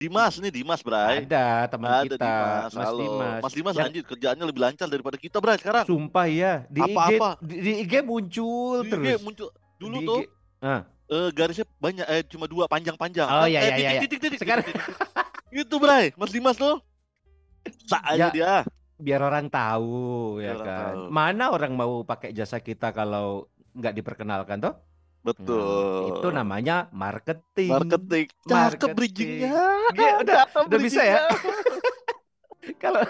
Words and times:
Dimas 0.00 0.40
nih 0.40 0.48
Dimas 0.50 0.80
Bray. 0.80 1.28
Ada 1.28 1.68
teman 1.68 1.88
Ada 1.92 2.04
kita, 2.08 2.24
Dimas. 2.24 2.72
Mas 2.72 2.86
Halo. 2.88 2.98
Dimas. 2.98 3.40
Mas 3.44 3.52
Dimas 3.52 3.74
Yang- 3.74 3.84
lanjut 3.84 4.04
kerjaannya 4.08 4.44
lebih 4.48 4.60
lancar 4.64 4.86
daripada 4.88 5.16
kita 5.16 5.36
Bray 5.38 5.60
sekarang. 5.60 5.84
Sumpah 5.84 6.24
ya, 6.24 6.64
di 6.66 6.80
Apa-apa. 6.80 7.28
IG 7.36 7.44
di, 7.44 7.56
di 7.60 7.72
IG 7.84 7.92
muncul 8.00 8.80
Di 8.80 8.88
IG 8.88 8.92
terus. 8.96 9.20
muncul 9.20 9.48
dulu 9.76 9.96
Di 9.96 10.06
tuh 10.06 10.20
IG. 10.22 10.32
Ah, 10.58 10.80
eh, 11.06 11.28
garisnya 11.30 11.66
banyak 11.76 12.06
eh 12.06 12.22
cuma 12.26 12.44
dua 12.44 12.64
panjang-panjang. 12.64 13.28
Oh, 13.28 13.44
Kan, 13.44 13.52
iya, 13.52 13.60
eh, 13.60 13.64
iya, 13.66 13.76
iya, 13.76 13.90
iya. 13.90 14.00
titik, 14.00 14.18
titik, 14.18 14.40
Sekarang-. 14.40 14.64
Itu 15.52 15.76
Bray, 15.76 16.16
Mas 16.16 16.32
Dimas 16.32 16.56
tuh. 16.56 16.80
Sa 17.84 18.00
Ya. 18.08 18.08
aja 18.08 18.26
dia. 18.32 18.54
biar 18.96 19.16
orang 19.18 19.48
tahu 19.48 19.96
ya 20.38 20.52
Biar 20.52 20.56
orang 20.56 20.66
kan. 20.66 20.80
tahu. 20.86 21.00
Mana 21.08 21.44
orang 21.48 21.72
mau 21.72 21.92
pakai 22.02 22.32
jasa 22.32 22.56
kita 22.56 22.88
kalau 22.90 23.48
nggak 23.74 23.92
diperkenalkan 23.94 24.60
toh? 24.60 24.76
Betul. 25.20 25.60
Nah, 25.60 26.08
itu 26.16 26.28
namanya 26.32 26.76
marketing. 26.90 27.70
marketing. 27.70 28.26
Cakep 28.44 28.56
Marketing. 28.56 28.94
bridgingnya. 28.96 29.52
Iya, 29.92 30.12
udah, 30.24 30.34
Cakep 30.48 30.62
udah 30.68 30.78
bisa 30.80 31.02
ya? 31.04 31.18
Kalau 32.82 33.00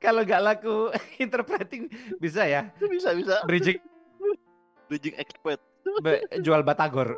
kalau 0.00 0.24
nggak 0.24 0.40
laku 0.40 0.88
interpreting 1.24 1.92
bisa 2.16 2.48
ya 2.48 2.72
bisa 2.80 3.12
bisa. 3.12 3.44
bridging 3.44 3.76
Bridging 4.88 5.12
expert. 5.20 5.60
be- 6.00 6.24
jual 6.40 6.64
batagor. 6.64 7.12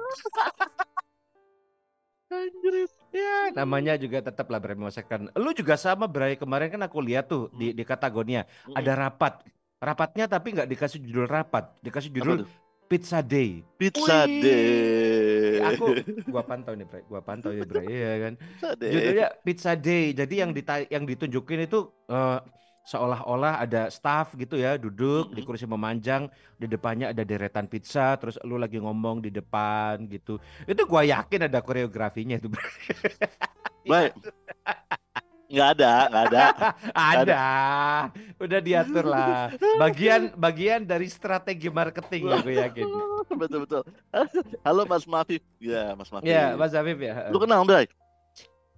Anjir. 2.29 2.91
Ya, 3.09 3.55
namanya 3.57 3.97
juga 3.97 4.21
tetap 4.21 4.53
lah 4.53 4.61
Bray 4.61 4.77
memasarkan. 4.77 5.33
Lu 5.39 5.55
juga 5.57 5.81
sama 5.81 6.05
Bray 6.05 6.37
kemarin 6.37 6.69
kan 6.69 6.83
aku 6.85 7.01
lihat 7.01 7.31
tuh 7.31 7.49
di 7.57 7.73
di 7.73 7.85
Katagonia 7.87 8.45
ada 8.75 8.93
rapat. 8.93 9.41
Rapatnya 9.79 10.27
tapi 10.29 10.53
nggak 10.59 10.69
dikasih 10.69 10.99
judul 10.99 11.25
rapat, 11.31 11.73
dikasih 11.81 12.11
judul? 12.11 12.45
Pizza 12.89 13.21
Day. 13.21 13.61
Pizza 13.77 14.25
Wih, 14.25 14.41
Day. 14.41 15.61
Aku 15.63 15.93
gua 16.33 16.43
pantau 16.43 16.73
nih 16.73 16.89
Bray, 16.89 17.03
gua 17.05 17.21
pantau 17.21 17.53
ya 17.53 17.63
Bray, 17.63 17.85
iya 17.87 18.13
kan. 18.25 18.33
Pizza 18.41 18.71
Day. 18.75 18.91
Judulnya 18.91 19.29
Pizza 19.45 19.73
Day. 19.77 20.05
Jadi 20.13 20.35
yang 20.41 20.51
dita 20.51 20.75
yang 20.89 21.05
ditunjukin 21.05 21.69
itu 21.69 21.79
eh, 22.09 22.41
seolah-olah 22.83 23.61
ada 23.61 23.93
staff 23.93 24.33
gitu 24.35 24.57
ya 24.57 24.81
duduk 24.81 25.37
di 25.37 25.45
Mhm. 25.45 25.47
kursi 25.47 25.69
memanjang 25.69 26.33
di 26.57 26.65
depannya 26.65 27.13
ada 27.13 27.21
deretan 27.21 27.69
pizza 27.69 28.17
terus 28.17 28.41
lu 28.41 28.57
lagi 28.57 28.81
ngomong 28.81 29.21
di 29.21 29.29
depan 29.29 30.09
gitu 30.09 30.41
itu 30.65 30.83
gua 30.89 31.05
yakin 31.05 31.45
ada 31.45 31.61
koreografinya 31.61 32.41
itu 32.41 32.49
Bray. 32.49 32.73
Baik. 33.85 34.13
Nggak 35.49 35.69
ada, 35.75 35.93
nggak 36.11 36.25
ada. 36.29 36.45
ada 36.93 37.43
udah 38.37 38.61
diatur 38.61 39.01
lah 39.03 39.49
bagian 39.77 40.31
bagian 40.35 40.85
dari 40.85 41.09
strategi 41.09 41.67
marketing 41.67 42.29
ya 42.29 42.37
gue 42.39 42.55
yakin 42.59 42.85
betul 43.35 43.65
betul. 43.65 43.83
Halo 44.67 44.85
Mas 44.85 45.05
Mafif. 45.05 45.41
Ya, 45.59 45.93
Mas 45.93 46.09
Mafif. 46.09 46.29
ya 46.29 46.53
Mas 46.53 46.71
Afif 46.71 46.99
ya 46.99 47.29
Lu 47.29 47.41
kenal, 47.41 47.65
Bray? 47.65 47.89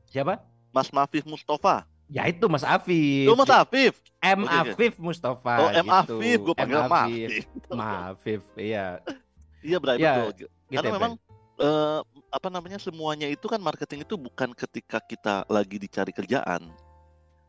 siapa 0.06 0.38
Mas 0.70 0.88
Mafif 0.88 1.22
Mustafa. 1.24 1.82
ya 2.06 2.22
itu 2.24 2.46
Mas 2.46 2.62
Afif 2.62 3.26
Lu 3.26 3.34
Mas 3.34 3.50
Afif. 3.50 3.94
M 4.20 4.40
oke. 4.40 4.54
Afif 4.70 4.92
Mustafa 4.96 5.54
Oh, 5.58 5.68
M 5.70 5.82
gitu. 5.82 6.16
Afif, 6.16 6.38
gue 6.40 6.54
panggil 6.54 6.76
M. 6.76 6.84
Afif. 6.84 6.88
Mafif. 6.88 7.44
Mafif 7.68 8.40
iya 8.54 9.02
Iya, 9.60 9.76
Bray, 9.76 9.98
Ya, 9.98 10.14
betul. 10.24 10.32
gitu 10.38 10.46
Karena 10.70 10.86
ya, 10.86 10.94
memang 10.94 11.12
eh, 11.58 12.00
apa 12.30 12.46
namanya 12.46 12.78
semuanya 12.78 13.26
itu 13.26 13.44
kan 13.44 13.58
marketing 13.58 14.06
itu 14.06 14.14
bukan 14.14 14.54
ketika 14.54 15.02
kita 15.02 15.42
lagi 15.46 15.76
dicari 15.76 16.14
kerjaan. 16.14 16.70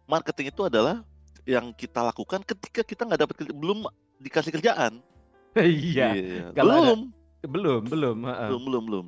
Marketing 0.06 0.50
itu 0.50 0.66
adalah 0.66 1.06
yang 1.46 1.70
kita 1.72 2.02
lakukan 2.04 2.42
ketika 2.42 2.82
kita 2.82 3.06
nggak 3.06 3.22
dapat 3.22 3.36
belum 3.48 3.86
dikasih 4.20 4.52
kerjaan. 4.52 5.00
Iya 5.54 6.08
ada- 6.48 6.64
Belum, 6.64 7.00
belum 7.44 7.82
belum 7.84 8.18
belum, 8.24 8.62
belum, 8.64 8.84
belum. 8.88 9.06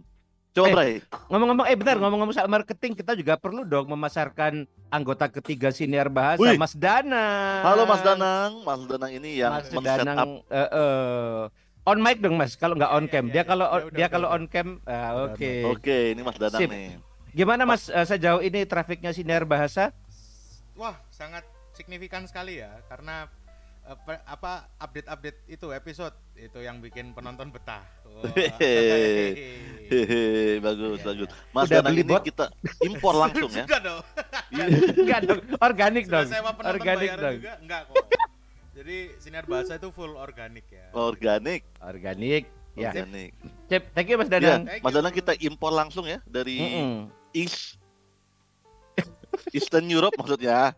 Coba, 0.53 0.69
Eh, 0.69 0.73
Bray. 0.75 0.93
ngomong-ngomong 1.33 1.65
eh 1.65 1.73
benar 1.73 1.97
ngomong-ngomong 1.97 2.35
soal 2.37 2.45
marketing 2.45 2.93
kita 2.93 3.17
juga 3.17 3.33
perlu 3.33 3.65
dong 3.65 3.89
memasarkan 3.89 4.69
anggota 4.87 5.25
ketiga 5.27 5.73
siniar 5.73 6.13
bahasa 6.13 6.37
Wih. 6.37 6.61
Mas 6.61 6.77
Danang 6.77 7.65
Halo 7.65 7.89
Mas 7.89 8.05
Danang. 8.05 8.61
Mas 8.61 8.85
Danang 8.85 9.11
ini 9.11 9.41
yang 9.41 9.49
Mas 9.49 9.65
men-set 9.65 10.05
up 10.05 10.29
eh, 10.45 10.69
eh, 10.69 11.39
on 11.83 11.99
mic 11.99 12.17
dong 12.17 12.35
Mas 12.35 12.53
kalau 12.53 12.73
nggak 12.73 12.91
on 12.91 13.03
Iya, 13.03 13.11
cam 13.11 13.25
iya, 13.25 13.31
dia 13.31 13.37
iya. 13.37 13.45
kalau 13.45 13.65
Ya 13.67 13.79
dia 13.91 14.07
kalau 14.07 14.27
on 14.29 14.43
cam 14.45 14.67
ah, 14.83 15.11
oke 15.27 15.51
Oke, 15.69 15.97
ini 16.11 16.21
Mas 16.21 16.37
Danang 16.37 16.59
Sip. 16.59 16.69
nih. 16.69 16.95
gimana 17.31 17.63
Mas 17.63 17.87
eh, 17.87 18.03
sejauh 18.03 18.39
ini 18.39 18.63
trafiknya 18.63 19.11
siniar 19.11 19.43
bahasa 19.43 19.91
Wah, 20.73 20.95
sangat 21.09 21.43
signifikan 21.71 22.23
sekali 22.23 22.57
ya 22.57 22.71
karena 22.87 23.27
eh, 23.83 23.97
apa 24.23 24.71
update-update 24.79 25.39
itu 25.47 25.69
episode 25.69 26.15
itu 26.33 26.59
yang 26.59 26.79
bikin 26.79 27.11
penonton 27.11 27.49
betah. 27.49 27.85
Hehehe, 29.13 30.57
bagus, 30.59 31.01
bagus. 31.01 31.29
Mas 31.49 31.65
Udah 31.67 31.77
Danang 31.77 31.93
beli 31.93 32.01
ini 32.01 32.09
bot? 32.09 32.23
kita 32.23 32.45
impor 32.81 33.13
langsung 33.13 33.49
ya. 33.49 33.65
Dong. 33.85 34.01
enggak 34.93 35.19
dong 35.25 35.41
organik 35.59 36.03
Sudah 36.05 36.21
dong 36.21 36.55
organik 36.63 37.11
dong 37.13 37.35
juga 37.37 37.53
enggak 37.59 37.81
kok. 37.89 38.05
Jadi 38.83 39.15
sinar 39.15 39.47
bahasa 39.47 39.79
itu 39.79 39.95
full 39.95 40.11
organik 40.19 40.67
ya. 40.67 40.91
Organik, 40.91 41.63
organik 41.79 42.51
ya 42.75 42.91
organik. 42.91 43.31
Cep 43.71 43.95
thank 43.95 44.11
you 44.11 44.19
Mas 44.19 44.27
Iya, 44.27 44.59
Danang 44.59 44.67
Thank 44.67 44.81
Mas. 44.83 44.91
Danang 44.91 45.15
kita 45.15 45.31
impor 45.39 45.71
langsung 45.71 46.03
ya 46.03 46.19
dari 46.27 46.59
Mm-mm. 46.59 47.07
East 47.31 47.79
Eastern 49.55 49.87
Europe 49.87 50.19
maksudnya. 50.19 50.75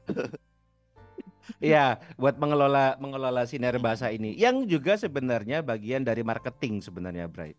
Iya, 1.58 1.98
buat 2.14 2.38
mengelola 2.38 2.94
mengelola 3.02 3.42
sinar 3.50 3.74
bahasa 3.82 4.14
ini 4.14 4.38
yang 4.38 4.70
juga 4.70 5.02
sebenarnya 5.02 5.66
bagian 5.66 6.06
dari 6.06 6.22
marketing 6.22 6.86
sebenarnya, 6.86 7.26
Bray. 7.26 7.58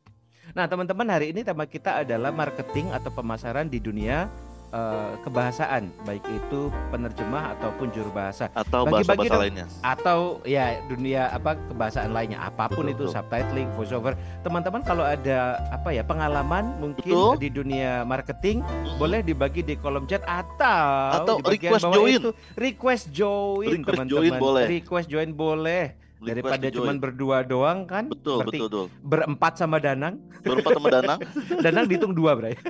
Nah, 0.55 0.71
teman-teman, 0.71 1.11
hari 1.11 1.35
ini 1.35 1.43
tema 1.43 1.67
kita 1.67 2.07
adalah 2.07 2.31
marketing 2.31 2.95
atau 2.95 3.11
pemasaran 3.11 3.67
di 3.67 3.83
dunia 3.83 4.31
eh, 4.69 5.13
kebahasaan, 5.21 5.89
baik 6.03 6.23
itu 6.25 6.61
penerjemah 6.89 7.55
ataupun 7.55 7.91
juru 7.91 8.11
bahasa 8.11 8.51
atau 8.53 8.85
Bagi-bagi 8.85 9.27
dong. 9.27 9.41
lainnya. 9.41 9.67
atau 9.81 10.19
ya 10.43 10.79
dunia 10.87 11.29
apa 11.29 11.55
kebahasaan 11.67 12.11
lainnya, 12.11 12.39
apa 12.41 12.67
pun 12.67 12.85
Betul, 12.85 12.93
itu 12.93 13.05
betul. 13.05 13.15
subtitling, 13.15 13.69
voiceover. 13.75 14.13
Teman-teman 14.41 14.81
kalau 14.81 15.03
ada 15.03 15.39
apa 15.71 15.91
ya 15.91 16.03
pengalaman 16.03 16.77
mungkin 16.77 17.09
Betul. 17.09 17.35
di 17.39 17.49
dunia 17.49 18.03
marketing 18.03 18.61
boleh 18.97 19.21
dibagi 19.21 19.61
di 19.61 19.75
kolom 19.75 20.05
chat 20.05 20.23
atau 20.23 21.13
Atau 21.17 21.35
di 21.41 21.57
request 21.57 21.83
bawah 21.83 21.97
join. 21.97 22.19
itu 22.19 22.31
request 22.55 23.05
join 23.11 23.69
Request 23.73 23.87
teman-teman 23.87 24.07
join 24.09 24.33
boleh. 24.37 24.65
request 24.69 25.07
join 25.07 25.31
boleh 25.31 25.85
daripada 26.17 26.67
cuman 26.67 26.97
berdua 26.97 27.45
doang 27.45 27.85
kan 27.85 28.09
betul 28.09 28.41
Berarti 28.41 28.59
betul 28.59 28.67
betul. 28.67 28.87
berempat 29.01 29.53
sama 29.55 29.77
Danang 29.77 30.17
Berempat 30.41 30.73
sama 30.73 30.89
Danang. 30.89 31.19
Danang 31.65 31.85
dihitung 31.85 32.13
dua 32.13 32.33
bray 32.33 32.57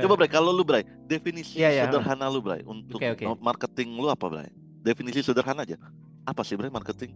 Coba 0.00 0.14
Bray, 0.16 0.30
kalau 0.32 0.50
lu 0.54 0.64
Bray, 0.64 0.86
definisi 1.04 1.60
Iya, 1.60 1.70
iya. 1.70 1.84
sederhana 1.84 2.32
lu 2.32 2.40
Bray 2.40 2.64
untuk 2.64 2.96
Oke, 2.96 3.12
oke. 3.12 3.24
marketing 3.42 4.00
lu 4.00 4.08
apa 4.08 4.24
Bray? 4.30 4.48
Definisi 4.80 5.20
sederhana 5.20 5.68
aja. 5.68 5.76
Apa 6.24 6.40
sih 6.40 6.56
Bray 6.56 6.72
marketing? 6.72 7.12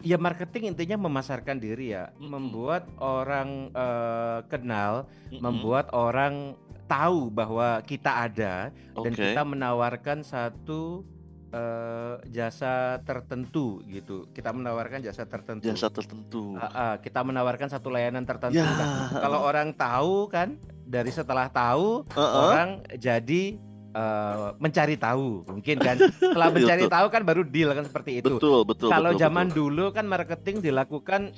ya 0.00 0.16
marketing 0.16 0.72
intinya 0.72 0.96
memasarkan 1.08 1.60
diri 1.60 1.92
ya 1.92 2.08
Mm-mm. 2.16 2.32
membuat 2.32 2.88
orang 2.96 3.68
eh, 3.68 4.38
kenal 4.48 5.04
Mm-mm. 5.28 5.40
membuat 5.44 5.92
orang 5.92 6.56
tahu 6.88 7.28
bahwa 7.30 7.84
kita 7.84 8.26
ada 8.26 8.72
dan 8.72 9.12
Oke. 9.12 9.20
kita 9.20 9.42
menawarkan 9.44 10.24
satu 10.24 11.04
eh, 11.52 12.16
jasa 12.32 12.98
tertentu 13.04 13.84
gitu 13.86 14.26
kita 14.32 14.50
menawarkan 14.50 15.04
jasa 15.04 15.28
tertentu 15.28 15.68
jasa 15.68 15.92
tertentu. 15.92 16.56
Ah, 16.58 16.64
ah, 16.72 16.94
kita 16.98 17.20
menawarkan 17.20 17.68
satu 17.68 17.92
layanan 17.92 18.24
tertentu. 18.24 18.58
Ya. 18.58 18.66
Nah, 18.66 19.20
kalau 19.20 19.44
orang 19.44 19.76
tahu 19.76 20.32
kan, 20.32 20.56
dari 20.90 21.10
setelah 21.14 21.46
tahu 21.46 22.02
Heeh. 22.10 22.42
orang 22.50 22.68
jadi 22.98 23.54
eh, 23.94 24.48
mencari 24.58 24.98
tahu, 24.98 25.46
mungkin 25.46 25.76
kan. 25.78 25.96
Setelah 25.96 26.50
mencari 26.58 26.84
Betul. 26.84 26.94
tahu 26.98 27.06
kan 27.14 27.22
baru 27.22 27.42
deal 27.46 27.70
kan 27.70 27.86
seperti 27.86 28.18
itu. 28.18 28.36
Betul, 28.36 28.66
betul. 28.66 28.90
kalau 28.90 29.14
betul, 29.14 29.22
zaman 29.22 29.46
betul. 29.48 29.56
dulu 29.70 29.84
kan 29.94 30.04
marketing 30.10 30.58
dilakukan, 30.58 31.30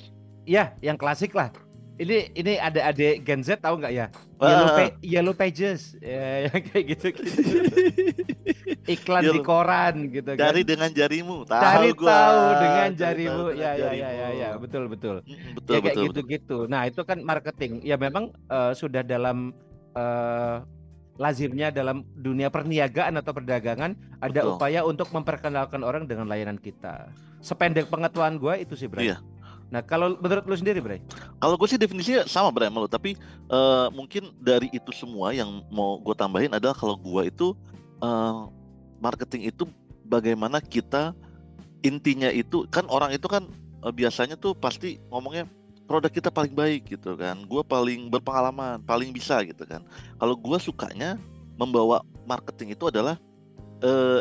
ya 0.49 0.73
yang 0.81 0.97
klasik 0.97 1.37
lah. 1.37 1.53
Ini 1.95 2.17
ini 2.33 2.53
ada 2.57 2.89
adik 2.89 3.23
Gen 3.23 3.41
Z 3.41 3.61
tahu 3.61 3.77
nggak 3.77 3.93
ya? 3.93 4.07
Yellow, 4.39 4.65
Ah. 4.65 4.75
pa- 4.75 4.97
yellow 4.99 5.35
pages, 5.35 5.81
ya, 5.97 6.25
yang 6.49 6.61
kayak 6.65 6.85
gitu 6.91 7.07
gitu. 7.15 7.31
Iklan 8.85 9.23
di 9.23 9.29
Yellow- 9.31 9.47
koran 9.47 9.95
gitu 10.09 10.31
kan. 10.33 10.51
Cari 10.51 10.63
dengan 10.63 10.91
jarimu. 10.91 11.45
Tahu 11.45 11.63
Cari 11.63 11.91
gua. 11.93 12.11
tahu 12.11 12.39
dengan 12.59 12.91
jarimu. 12.93 13.31
tahu 13.31 13.49
dengan 13.51 13.63
Ya, 13.63 13.71
ya, 13.71 13.77
ya, 13.77 13.93
ya, 13.93 14.09
jarimu. 14.11 14.41
ya, 14.41 14.51
betul, 14.57 14.85
betul. 14.89 15.17
Betul, 15.55 15.71
ya 15.71 15.79
kayak 15.79 15.85
betul, 15.85 16.03
betul. 16.03 16.07
gitu-gitu. 16.09 16.59
Nah 16.67 16.83
itu 16.85 17.01
kan 17.03 17.19
marketing. 17.21 17.73
Ya 17.83 17.95
memang 17.97 18.25
eh, 18.49 18.73
sudah 18.73 19.03
dalam 19.03 19.53
eh, 19.93 20.57
lazimnya 21.15 21.69
dalam 21.69 22.03
dunia 22.17 22.49
perniagaan 22.49 23.15
atau 23.15 23.31
perdagangan 23.31 23.93
ada 24.19 24.41
Betul. 24.41 24.57
upaya 24.57 24.81
untuk 24.83 25.13
memperkenalkan 25.13 25.85
orang 25.85 26.09
dengan 26.09 26.25
layanan 26.25 26.57
kita. 26.57 27.13
Sependek 27.39 27.87
pengetahuan 27.87 28.41
gua 28.41 28.57
itu 28.57 28.73
sih, 28.73 28.89
Bray. 28.89 29.13
Iya. 29.13 29.21
Nah 29.73 29.81
kalau 29.81 30.21
menurut 30.21 30.45
lu 30.45 30.53
sendiri, 30.53 30.85
Bray? 30.85 31.01
Kalau 31.41 31.57
gue 31.57 31.65
sih 31.65 31.81
definisinya 31.81 32.29
sama 32.29 32.53
Bray 32.53 32.69
sama 32.69 32.85
lu, 32.85 32.91
tapi 32.93 33.17
eh, 33.49 33.87
mungkin 33.97 34.37
dari 34.45 34.69
itu 34.69 34.93
semua 34.93 35.33
yang 35.33 35.65
mau 35.73 35.97
gue 35.97 36.13
tambahin 36.13 36.53
adalah 36.53 36.77
kalau 36.77 37.01
gue 37.01 37.33
itu 37.33 37.57
eh, 38.05 38.41
marketing 39.01 39.49
itu 39.49 39.65
bagaimana 40.05 40.61
kita 40.61 41.17
intinya 41.81 42.29
itu 42.29 42.69
kan 42.69 42.85
orang 42.93 43.17
itu 43.17 43.25
kan 43.25 43.49
eh, 43.83 43.95
biasanya 43.97 44.37
tuh 44.37 44.53
pasti 44.53 45.01
ngomongnya 45.09 45.49
produk 45.89 46.13
kita 46.13 46.29
paling 46.29 46.53
baik 46.53 46.93
gitu 46.93 47.17
kan. 47.17 47.49
Gue 47.49 47.65
paling 47.65 48.13
berpengalaman, 48.13 48.85
paling 48.85 49.09
bisa 49.09 49.41
gitu 49.49 49.65
kan. 49.65 49.81
Kalau 50.21 50.37
gue 50.37 50.59
sukanya 50.61 51.17
membawa 51.57 52.05
marketing 52.29 52.77
itu 52.77 52.93
adalah 52.93 53.17
eh 53.81 54.21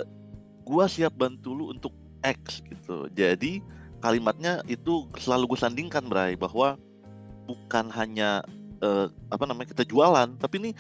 gue 0.63 0.85
siap 0.87 1.11
bantu 1.19 1.51
lu 1.51 1.75
untuk 1.75 1.91
X 2.23 2.63
gitu. 2.63 3.11
Jadi 3.11 3.59
kalimatnya 4.01 4.65
itu 4.65 5.07
selalu 5.21 5.55
gue 5.55 5.59
sandingkan 5.61 6.03
Bray 6.09 6.33
bahwa 6.35 6.75
bukan 7.45 7.87
hanya 7.93 8.41
eh, 8.81 9.07
apa 9.29 9.43
namanya 9.45 9.71
kita 9.71 9.85
jualan, 9.85 10.35
tapi 10.41 10.57
ini 10.57 10.71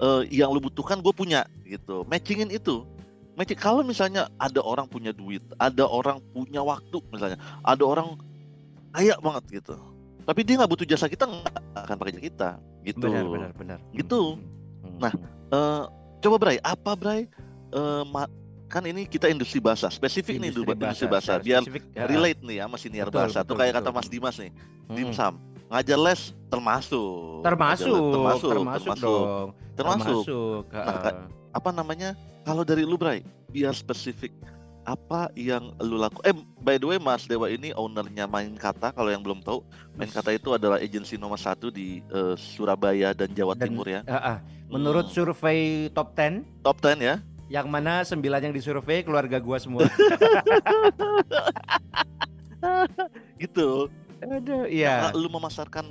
eh, 0.00 0.22
yang 0.30 0.52
lu 0.52 0.60
butuhkan 0.60 1.00
gue 1.00 1.12
punya 1.16 1.48
gitu. 1.64 2.04
Matchingin 2.06 2.52
itu. 2.52 2.84
Matching 3.36 3.60
kalau 3.60 3.84
misalnya 3.84 4.28
ada 4.40 4.60
orang 4.64 4.88
punya 4.88 5.12
duit, 5.12 5.44
ada 5.60 5.84
orang 5.84 6.20
punya 6.32 6.64
waktu 6.64 7.00
misalnya, 7.12 7.36
ada 7.64 7.84
orang 7.84 8.16
kaya 8.96 9.16
banget 9.20 9.60
gitu. 9.60 9.76
Tapi 10.26 10.40
dia 10.42 10.58
nggak 10.58 10.70
butuh 10.72 10.86
jasa 10.88 11.06
kita 11.06 11.28
nggak 11.28 11.84
akan 11.84 11.96
pakai 12.00 12.12
jasa 12.16 12.24
kita 12.24 12.48
gitu. 12.84 13.06
Benar, 13.06 13.24
benar, 13.28 13.50
benar. 13.56 13.78
Gitu. 13.92 14.36
Hmm, 14.36 14.96
Nah, 14.96 15.12
hmm. 15.12 15.34
Eh, 15.46 15.82
coba 16.24 16.36
Bray, 16.40 16.58
apa 16.64 16.96
Bray? 16.96 17.28
Eh, 17.76 18.02
ma- 18.08 18.32
kan 18.66 18.82
ini 18.82 19.06
kita 19.06 19.26
industri 19.26 19.58
bahasa, 19.58 19.86
spesifik 19.88 20.38
nih 20.38 20.50
dulu 20.50 20.74
industri 20.74 21.06
bahasa, 21.06 21.38
secara 21.38 21.42
biar 21.42 21.62
spesifik, 21.62 21.82
ya. 21.92 22.04
relate 22.04 22.40
nih 22.42 22.56
sama 22.60 22.76
siniar 22.76 23.06
Betul, 23.06 23.18
bahasa. 23.20 23.38
Tuh 23.40 23.54
kayak 23.54 23.72
betul, 23.72 23.84
kata 23.84 23.90
Mas. 23.94 24.08
Dimas 24.08 24.36
nih, 24.36 24.50
Hmm. 24.86 24.94
dimsum, 24.94 25.34
ngajar 25.68 25.98
les 25.98 26.20
termasuk. 26.48 27.40
termasuk, 27.42 27.86
les 27.86 28.12
termasuk, 28.12 28.50
termasuk, 28.50 28.94
dong, 29.00 29.48
termasuk. 29.74 30.22
termasuk. 30.26 30.62
Nah, 30.70 31.26
Apa 31.52 31.70
namanya? 31.72 32.12
Kalau 32.44 32.62
dari 32.62 32.82
lu 32.82 32.94
Bray, 32.94 33.24
biar 33.48 33.72
spesifik. 33.72 34.28
Apa 34.84 35.32
yang 35.34 35.74
lu 35.80 35.96
laku? 35.96 36.20
Eh, 36.22 36.30
by 36.60 36.76
the 36.76 36.86
way, 36.86 36.94
Mas 36.94 37.24
Dewa 37.24 37.48
ini 37.48 37.72
ownernya 37.72 38.22
Main 38.24 38.54
Kata. 38.54 38.92
Kalau 38.92 39.08
yang 39.08 39.18
belum 39.18 39.40
tahu, 39.40 39.64
Main 39.96 40.06
Kata 40.06 40.30
itu 40.30 40.52
adalah 40.52 40.78
agensi 40.78 41.16
nomor 41.16 41.40
satu 41.40 41.72
di 41.72 41.98
eh, 42.04 42.34
Surabaya 42.36 43.10
dan 43.10 43.32
Jawa 43.32 43.56
Dan- 43.56 43.66
Timur 43.66 43.82
ya. 43.82 44.04
Heeh. 44.04 44.36
Menurut 44.68 45.08
Hmm, 45.08 45.14
survei 45.16 45.60
top 45.90 46.12
10 46.12 46.44
top 46.60 46.76
10 46.78 47.00
ya. 47.00 47.16
Yang 47.46 47.70
mana 47.70 48.02
sembilan 48.02 48.50
yang 48.50 48.54
disurvei 48.54 49.06
keluarga 49.06 49.38
gua 49.38 49.58
semua. 49.62 49.86
Gitu. 53.42 53.86
Aduh, 54.24 54.64
Nah, 54.64 54.72
iya. 54.72 55.12
lu 55.12 55.28
memasarkan 55.28 55.86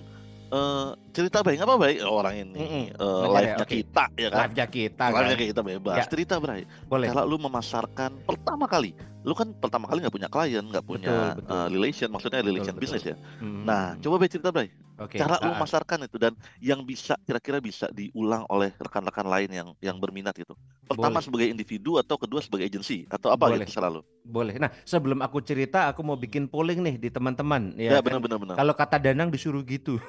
eh, 0.49 0.89
cerita 1.15 1.39
baik 1.39 1.63
apa 1.63 1.73
baik 1.79 1.97
orang 2.03 2.35
ini 2.43 2.59
Mm-mm. 2.59 2.85
eh, 2.91 3.23
Oke, 3.23 3.31
live-nya 3.39 3.63
oke. 3.63 3.73
kita 3.79 4.03
ya 4.19 4.29
kan 4.29 4.39
Live-nya 4.45 4.65
kita 4.67 5.05
kan. 5.07 5.23
live-nya 5.23 5.47
kita 5.55 5.61
bebas 5.63 5.95
Ya. 5.95 6.05
cerita 6.11 6.35
Bray 6.37 6.67
Boleh. 6.85 7.07
cara 7.07 7.23
lu 7.23 7.39
memasarkan 7.39 8.11
pertama 8.27 8.67
kali 8.67 8.91
lu 9.25 9.33
kan 9.33 9.55
pertama 9.57 9.87
kali 9.87 10.03
nggak 10.03 10.13
punya 10.13 10.29
klien 10.29 10.61
nggak 10.61 10.85
punya 10.85 11.33
Betul, 11.33 11.39
betul. 11.39 11.55
eh, 11.55 11.67
relation 11.71 12.09
maksudnya 12.11 12.39
relation 12.43 12.75
betul. 12.75 12.83
bisnis 12.83 13.03
ya 13.07 13.15
Hmm, 13.39 13.63
nah 13.63 13.95
coba 13.97 14.19
Bray 14.19 14.29
cerita 14.29 14.51
Bray 14.51 14.69
Oke. 14.95 15.19
cara 15.19 15.35
lu 15.39 15.51
ah, 15.51 15.55
ah. 15.55 15.59
memasarkan 15.59 16.07
itu 16.07 16.15
dan 16.19 16.33
yang 16.59 16.79
bisa 16.83 17.19
kira-kira 17.23 17.59
bisa 17.59 17.87
diulang 17.91 18.43
oleh 18.47 18.71
rekan-rekan 18.75 19.27
lain 19.27 19.49
yang 19.51 19.67
yang 19.79 19.97
berminat 19.97 20.35
gitu 20.35 20.53
pertama 20.85 21.17
Boleh. 21.17 21.25
sebagai 21.25 21.47
individu 21.49 21.97
atau 21.97 22.15
kedua 22.15 22.39
sebagai 22.39 22.67
agensi 22.67 23.03
atau 23.07 23.31
apa 23.31 23.49
Boleh. 23.49 23.63
gitu 23.63 23.75
selalu 23.75 24.03
Boleh. 24.25 24.57
Nah, 24.57 24.73
sebelum 24.81 25.21
aku 25.21 25.37
cerita, 25.37 25.85
aku 25.85 26.01
mau 26.01 26.17
bikin 26.17 26.49
polling 26.49 26.81
nih 26.81 26.97
di 26.97 27.13
teman-teman 27.13 27.77
ya, 27.77 27.93
ya. 27.93 28.01
kan? 28.01 28.09
benar-benar 28.09 28.37
benar 28.41 28.55
Kalau 28.57 28.73
kata 28.73 28.97
Danang 28.97 29.29
disuruh 29.29 29.61
gitu, 29.61 30.01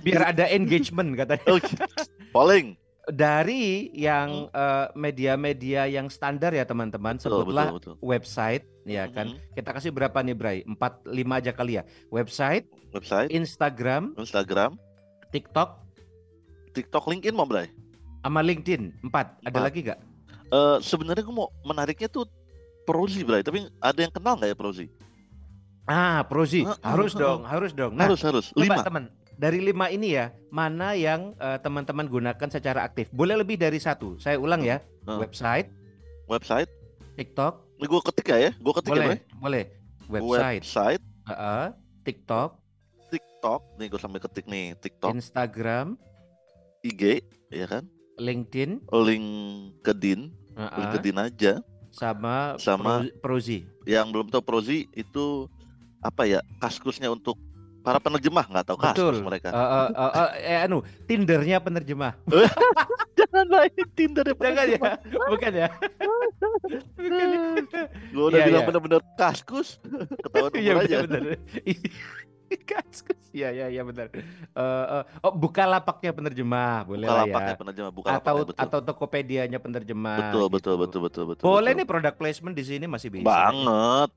biar 0.06 0.22
ada 0.30 0.44
engagement 0.46 1.12
katanya. 1.14 1.48
Oke. 1.50 1.72
polling 2.30 2.74
Dari 3.06 3.90
yang 3.90 4.46
eh, 4.48 4.86
media-media 4.94 5.88
yang 5.88 6.06
standar 6.06 6.52
ya 6.52 6.62
teman-teman, 6.62 7.18
Hmm. 7.18 7.26
betul 7.26 7.38
sebutlah 7.42 7.66
betul 7.72 7.78
betul 7.78 7.94
website 8.00 8.64
ya 8.84 9.08
kan. 9.08 9.34
Mhm. 9.34 9.56
Kita 9.56 9.70
kasih 9.72 9.90
berapa 9.90 10.14
nih 10.20 10.36
Bray? 10.36 10.58
4 10.62 10.78
5 11.04 11.34
aja 11.34 11.50
kali 11.50 11.72
ya. 11.76 11.82
Website, 12.08 12.70
website 12.90 13.28
Instagram, 13.30 14.14
Instagram 14.14 14.78
TikTok, 15.28 15.82
TikTok 16.70 17.04
LinkedIn 17.06 17.34
mau 17.34 17.44
Bray 17.44 17.66
sama 18.20 18.44
LinkedIn. 18.44 19.00
4. 19.02 19.10
Ada 19.42 19.48
Empat. 19.48 19.62
lagi 19.64 19.80
gak? 19.82 19.98
Eh, 20.50 20.76
sebenarnya 20.80 21.22
gue 21.22 21.34
mau 21.34 21.48
menariknya 21.62 22.06
tuh 22.06 22.28
Prozi, 22.82 23.22
Bray. 23.22 23.40
Tapi 23.40 23.70
ada 23.78 23.98
yang 23.98 24.10
kenal 24.10 24.34
nggak 24.34 24.50
ya 24.50 24.56
Prozi? 24.58 24.86
Ah, 25.86 26.22
Prozi. 26.22 26.62
Harus 26.82 27.14
dong, 27.14 27.42
harus 27.42 27.70
dong. 27.72 27.94
Nah, 27.94 28.06
harus 28.06 28.20
harus. 28.22 28.46
Lima. 28.54 28.82
teman. 28.82 29.10
Dari 29.40 29.56
lima 29.56 29.88
ini 29.88 30.12
ya, 30.12 30.36
mana 30.52 30.92
yang 30.92 31.32
eh, 31.40 31.56
teman-teman 31.56 32.04
gunakan 32.04 32.48
secara 32.52 32.84
aktif? 32.84 33.08
Boleh 33.08 33.40
lebih 33.40 33.56
dari 33.56 33.80
satu. 33.80 34.20
Saya 34.20 34.36
ulang 34.36 34.60
ya. 34.60 34.84
Heeh. 35.08 35.16
Website, 35.16 35.72
Website. 36.28 36.68
TikTok, 37.16 37.80
Ini 37.80 37.88
gue 37.88 38.00
ketik 38.04 38.26
ya 38.28 38.38
ya. 38.38 38.50
Gue 38.60 38.72
ketik 38.76 38.90
ya, 38.90 38.94
boleh, 38.94 39.08
Bray. 39.08 39.18
boleh. 39.40 39.64
Website, 40.10 40.62
Website, 40.62 41.02
heeh, 41.24 41.66
TikTok, 42.02 42.50
TikTok. 43.08 43.60
Nih 43.80 43.86
gue 43.88 43.96
sambil 43.96 44.20
ketik 44.20 44.44
nih. 44.44 44.76
TikTok, 44.76 45.16
Instagram, 45.16 45.96
IG, 46.82 47.24
ya 47.48 47.64
kan? 47.64 47.88
LinkedIn, 48.20 48.84
LinkedIn, 48.84 50.20
heeh, 50.54 50.78
LinkedIn 50.78 51.16
aja. 51.16 51.52
sama, 51.90 52.60
Sama- 52.60 53.08
Pro- 53.08 53.40
Prozi. 53.40 53.64
Yang 53.82 54.06
belum 54.12 54.26
tahu 54.28 54.44
Prozi 54.44 54.84
itu 54.92 55.48
apa 55.98 56.28
ya? 56.28 56.44
Kaskusnya 56.60 57.08
untuk 57.08 57.40
para 57.80 57.98
penerjemah 57.98 58.44
nggak 58.44 58.64
tahu 58.68 58.76
kaskus 58.76 58.96
Betul. 58.96 59.14
mereka. 59.24 59.48
Eh, 59.50 59.56
eh, 59.56 59.88
eh, 59.90 60.10
eh, 60.12 60.30
eh, 60.52 60.58
anu, 60.64 60.78
Tindernya 61.04 61.58
penerjemah. 61.58 62.12
Jangan 63.18 63.46
baik 63.48 63.74
Tinder 63.96 64.24
ya 64.24 64.34
Jangan 64.36 64.66
ya, 64.66 64.78
bukan 64.80 64.92
ya? 64.96 64.98
Bukan 65.28 65.52
ya? 65.54 65.68
Gue 68.10 68.24
udah 68.28 68.38
Iya, 68.40 68.46
bilang 68.48 68.62
iya. 68.64 68.68
bener-bener 68.68 69.00
kaskus. 69.16 69.68
Ketahuan 70.24 70.52
Iya 70.56 70.72
umur 70.74 70.84
aja. 70.84 70.96
benar 71.04 71.20
benar. 71.24 71.40
Kaskus. 72.66 73.19
Iya 73.30 73.48
iya 73.50 73.66
iya 73.70 73.82
benar. 73.82 74.10
Eh, 74.10 74.20
eh, 74.54 75.02
oh 75.22 75.30
buka 75.30 75.62
lapaknya 75.62 76.10
penerjemah 76.10 76.82
boleh 76.82 77.06
Buka 77.06 77.14
lah 77.14 77.24
lapaknya 77.24 77.54
ya. 77.54 77.58
penerjemah, 77.58 77.92
buka 77.92 78.08
Atau 78.12 78.34
betul. 78.42 78.58
atau 78.58 78.78
Tokopedia-nya 78.82 79.58
penerjemah. 79.58 80.18
Betul, 80.18 80.46
betul, 80.50 80.74
gitu. 80.74 80.82
betul, 80.82 81.00
betul, 81.06 81.24
betul. 81.30 81.44
Boleh 81.44 81.70
betul. 81.70 81.78
nih 81.78 81.86
product 81.86 82.16
placement 82.18 82.54
di 82.54 82.64
sini 82.66 82.84
masih 82.84 83.08
bisa. 83.08 83.26
Banget. 83.26 84.10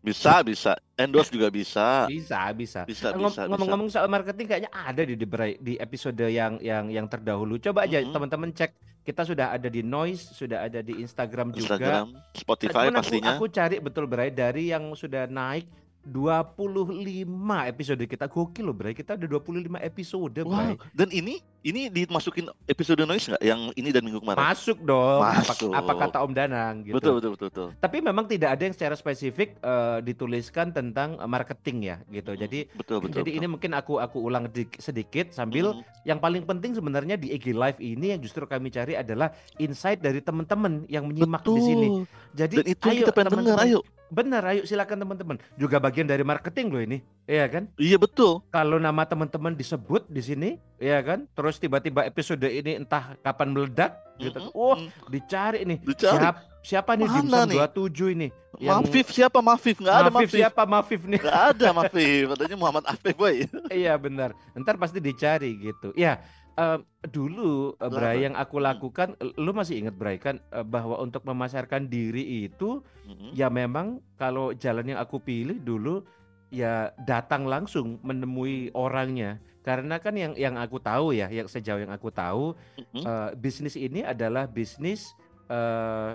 Bisa, 0.00 0.32
bisa. 0.40 0.72
Endorse 0.96 1.28
juga 1.28 1.50
bisa. 1.50 2.06
Bisa 2.12 2.40
bisa. 2.54 2.80
Bisa, 2.86 3.12
Ngom- 3.12 3.28
bisa. 3.28 3.44
Ngomong-ngomong 3.44 3.88
soal 3.90 4.06
marketing 4.06 4.46
kayaknya 4.46 4.70
ada 4.72 5.02
di 5.02 5.14
di, 5.14 5.74
episode 5.76 6.16
yang 6.24 6.56
yang 6.58 6.88
yang 6.88 7.04
terdahulu. 7.04 7.58
Coba 7.58 7.84
aja 7.84 8.00
Mhm. 8.00 8.12
teman-teman 8.12 8.50
cek. 8.50 8.72
Kita 9.00 9.24
sudah 9.24 9.50
ada 9.50 9.66
di 9.66 9.80
Noise, 9.80 10.36
sudah 10.36 10.62
ada 10.62 10.84
di 10.84 11.00
Instagram 11.00 11.50
juga. 11.50 11.80
Instagram, 11.80 12.06
Spotify 12.36 12.84
Cuman 12.84 12.92
aku, 12.92 13.00
pastinya. 13.00 13.30
aku 13.34 13.44
cari 13.48 13.76
betul 13.80 14.04
Bray 14.04 14.28
dari 14.28 14.68
yang 14.68 14.92
sudah 14.92 15.24
naik 15.24 15.64
25 16.02 17.28
episode 17.66 18.02
kita 18.02 18.24
gokil 18.24 18.62
loh 18.62 18.72
Bray 18.72 18.92
kita 18.92 19.14
ada 19.14 19.24
25 19.24 19.44
episode 19.78 20.32
Bray 20.38 20.74
Wow, 20.74 20.80
dan 20.90 21.08
ini 21.08 21.38
ini 21.60 21.86
dimasukin 21.86 22.48
episode 22.64 23.00
noise 23.02 23.28
nggak 23.28 23.42
yang 23.42 23.68
ini 23.74 23.88
dan 23.88 24.00
minggu 24.00 24.16
kemarin? 24.18 24.40
masuk 24.40 24.80
dong 24.80 25.20
apa, 25.20 25.44
Masuk. 25.44 25.70
apa 25.70 25.92
kata 25.94 26.18
Om 26.20 26.32
Danang 26.32 26.74
gitu 26.82 26.96
Betul, 26.96 27.12
betul, 27.14 27.30
betul, 27.30 27.48
betul. 27.48 27.68
tapi 27.76 27.96
memang 28.00 28.24
tidak 28.24 28.56
ada 28.56 28.62
yang 28.62 28.72
secara 28.72 28.94
spesifik 28.94 29.56
eh, 29.56 29.98
dituliskan 30.00 30.70
tentang 30.70 31.14
eh, 31.14 31.28
marketing 31.28 31.78
ya 31.84 31.96
gitu 32.08 32.30
Mm, 32.30 32.40
jadi 32.40 32.60
betul, 32.72 32.96
betul. 33.00 33.16
jadi 33.20 33.30
ini 33.34 33.46
mungkin 33.46 33.70
aku 33.72 33.98
aku 33.98 34.18
ulang 34.20 34.48
di- 34.48 34.72
sedikit 34.76 35.30
sambil 35.30 35.72
Mm, 35.72 35.84
yang 36.06 36.18
paling 36.18 36.42
penting 36.42 36.72
sebenarnya 36.72 37.14
di 37.14 37.30
IG 37.30 37.52
Live 37.52 37.76
ini 37.78 38.10
yang 38.10 38.20
justru 38.20 38.42
kami 38.42 38.68
cari 38.68 38.94
adalah 38.94 39.28
insight 39.56 39.98
dari 39.98 40.18
teman-teman 40.18 40.86
yang 40.86 41.04
menyimak 41.04 41.40
betul. 41.40 41.54
di 41.54 41.62
sini. 41.62 41.88
Jadi 42.32 42.56
Dan 42.56 42.66
itu 42.66 42.86
ayo 42.86 42.98
kita 42.98 43.12
pengen 43.12 43.26
dengar, 43.36 43.60
teman-teman. 43.60 43.68
ayo. 43.68 43.80
Benar, 44.10 44.42
ayo 44.50 44.66
silakan 44.66 45.06
teman-teman. 45.06 45.36
Juga 45.54 45.78
bagian 45.78 46.02
dari 46.02 46.26
marketing 46.26 46.66
loh 46.74 46.82
ini, 46.82 46.98
iya 47.30 47.46
kan? 47.46 47.70
Iya 47.78 47.94
betul. 47.94 48.42
Kalau 48.50 48.82
nama 48.82 49.06
teman-teman 49.06 49.54
disebut 49.54 50.10
di 50.10 50.18
sini, 50.18 50.50
iya 50.82 50.98
kan? 50.98 51.30
Terus 51.30 51.62
tiba-tiba 51.62 52.02
episode 52.02 52.42
ini 52.42 52.74
entah 52.74 53.14
kapan 53.22 53.54
meledak, 53.54 53.94
gitu. 54.18 54.42
Mm-mm, 54.42 54.50
Oh, 54.52 54.74
mm. 54.74 54.90
dicari 55.08 55.62
nih. 55.62 55.78
Dicari. 55.86 56.18
Siap, 56.18 56.36
siapa 56.60 56.98
nih 56.98 57.06
Dimsum 57.06 57.48
nih? 57.48 57.58
27 57.70 58.14
ini? 58.18 58.28
Yang 58.60 58.82
Mafif 58.82 59.06
siapa 59.14 59.38
Mafif? 59.40 59.76
Nggak 59.80 59.96
ada 59.96 60.10
Mafif 60.10 60.30
siapa 60.36 60.62
Mafif 60.66 61.00
nih? 61.06 61.20
Nggak 61.22 61.40
ada 61.54 61.68
Mafif. 61.72 62.24
Katanya 62.34 62.56
Muhammad 62.58 62.84
Afif, 62.90 63.14
boy. 63.16 63.34
iya 63.72 63.94
benar. 63.96 64.34
Ntar 64.58 64.74
pasti 64.76 64.98
dicari 64.98 65.54
gitu. 65.56 65.94
Ya, 65.96 66.20
em, 66.56 66.80
dulu 67.06 67.74
eh, 67.76 67.90
Bray 67.90 68.26
yang 68.26 68.34
aku 68.34 68.58
lakukan, 68.58 69.14
eh, 69.18 69.30
lu 69.38 69.50
masih 69.52 69.82
ingat 69.84 69.94
Bray 69.94 70.16
kan 70.16 70.38
eh, 70.50 70.64
bahwa 70.64 70.98
untuk 70.98 71.22
memasarkan 71.22 71.86
diri 71.86 72.46
itu 72.46 72.82
Mm-mm. 73.06 73.34
ya 73.34 73.50
memang 73.50 74.00
kalau 74.14 74.54
jalan 74.54 74.94
yang 74.94 75.00
aku 75.00 75.18
pilih 75.20 75.58
dulu 75.60 76.02
ya 76.50 76.90
datang 77.06 77.46
langsung 77.46 78.02
menemui 78.02 78.74
orangnya. 78.74 79.38
Karena 79.60 80.00
kan 80.00 80.16
yang 80.16 80.32
yang 80.40 80.56
aku 80.56 80.80
tahu 80.80 81.12
ya, 81.12 81.28
yang 81.28 81.44
sejauh 81.44 81.84
yang 81.84 81.92
aku 81.92 82.08
tahu 82.08 82.56
Mm-mm. 82.80 83.04
eh, 83.04 83.30
bisnis 83.36 83.76
ini 83.76 84.02
adalah 84.02 84.48
bisnis 84.48 85.12
eh 85.50 86.14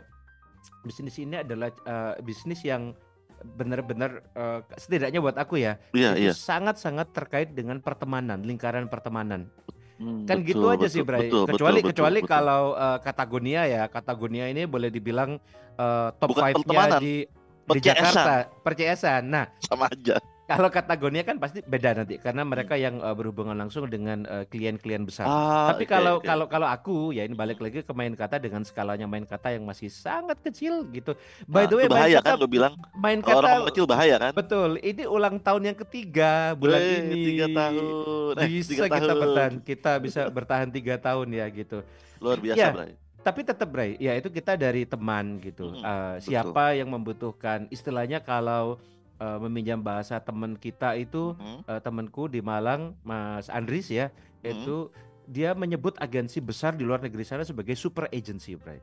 bisnis 0.82 1.18
ini 1.22 1.42
adalah 1.42 1.70
eh, 1.70 2.14
bisnis 2.24 2.62
yang 2.66 2.96
benar-benar 3.46 4.26
eh, 4.34 4.60
setidaknya 4.80 5.22
buat 5.22 5.38
aku 5.38 5.62
ya 5.62 5.78
Iya, 5.94 6.18
itu 6.18 6.32
iya. 6.32 6.34
sangat-sangat 6.34 7.14
terkait 7.14 7.54
dengan 7.54 7.78
pertemanan, 7.78 8.42
lingkaran 8.42 8.90
pertemanan. 8.90 9.46
Hmm, 9.96 10.28
Kan 10.28 10.44
gitu 10.44 10.60
betul, 10.60 10.76
aja 10.76 10.88
sih, 10.92 11.02
betul, 11.02 11.08
Bray. 11.08 11.22
betul, 11.32 11.44
kecuali 11.48 11.80
betul, 11.80 11.90
kecuali 11.96 12.20
betul. 12.20 12.32
kalau 12.36 12.64
eh, 12.76 12.98
Katagonia 13.00 13.62
ya, 13.64 13.84
Katagonia 13.88 14.46
ini 14.52 14.68
boleh 14.68 14.90
dibilang 14.92 15.40
eh, 15.80 16.10
top 16.20 16.36
Bukan 16.36 16.44
5-nya 16.52 16.56
pertemanan, 16.60 17.00
di 17.00 17.16
di. 17.66 17.80
Jakarta, 17.80 18.36
perceesan. 18.60 19.24
Nah, 19.32 19.46
sama 19.64 19.88
aja. 19.88 20.20
Kalau 20.46 20.70
Katagonia 20.70 21.26
kan 21.26 21.42
pasti 21.42 21.60
beda 21.60 21.98
nanti 21.98 22.22
karena 22.22 22.46
Hmm. 22.46 22.54
mereka 22.54 22.78
yang 22.78 23.02
uh, 23.02 23.18
berhubungan 23.18 23.58
langsung 23.58 23.90
dengan 23.90 24.30
uh, 24.30 24.46
klien-klien 24.46 25.02
besar. 25.02 25.26
Ah, 25.26 25.74
Tapi 25.74 25.84
oke, 25.84 25.90
kalau 25.90 26.14
oke. 26.22 26.26
kalau 26.26 26.46
kalau 26.46 26.68
aku 26.70 26.96
ya 27.12 27.26
ini 27.26 27.34
balik 27.34 27.58
Hmm. 27.58 27.66
lagi 27.66 27.82
ke 27.82 27.94
main 27.94 28.14
kata 28.14 28.38
dengan 28.38 28.62
skalanya 28.62 29.10
main 29.10 29.26
kata 29.26 29.58
yang 29.58 29.66
masih 29.66 29.90
sangat 29.90 30.38
kecil 30.46 30.86
gitu. 30.94 31.18
By 31.50 31.66
Nah, 31.66 31.74
the 31.74 31.76
way, 31.76 31.86
main 31.86 31.94
bahaya 31.98 32.18
kata 32.22 32.30
kan 32.30 32.36
lo 32.38 32.46
bilang 32.46 32.74
main 32.94 33.20
orang 33.20 33.34
kata 33.34 33.50
ngomong 33.50 33.68
kecil 33.74 33.86
bahaya 33.86 34.16
kan? 34.22 34.32
betul. 34.32 34.70
Ini 34.78 35.04
ulang 35.06 35.36
tahun 35.40 35.62
yang 35.66 35.78
ketiga 35.82 36.54
bulan 36.54 36.78
Weh, 36.78 36.98
ini. 37.02 37.22
tiga 37.26 37.46
tahun, 37.50 38.34
eh 38.38 38.48
Bisa 38.48 38.70
tiga 38.70 38.86
kita 38.86 39.02
tahun, 39.02 39.18
bertahan, 39.18 39.54
kita 39.66 39.92
bisa 39.98 40.22
bertahan 40.30 40.70
tiga 40.70 40.96
tahun 40.96 41.28
ya 41.32 41.46
gitu. 41.50 41.82
luar 42.16 42.38
biasa, 42.38 42.58
Ya, 42.58 42.70
Bray. 42.72 42.94
tapi 43.20 43.40
tetap 43.42 43.68
Bray, 43.68 43.92
ya 43.98 44.14
itu 44.14 44.30
kita 44.30 44.54
dari 44.54 44.86
teman 44.86 45.42
gitu. 45.42 45.74
Mm-mm, 45.74 45.82
Uh, 45.82 46.16
betul. 46.16 46.22
siapa 46.22 46.78
yang 46.78 46.88
membutuhkan 46.88 47.66
istilahnya 47.68 48.22
kalau 48.22 48.78
uh, 49.18 49.40
meminjam 49.48 49.80
bahasa 49.80 50.20
teman 50.20 50.56
kita 50.56 50.96
itu 50.96 51.36
Mhm, 51.36 51.58
uh, 51.66 51.80
temanku 51.80 52.28
di 52.28 52.40
Malang, 52.40 52.96
Mas 53.02 53.48
Andris 53.48 53.88
ya, 53.90 54.12
mhm. 54.42 54.52
itu 54.52 54.78
dia 55.26 55.58
menyebut 55.58 55.98
agensi 55.98 56.38
besar 56.38 56.78
di 56.78 56.86
luar 56.86 57.02
negeri 57.02 57.26
sana 57.26 57.42
sebagai 57.42 57.74
super 57.74 58.06
agency, 58.14 58.54
Bray. 58.54 58.78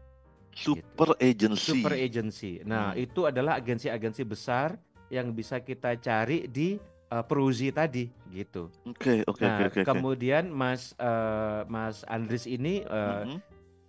Gitu. 0.52 0.76
Super 0.84 1.16
agency. 1.16 1.70
Super 1.72 1.94
agency. 1.96 2.52
Nah, 2.62 2.92
Hmm. 2.92 3.00
itu 3.00 3.24
adalah 3.24 3.56
agensi-agensi 3.56 4.20
besar 4.26 4.76
yang 5.08 5.32
bisa 5.32 5.60
kita 5.60 5.96
cari 5.96 6.44
di 6.44 6.76
uh, 7.08 7.24
Peruzi 7.24 7.72
tadi 7.72 8.08
gitu. 8.28 8.68
Oke, 8.84 9.24
oke, 9.24 9.32
oke, 9.32 9.44
Nah, 9.44 9.58
oke, 9.68 9.80
oke. 9.80 9.88
kemudian 9.88 10.48
Mas 10.48 10.92
uh, 10.96 11.64
Mas 11.68 12.04
Andris 12.04 12.44
ini 12.44 12.84
uh, 12.84 13.38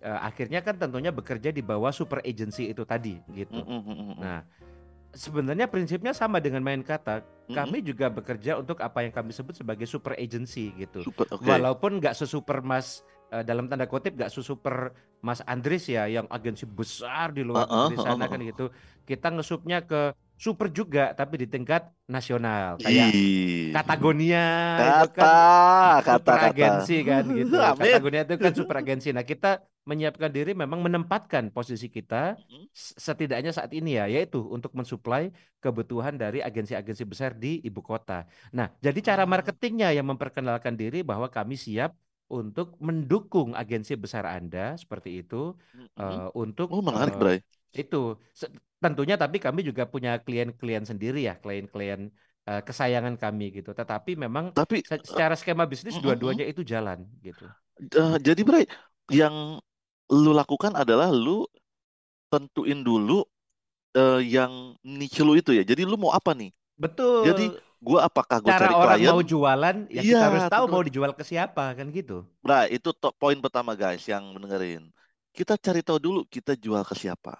uh, 0.00 0.20
akhirnya 0.24 0.60
kan 0.60 0.76
tentunya 0.76 1.12
bekerja 1.12 1.48
di 1.48 1.60
bawah 1.60 1.92
super 1.92 2.20
agency 2.24 2.70
itu 2.70 2.84
tadi 2.84 3.20
gitu. 3.32 3.60
mhm, 3.60 3.80
mhm. 3.84 4.14
Nah, 4.20 4.40
sebenarnya 5.14 5.70
prinsipnya 5.70 6.12
sama 6.12 6.42
dengan 6.42 6.60
main 6.60 6.82
kata. 6.82 7.22
Kami 7.44 7.84
juga 7.84 8.08
bekerja 8.08 8.56
untuk 8.56 8.80
apa 8.80 9.04
yang 9.04 9.12
kami 9.12 9.30
sebut 9.30 9.54
sebagai 9.54 9.84
super 9.84 10.16
agency 10.16 10.72
gitu. 10.74 11.04
Super, 11.04 11.28
oke. 11.28 11.44
Walaupun 11.44 12.00
nggak 12.00 12.16
sesuper 12.16 12.64
Mas 12.64 13.04
eh, 13.30 13.44
dalam 13.44 13.68
tanda 13.68 13.84
kutip 13.86 14.16
nggak 14.16 14.32
sesuper 14.32 14.96
Mas 15.20 15.44
Andris 15.44 15.88
ya 15.88 16.08
yang 16.08 16.24
agensi 16.32 16.64
besar 16.64 17.32
di 17.36 17.44
luar 17.44 17.68
Heeh, 17.68 17.88
negeri 17.88 17.96
sana 18.00 18.24
heeh, 18.24 18.28
kan 18.32 18.40
gitu. 18.42 18.64
Kita 19.04 19.28
ngesupnya 19.32 19.84
ke 19.84 20.16
super 20.44 20.68
juga 20.78 21.00
tapi 21.18 21.34
di 21.42 21.46
tingkat 21.52 21.82
nasional 22.14 22.78
kayak 22.84 23.08
Katagonia 23.74 24.38
itu 24.90 25.04
kata, 25.16 25.18
kan 25.18 25.30
kata, 26.06 26.10
super 26.10 26.34
kata. 26.42 26.44
agensi 26.46 26.92
kan 27.10 27.24
gitu. 27.38 27.56
Katagonia 27.80 28.20
itu 28.26 28.34
kan 28.44 28.52
super 28.60 28.76
agensi. 28.82 29.08
Nah, 29.16 29.24
kita 29.32 29.46
menyiapkan 29.90 30.30
diri 30.36 30.50
memang 30.62 30.80
menempatkan 30.86 31.44
posisi 31.56 31.86
kita 31.96 32.16
s- 32.82 32.94
setidaknya 33.06 33.50
saat 33.56 33.70
ini 33.78 33.90
ya 33.98 34.04
yaitu 34.14 34.38
untuk 34.56 34.72
mensuplai 34.78 35.24
kebutuhan 35.62 36.14
dari 36.22 36.38
agensi-agensi 36.48 37.04
besar 37.12 37.30
di 37.42 37.48
ibu 37.66 37.80
kota. 37.90 38.14
Nah, 38.56 38.66
jadi 38.86 38.98
cara 39.08 39.22
Hmm. 39.22 39.30
marketingnya 39.32 39.88
yang 39.96 40.06
memperkenalkan 40.10 40.74
diri 40.80 40.98
bahwa 41.10 41.26
kami 41.36 41.54
siap 41.66 41.90
untuk 42.30 42.66
mendukung 42.86 43.48
agensi 43.60 43.92
besar 44.04 44.24
Anda 44.36 44.78
seperti 44.82 45.10
itu 45.22 45.36
Mhm. 45.74 45.88
eh, 46.00 46.28
untuk 46.42 46.68
Oh, 46.68 46.82
menarik, 46.82 47.14
Bray. 47.18 47.42
itu 47.80 47.96
tentunya 48.84 49.14
tapi 49.22 49.36
kami 49.44 49.60
juga 49.68 49.82
punya 49.92 50.10
klien-klien 50.24 50.84
sendiri 50.90 51.18
ya, 51.28 51.34
klien-klien 51.42 52.00
eh, 52.48 52.60
kesayangan 52.68 53.14
kami 53.22 53.44
gitu. 53.56 53.70
Tetapi 53.80 54.10
memang 54.24 54.46
Tapi 54.54 54.78
se- 54.88 55.04
secara 55.10 55.34
skema 55.40 55.64
bisnis 55.72 55.96
mm, 55.96 56.04
dua-duanya 56.04 56.44
itu 56.50 56.62
jalan 56.72 56.98
gitu. 57.26 57.44
eh, 57.80 58.16
jadi 58.22 58.40
Bray, 58.46 58.64
yang 59.10 59.58
lu 60.12 60.30
lakukan 60.36 60.72
adalah 60.76 61.08
lu 61.10 61.46
tentuin 62.32 62.80
dulu 62.84 63.24
eh, 63.96 64.20
yang 64.26 64.76
niche 64.84 65.22
lu 65.26 65.34
itu 65.40 65.52
ya. 65.56 65.64
Jadi 65.66 65.82
lu 65.88 65.96
mau 66.00 66.12
apa 66.14 66.32
nih? 66.36 66.50
Jadi 67.24 67.52
Betul. 67.58 67.60
gua 67.82 68.08
apakah 68.08 68.38
gue 68.44 68.50
Cara 68.50 68.68
cari 68.68 68.76
orang 68.82 69.00
klien? 69.00 69.08
mau 69.08 69.20
jualan 69.30 69.76
ya 69.96 70.02
kita 70.10 70.22
Iya, 70.22 70.30
harus 70.30 70.44
tahu 70.52 70.64
betul. 70.64 70.72
mau 70.72 70.82
dijual 70.86 71.12
ke 71.18 71.24
siapa 71.30 71.64
kan 71.78 71.86
gitu. 71.98 72.18
Nah, 72.48 72.62
itu 72.76 72.90
poin 73.20 73.38
pertama 73.44 73.72
guys 73.82 74.04
yang 74.12 74.24
mendengarin. 74.34 74.82
Kita 75.36 75.54
cari 75.64 75.80
tahu 75.82 75.98
dulu 76.06 76.20
kita 76.34 76.52
jual 76.64 76.82
ke 76.86 76.94
siapa. 77.02 77.34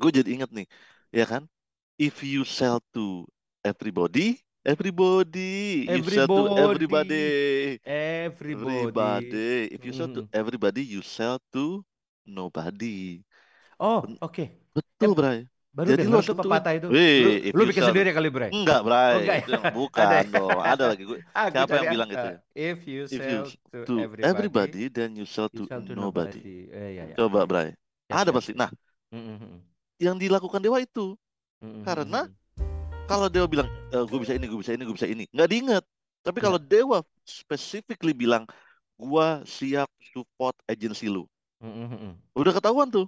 Gue 0.00 0.10
jadi 0.14 0.28
inget 0.36 0.50
nih, 0.52 0.66
ya 1.14 1.24
kan? 1.28 1.42
If 2.00 2.24
you 2.24 2.42
sell 2.48 2.80
to 2.96 3.28
everybody, 3.64 4.40
everybody, 4.64 5.84
you 5.94 6.02
sell 6.04 6.28
to 6.36 6.48
Everybody, 6.56 6.56
everybody, 6.56 7.24
everybody. 8.54 8.94
everybody. 8.94 9.68
If 9.74 9.84
you 9.84 9.92
sell 9.92 10.08
to 10.16 10.22
everybody, 10.32 10.82
you 10.84 11.02
sell 11.02 11.40
to 11.52 11.84
nobody. 12.26 13.22
Oh, 13.80 14.16
oke. 14.20 14.44
Betul, 14.74 15.10
Em, 15.10 15.14
Bray. 15.14 15.38
baru 15.76 15.90
Jadi 15.90 16.02
lu 16.06 16.14
dengar 16.14 16.20
harus 16.20 16.30
tuh 16.30 16.38
pepatah 16.40 16.72
itu. 16.78 16.88
Lu 17.20 17.28
if 17.50 17.56
lu 17.56 17.62
you 17.62 17.70
bikin 17.70 17.82
sell 17.82 17.94
sendiri 17.94 18.10
kali, 18.16 18.28
Bray. 18.30 18.52
Enggak, 18.52 18.80
Oh, 19.10 19.18
Bray. 19.20 19.22
enggak 19.22 19.36
Itu 19.40 19.52
ya? 19.52 19.58
Ada 20.02 20.14
bukan 20.16 20.24
ya? 20.24 20.26
dong. 20.34 20.60
Ada 20.62 20.84
lagi 20.92 21.02
gue. 21.08 21.20
Aku 21.34 21.58
Siapa 21.58 21.70
cari 21.70 21.82
yang 21.82 21.88
ya. 21.88 21.94
bilang 21.94 22.08
gitu 22.12 22.26
ya? 22.34 22.38
if 22.54 22.86
you 22.88 23.08
If 23.10 23.22
you 23.30 23.40
sell 23.40 23.54
to 23.72 23.88
to 23.88 23.96
everybody, 23.98 24.06
everybody, 24.22 24.88
then 24.90 25.16
you 25.18 25.26
sell 25.26 25.50
you 25.52 25.60
to 25.60 25.68
sell 25.68 25.82
to 25.88 25.94
nobody. 25.96 26.44
nobody. 26.44 26.68
Eh, 26.72 26.90
ya, 26.98 27.04
ya. 27.14 27.18
Coba, 27.18 27.46
Bray. 27.48 27.74
Siap, 28.08 28.18
Ada 28.18 28.28
siap, 28.28 28.36
pasti. 28.36 28.52
Nah, 28.58 28.70
Mm, 29.12 29.18
mm, 29.26 29.38
mm. 29.42 29.60
Yang 30.00 30.16
dilakukan 30.16 30.64
Dewa 30.64 30.80
itu. 30.80 31.14
Mm, 31.60 31.68
mm, 31.68 31.82
Karena 31.84 32.20
kalau 33.04 33.28
Dewa 33.28 33.46
bilang, 33.46 33.68
gue 33.92 34.18
bisa 34.24 34.32
ini, 34.32 34.48
gue 34.48 34.58
bisa 34.58 34.72
ini, 34.72 34.82
gue 34.88 34.96
bisa 34.96 35.08
ini. 35.08 35.24
Nggak 35.30 35.48
diinget. 35.52 35.84
Tapi 36.24 36.38
Ya. 36.40 36.44
kalau 36.48 36.58
Dewa 36.58 36.98
specifically 37.28 38.16
bilang, 38.16 38.48
gue 38.96 39.26
siap 39.44 39.88
support 40.10 40.56
agensi 40.64 41.06
lu. 41.06 41.28
mm, 41.60 41.68
mm, 41.68 41.88
mm, 41.92 42.12
Udah 42.32 42.52
ketahuan 42.56 42.88
tuh. 42.88 43.06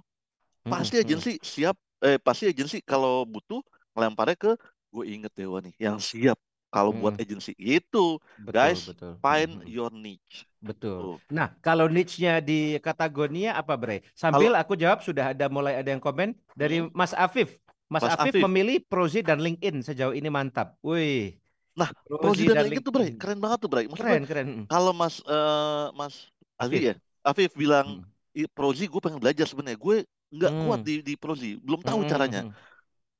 Pasti 0.63 0.95
mm, 0.95 1.01
mm. 1.01 1.05
agensi 1.09 1.31
siap, 1.41 1.75
eh 2.05 2.21
pasti 2.21 2.47
agensi 2.47 2.77
kalau 2.85 3.25
butuh 3.25 3.59
ngelemparnya 3.97 4.37
ke 4.37 4.51
gue 4.93 5.05
inget 5.09 5.33
Dewa 5.33 5.57
nih 5.57 5.73
yang 5.81 5.97
siap 5.97 6.37
kalau 6.73 6.91
buat 6.99 7.13
Mm, 7.13 7.21
agensi 7.21 7.51
itu 7.59 8.17
Betul, 8.47 8.51
guys 8.55 8.81
betul. 8.87 9.13
Find 9.23 9.51
mm, 9.51 9.65
mm. 9.65 9.73
your 9.75 9.89
niche 9.93 10.49
Betul. 10.67 10.99
tuh 10.99 11.21
Nah, 11.37 11.47
kalau 11.65 11.85
niche-nya 11.95 12.31
di 12.47 12.53
Katagonia 12.85 13.49
apa, 13.59 13.73
Bre? 13.81 13.93
Sambil 14.21 14.51
aku 14.61 14.73
jawab 14.81 14.99
sudah 15.07 15.25
ada 15.35 15.45
mulai 15.55 15.73
ada 15.79 15.89
yang 15.93 16.03
komen 16.07 16.29
dari 16.61 16.75
Mm, 16.75 16.89
Mas 16.99 17.11
Afif. 17.25 17.49
Mas 17.93 18.03
Mas 18.03 18.15
Afif 18.15 18.33
Afif 18.33 18.47
memilih 18.47 18.75
Prozi 18.89 19.19
dan 19.27 19.37
LinkedIn 19.45 19.75
sejauh 19.87 20.15
ini 20.19 20.29
mantap. 20.37 20.67
Wih, 20.87 21.35
nah 21.73 21.89
Prozi 22.21 22.43
Prozi 22.43 22.47
dan 22.47 22.55
dan 22.55 22.63
LinkedIn 22.63 22.83
tuh 22.85 22.93
LinkedIn. 22.93 23.13
keren 23.19 23.39
banget 23.43 23.57
tuh 23.65 23.69
Bray 23.71 23.85
maksud 23.89 24.05
gue 24.05 24.19
Keren, 24.19 24.23
keren. 24.29 24.47
Mm. 24.49 24.65
kalau 24.69 24.91
Mas 24.93 25.15
eh, 25.25 25.87
Mas 25.97 26.15
Afif 26.61 26.81
Afif. 26.81 26.85
ya 26.89 26.93
Afif 27.25 27.49
bilang 27.57 27.87
Mm. 27.87 28.03
"Ih, 28.37 28.47
Prozi 28.51 28.85
gue 28.89 29.01
pengen 29.03 29.19
belajar 29.23 29.45
sebenarnya 29.49 29.79
gue 29.81 29.95
nggak 30.33 30.53
kuat 30.61 30.79
Mm. 30.79 30.87
di 30.87 31.01
di 31.05 31.13
Prozi 31.17 31.57
belum 31.61 31.81
tahu 31.85 32.01
mm, 32.01 32.07
caranya 32.07 32.41
mm, 32.41 32.47
mm. 32.47 32.55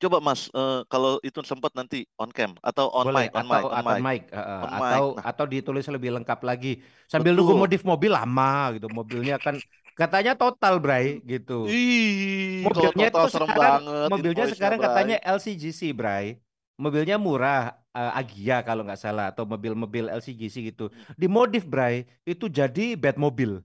Coba 0.03 0.17
Mas 0.19 0.51
eh, 0.51 0.81
kalau 0.91 1.17
itu 1.23 1.39
sempat 1.47 1.71
nanti 1.73 2.03
on 2.19 2.29
cam 2.29 2.53
atau 2.59 2.91
on 2.91 3.07
Boleh 3.07 3.31
mic 3.31 3.31
on 3.33 3.47
atau 3.47 3.49
mic 3.49 3.63
on 3.63 3.73
atau 3.79 3.95
mic 3.95 4.01
mic 4.03 4.21
eh, 4.35 4.63
on 4.63 4.71
mic 4.75 4.91
atau 4.91 5.05
nah 5.15 5.23
atau 5.23 5.45
ditulis 5.47 5.85
lebih 5.87 6.11
lengkap 6.19 6.39
lagi 6.43 6.83
sambil 7.07 7.31
nunggu 7.33 7.55
betul 7.55 7.61
modif 7.63 7.81
mobil 7.87 8.11
lama 8.11 8.75
gitu. 8.75 8.87
Mobilnya 8.91 9.39
kan 9.39 9.55
katanya 9.93 10.33
total, 10.33 10.81
Bray, 10.81 11.21
gitu. 11.23 11.69
ih 11.69 12.65
Mobilnya 12.65 13.07
itu 13.09 13.13
total 13.13 13.29
serem 13.29 13.49
sekarang 13.49 13.81
banget 13.85 14.09
mobilnya 14.09 14.45
sekarang 14.49 14.79
Bray 14.81 14.87
katanya 14.89 15.17
LCGC, 15.37 15.81
Bray. 15.93 16.25
Mobilnya 16.73 17.21
murah, 17.21 17.77
eh, 17.93 18.11
Agia 18.17 18.65
kalau 18.65 18.81
nggak 18.81 18.97
salah 18.97 19.29
atau 19.29 19.45
mobil-mobil 19.45 20.09
LCGC 20.09 20.73
gitu. 20.73 20.89
Dimodif, 21.13 21.69
Bray, 21.69 22.09
itu 22.25 22.49
jadi 22.49 22.97
bed 22.97 23.21
mobil. 23.21 23.61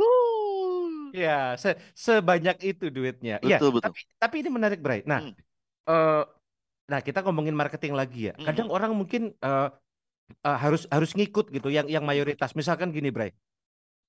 Wuh. 0.00 1.10
Ya, 1.22 1.58
se- 1.62 1.78
sebanyak 2.06 2.56
itu 2.70 2.84
duitnya. 2.96 3.42
Ya, 3.42 3.58
betul 3.58 3.70
betul 3.76 3.82
tapi 3.90 4.00
tapi 4.22 4.34
ini 4.46 4.50
menarik, 4.56 4.78
Bray. 4.84 5.00
Nah, 5.10 5.20
Hmm, 5.26 5.34
eh 5.90 6.22
nah 6.90 7.00
kita 7.06 7.18
ngomongin 7.24 7.56
marketing 7.62 7.94
lagi 8.00 8.18
ya. 8.30 8.34
hmm, 8.38 8.44
Kadang 8.46 8.68
hmm. 8.68 8.76
orang 8.76 8.92
mungkin 9.00 9.22
eh, 9.46 9.68
eh, 10.48 10.58
harus 10.64 10.82
harus 10.94 11.10
ngikut 11.18 11.46
gitu 11.56 11.68
yang 11.76 11.86
yang 11.94 12.04
mayoritas. 12.10 12.50
Misalkan 12.60 12.90
gini, 12.96 13.10
Bray. 13.16 13.30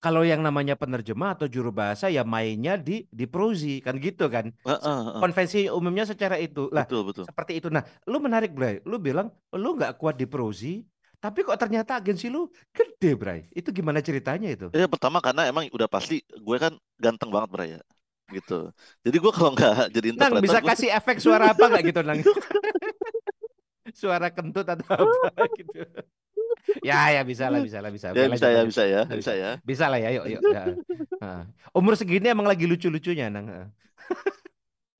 Kalau 0.03 0.23
yang 0.25 0.41
namanya 0.47 0.75
penerjemah 0.81 1.37
atau 1.37 1.47
juru 1.55 1.69
bahasa 1.73 2.09
ya 2.09 2.23
mainnya 2.25 2.73
di 2.87 3.05
di 3.19 3.25
prosi 3.29 3.81
kan 3.85 3.95
gitu 4.01 4.25
kan. 4.35 4.45
Heeh, 4.65 4.79
Se- 4.83 4.93
heeh. 5.05 5.13
Konvensi 5.21 5.59
umumnya 5.69 6.05
secara 6.09 6.37
itu. 6.41 6.69
Lah, 6.73 6.85
betul 6.85 7.01
betul 7.07 7.25
seperti 7.27 7.51
itu. 7.61 7.67
Nah, 7.75 7.83
lu 8.11 8.17
menarik, 8.21 8.51
Bray. 8.57 8.81
Lu 8.89 8.97
bilang 8.97 9.27
lu 9.53 9.77
nggak 9.77 9.97
kuat 10.01 10.15
di 10.21 10.27
prosi, 10.29 10.81
tapi 11.21 11.45
kok 11.45 11.53
ternyata 11.61 12.01
agensi 12.01 12.27
lu 12.33 12.49
gede, 12.73 13.13
Bray. 13.13 13.45
Itu 13.53 13.69
gimana 13.69 14.01
ceritanya 14.01 14.49
itu? 14.49 14.73
Ya 14.73 14.89
pertama 14.89 15.21
karena 15.21 15.45
emang 15.45 15.69
udah 15.69 15.85
pasti 15.85 16.25
gue 16.25 16.57
kan 16.57 16.73
ganteng 16.97 17.29
banget 17.29 17.49
Bray 17.53 17.69
ya 17.77 17.81
gitu. 18.31 18.59
Jadi 19.03 19.17
gue 19.19 19.31
kalau 19.31 19.51
nggak 19.53 19.91
jadi 19.91 20.07
Nang 20.15 20.33
interpreter 20.33 20.43
bisa 20.43 20.59
gue 20.63 20.69
kasih 20.71 20.89
efek 20.95 21.17
suara 21.19 21.51
apa 21.51 21.63
nggak 21.67 21.83
gitu, 21.93 22.01
Nang? 22.01 22.19
Suara 23.91 24.31
kentut 24.31 24.63
atau 24.63 24.87
apa 24.87 25.51
gitu. 25.59 25.83
Ya, 26.79 27.11
ya 27.11 27.21
bisa 27.27 27.51
lah, 27.51 27.59
bisa 27.59 27.83
lah, 27.83 27.91
bisa. 27.91 28.13
ya 28.15 28.29
bisa 28.29 28.47
ya 28.47 28.61
bisa 28.63 28.83
ya 28.87 29.01
Bisa, 29.03 29.17
bisa 29.19 29.33
ya. 29.35 29.51
Bisa 29.65 29.85
lah 29.91 29.99
ya, 29.99 30.09
yuk, 30.15 30.25
yuk. 30.37 30.41
Ya. 30.47 30.63
Umur 31.75 31.99
segini 31.99 32.31
emang 32.31 32.47
lagi 32.47 32.63
lucu-lucunya, 32.69 33.27
Nang. 33.27 33.67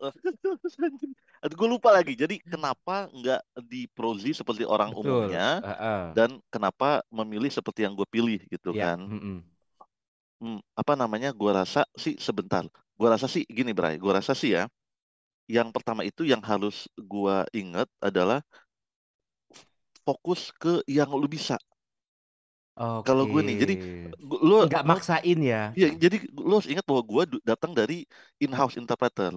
Aduh, 1.43 1.55
gue 1.57 1.69
lupa 1.77 1.89
lagi. 1.93 2.13
Jadi 2.17 2.41
kenapa 2.41 3.09
nggak 3.13 3.41
di 3.65 3.85
prosi 3.93 4.33
seperti 4.33 4.63
orang 4.65 4.89
Betul. 4.93 5.01
umumnya 5.01 5.61
Heeh. 5.65 6.05
dan 6.17 6.41
kenapa 6.53 7.01
memilih 7.09 7.49
seperti 7.53 7.85
yang 7.85 7.93
gue 7.97 8.07
pilih 8.09 8.39
gitu 8.49 8.71
Ya. 8.73 8.85
kan? 8.97 8.99
Hmm, 10.41 10.57
apa 10.81 10.93
namanya? 11.01 11.29
Gue 11.39 11.51
rasa 11.53 11.85
sih 12.03 12.13
sebentar. 12.27 12.63
Gue 12.97 13.07
rasa 13.13 13.27
sih 13.33 13.43
gini 13.57 13.71
Bray. 13.77 13.95
Gue 14.01 14.11
rasa 14.19 14.33
sih 14.41 14.51
ya 14.57 14.63
yang 15.51 15.69
pertama 15.75 16.01
itu 16.07 16.23
yang 16.23 16.39
harus 16.41 16.87
gua 17.11 17.43
ingat 17.51 17.87
adalah 17.99 18.39
fokus 20.05 20.41
ke 20.61 20.73
yang 20.97 21.09
lu 21.21 21.25
bisa. 21.35 21.57
Kalau 23.05 23.25
gue 23.31 23.41
nih, 23.47 23.55
jadi 23.61 23.73
lu 24.47 24.55
Nggak 24.69 24.83
maksain 24.89 25.39
ya. 25.41 25.61
Iya, 25.77 25.87
jadi 26.03 26.15
lu 26.47 26.51
harus 26.59 26.67
ingat 26.71 26.83
bahwa 26.89 27.03
gue 27.11 27.23
datang 27.49 27.71
dari 27.71 28.03
in-house 28.43 28.75
interpreter. 28.81 29.31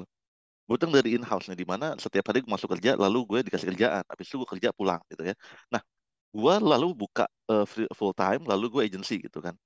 Gue 0.68 0.76
datang 0.80 0.94
dari 0.96 1.10
in-house 1.16 1.46
nih, 1.52 1.58
di 1.62 1.66
mana 1.68 1.86
setiap 2.00 2.24
hari 2.32 2.40
gue 2.44 2.52
masuk 2.56 2.68
kerja, 2.76 2.96
lalu 2.96 3.18
gue 3.30 3.38
dikasih 3.46 3.68
kerjaan. 3.74 4.04
Habis 4.08 4.26
itu 4.32 4.36
gue 4.42 4.48
kerja 4.56 4.68
pulang 4.72 5.00
gitu 5.12 5.22
ya. 5.28 5.34
Nah, 5.72 5.82
gue 6.36 6.54
lalu 6.72 6.88
buka 6.94 7.24
eh, 7.52 7.64
free- 7.68 7.90
full 7.98 8.14
time, 8.16 8.42
lalu 8.48 8.66
gue 8.74 8.82
agency 8.88 9.14
gitu 9.26 9.40
kan. 9.44 9.56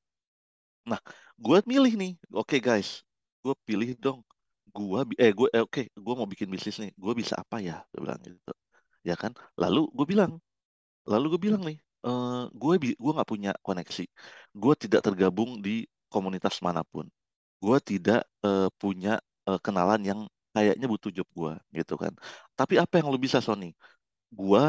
Nah, 0.90 1.00
gue 1.44 1.58
milih 1.70 1.92
nih, 2.00 2.12
oke 2.32 2.56
guys, 2.64 3.04
gue 3.44 3.54
pilih 3.68 3.88
dong. 4.00 4.20
Gue 4.74 5.00
eh 5.20 5.30
gue 5.38 5.48
eh, 5.56 5.62
oke, 5.64 5.82
gue 6.04 6.14
mau 6.18 6.28
bikin 6.28 6.48
bisnis 6.54 6.76
nih. 6.82 6.90
Gue 7.02 7.12
bisa 7.20 7.34
apa 7.42 7.56
ya? 7.60 7.74
Gue 7.92 8.00
bilang 8.08 8.20
gitu, 8.24 8.52
ya 9.08 9.14
kan. 9.22 9.32
Lalu 9.62 9.80
gue 9.96 10.06
bilang, 10.12 10.32
lalu 11.12 11.26
gue 11.36 11.40
bilang 11.46 11.62
nih, 11.68 11.78
eh 12.06 12.42
gue 12.62 12.74
gue 13.04 13.12
nggak 13.16 13.30
punya 13.32 13.50
koneksi. 13.66 14.04
Gue 14.62 14.74
tidak 14.82 15.00
tergabung 15.06 15.50
di 15.66 15.86
komunitas 16.12 16.56
mana 16.66 16.82
pun. 16.92 17.06
Gue 17.64 17.78
tidak 17.82 18.20
eh, 18.46 18.68
punya 18.80 19.20
eh, 19.48 19.60
kenalan 19.64 20.02
yang 20.10 20.20
kayaknya 20.58 20.86
butuh 20.92 21.10
job 21.16 21.28
gue 21.38 21.52
gitu 21.78 21.94
kan. 22.02 22.12
Tapi 22.58 22.74
apa 22.82 22.94
yang 22.98 23.08
lo 23.12 23.18
bisa 23.26 23.38
Sony? 23.46 23.66
Gue 24.38 24.62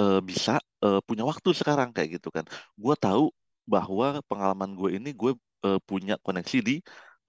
eh, 0.00 0.20
bisa 0.30 0.52
eh, 0.84 1.00
punya 1.08 1.24
waktu 1.30 1.50
sekarang 1.60 1.88
kayak 1.96 2.10
gitu 2.20 2.28
kan. 2.36 2.44
Gue 2.82 2.94
tahu 3.04 3.22
bahwa 3.72 4.06
pengalaman 4.30 4.70
gue 4.78 4.90
ini 4.98 5.10
gue 5.20 5.32
eh, 5.66 5.78
punya 5.88 6.14
koneksi 6.26 6.58
di 6.68 6.74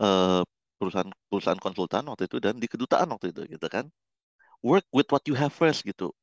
eh, 0.04 0.42
perusahaan 0.80 1.12
perusahaan 1.30 1.62
konsultan 1.66 2.04
waktu 2.12 2.24
itu 2.30 2.38
dan 2.46 2.56
di 2.64 2.68
kedutaan 2.74 3.08
waktu 3.14 3.28
itu 3.34 3.42
gitu 3.54 3.68
kan. 3.76 3.86
Work 4.66 4.86
with 4.96 5.10
what 5.14 5.24
you 5.30 5.36
have 5.38 5.54
first 5.56 5.86
gitu. 5.88 6.14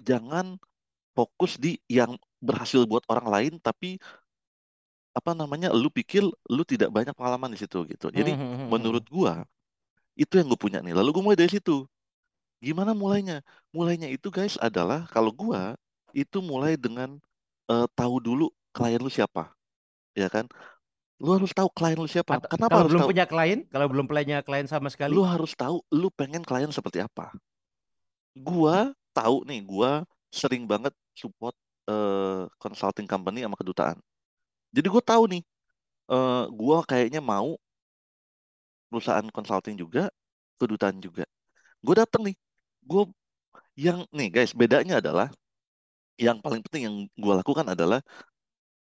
Jangan 0.00 0.56
fokus 1.16 1.58
di 1.60 1.78
yang 1.90 2.16
berhasil 2.42 2.84
buat 2.90 3.04
orang 3.12 3.28
lain 3.30 3.52
tapi 3.62 3.98
apa 5.18 5.30
namanya 5.40 5.68
lu 5.74 5.88
pikir 5.98 6.22
lu 6.54 6.62
tidak 6.72 6.90
banyak 6.96 7.14
pengalaman 7.18 7.50
di 7.54 7.58
situ 7.62 7.78
gitu. 7.92 8.06
Jadi 8.18 8.38
Hmm, 8.38 8.72
menurut 8.72 9.04
gua 9.10 9.42
itu 10.18 10.34
yang 10.38 10.50
gue 10.50 10.58
punya 10.58 10.78
nih. 10.82 10.92
Lalu 10.98 11.08
gue 11.14 11.22
mulai 11.24 11.38
dari 11.38 11.52
situ. 11.54 11.86
Gimana 12.58 12.90
mulainya? 12.90 13.38
Mulainya 13.70 14.10
itu 14.10 14.28
guys 14.34 14.58
adalah 14.58 15.06
kalau 15.14 15.30
gua 15.30 15.78
itu 16.10 16.42
mulai 16.42 16.74
dengan 16.74 17.18
eh, 17.70 17.86
tahu 17.94 18.18
dulu 18.18 18.50
klien 18.74 18.98
lu 18.98 19.10
siapa, 19.10 19.54
ya 20.18 20.26
kan? 20.26 20.50
Lu 21.22 21.30
harus 21.34 21.54
tahu 21.54 21.70
klien 21.70 21.98
lu 21.98 22.10
siapa. 22.10 22.42
Atau 22.42 22.50
Kenapa 22.50 22.74
kalau 22.74 22.82
harus 22.82 22.90
belum 22.90 23.02
tahu? 23.06 23.10
punya 23.14 23.24
klien, 23.30 23.60
kalau 23.70 23.86
belum 23.86 24.06
punya 24.10 24.42
klien 24.42 24.66
sama 24.66 24.90
Lu 25.06 25.22
sekali, 25.22 25.22
harus 25.24 25.52
tahu 25.54 25.82
lu 25.94 26.08
pengen 26.10 26.42
klien 26.44 26.70
seperti 26.70 26.98
apa. 27.02 27.34
Gua 28.38 28.94
tahu 29.14 29.46
nih, 29.46 29.60
gua 29.66 30.02
sering 30.34 30.66
banget 30.68 30.94
support 31.14 31.54
eh, 31.90 32.44
consulting 32.58 33.06
company 33.06 33.42
sama 33.46 33.56
kedutaan. 33.58 33.98
Jadi 34.74 34.86
gue 34.92 35.02
tahu 35.02 35.24
nih, 35.32 35.42
eh 36.12 36.44
gua 36.52 36.84
kayaknya 36.84 37.20
mau 37.24 37.56
perusahaan 38.90 39.26
consulting 39.32 39.76
juga, 39.78 40.10
kedutaan 40.60 40.98
juga. 41.02 41.24
Gue 41.84 41.94
datang 41.98 42.22
nih, 42.28 42.36
gue 42.86 43.02
yang 43.78 44.04
nih 44.14 44.28
guys, 44.34 44.52
bedanya 44.56 45.00
adalah 45.02 45.28
yang 46.18 46.38
paling 46.44 46.62
penting 46.66 46.82
yang 46.88 46.96
gue 47.16 47.34
lakukan 47.34 47.66
adalah 47.70 48.00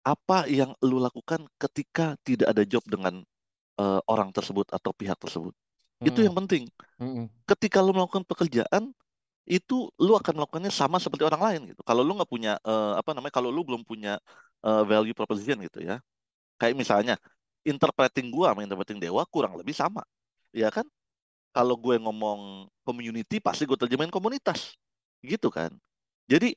apa 0.03 0.51
yang 0.51 0.75
lu 0.83 0.99
lakukan 0.99 1.47
ketika 1.63 2.19
tidak 2.27 2.51
ada 2.53 2.63
job 2.67 2.83
dengan 2.87 3.23
eh, 3.81 4.01
orang 4.11 4.31
tersebut 4.35 4.67
atau 4.73 4.93
pihak 4.95 5.19
tersebut. 5.19 5.55
Itu 6.03 6.21
Hmm, 6.21 6.27
yang 6.27 6.35
penting. 6.39 6.71
hmm, 6.99 7.27
Ketika 7.49 7.81
lu 7.85 7.93
melakukan 7.97 8.25
pekerjaan, 8.29 8.95
itu 9.49 9.91
lu 10.01 10.13
akan 10.19 10.35
melakukannya 10.39 10.73
sama 10.73 10.99
seperti 11.03 11.25
orang 11.27 11.43
lain 11.43 11.61
gitu. 11.75 11.83
Kalau 11.87 12.03
lu 12.07 12.15
nggak 12.19 12.31
punya 12.31 12.53
eh, 12.63 12.93
apa 13.01 13.11
namanya, 13.17 13.35
kalau 13.39 13.51
lu 13.55 13.63
belum 13.67 13.83
punya 13.87 14.19
eh, 14.67 14.83
value 14.89 15.17
proposition 15.17 15.59
gitu 15.65 15.81
ya. 15.85 16.01
Kayak 16.61 16.77
misalnya 16.83 17.15
interpreting 17.67 18.29
gua 18.35 18.53
sama 18.55 18.67
interpreting 18.67 18.99
Dewa 19.03 19.23
kurang 19.29 19.59
lebih 19.61 19.75
sama. 19.77 20.03
Ya 20.55 20.69
kan? 20.73 20.87
Kalau 21.53 21.77
gue 21.77 22.01
ngomong 22.01 22.69
community 22.87 23.37
pasti 23.37 23.69
gue 23.69 23.77
terjemahin 23.77 24.13
komunitas. 24.13 24.77
Gitu 25.21 25.49
kan. 25.53 25.73
Jadi 26.31 26.57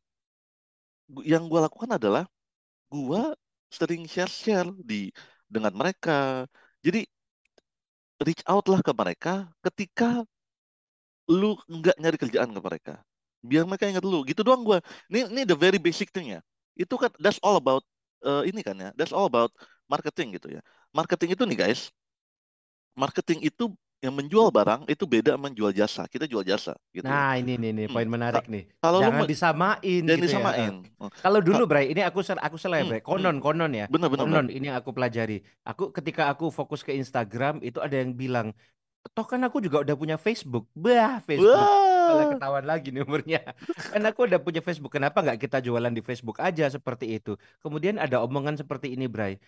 yang 1.25 1.45
gue 1.51 1.60
lakukan 1.62 1.97
adalah 1.97 2.23
gue 2.89 3.23
sering 3.69 4.08
share-share 4.10 4.69
di 4.82 5.12
dengan 5.49 5.73
mereka. 5.75 6.47
Jadi 6.86 7.06
reach 8.23 8.43
out 8.47 8.65
lah 8.71 8.82
ke 8.84 8.91
mereka 8.95 9.47
ketika 9.63 10.23
lu 11.30 11.58
nggak 11.69 11.95
nyari 12.01 12.17
kerjaan 12.21 12.49
ke 12.53 12.62
mereka. 12.62 12.93
Biar 13.45 13.63
mereka 13.69 13.86
ingat 13.89 14.06
lu. 14.06 14.21
Gitu 14.25 14.41
doang 14.45 14.62
gue. 14.65 14.77
Ini 15.10 15.30
ini 15.30 15.41
the 15.45 15.58
very 15.58 15.77
basic 15.82 16.10
thing 16.13 16.38
ya. 16.38 16.41
Itu 16.77 16.97
kan 17.01 17.12
that's 17.21 17.41
all 17.45 17.58
about 17.58 17.84
eh, 18.25 18.49
ini 18.49 18.62
kan 18.65 18.75
ya. 18.77 18.89
That's 18.97 19.13
all 19.13 19.25
about 19.30 19.53
marketing 19.89 20.38
gitu 20.38 20.58
ya. 20.58 20.62
Marketing 20.95 21.36
itu 21.36 21.43
nih 21.43 21.58
guys. 21.60 21.91
Marketing 22.95 23.43
itu 23.43 23.75
yang 23.99 24.13
menjual 24.15 24.53
barang 24.53 24.86
itu 24.88 25.03
beda 25.03 25.34
menjual 25.36 25.73
jasa. 25.73 26.05
Kita 26.05 26.29
jual 26.29 26.45
jasa 26.45 26.77
gitu 26.93 27.03
ya. 27.03 27.12
Nah, 27.12 27.34
ini 27.41 27.58
nih 27.58 27.71
nih 27.73 27.86
Hmm. 27.89 27.95
poin 27.97 28.08
menarik 28.08 28.45
nih. 28.47 28.63
Kalau 28.79 29.01
Jangan 29.01 29.25
disamain 29.25 30.01
dan 30.05 30.15
gitu 30.15 30.23
ya. 30.23 30.25
disamain. 30.29 30.71
Eh, 30.86 31.10
Kalau 31.19 31.39
dulu, 31.41 31.63
Bray, 31.65 31.91
ini 31.91 32.01
aku 32.05 32.21
aku 32.21 32.55
seleb, 32.55 32.86
Hmm, 32.86 32.89
Bray. 32.95 33.01
Konon, 33.01 33.41
konon 33.41 33.71
ya. 33.73 33.89
Bener 33.91 34.08
bener 34.08 34.23
bener. 34.29 34.45
Konon 34.45 34.47
ini 34.53 34.71
yang 34.71 34.77
aku 34.79 34.93
pelajari. 34.95 35.41
Aku 35.65 35.89
ketika 35.91 36.29
aku 36.29 36.53
fokus 36.53 36.86
ke 36.86 36.93
Instagram 36.93 37.60
itu 37.65 37.81
ada 37.81 37.97
yang 37.97 38.13
bilang, 38.13 38.53
toh 39.12 39.25
kan 39.25 39.41
aku 39.43 39.60
juga 39.60 39.81
udah 39.81 39.95
punya 39.97 40.15
Facebook. 40.21 40.69
Bah, 40.71 41.19
Facebook. 41.25 41.51
Malah 42.05 42.25
Wah. 42.29 42.31
ketahuan 42.38 42.65
lagi 42.69 42.93
nih 42.93 43.01
umurnya. 43.01 43.41
Kan 43.97 44.05
aku 44.05 44.29
udah 44.29 44.38
punya 44.38 44.62
Facebook. 44.62 44.93
Kenapa 44.93 45.25
nggak 45.25 45.41
kita 45.41 45.58
jualan 45.58 45.89
di 45.89 46.05
Facebook 46.05 46.38
aja 46.38 46.69
seperti 46.69 47.17
itu? 47.17 47.34
Kemudian 47.65 47.97
ada 47.97 48.21
omongan 48.21 48.62
seperti 48.62 48.93
ini, 48.93 49.10
Bray. 49.10 49.41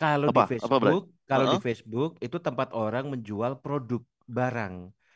Kalau 0.00 0.28
di 0.36 0.40
Apa? 0.40 0.44
Apa? 0.64 0.76
Facebook, 0.82 1.02
kalau 1.30 1.46
di 1.52 1.56
Heeh. 1.56 1.62
Facebook 1.66 2.10
itu 2.26 2.36
tempat 2.46 2.68
orang 2.74 3.04
menjual 3.12 3.52
produk 3.64 4.02
barang. 4.36 4.74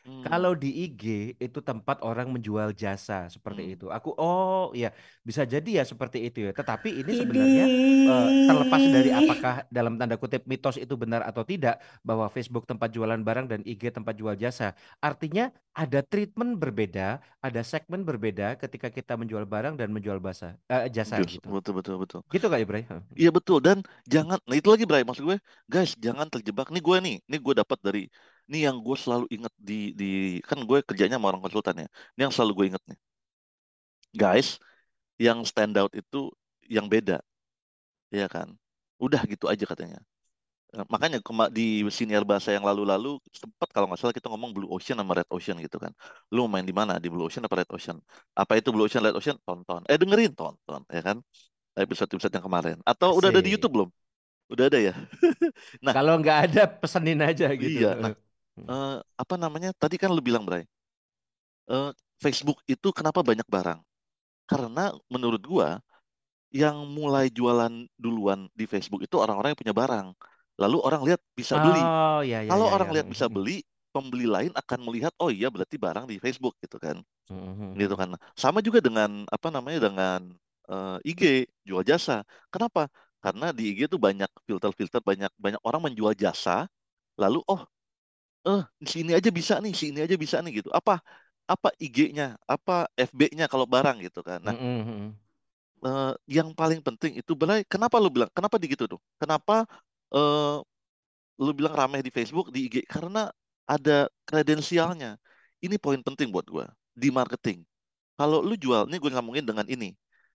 Hmm. 0.09 0.25
Kalau 0.25 0.57
di 0.57 0.68
IG 0.88 1.05
itu 1.37 1.61
tempat 1.61 2.01
orang 2.01 2.33
menjual 2.33 2.73
jasa 2.73 3.29
seperti 3.29 3.62
Hmm. 3.68 3.73
itu. 3.77 3.87
Aku 3.92 4.16
oh 4.16 4.73
iya 4.73 4.88
bisa 5.29 5.44
jadi 5.44 5.71
ya 5.81 5.85
seperti 5.85 6.18
itu 6.33 6.38
ya. 6.49 6.53
Tetapi 6.57 6.88
ini 7.05 7.12
sebenarnya 7.12 7.64
eh, 8.09 8.29
terlepas 8.49 8.83
dari 8.88 9.11
apakah 9.12 9.68
dalam 9.68 10.01
tanda 10.01 10.16
kutip 10.16 10.42
mitos 10.49 10.81
itu 10.81 10.94
benar 10.97 11.21
atau 11.29 11.44
tidak 11.44 11.77
bahwa 12.01 12.27
Facebook 12.33 12.64
tempat 12.64 12.88
jualan 12.97 13.21
barang 13.21 13.47
dan 13.53 13.61
IG 13.68 13.92
tempat 13.92 14.14
jual 14.16 14.33
jasa. 14.40 14.73
Artinya 15.05 15.53
ada 15.77 16.01
treatment 16.03 16.57
berbeda, 16.59 17.21
ada 17.44 17.61
segmen 17.62 18.03
berbeda 18.09 18.57
ketika 18.59 18.88
kita 18.90 19.14
menjual 19.21 19.44
barang 19.47 19.77
dan 19.79 19.92
menjual 19.94 20.18
basa, 20.18 20.57
eh, 20.73 20.88
jasa 20.90 21.21
Yes, 21.21 21.29
gitu. 21.29 21.49
betul 21.55 21.73
betul 21.79 21.94
betul. 22.03 22.21
Gitu 22.33 22.47
kak 22.49 22.61
Ibrahim? 22.64 23.01
Iya 23.18 23.31
betul 23.37 23.59
dan 23.66 23.79
jangan 24.14 24.38
nah 24.49 24.57
itu 24.61 24.68
lagi 24.73 24.85
Bray 24.88 25.03
maksud 25.09 25.25
gue 25.29 25.38
guys 25.73 25.90
jangan 25.99 26.27
terjebak 26.33 26.66
nih 26.75 26.83
gue 26.87 26.97
nih 27.05 27.14
nih 27.31 27.38
gue 27.47 27.55
dapat 27.61 27.79
dari 27.87 28.03
nih 28.50 28.61
yang 28.66 28.76
gue 28.80 28.96
selalu 28.96 29.26
inget 29.28 29.54
di 29.61 29.92
di 30.00 30.06
kan 30.48 30.58
gue 30.68 30.78
kerjanya 30.88 31.16
sama 31.20 31.28
orang 31.30 31.42
konsultan 31.44 31.76
ya. 31.84 31.88
Ini 32.16 32.20
yang 32.26 32.34
selalu 32.34 32.52
gue 32.58 32.66
inget 32.74 32.84
nih. 32.88 32.98
Guys 34.16 34.48
yang 35.20 35.44
stand 35.44 35.76
out 35.76 35.92
itu 35.92 36.32
yang 36.64 36.88
beda. 36.88 37.20
Ya 38.08 38.26
kan? 38.26 38.56
Udah 38.96 39.20
gitu 39.28 39.46
aja 39.52 39.64
katanya. 39.68 40.00
Eh, 40.68 40.84
makanya 40.92 41.16
di 41.48 41.80
senior 41.88 42.28
bahasa 42.28 42.52
yang 42.52 42.61
lalu-lalu 42.61 43.16
sempat 43.32 43.72
kalau 43.72 43.88
nggak 43.88 44.00
salah 44.04 44.12
kita 44.12 44.28
ngomong 44.28 44.52
blue 44.52 44.68
ocean 44.68 45.00
sama 45.00 45.16
red 45.16 45.28
ocean 45.32 45.56
gitu 45.64 45.80
kan. 45.80 45.92
Lu 46.28 46.44
main 46.44 46.64
di 46.64 46.76
mana? 46.76 47.00
Di 47.00 47.08
blue 47.08 47.24
ocean 47.24 47.44
apa 47.44 47.64
red 47.64 47.70
ocean? 47.72 47.96
Apa 48.37 48.61
itu 48.61 48.68
blue 48.68 48.84
ocean 48.84 49.00
red 49.00 49.16
ocean? 49.16 49.37
Tonton. 49.44 49.84
Eh 49.88 49.96
dengerin 49.96 50.32
tonton 50.37 50.84
ya 50.92 51.00
kan? 51.00 51.16
Episode-episode 51.72 52.32
yang 52.37 52.44
kemarin. 52.44 52.76
Atau 52.84 53.16
udah 53.16 53.32
ada 53.32 53.40
di. 53.40 53.56
YouTube 53.56 53.72
belum? 53.80 53.90
Udah 54.48 54.64
ada 54.72 54.78
ya? 54.80 54.94
Nah. 55.84 55.92
Kalau 55.96 56.20
nggak 56.20 56.38
ada 56.50 56.62
pesenin 56.68 57.20
aja 57.24 57.48
gitu. 57.56 57.80
Iya, 57.87 57.96
nah. 57.96 58.12
Eh, 58.66 58.99
apa 58.99 59.35
namanya? 59.38 59.71
Tadi 59.77 59.97
kan 60.01 60.11
lu 60.11 60.23
bilang, 60.25 60.42
Bray. 60.49 60.66
Eh, 61.68 61.90
Facebook 62.18 62.59
itu 62.66 62.88
kenapa 62.90 63.23
banyak 63.23 63.47
barang? 63.47 63.81
Karena 64.49 64.90
menurut 65.12 65.42
gua 65.44 65.79
yang 66.49 66.88
mulai 66.88 67.29
jualan 67.29 67.71
duluan 68.01 68.49
di 68.57 68.64
Facebook 68.64 69.05
itu 69.05 69.21
orang-orang 69.21 69.53
yang 69.53 69.61
punya 69.61 69.77
barang. 69.77 70.07
Lalu 70.59 70.79
orang 70.83 71.03
lihat 71.05 71.21
bisa 71.37 71.61
beli. 71.61 71.79
Oh 71.79 72.21
ya 72.25 72.42
ya 72.42 72.51
Kalau 72.51 72.66
ya, 72.66 72.73
orang 72.75 72.88
ya. 72.90 72.94
lihat 72.99 73.07
bisa 73.12 73.27
beli, 73.29 73.62
pembeli 73.92 74.27
lain 74.27 74.53
akan 74.57 74.79
melihat, 74.83 75.12
oh 75.21 75.29
iya 75.31 75.53
berarti 75.53 75.77
barang 75.77 76.09
di 76.09 76.16
Facebook 76.18 76.57
gitu 76.64 76.81
kan. 76.81 76.99
Mhm. 77.29 77.77
Gitu 77.77 77.94
kan. 77.94 78.16
Sama 78.35 78.64
juga 78.64 78.81
dengan 78.81 79.29
apa 79.29 79.49
namanya 79.53 79.92
dengan 79.92 80.21
eh, 80.68 80.99
IG 81.05 81.47
jual 81.68 81.85
jasa. 81.85 82.25
Kenapa? 82.49 82.88
Karena 83.21 83.53
di 83.53 83.77
IG 83.77 83.87
itu 83.92 84.01
banyak 84.01 84.31
filter-filter, 84.49 85.05
banyak 85.05 85.31
banyak 85.37 85.61
orang 85.62 85.92
menjual 85.92 86.16
jasa. 86.16 86.66
Lalu 87.21 87.44
oh 87.47 87.62
eh 88.46 88.62
sini 88.92 89.11
aja 89.18 89.31
bisa 89.38 89.55
nih, 89.62 89.72
sini 89.83 89.98
aja 90.05 90.16
bisa 90.24 90.37
nih 90.42 90.53
gitu. 90.62 90.70
Apa 90.79 90.92
apa 91.53 91.68
IG-nya, 91.81 92.24
apa 92.55 92.72
FB-nya 92.94 93.44
kalau 93.53 93.66
barang 93.74 93.96
gitu 94.05 94.20
kan. 94.29 94.38
Nah, 94.46 94.57
Mhm, 94.61 94.79
mhm. 94.85 95.18
eh, 95.87 96.11
yang 96.37 96.48
paling 96.59 96.81
penting 96.87 97.12
itu 97.20 97.33
Belai, 97.38 97.62
kenapa 97.66 97.96
lu 98.03 98.09
bilang, 98.14 98.31
kenapa 98.37 98.57
di 98.61 98.66
gitu 98.72 98.85
tuh? 98.90 99.01
Kenapa 99.20 99.64
eh 100.14 100.57
lu 101.44 101.53
bilang 101.59 101.74
ramai 101.81 102.01
di 102.07 102.11
Facebook, 102.14 102.51
di 102.55 102.66
IG? 102.68 102.77
Karena 102.88 103.29
ada 103.68 104.09
kredensialnya. 104.29 105.18
ini 105.64 105.77
poin 105.81 105.98
penting 106.07 106.29
buat 106.35 106.46
gue 106.46 106.66
di 106.94 107.09
marketing. 107.11 107.66
Kalau 108.18 108.38
lu 108.44 108.55
jual, 108.59 108.87
ini 108.90 108.96
gue 109.03 109.11
ngomongin 109.14 109.46
dengan 109.46 109.66
ini, 109.66 109.90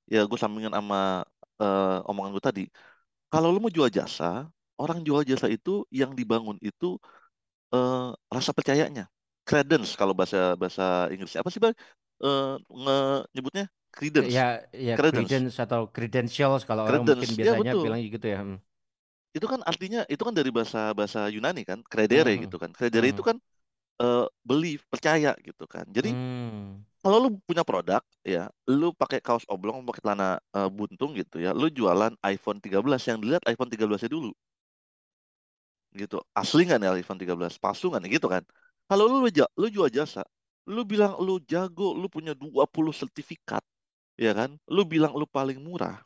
ya 0.09 0.25
gue 0.27 0.39
sambungin 0.39 0.71
sama 0.73 1.23
uh, 1.63 2.03
omongan 2.09 2.31
gue 2.35 2.43
tadi. 2.43 2.63
Kalau 3.31 3.49
lu 3.53 3.59
mau 3.63 3.71
jual 3.73 3.89
jasa, 3.91 4.47
orang 4.79 4.99
jual 5.07 5.23
jasa 5.27 5.47
itu 5.51 5.83
yang 5.91 6.11
dibangun 6.19 6.57
itu 6.61 6.99
uh, 7.73 8.13
rasa 8.29 8.53
percayanya, 8.53 9.09
credence 9.43 9.97
kalau 9.97 10.13
bahasa 10.15 10.53
bahasa 10.55 11.09
Inggris 11.09 11.33
apa 11.35 11.49
sih 11.49 11.59
bang? 11.59 11.75
Uh, 12.23 12.55
nyebutnya 13.35 13.67
credence. 13.91 14.31
Ya, 14.31 14.63
ya 14.71 14.95
credence, 14.95 15.27
credence 15.27 15.55
atau 15.59 15.89
credentials 15.91 16.63
kalau 16.63 16.87
credence. 16.87 17.09
orang 17.09 17.19
mungkin 17.19 17.29
ya, 17.33 17.37
biasanya 17.37 17.73
ya, 17.73 17.83
bilang 17.83 17.99
gitu 18.05 18.27
ya. 18.29 18.39
Hmm. 18.39 18.57
Itu 19.33 19.45
kan 19.49 19.59
artinya 19.65 20.01
itu 20.07 20.21
kan 20.21 20.33
dari 20.37 20.49
bahasa 20.53 20.93
bahasa 20.93 21.27
Yunani 21.27 21.65
kan, 21.65 21.81
credere 21.83 22.37
hmm. 22.37 22.41
gitu 22.47 22.55
kan. 22.61 22.69
Credere 22.71 23.09
hmm. 23.09 23.13
itu 23.17 23.21
kan 23.25 23.37
uh, 23.99 24.25
believe, 24.45 24.85
percaya 24.87 25.33
gitu 25.41 25.65
kan. 25.65 25.83
Jadi 25.89 26.13
hmm 26.13 26.93
kalau 27.03 27.27
lu 27.27 27.29
punya 27.43 27.67
produk 27.67 27.99
ya, 28.23 28.47
lu 28.63 28.95
pakai 28.95 29.19
kaos 29.19 29.43
oblong, 29.51 29.83
pakai 29.83 30.01
celana 30.07 30.39
uh, 30.55 30.71
buntung 30.71 31.11
gitu 31.19 31.35
ya, 31.43 31.51
lu 31.51 31.67
jualan 31.67 32.15
iPhone 32.23 32.63
13 32.63 32.79
yang 33.11 33.19
dilihat 33.19 33.43
iPhone 33.43 33.67
13-nya 33.67 34.07
dulu. 34.07 34.31
Gitu. 35.93 36.17
Asli 36.33 36.65
nggak 36.65 36.79
nih 36.81 36.89
iPhone 37.05 37.19
13? 37.21 37.61
Palsu 37.61 37.93
nggak 37.93 38.01
nih 38.03 38.11
gitu 38.17 38.27
kan? 38.27 38.43
Kalau 38.89 39.05
lu 39.07 39.23
lu 39.29 39.67
jual 39.69 39.89
jasa, 39.93 40.25
lu 40.67 40.81
bilang 40.83 41.15
lu 41.21 41.39
jago, 41.45 41.93
lu 41.95 42.09
punya 42.09 42.33
20 42.33 42.91
sertifikat, 42.91 43.63
ya 44.17 44.33
kan? 44.33 44.57
Lu 44.67 44.83
bilang 44.83 45.13
lu 45.13 45.23
paling 45.29 45.61
murah. 45.61 46.01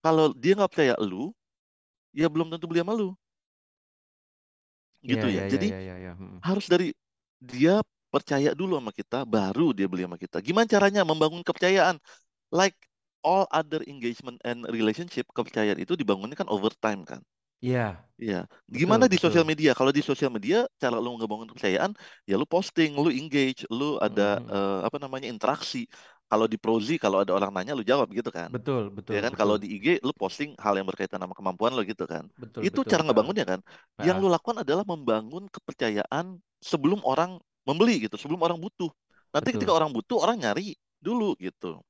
Kalau 0.00 0.32
dia 0.34 0.56
nggak 0.56 0.70
percaya 0.70 0.94
lu, 1.00 1.32
ya 2.16 2.26
belum 2.26 2.50
tentu 2.50 2.66
beli 2.66 2.80
sama 2.82 2.96
lu. 2.96 3.14
Gitu 5.00 5.26
yeah, 5.28 5.36
ya. 5.36 5.40
Yeah, 5.44 5.50
Jadi 5.52 5.66
yeah, 5.72 5.82
yeah, 5.82 5.98
yeah. 6.10 6.14
Hmm. 6.16 6.38
harus 6.44 6.66
dari 6.68 6.92
dia 7.40 7.80
percaya 8.10 8.52
dulu 8.52 8.76
sama 8.76 8.92
kita, 8.92 9.24
baru 9.24 9.72
dia 9.72 9.86
beli 9.86 10.04
sama 10.04 10.18
kita. 10.18 10.42
Gimana 10.42 10.66
caranya 10.66 11.06
membangun 11.06 11.40
kepercayaan? 11.46 11.96
Like 12.50 12.76
all 13.22 13.46
other 13.52 13.80
engagement 13.86 14.40
and 14.42 14.66
relationship, 14.68 15.28
kepercayaan 15.30 15.78
itu 15.78 15.94
dibangunnya 15.94 16.36
kan 16.36 16.48
over 16.50 16.72
time 16.80 17.06
kan. 17.06 17.22
Iya. 17.60 18.00
Iya. 18.20 18.44
Gimana 18.68 19.08
betul, 19.08 19.12
di 19.16 19.18
sosial 19.20 19.44
media? 19.48 19.70
Kalau 19.72 19.92
di 19.92 20.02
sosial 20.04 20.32
media, 20.32 20.68
cara 20.76 21.00
lu 21.00 21.16
ngebangun 21.16 21.48
kepercayaan, 21.52 21.92
ya 22.28 22.36
lu 22.36 22.44
posting, 22.44 22.96
lu 22.96 23.08
engage, 23.08 23.64
lu 23.72 23.96
ada 24.00 24.40
hmm. 24.40 24.48
uh, 24.48 24.80
apa 24.84 24.96
namanya 25.00 25.28
interaksi. 25.28 25.88
Kalau 26.30 26.46
di 26.46 26.54
Prozi, 26.54 26.94
kalau 26.94 27.26
ada 27.26 27.34
orang 27.34 27.50
nanya, 27.50 27.74
lu 27.74 27.82
jawab 27.82 28.06
gitu 28.14 28.30
kan. 28.30 28.54
Betul, 28.54 28.94
betul. 28.94 29.18
Ya 29.18 29.20
kan, 29.24 29.34
betul. 29.34 29.40
kalau 29.42 29.56
di 29.58 29.66
IG, 29.66 29.98
lu 29.98 30.14
posting 30.14 30.54
hal 30.62 30.78
yang 30.78 30.86
berkaitan 30.86 31.18
sama 31.18 31.34
kemampuan 31.34 31.74
lo 31.74 31.82
gitu 31.82 32.06
kan. 32.06 32.30
Betul, 32.38 32.62
itu 32.62 32.80
betul. 32.80 32.90
cara 32.92 33.02
ngebangunnya 33.02 33.42
kan. 33.42 33.60
Yang 33.98 34.16
lu 34.22 34.28
lakukan 34.30 34.62
adalah 34.62 34.86
membangun 34.86 35.50
kepercayaan 35.50 36.38
sebelum 36.62 37.02
orang 37.02 37.42
membeli 37.66 38.06
gitu 38.08 38.16
sebelum 38.16 38.40
orang 38.40 38.58
butuh. 38.60 38.90
Nanti 39.30 39.54
Betul. 39.54 39.56
ketika 39.62 39.72
orang 39.74 39.90
butuh 39.94 40.18
orang 40.22 40.36
nyari 40.42 40.74
dulu 40.98 41.36
gitu. 41.38 41.80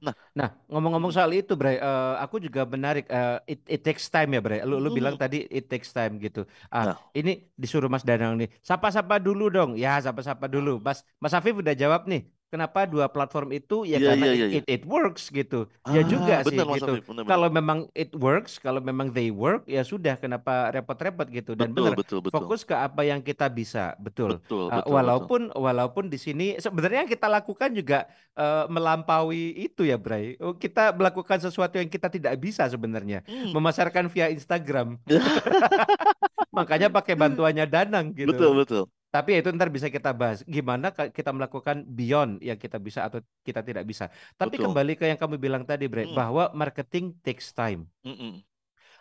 Nah, 0.00 0.14
nah 0.36 0.48
ngomong-ngomong 0.68 1.12
soal 1.14 1.30
itu, 1.32 1.56
Bray, 1.56 1.80
uh, 1.80 2.18
aku 2.20 2.42
juga 2.42 2.66
menarik. 2.68 3.08
Uh, 3.08 3.38
it, 3.48 3.60
it 3.64 3.80
takes 3.80 4.10
time 4.10 4.34
ya, 4.34 4.40
Bray. 4.44 4.60
Lu, 4.66 4.76
lu 4.82 4.90
bilang 4.92 5.16
tadi 5.16 5.48
it 5.48 5.70
takes 5.70 5.94
time 5.94 6.20
gitu. 6.20 6.44
Ah, 6.68 6.92
nah. 6.92 6.96
ini 7.16 7.48
disuruh 7.56 7.88
Mas 7.88 8.04
Danang 8.04 8.36
nih. 8.36 8.50
Sapa-sapa 8.60 9.16
dulu 9.22 9.48
dong. 9.48 9.78
Ya, 9.78 9.96
sapa-sapa 10.02 10.50
dulu. 10.50 10.82
Mas 10.82 11.06
Mas 11.16 11.32
Afif 11.32 11.56
udah 11.56 11.72
jawab 11.72 12.04
nih 12.10 12.26
kenapa 12.54 12.86
dua 12.86 13.10
platform 13.10 13.50
itu 13.50 13.82
ya 13.82 13.98
yeah, 13.98 14.14
karena 14.14 14.26
yeah, 14.30 14.46
yeah, 14.46 14.58
it, 14.62 14.64
it 14.70 14.82
works 14.86 15.26
gitu. 15.34 15.66
Ya 15.82 15.90
ah, 15.90 15.92
ya 15.98 16.02
juga 16.06 16.34
sih 16.46 16.54
gitu. 16.54 16.94
Kalau 17.26 17.50
memang 17.50 17.90
it 17.98 18.14
works, 18.14 18.62
kalau 18.62 18.78
memang 18.78 19.10
they 19.10 19.34
work 19.34 19.66
ya 19.66 19.82
sudah 19.82 20.14
kenapa 20.14 20.70
repot-repot 20.70 21.26
gitu 21.34 21.58
dan 21.58 21.74
betul, 21.74 21.82
benar 21.90 21.98
betul, 21.98 22.18
betul. 22.22 22.34
fokus 22.38 22.62
ke 22.62 22.78
apa 22.78 23.02
yang 23.02 23.18
kita 23.18 23.50
bisa, 23.50 23.98
betul. 23.98 24.38
betul, 24.38 24.70
uh, 24.70 24.78
betul 24.78 24.94
walaupun 24.94 25.40
betul. 25.50 25.58
walaupun 25.66 26.04
di 26.06 26.18
sini 26.22 26.46
sebenarnya 26.62 27.02
yang 27.02 27.10
kita 27.10 27.26
lakukan 27.26 27.74
juga 27.74 28.06
uh, 28.38 28.70
melampaui 28.70 29.58
itu 29.58 29.82
ya, 29.82 29.98
Bray. 29.98 30.38
Oh, 30.38 30.54
kita 30.54 30.94
melakukan 30.94 31.42
sesuatu 31.42 31.82
yang 31.82 31.90
kita 31.90 32.06
tidak 32.06 32.38
bisa 32.38 32.70
sebenarnya, 32.70 33.26
hmm. 33.26 33.50
memasarkan 33.50 34.06
via 34.06 34.30
Instagram. 34.30 35.02
Makanya 36.56 36.86
pakai 36.86 37.18
bantuannya 37.18 37.66
Danang 37.66 38.14
gitu. 38.14 38.30
Betul, 38.30 38.62
betul. 38.62 38.84
Tapi 39.14 39.38
itu 39.38 39.46
ntar 39.54 39.70
bisa 39.70 39.86
kita 39.86 40.10
bahas 40.10 40.42
gimana 40.42 40.90
kita 40.90 41.30
melakukan 41.30 41.86
beyond 41.86 42.42
yang 42.42 42.58
kita 42.58 42.82
bisa 42.82 43.06
atau 43.06 43.22
kita 43.46 43.62
tidak 43.62 43.86
bisa. 43.86 44.10
Tapi 44.34 44.58
Betul. 44.58 44.74
kembali 44.74 44.92
ke 44.98 45.06
yang 45.06 45.14
kamu 45.14 45.38
bilang 45.38 45.62
tadi, 45.62 45.86
Bray, 45.86 46.10
mm. 46.10 46.18
bahwa 46.18 46.50
marketing 46.50 47.14
takes 47.22 47.54
time. 47.54 47.86
Mm 48.02 48.16
-mm. 48.18 48.32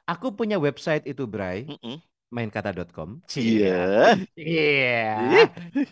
Aku 0.06 0.38
punya 0.38 0.62
website 0.62 1.10
itu, 1.10 1.26
Bray. 1.26 1.66
Mm 1.66 1.82
-mm. 1.82 1.96
mainkata.com. 2.30 3.26
Iya. 3.34 4.14
Iya. 4.38 5.10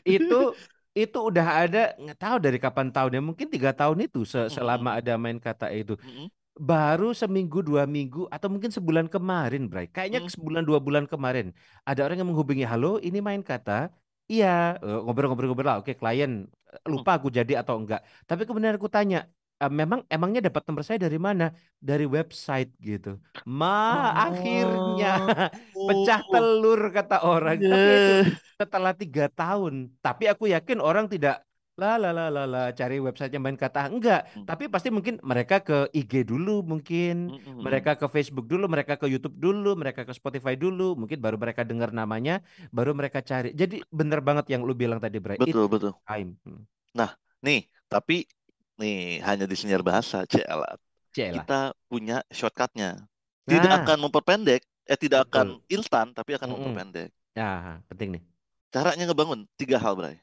Itu 0.06 0.54
itu 0.92 1.18
udah 1.18 1.48
ada 1.66 1.84
nggak 1.96 2.20
tahu 2.20 2.38
dari 2.44 2.60
kapan 2.60 2.92
tahunnya 2.92 3.24
mungkin 3.24 3.48
tiga 3.48 3.72
tahun 3.72 4.12
itu 4.12 4.28
se 4.28 4.52
selama 4.52 5.00
ada 5.00 5.16
main 5.16 5.40
kata 5.40 5.72
itu 5.72 5.96
mm 5.96 6.04
-hmm. 6.04 6.28
baru 6.60 7.16
seminggu 7.16 7.64
dua 7.64 7.88
minggu 7.88 8.28
atau 8.28 8.52
mungkin 8.52 8.76
sebulan 8.76 9.08
kemarin 9.08 9.72
Bray 9.72 9.88
kayaknya 9.88 10.20
mm 10.20 10.28
-hmm. 10.28 10.36
sebulan 10.36 10.64
dua 10.68 10.84
bulan 10.84 11.08
kemarin 11.08 11.56
ada 11.88 12.04
orang 12.04 12.20
yang 12.20 12.28
menghubungi 12.28 12.68
halo 12.68 13.00
ini 13.00 13.24
main 13.24 13.40
kata 13.40 13.88
Iya, 14.28 14.78
eh, 14.80 15.00
ngobrol-ngobrol-ngobrol 15.06 15.68
lah. 15.68 15.78
Oke, 15.82 15.98
klien 15.98 16.46
eh, 16.46 16.82
lupa 16.90 17.18
aku 17.18 17.28
jadi 17.34 17.62
atau 17.62 17.80
enggak. 17.80 18.02
Tapi 18.30 18.42
kemudian 18.48 18.76
aku 18.78 18.88
tanya, 18.88 19.28
e, 19.60 19.66
memang 19.70 20.02
emangnya 20.10 20.50
dapat 20.50 20.62
nomor 20.66 20.84
saya 20.86 21.00
dari 21.02 21.20
mana? 21.20 21.54
Dari 21.78 22.06
website 22.10 22.72
gitu. 22.82 23.20
Ma, 23.46 24.14
akhirnya 24.16 25.12
oh. 25.78 25.88
pecah 25.88 26.22
telur 26.32 26.82
kata 26.90 27.18
orang. 27.28 27.58
Tapi 27.60 27.92
itu 27.98 28.14
setelah 28.58 28.94
tiga 28.96 29.26
tahun. 29.30 29.94
Tapi 30.00 30.30
aku 30.32 30.50
yakin 30.50 30.80
orang 30.80 31.06
tidak 31.12 31.44
lah 31.82 31.98
lah 31.98 32.14
lah 32.14 32.30
lah 32.30 32.46
lah 32.46 32.68
cari 32.78 33.02
websitenya 33.02 33.42
main 33.42 33.58
kata 33.58 33.90
enggak 33.90 34.30
hmm. 34.38 34.46
tapi 34.46 34.70
pasti 34.70 34.94
mungkin 34.94 35.18
mereka 35.26 35.66
ke 35.66 35.90
IG 35.90 36.30
dulu 36.30 36.62
mungkin 36.62 37.34
hmm, 37.34 37.42
hmm, 37.42 37.54
hmm. 37.58 37.62
mereka 37.66 37.98
ke 37.98 38.06
Facebook 38.06 38.46
dulu 38.46 38.70
mereka 38.70 39.02
ke 39.02 39.10
YouTube 39.10 39.34
dulu 39.42 39.74
mereka 39.74 40.06
ke 40.06 40.14
Spotify 40.14 40.54
dulu 40.54 40.94
mungkin 40.94 41.18
baru 41.18 41.42
mereka 41.42 41.66
dengar 41.66 41.90
namanya 41.90 42.46
baru 42.70 42.94
mereka 42.94 43.26
cari 43.26 43.50
jadi 43.58 43.82
bener 43.90 44.22
banget 44.22 44.54
yang 44.54 44.62
lu 44.62 44.78
bilang 44.78 45.02
tadi 45.02 45.18
Bray 45.18 45.42
betul 45.42 45.66
It 45.66 45.72
betul 45.74 45.92
time 46.06 46.38
hmm. 46.46 46.62
nah 46.94 47.18
nih 47.42 47.66
tapi 47.90 48.30
nih 48.78 49.26
hanya 49.26 49.50
di 49.50 49.58
senior 49.58 49.82
bahasa 49.82 50.22
celat 50.30 50.78
kita 51.10 51.74
punya 51.90 52.22
shortcutnya 52.30 53.10
tidak 53.50 53.74
nah. 53.74 53.82
akan 53.82 53.98
memperpendek 54.06 54.62
eh 54.86 54.98
tidak 55.02 55.26
betul. 55.26 55.34
akan 55.34 55.48
instan 55.66 56.06
tapi 56.14 56.38
akan 56.38 56.46
hmm. 56.46 56.56
memperpendek 56.62 57.10
ya 57.34 57.82
penting 57.90 58.22
nih 58.22 58.22
caranya 58.70 59.10
ngebangun 59.10 59.50
tiga 59.58 59.82
hal 59.82 59.98
Bray 59.98 60.22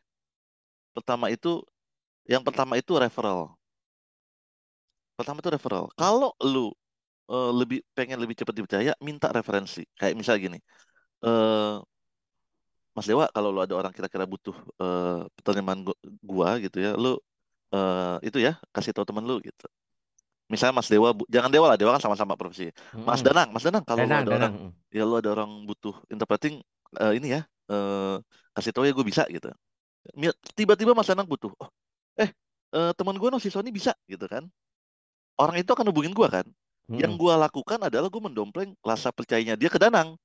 Pertama 0.99 1.31
itu 1.31 1.63
yang 2.27 2.43
pertama 2.43 2.75
itu 2.75 2.91
referral. 2.99 3.55
Pertama 5.15 5.39
itu 5.39 5.51
referral. 5.55 5.87
Kalau 5.95 6.35
lu 6.43 6.75
uh, 7.31 7.55
lebih 7.55 7.87
pengen 7.95 8.19
lebih 8.19 8.35
cepat 8.35 8.51
dipercaya, 8.59 8.93
minta 8.99 9.31
referensi. 9.31 9.87
Kayak 9.95 10.19
misal 10.19 10.43
gini. 10.43 10.59
Uh, 11.23 11.79
Mas 12.99 13.07
Dewa, 13.07 13.31
kalau 13.31 13.55
lu 13.55 13.63
ada 13.63 13.79
orang 13.79 13.95
kira-kira 13.95 14.27
butuh 14.27 14.59
uh, 14.83 15.23
gua 16.19 16.59
gitu 16.59 16.83
ya, 16.83 16.99
lu 16.99 17.15
uh, 17.71 18.19
itu 18.27 18.43
ya 18.43 18.59
kasih 18.75 18.91
tahu 18.91 19.07
temen 19.07 19.23
lu 19.23 19.39
gitu. 19.39 19.71
Misalnya 20.51 20.83
Mas 20.83 20.91
Dewa, 20.91 21.15
jangan 21.31 21.51
Dewa 21.55 21.71
lah, 21.71 21.79
Dewa 21.79 21.95
kan 21.95 22.03
sama-sama 22.03 22.35
profesi. 22.35 22.75
Mas 23.07 23.23
Danang, 23.23 23.55
Mas 23.55 23.63
Danang, 23.63 23.87
kalau 23.87 24.03
Danang, 24.03 24.11
lu 24.11 24.27
ada 24.27 24.31
Danang. 24.35 24.55
orang, 24.59 24.91
ya 24.91 25.03
lu 25.07 25.15
ada 25.15 25.31
orang 25.31 25.51
butuh 25.63 25.95
interpreting 26.11 26.59
uh, 26.99 27.15
ini 27.15 27.39
ya, 27.39 27.47
uh, 27.71 28.19
kasih 28.59 28.75
tahu 28.75 28.83
ya 28.83 28.93
gue 28.97 29.07
bisa 29.07 29.23
gitu 29.31 29.55
tiba-tiba 30.57 30.97
Mas 30.97 31.09
Danang 31.09 31.29
butuh 31.29 31.53
oh, 31.59 31.71
eh 32.17 32.31
uh, 32.75 32.93
teman 32.97 33.17
gue 33.17 33.29
no 33.29 33.39
si 33.41 33.53
Sony 33.53 33.73
bisa 33.73 33.93
gitu 34.09 34.25
kan 34.27 34.47
orang 35.39 35.61
itu 35.61 35.71
akan 35.71 35.89
hubungin 35.93 36.13
gue 36.13 36.29
kan 36.29 36.47
hmm. 36.91 36.99
yang 36.99 37.15
gue 37.15 37.35
lakukan 37.35 37.79
adalah 37.83 38.09
gue 38.09 38.23
mendompleng 38.23 38.73
rasa 38.83 39.13
percayanya 39.15 39.55
dia 39.55 39.71
ke 39.71 39.79
Danang 39.79 40.17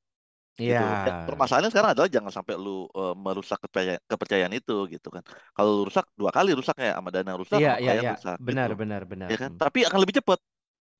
Iya. 0.53 0.85
Gitu. 0.85 1.09
Ya, 1.09 1.25
permasalahannya 1.25 1.71
sekarang 1.73 1.91
adalah 1.97 2.09
jangan 2.13 2.29
sampai 2.29 2.53
lu 2.61 2.85
uh, 2.93 3.17
merusak 3.17 3.57
kepercayaan, 3.57 4.01
kepercayaan 4.05 4.53
itu 4.53 4.85
gitu 4.85 5.09
kan. 5.09 5.25
Kalau 5.57 5.81
lu 5.81 5.83
rusak 5.89 6.05
dua 6.13 6.29
kali 6.29 6.53
rusak 6.53 6.77
ya 6.77 6.93
sama 6.93 7.09
dana 7.09 7.33
rusak 7.33 7.57
iya, 7.57 7.81
iya, 7.81 7.97
iya. 7.97 8.13
rusak. 8.13 8.37
Benar, 8.37 8.69
gitu. 8.69 8.85
benar, 8.85 9.01
benar. 9.09 9.27
Ya 9.33 9.37
kan? 9.41 9.57
Hmm. 9.57 9.61
Tapi 9.61 9.81
akan 9.89 9.97
lebih 9.97 10.21
cepat. 10.21 10.37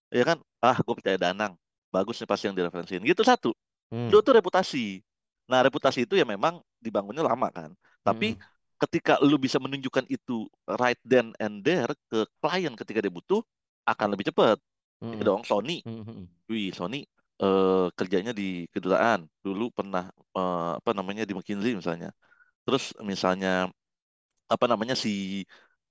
Ya 0.09 0.25
kan? 0.25 0.38
Ah, 0.57 0.77
gue 0.81 0.93
percaya 0.97 1.17
Danang. 1.21 1.53
Bagus 1.93 2.17
nih 2.17 2.29
pasti 2.29 2.49
yang 2.49 2.57
direferensiin. 2.57 3.05
Gitu 3.05 3.21
satu. 3.21 3.53
Hmm. 3.93 4.09
Itu 4.09 4.25
tuh 4.25 4.33
reputasi. 4.33 5.05
Nah, 5.45 5.62
reputasi 5.62 6.09
itu 6.09 6.17
ya 6.17 6.25
memang 6.25 6.57
dibangunnya 6.81 7.21
lama 7.21 7.53
kan. 7.53 7.69
Tapi 8.01 8.33
hmm 8.33 8.53
ketika 8.84 9.17
lu 9.24 9.39
bisa 9.39 9.58
menunjukkan 9.63 10.04
itu 10.12 10.48
right 10.67 11.00
then 11.08 11.32
and 11.39 11.63
there 11.63 11.89
ke 12.12 12.28
klien 12.43 12.76
ketika 12.76 13.00
dia 13.00 13.13
butuh 13.13 13.39
akan 13.88 14.08
lebih 14.15 14.28
cepat. 14.32 14.60
Mm 15.04 15.19
-hmm. 15.19 15.24
dong 15.24 15.41
Sony. 15.43 15.84
Mm 15.84 16.04
-hmm. 16.04 16.24
Wih, 16.48 16.72
Sony 16.72 17.04
uh, 17.43 17.88
kerjanya 17.96 18.32
di 18.36 18.67
kedutaan. 18.72 19.28
Dulu 19.43 19.72
pernah 19.72 20.12
uh, 20.36 20.80
apa 20.80 20.91
namanya 20.96 21.24
di 21.28 21.36
McKinsey 21.36 21.76
misalnya. 21.76 22.12
Terus 22.63 22.96
misalnya 23.04 23.67
apa 24.48 24.65
namanya 24.67 24.96
si 24.96 25.43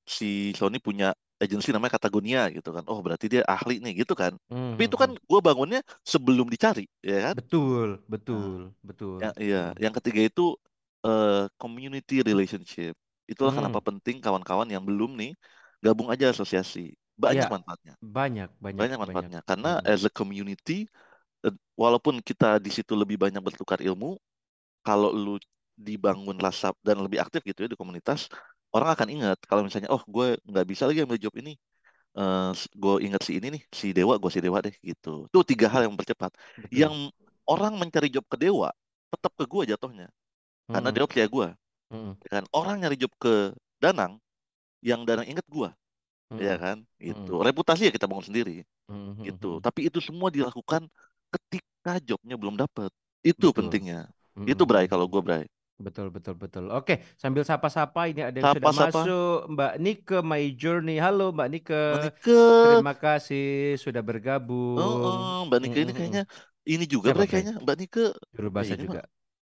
si 0.05 0.53
Sony 0.57 0.81
punya 0.81 1.13
agensi 1.43 1.75
namanya 1.75 1.99
Katagonia 1.99 2.49
gitu 2.55 2.71
kan. 2.71 2.87
Oh, 2.87 3.03
berarti 3.03 3.27
dia 3.27 3.43
ahli 3.45 3.83
nih 3.83 4.07
gitu 4.07 4.15
kan. 4.15 4.39
Mm 4.49 4.55
-hmm. 4.55 4.71
Tapi 4.79 4.83
itu 4.87 4.97
kan 4.97 5.11
gue 5.17 5.41
bangunnya 5.43 5.81
sebelum 6.07 6.47
dicari, 6.47 6.87
ya 7.03 7.33
kan? 7.33 7.35
Betul, 7.37 7.89
betul, 8.07 8.71
nah, 8.71 8.87
betul. 8.87 9.17
Ya, 9.19 9.31
iya, 9.43 9.65
yang 9.83 9.93
ketiga 9.93 10.23
itu 10.23 10.55
uh, 11.07 11.47
community 11.61 12.23
relationship 12.25 12.95
Itulah 13.31 13.53
kenapa 13.55 13.79
Hmm. 13.79 13.87
penting 13.89 14.19
kawan-kawan 14.25 14.69
yang 14.75 14.83
belum 14.89 15.11
nih 15.21 15.33
gabung 15.85 16.09
aja 16.13 16.27
asosiasi. 16.35 16.93
Banyak 17.17 17.47
Iya, 17.47 17.49
manfaatnya. 17.49 17.95
banyak, 18.17 18.51
banyak, 18.65 18.91
Banyak 18.91 18.99
banyak. 19.09 19.31
manfaatnya. 19.31 19.41
Karena 19.45 19.69
Mm-mm. 19.69 19.87
as 19.87 20.03
a 20.09 20.13
community, 20.13 20.89
eh, 21.47 21.55
walaupun 21.79 22.21
kita 22.23 22.59
di 22.63 22.71
situ 22.77 22.95
lebih 22.99 23.17
banyak 23.21 23.43
bertukar 23.45 23.81
ilmu, 23.85 24.19
kalau 24.87 25.11
lu 25.15 25.37
dibangun 25.79 26.37
rasa 26.41 26.73
dan 26.87 27.01
lebih 27.05 27.19
aktif 27.25 27.43
gitu 27.49 27.67
ya 27.67 27.69
di 27.75 27.79
komunitas, 27.81 28.29
orang 28.75 28.91
akan 28.95 29.09
ingat 29.15 29.39
kalau 29.49 29.63
misalnya, 29.67 29.91
oh 29.95 30.03
gue 30.07 30.39
nggak 30.51 30.67
bisa 30.71 30.85
lagi 30.89 31.01
ambil 31.05 31.19
job 31.21 31.35
ini, 31.43 31.53
eh 32.19 32.51
gue 32.83 32.95
ingat 33.07 33.23
si 33.27 33.33
ini 33.39 33.49
nih, 33.55 33.63
si 33.81 33.87
Dewa, 33.97 34.15
gue 34.23 34.31
si 34.35 34.41
Dewa 34.45 34.59
deh 34.67 34.75
gitu. 34.91 35.27
Itu 35.31 35.39
tiga 35.51 35.67
hal 35.73 35.81
yang 35.87 35.93
mempercepat. 35.97 36.33
Betul. 36.57 36.83
Yang 36.83 36.95
orang 37.49 37.75
mencari 37.81 38.09
job 38.15 38.25
ke 38.33 38.37
Dewa, 38.41 38.71
tetap 39.13 39.33
ke 39.39 39.45
gue 39.49 39.63
jatuhnya. 39.73 40.07
Karena 40.73 40.89
Mm-mm. 40.89 40.95
Dewa 40.95 41.07
percaya 41.11 41.29
gue. 41.31 41.49
Mm-mm. 41.93 42.17
ya 42.25 42.29
kan 42.41 42.45
orang 42.57 42.77
nyari 42.83 42.97
job 43.03 43.13
ke 43.19 43.53
Danang 43.83 44.19
yang 44.85 45.03
Danang 45.09 45.27
inget 45.31 45.47
gua 45.51 45.71
ya 46.39 46.55
Mm-mm. 46.55 46.61
kan 46.61 46.83
itu 47.03 47.33
reputasi 47.49 47.89
ya 47.89 47.93
kita 47.97 48.07
bangun 48.11 48.27
sendiri 48.31 48.63
Mm-mm. 48.91 49.27
gitu 49.27 49.59
tapi 49.65 49.89
itu 49.89 49.99
semua 50.03 50.29
dilakukan 50.33 50.87
ketika 51.35 51.99
jobnya 52.05 52.37
belum 52.41 52.57
dapat 52.61 52.91
itu 53.27 53.49
Betul. 53.49 53.57
pentingnya 53.57 54.09
Mm-mm. 54.39 54.49
itu 54.49 54.63
Bray 54.69 54.87
kalau 54.91 55.07
gua 55.11 55.23
Bray 55.25 55.45
Betul, 55.83 56.07
betul, 56.15 56.35
betul. 56.39 56.65
Oke, 56.71 57.03
sambil 57.19 57.43
sapa-sapa 57.43 58.01
ini 58.07 58.23
ada 58.23 58.37
yang 58.39 58.47
sudah 58.55 58.71
Sapa-sapa. 58.71 58.77
masuk. 58.81 59.51
Mbak 59.51 59.71
Nike 59.83 60.15
My 60.31 60.43
Journey. 60.61 60.95
Halo 61.03 61.35
Mbak 61.35 61.49
Nike. 61.53 61.75
Nike 61.91 62.33
Terima 62.63 62.93
kasih 63.03 63.75
sudah 63.83 64.03
bergabung. 64.09 64.79
oh, 64.81 64.95
oh, 65.07 65.37
Mbak 65.49 65.59
Nike 65.63 65.79
ini 65.85 65.93
Mm-mm. 65.93 65.97
kayaknya 65.97 66.23
ini 66.73 66.85
juga 66.95 67.11
Siapa, 67.11 67.23
kayaknya 67.29 67.55
Mbak 67.65 67.77
Nike 67.81 68.01
Juru 68.35 68.49
bahasa 68.55 68.75
ini 68.75 68.85
juga. 68.85 69.01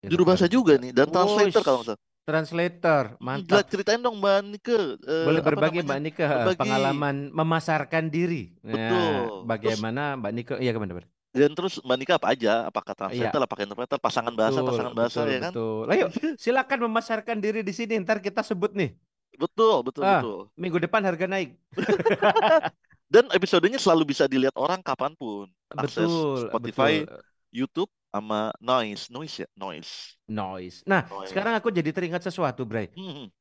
Juru 0.05 0.23
bahasa 0.23 0.45
juga 0.47 0.75
nih 0.75 0.91
dan 0.91 1.07
translator 1.07 1.61
Wush, 1.61 1.65
kalau 1.65 1.77
nggak 1.81 1.89
salah 1.95 2.01
Translator, 2.23 3.03
mantap. 3.19 3.47
gila, 3.51 3.61
ceritain 3.67 3.99
dong 3.99 4.15
Mbak 4.15 4.37
Nike 4.47 4.71
eh, 5.03 5.25
Boleh 5.27 5.43
berbagi 5.43 5.83
namanya 5.83 5.87
Mbak 5.91 5.99
Nike 5.99 6.23
berbagi. 6.23 6.59
pengalaman 6.63 7.15
memasarkan 7.35 8.03
diri. 8.07 8.55
Nah, 8.63 8.71
Betul. 8.71 9.13
bagaimana 9.43 10.01
Mbak 10.15 10.31
Nike? 10.31 10.53
Iya, 10.63 10.71
ke 10.71 10.79
mana? 10.79 10.93
Mbak? 10.95 11.07
dan 11.33 11.49
terus 11.51 11.81
Mbak 11.81 11.97
Nike 11.97 12.13
apa 12.13 12.27
aja 12.31 12.53
apakah 12.69 12.93
Iya. 12.93 12.99
translator 13.01 13.39
apakah 13.43 13.61
interpreter 13.65 13.97
pasangan 13.99 14.31
bahasa 14.31 14.61
Betul, 14.61 14.69
pasangan 14.71 14.93
bahasa 14.93 15.19
betul, 15.19 15.33
ya 15.33 15.39
kan 15.41 15.51
betul. 15.51 15.83
Ayo, 15.89 16.05
silakan 16.39 16.79
memasarkan 16.87 17.37
diri 17.41 17.59
di 17.59 17.73
sini. 17.73 17.97
Ntar 17.99 18.21
kita 18.21 18.39
sebut 18.39 18.71
nih. 18.71 18.95
betul 19.33 19.81
betul 19.81 20.05
Ah. 20.05 20.21
betul 20.21 20.39
Minggu 20.55 20.77
depan 20.79 21.01
harga 21.03 21.25
naik. 21.25 21.57
Dan 23.13 23.29
episodenya 23.29 23.77
selalu 23.77 24.09
bisa 24.09 24.25
dilihat 24.25 24.55
orang 24.55 24.81
kapan 24.81 25.13
pun. 25.13 25.45
Akses 25.69 26.05
Betul, 26.05 26.49
Spotify, 26.49 26.93
betul. 27.03 27.21
YouTube, 27.51 27.91
sama 28.13 28.53
Noise. 28.61 29.09
Noise 29.09 29.35
ya? 29.41 29.47
Noise. 29.57 30.21
Noise. 30.29 30.77
Nah, 30.85 31.09
Noise. 31.09 31.33
sekarang 31.33 31.57
aku 31.57 31.73
jadi 31.73 31.89
teringat 31.89 32.21
sesuatu, 32.21 32.61
Bray. 32.61 32.93
Hmm. 32.93 33.33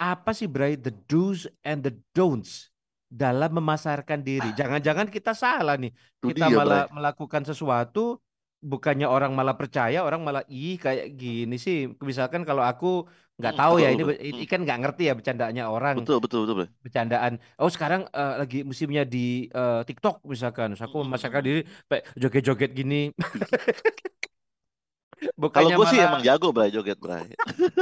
Apa 0.00 0.32
sih, 0.32 0.48
Bray, 0.48 0.80
the 0.80 0.90
do's 1.06 1.44
and 1.60 1.84
the 1.84 1.92
don'ts 2.16 2.72
dalam 3.12 3.52
memasarkan 3.52 4.24
diri? 4.24 4.56
Jangan-jangan 4.56 5.12
kita 5.12 5.36
salah 5.36 5.76
nih. 5.76 5.92
Itu 5.92 6.32
Kita 6.32 6.48
dia, 6.48 6.56
malah 6.56 6.88
melakukan 6.88 7.44
sesuatu, 7.44 8.18
bukannya 8.72 9.06
orang 9.14 9.32
malah 9.38 9.54
percaya, 9.60 9.96
orang 10.06 10.20
malah 10.26 10.42
ih 10.54 10.74
kayak 10.84 11.06
gini 11.20 11.54
sih. 11.64 11.76
Misalkan 12.10 12.42
kalau 12.48 12.64
aku 12.70 12.86
nggak 13.38 13.52
Hmm, 13.52 13.58
tahu 13.58 13.74
ya 13.82 13.86
betul, 13.86 13.94
ini, 13.94 14.02
betul. 14.02 14.14
ini 14.30 14.42
kan 14.52 14.58
nggak 14.64 14.78
ngerti 14.82 15.02
ya 15.08 15.12
bercandaannya 15.18 15.64
orang. 15.76 15.96
Betul, 15.96 16.20
betul, 16.20 16.40
betul. 16.46 16.56
Bray. 16.56 16.70
bercandaan. 16.84 17.32
Oh 17.60 17.70
sekarang 17.74 18.02
eh, 18.18 18.34
lagi 18.40 18.56
musimnya 18.70 19.02
di 19.14 19.18
eh, 19.58 19.80
TikTok 19.88 20.14
misalkan. 20.32 20.66
Terus 20.76 20.84
aku 20.86 20.96
Mm, 21.08 21.08
memasarkan 21.08 21.42
mm, 21.42 21.48
diri 21.48 21.60
kayak 21.88 22.04
joget-joget 22.22 22.70
gini. 22.78 22.96
Kalau 25.54 25.70
gue 25.76 25.86
sih 25.90 25.98
emang 26.06 26.20
jago, 26.26 26.48
Bray, 26.54 26.70
joget, 26.74 26.98
Bray. 26.98 27.26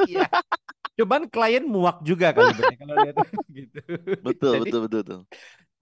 iya. 0.08 0.22
Cuman 0.98 1.22
klien 1.34 1.64
muak 1.74 1.96
juga 2.08 2.26
kali 2.36 2.50
Bray, 2.58 2.74
kalau 2.80 2.96
lihat 3.02 3.16
gitu. 3.58 3.78
Betul, 4.22 4.54
Jadi 4.54 4.68
betul, 4.68 4.80
betul, 4.86 5.00
betul. 5.02 5.20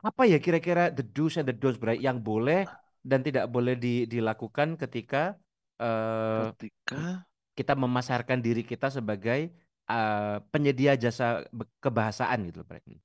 apa 0.00 0.22
ya 0.32 0.36
kira-kira 0.40 0.88
the 0.96 1.04
do's 1.04 1.36
and 1.36 1.46
the 1.48 1.52
don'ts 1.56 1.76
Bray 1.82 1.96
yang 2.00 2.18
boleh 2.24 2.68
dan 3.00 3.20
tidak 3.24 3.48
boleh 3.48 3.74
di- 3.76 4.04
dilakukan 4.04 4.76
ketika 4.76 5.36
eh, 5.80 6.52
Ketika 6.52 7.24
kita 7.56 7.72
memasarkan 7.76 8.40
diri 8.40 8.62
kita 8.64 8.88
sebagai 8.88 9.52
eh, 9.90 10.36
penyedia 10.52 10.96
jasa 10.96 11.44
kebahasaan 11.80 12.48
gitu 12.48 12.64
Bray. 12.64 13.00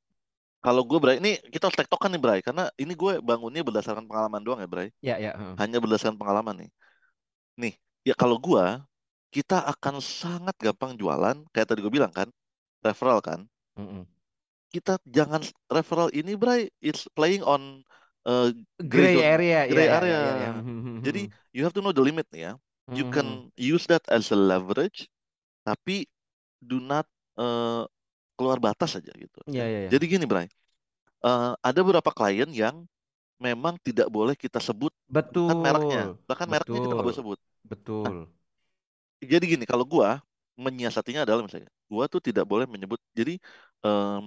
kalau 0.65 0.81
gue, 0.81 0.97
Bray, 0.97 1.21
ini 1.21 1.37
kita 1.53 1.69
harus 1.69 1.77
tektokan 1.77 2.09
nih, 2.09 2.21
Bray, 2.21 2.39
karena 2.41 2.73
ini 2.81 2.97
gue 2.97 3.21
bangunnya 3.21 3.61
berdasarkan 3.61 4.09
pengalaman 4.09 4.41
doang 4.41 4.57
ya, 4.57 4.69
Bray. 4.69 4.89
Ya 5.05 5.15
ya. 5.21 5.31
Hanya 5.61 5.77
berdasarkan 5.77 6.17
pengalaman 6.17 6.65
nih. 6.65 6.69
Nih, 7.61 7.73
ya 8.01 8.17
kalau 8.17 8.41
gue, 8.41 8.65
kita 9.29 9.61
akan 9.61 10.01
sangat 10.01 10.57
gampang 10.57 10.97
jualan, 10.97 11.37
kayak 11.53 11.67
tadi 11.69 11.85
gue 11.85 11.93
bilang 11.93 12.09
kan, 12.09 12.33
referral 12.81 13.21
kan. 13.21 13.45
Mm-mm. 13.77 14.07
kita 14.71 14.99
jangan 15.07 15.39
referral 15.71 16.11
ini 16.11 16.35
Bray 16.35 16.67
it's 16.83 17.07
playing 17.15 17.43
on 17.43 17.83
uh, 18.25 18.49
Gray 18.93 19.15
area, 19.21 19.65
ya, 19.65 19.65
gray 19.69 19.87
ya, 19.87 19.95
area. 19.97 20.17
ya, 20.25 20.31
ya. 20.43 20.51
Jadi 21.05 21.27
you 21.55 21.63
have 21.65 21.73
to 21.75 21.81
know 21.83 21.93
the 21.95 22.01
limit 22.03 22.27
ya. 22.33 22.57
You 22.93 23.03
Mhm. 23.03 23.09
can 23.09 23.51
use 23.59 23.85
that 23.91 24.03
as 24.07 24.31
a 24.31 24.37
leverage, 24.39 25.09
tapi 25.65 26.07
do 26.63 26.79
not 26.83 27.07
uh, 27.39 27.85
keluar 28.39 28.59
batas 28.61 28.97
aja 28.99 29.11
gitu. 29.15 29.41
Iya, 29.47 29.63
iya, 29.69 29.79
iya. 29.85 29.91
Jadi 29.91 30.05
gini 30.09 30.25
Bray, 30.29 30.47
uh, 31.25 31.55
ada 31.63 31.79
beberapa 31.85 32.11
klien 32.13 32.49
yang 32.51 32.85
memang 33.41 33.77
tidak 33.83 34.07
boleh 34.11 34.35
kita 34.37 34.59
sebut 34.63 34.93
betul, 35.15 35.41
bahkan 35.47 35.59
mereknya, 35.61 36.01
bahkan 36.29 36.47
mereknya 36.49 36.79
kita 36.83 36.93
nggak 36.95 37.07
boleh 37.07 37.17
betul, 37.17 37.21
sebut. 37.21 37.39
betul. 37.69 38.29
Jadi 39.31 39.43
gini, 39.57 39.65
kalau 39.71 39.85
gua 39.87 40.21
menyiasatinya 40.59 41.21
adalah 41.25 41.41
misalnya, 41.47 41.71
gua 41.91 42.05
tuh 42.13 42.21
tidak 42.23 42.45
boleh 42.51 42.65
menyebut. 42.69 42.99
Jadi 43.17 43.33
em, 43.85 44.25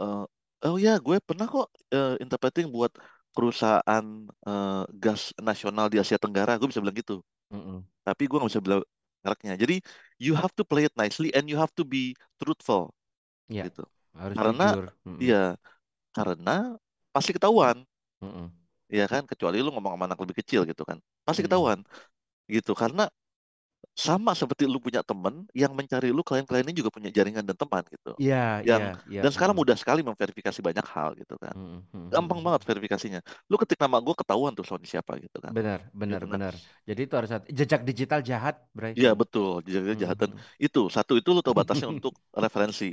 eh, 0.00 0.24
oh 0.64 0.76
ya, 0.84 0.90
gue 1.06 1.16
pernah 1.28 1.46
kok 1.54 1.66
eh, 1.94 2.12
interpreting 2.24 2.66
buat 2.76 2.92
perusahaan 3.34 4.04
eh, 4.48 4.82
gas 5.02 5.22
nasional 5.48 5.86
di 5.92 5.96
Asia 6.02 6.18
Tenggara, 6.22 6.52
gue 6.60 6.68
bisa 6.70 6.80
bilang 6.82 6.96
gitu. 7.02 7.14
Tapi 8.06 8.22
gue 8.30 8.36
nggak 8.38 8.50
bisa 8.52 8.64
bilang 8.66 8.82
mereknya. 9.24 9.54
Jadi 9.62 9.76
you 10.22 10.32
have 10.38 10.52
to 10.58 10.64
play 10.66 10.84
it 10.88 10.94
nicely 10.98 11.30
and 11.36 11.46
you 11.50 11.56
have 11.60 11.72
to 11.78 11.84
be 11.86 12.14
truthful 12.42 12.94
Iya, 13.52 13.66
gitu. 13.66 13.82
harus 14.20 14.38
Karena 14.38 14.64
jujur. 14.64 14.84
Mm-mm. 15.08 15.22
Iya, 15.22 15.56
karena 16.16 16.52
pasti 17.14 17.30
ketahuan, 17.36 17.78
Mm-mm. 18.22 18.52
ya 18.98 19.04
kan? 19.12 19.22
Kecuali 19.30 19.56
lu 19.64 19.70
ngomong 19.74 19.92
sama 19.96 20.04
anak 20.08 20.18
lebih 20.22 20.36
kecil 20.40 20.60
gitu 20.70 20.82
kan, 20.88 20.98
pasti 21.26 21.40
Mm-mm. 21.40 21.46
ketahuan 21.46 21.78
gitu. 22.54 22.72
Karena 22.82 23.02
sama 23.92 24.32
seperti 24.32 24.64
lu 24.64 24.80
punya 24.80 25.04
temen 25.04 25.44
yang 25.52 25.72
mencari 25.76 26.08
lu 26.16 26.24
klien-klien 26.24 26.64
ini 26.64 26.74
juga 26.80 26.90
punya 26.92 27.10
jaringan 27.12 27.44
dan 27.44 27.56
teman 27.58 27.84
gitu. 27.92 28.16
Iya, 28.20 28.36
Yang 28.64 28.82
iya, 28.82 28.86
iya. 29.12 29.22
dan 29.22 29.30
sekarang 29.34 29.54
mudah 29.58 29.76
sekali 29.78 30.00
memverifikasi 30.06 30.60
banyak 30.64 30.86
hal 30.94 31.10
gitu 31.20 31.36
kan. 31.38 31.56
Mm-mm, 31.56 31.82
mm-mm, 31.92 32.12
Gampang 32.12 32.40
mm-mm. 32.40 32.44
banget 32.44 32.62
verifikasinya. 32.68 33.20
Lu 33.50 33.56
ketik 33.60 33.78
nama 33.80 33.98
gue 34.04 34.14
ketahuan 34.16 34.52
tuh 34.56 34.64
Sony 34.68 34.86
siapa 34.88 35.16
gitu 35.20 35.38
kan. 35.40 35.56
Benar, 35.56 35.80
benar, 36.00 36.22
Gitu. 36.22 36.26
Benar. 36.32 36.54
Jadi 36.88 37.00
itu 37.06 37.14
harus 37.18 37.30
jejak 37.58 37.80
digital 37.88 38.20
jahat, 38.30 38.54
Bray. 38.76 38.94
Iya 38.98 39.10
betul, 39.20 39.64
jaga 39.72 39.88
kejahatan 39.96 40.30
Mm-mm. 40.30 40.44
itu 40.64 40.80
satu 40.96 41.12
itu 41.16 41.28
lu 41.32 41.40
tahu 41.40 41.56
batasnya 41.60 41.88
untuk 41.88 42.12
referensi. 42.44 42.92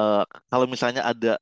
Eh, 0.00 0.22
kalau 0.52 0.66
misalnya 0.74 1.02
ada 1.10 1.32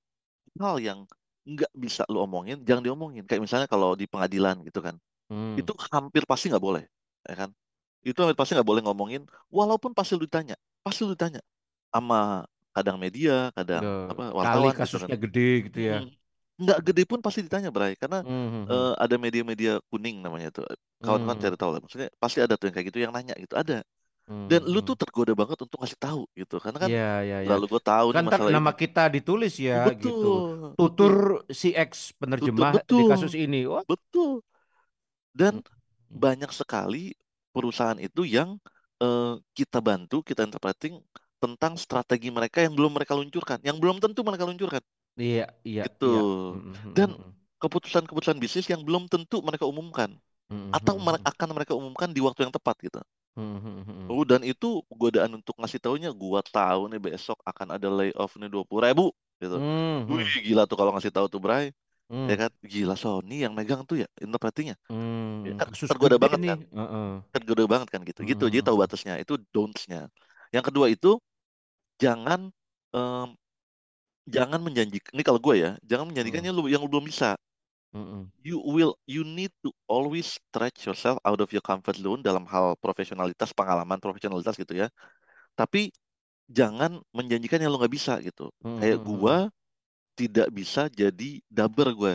hal 0.62 0.76
yang 0.88 1.00
nggak 1.48 1.72
bisa 1.84 2.02
lu 2.12 2.18
omongin, 2.26 2.58
jangan 2.68 2.82
diomongin. 2.86 3.24
Kayak 3.28 3.42
misalnya 3.46 3.68
kalau 3.74 3.90
di 4.00 4.06
pengadilan 4.12 4.56
gitu 4.68 4.80
kan, 4.86 4.96
Mm. 5.30 5.60
itu 5.60 5.72
hampir 5.94 6.22
pasti 6.30 6.46
nggak 6.52 6.64
boleh, 6.68 6.84
ya 7.28 7.34
kan? 7.46 7.50
Itu 8.06 8.20
pasti 8.38 8.52
nggak 8.56 8.68
boleh 8.70 8.82
ngomongin, 8.86 9.22
walaupun 9.58 9.90
pasti 9.96 10.12
lu 10.16 10.24
ditanya, 10.28 10.54
pasti 10.84 11.00
lu 11.06 11.12
ditanya 11.16 11.40
sama 11.94 12.44
kadang 12.76 12.96
media, 13.04 13.32
kadang 13.58 13.82
Duh, 13.82 14.10
apa 14.10 14.22
kali 14.44 14.68
wartawan 14.70 14.76
gitu 14.84 14.96
kan. 15.02 15.10
kasusnya 15.10 15.16
gede 15.22 15.40
gitu 15.66 15.78
ya. 15.88 15.96
Nggak 16.62 16.78
gede 16.86 17.02
pun 17.10 17.20
pasti 17.24 17.40
ditanya, 17.46 17.68
Bray, 17.74 17.92
karena 18.02 18.18
Mhm. 18.22 18.66
eh, 18.70 18.92
ada 19.04 19.16
media-media 19.24 19.70
kuning 19.90 20.16
namanya 20.24 20.48
tuh. 20.56 20.64
Kawan-kawan 21.04 21.38
Mhm. 21.38 21.42
cari 21.42 21.56
tahu 21.60 21.70
lah, 21.74 21.80
maksudnya 21.84 22.08
pasti 22.22 22.38
ada 22.44 22.54
tuh 22.58 22.66
yang 22.68 22.74
kayak 22.76 22.88
gitu 22.90 22.98
yang 23.04 23.12
nanya 23.16 23.34
gitu, 23.44 23.54
ada. 23.62 23.74
Dan 24.50 24.60
lu 24.72 24.78
Mhm. 24.78 24.88
tuh 24.88 24.96
tergoda 25.00 25.32
banget 25.40 25.58
untuk 25.64 25.78
ngasih 25.82 26.00
tahu 26.00 26.22
gitu, 26.40 26.56
karena 26.64 26.78
kan 26.90 26.92
Iya, 26.92 27.00
iya, 27.26 27.36
iya. 27.46 27.54
lalu 27.54 27.64
gue 27.72 27.82
tahu 27.90 28.08
nih 28.16 28.22
Kan 28.22 28.24
masalah 28.30 28.52
nama 28.54 28.70
ini. 28.70 28.72
kita 28.80 29.00
ditulis 29.14 29.52
ya 29.68 29.76
gitu. 30.04 30.26
Betul, 30.26 30.76
betul, 30.80 31.12
Tutur 31.12 31.14
si 31.60 31.68
X 31.88 31.92
penerjemah 32.20 32.74
di 32.96 33.02
betul, 33.02 33.10
kasus 33.10 33.32
ini. 33.44 33.56
Wah. 33.72 33.84
betul. 33.88 34.42
Dan 35.36 35.62
Mm. 36.12 36.24
banyak 36.24 36.50
sekali 36.54 37.14
perusahaan 37.56 38.00
itu 38.08 38.22
yang 38.36 38.50
eh, 39.04 39.34
kita 39.58 39.78
bantu, 39.88 40.16
kita 40.28 40.42
interpreting 40.48 40.94
tentang 41.42 41.74
strategi 41.84 42.28
mereka 42.38 42.58
yang 42.64 42.74
belum 42.78 42.92
mereka 42.96 43.14
luncurkan, 43.20 43.58
yang 43.68 43.76
belum 43.82 43.96
tentu 44.04 44.20
mereka 44.28 44.44
luncurkan, 44.50 44.82
Iya, 45.22 45.44
iya, 45.68 45.84
gitu. 45.84 46.06
iya. 46.08 46.20
Mhm, 46.52 46.90
Dan 46.96 47.10
mhm, 47.10 47.30
keputusan-keputusan 47.62 48.38
bisnis 48.42 48.66
yang 48.72 48.82
belum 48.86 49.08
tentu 49.12 49.40
mereka 49.44 49.64
umumkan, 49.68 50.10
mhm, 50.50 50.70
atau 50.76 50.96
akan 51.30 51.48
mereka 51.56 51.72
umumkan 51.80 52.10
di 52.16 52.20
waktu 52.24 52.48
yang 52.48 52.54
tepat 52.54 52.76
gitu. 52.84 53.00
Oh, 54.06 54.22
dan 54.30 54.42
itu 54.46 54.66
godaan 55.00 55.32
untuk 55.42 55.54
ngasih 55.58 55.80
taunya, 55.82 56.10
gua 56.14 56.38
tahu 56.54 56.86
nih 56.90 57.00
besok 57.06 57.38
akan 57.50 57.74
ada 57.74 57.88
layoff 57.90 58.38
nih 58.38 58.46
20 58.54 58.82
ribu 58.86 59.04
gitu. 59.42 59.58
Wih, 60.10 60.30
gila 60.46 60.62
tuh 60.70 60.76
kalau 60.78 60.92
ngasih 60.94 61.10
tahu 61.16 61.26
tuh, 61.32 61.40
Bray. 61.42 61.64
Mhm, 62.08 62.30
Ya 62.30 62.34
kan? 62.42 62.50
Gila 62.72 62.94
Sony 62.98 63.34
yang 63.44 63.52
megang 63.58 63.82
tuh 63.88 63.96
ya 64.02 64.08
interpretingnya. 64.24 64.76
Ya 65.46 65.52
mhm. 65.52 65.60
kan 65.60 65.68
Kasus 65.68 65.90
tergoda 65.90 66.16
banget 66.24 66.40
nih. 66.46 66.56
kan? 66.56 66.58
Heeh. 66.76 67.10
Tergoda 67.34 67.64
banget 67.72 67.88
kan 67.94 68.02
gitu. 68.08 68.20
Gitu. 68.30 68.44
Jadi 68.52 68.62
tahu 68.66 68.76
Mhm, 68.76 68.82
batasnya. 68.82 69.14
Itu 69.22 69.34
don'ts-nya. 69.54 70.08
Yang 70.54 70.64
kedua 70.72 70.86
itu 70.94 71.18
jangan 72.02 72.40
em, 72.96 73.28
jangan 74.34 74.60
menjanjikan. 74.66 75.10
Ini 75.16 75.22
kalau 75.26 75.40
gue 75.42 75.54
ya, 75.64 75.70
jangan 75.90 76.06
menjanjikan 76.10 76.42
Mm. 76.42 76.46
yang 76.46 76.54
lu 76.58 76.62
yang 76.70 76.82
lu 76.84 76.88
belum 76.92 77.06
bisa. 77.10 77.34
Mm-mm. 77.94 78.30
You 78.46 78.62
will, 78.62 78.94
you 79.06 79.24
need 79.24 79.50
to 79.66 79.72
always 79.90 80.38
stretch 80.38 80.86
yourself 80.86 81.18
out 81.26 81.40
of 81.42 81.50
your 81.52 81.60
comfort 81.60 81.98
zone 81.98 82.22
dalam 82.22 82.46
hal 82.46 82.78
profesionalitas, 82.78 83.50
pengalaman 83.50 83.98
profesionalitas 83.98 84.54
gitu 84.54 84.72
ya. 84.78 84.86
Tapi 85.58 85.90
jangan 86.50 87.00
menjanjikan 87.16 87.60
yang 87.62 87.70
lu 87.74 87.78
nggak 87.82 87.94
bisa 87.98 88.18
gitu. 88.24 88.50
Kayak 88.78 89.02
Mm-mm. 89.04 89.36
Tidak 90.18 90.48
bisa 90.58 90.82
jadi 91.00 91.30
dubber 91.56 91.88
gue, 92.00 92.14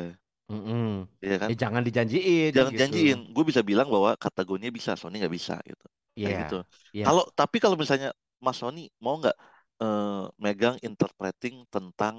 Mm-mm. 0.52 1.08
ya 1.22 1.36
kan? 1.42 1.52
Eh, 1.52 1.56
jangan 1.62 1.82
dijanjiin 1.88 2.56
Jangan 2.56 2.74
gitu. 2.76 2.96
janjiin. 2.96 3.18
Gue 3.36 3.44
bisa 3.50 3.62
bilang 3.64 3.88
bahwa 3.94 4.12
gue 4.20 4.58
bisa, 4.78 4.92
Sony 5.00 5.16
nggak 5.24 5.36
bisa 5.40 5.56
gitu. 5.70 5.86
Kayak 6.24 6.36
Iya, 6.36 6.40
gitu. 6.46 6.56
iya. 6.94 7.06
Kalau 7.06 7.24
tapi 7.40 7.58
kalau 7.64 7.78
misalnya 7.80 8.10
Mas 8.44 8.58
Sony 8.62 8.92
mau 9.04 9.16
nggak 9.22 9.36
eh, 9.84 10.24
megang 10.44 10.76
interpreting 10.88 11.56
tentang 11.74 12.16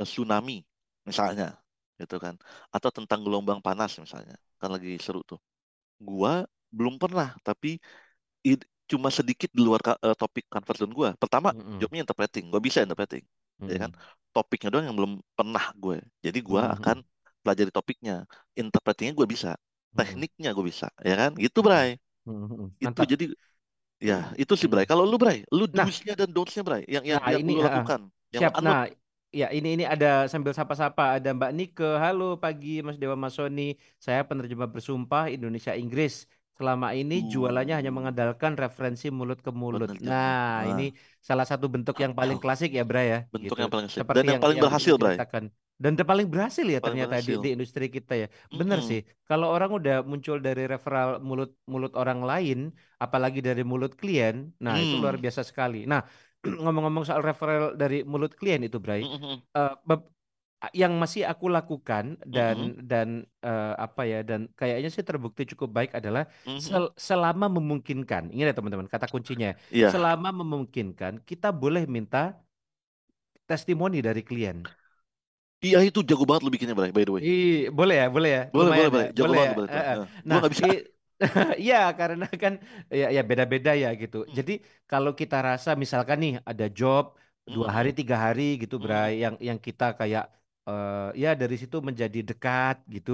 eh, 0.00 0.06
tsunami 0.08 0.62
misalnya, 1.08 1.46
gitu 2.00 2.16
kan? 2.24 2.34
Atau 2.74 2.90
tentang 2.94 3.20
gelombang 3.26 3.60
panas 3.66 3.96
misalnya, 4.04 4.34
kan 4.60 4.70
lagi 4.74 4.98
seru 5.02 5.20
tuh. 5.30 5.40
Gua 6.02 6.44
belum 6.76 6.96
pernah, 7.02 7.34
tapi 7.46 7.78
it- 8.46 8.66
cuma 8.90 9.08
sedikit 9.14 9.50
di 9.56 9.62
luar 9.66 9.80
eh, 10.06 10.16
topik 10.18 10.44
comfort 10.52 10.78
zone 10.82 10.94
gua. 10.94 11.10
Pertama, 11.22 11.50
Mm-mm. 11.50 11.80
jobnya 11.80 12.04
interpreting. 12.04 12.44
Gua 12.52 12.60
bisa 12.62 12.80
interpreting, 12.84 13.24
ya 13.70 13.76
kan? 13.82 13.90
Mm-mm. 13.90 13.94
Topiknya 14.34 14.68
doang 14.72 14.86
yang 14.88 14.96
belum 14.98 15.12
pernah 15.38 15.64
gue. 15.82 15.96
Jadi 16.24 16.38
gua 16.48 16.62
Mm-mm. 16.62 16.76
akan 16.76 16.96
pelajari 17.44 17.70
topiknya. 17.74 18.14
Interpretingnya 18.60 19.14
gue 19.18 19.28
bisa, 19.34 19.50
Mm-mm. 19.96 20.22
tekniknya 20.22 20.48
gue 20.56 20.64
bisa, 20.70 20.86
ya 21.04 21.14
kan? 21.20 21.30
Gitu, 21.36 21.58
Bray. 21.66 21.88
Mm-mm. 22.26 22.74
Itu 22.86 23.02
Mantap. 23.02 23.10
jadi 23.12 23.24
ya 24.02 24.32
itu 24.42 24.54
sih 24.60 24.68
Bray. 24.72 24.86
Kalau 24.90 25.04
lu 25.10 25.16
Bray, 25.22 25.38
lu 25.56 25.64
Nah, 25.72 25.88
do's-nya 25.88 26.14
dan 26.20 26.30
don'ts-nya 26.36 26.62
Bray, 26.66 26.82
yang 26.90 27.04
yang 27.06 27.20
nah 27.20 27.32
yang 27.32 27.42
ini 27.42 27.52
lu 27.52 27.60
lakukan, 27.66 28.00
yang 28.34 28.44
lu 28.46 28.52
siap. 28.52 28.58
unlock. 28.58 28.66
Nah, 28.66 28.88
ya 29.32 29.46
ini 29.56 29.68
ini 29.76 29.84
ada 29.94 30.06
sambil 30.32 30.52
sapa-sapa 30.58 31.02
ada 31.20 31.28
Mbak 31.36 31.50
Nike. 31.56 31.84
Halo 32.04 32.24
pagi 32.44 32.68
Mas 32.86 32.96
Dewa 33.00 33.16
Mas 33.22 33.34
Sony. 33.38 33.62
Saya 34.04 34.20
penerjemah 34.28 34.68
bersumpah 34.74 35.24
Indonesia 35.36 35.72
Inggris. 35.76 36.24
Selama 36.58 36.86
ini 37.00 37.14
jualannya 37.32 37.74
hanya 37.78 37.90
Uh, 37.90 37.98
mengandalkan 37.98 38.52
referensi 38.62 39.06
mulut 39.18 39.38
ke 39.46 39.50
mulut. 39.62 39.90
penerjemah. 39.90 40.08
Nah, 40.08 40.62
Ah, 40.62 40.68
ini 40.70 40.82
salah 41.28 41.46
satu 41.50 41.66
bentuk 41.74 41.96
yang 42.04 42.12
paling 42.18 42.38
klasik 42.42 42.70
ya, 42.78 42.82
Bray 42.90 43.06
ya, 43.14 43.18
bentuk 43.32 43.56
gitu. 43.56 43.62
yang 43.62 43.70
paling 43.72 43.86
asik 43.90 44.06
dan 44.16 44.24
Seperti 44.24 44.26
yang 44.30 44.38
yang 44.38 44.44
paling 44.44 44.58
yang 44.58 44.68
berhasil, 44.68 44.94
Bray. 45.02 45.18
diceritakan. 45.18 45.44
Dan 45.82 45.92
ter- 45.98 46.06
paling 46.06 46.28
berhasil 46.30 46.62
ya 46.74 46.78
Paling 46.82 46.84
ternyata 46.86 47.14
di, 47.26 47.32
berhasil. 47.32 47.40
di 47.42 47.48
industri 47.56 47.84
kita 47.96 48.12
ya. 48.22 48.26
Bener 48.58 48.78
Mm-mm. 48.78 48.88
sih. 48.88 49.00
Kalau 49.28 49.46
orang 49.54 49.70
udah 49.78 49.94
muncul 50.10 50.36
dari 50.46 50.62
referral 50.72 51.08
mulut 51.28 51.50
mulut 51.72 51.92
orang 51.98 52.20
lain, 52.30 52.58
apalagi 53.04 53.40
dari 53.48 53.62
mulut 53.70 53.92
klien, 54.00 54.36
nah 54.64 54.74
itu 54.84 54.94
luar 55.00 55.14
Hmm. 55.14 55.22
biasa 55.24 55.42
sekali. 55.50 55.76
Nah, 55.90 56.00
ngomong-ngomong 56.62 57.04
soal 57.08 57.22
referral 57.28 57.64
dari 57.82 57.96
mulut 58.12 58.32
klien 58.38 58.60
itu, 58.66 58.78
Bray, 58.84 59.02
eh, 59.56 59.72
beb- 59.88 60.08
yang 60.70 60.92
masih 61.02 61.22
aku 61.26 61.46
lakukan 61.56 62.04
dan 62.22 62.78
dan 62.90 63.08
eh, 63.42 63.72
apa 63.86 64.02
ya 64.06 64.18
dan 64.22 64.40
kayaknya 64.58 64.88
sih 64.94 65.02
terbukti 65.08 65.42
cukup 65.52 65.68
baik 65.76 65.90
adalah 65.98 66.22
Mhm. 66.46 66.60
sel- 66.68 66.94
selama 67.08 67.46
memungkinkan. 67.56 68.30
Ingat 68.34 68.46
ya 68.50 68.54
teman-teman, 68.58 68.86
kata 68.86 69.06
kuncinya. 69.10 69.48
Iya, 69.70 69.88
Selama 69.92 70.28
memungkinkan, 70.40 71.12
kita 71.26 71.48
boleh 71.50 71.82
minta 71.90 72.38
testimoni 73.50 73.98
dari 74.02 74.22
klien. 74.28 74.58
iya 75.66 75.78
itu 75.88 76.00
jago 76.08 76.24
banget 76.28 76.42
lu 76.44 76.50
bikinnya 76.54 76.74
by 76.78 77.04
the 77.06 77.12
way. 77.16 77.22
Ih, 77.26 77.70
boleh 77.78 77.94
ya, 78.00 78.04
boleh 78.14 78.30
ya, 78.36 78.40
Boleh, 78.54 78.72
boleh 78.76 78.90
lumayan 78.90 78.90
ya, 78.98 79.08
jago 79.16 79.32
boleh 79.32 79.38
banget 79.38 79.50
ya. 79.50 79.54
lu 79.56 79.62
Bray. 79.66 79.70
Eh, 79.76 79.84
eh. 79.90 79.96
Nah, 80.28 80.40
Nah, 80.40 80.42
bisa. 80.50 80.66
i- 80.68 80.82
Iya, 81.64 81.76
karena 81.98 82.24
kan 82.42 82.52
ya 83.00 83.06
ya 83.16 83.20
beda-beda 83.30 83.70
ya 83.82 83.88
gitu. 84.02 84.16
Hmm. 84.26 84.34
Jadi 84.38 84.52
kalau 84.90 85.12
kita 85.20 85.36
rasa 85.48 85.70
misalkan 85.82 86.18
nih 86.24 86.32
ada 86.50 86.64
job 86.78 87.04
dua 87.54 87.68
hari 87.76 87.88
tiga 87.98 88.16
hari 88.26 88.42
gitu. 88.62 88.74
Bray, 88.84 89.10
yang 89.24 89.34
yang 89.48 89.58
kita 89.66 89.84
kayak 90.00 90.24
eh, 90.68 91.08
ya 91.22 91.28
dari 91.40 91.54
situ 91.60 91.76
menjadi 91.88 92.18
dekat 92.28 92.76
gitu. 92.94 93.12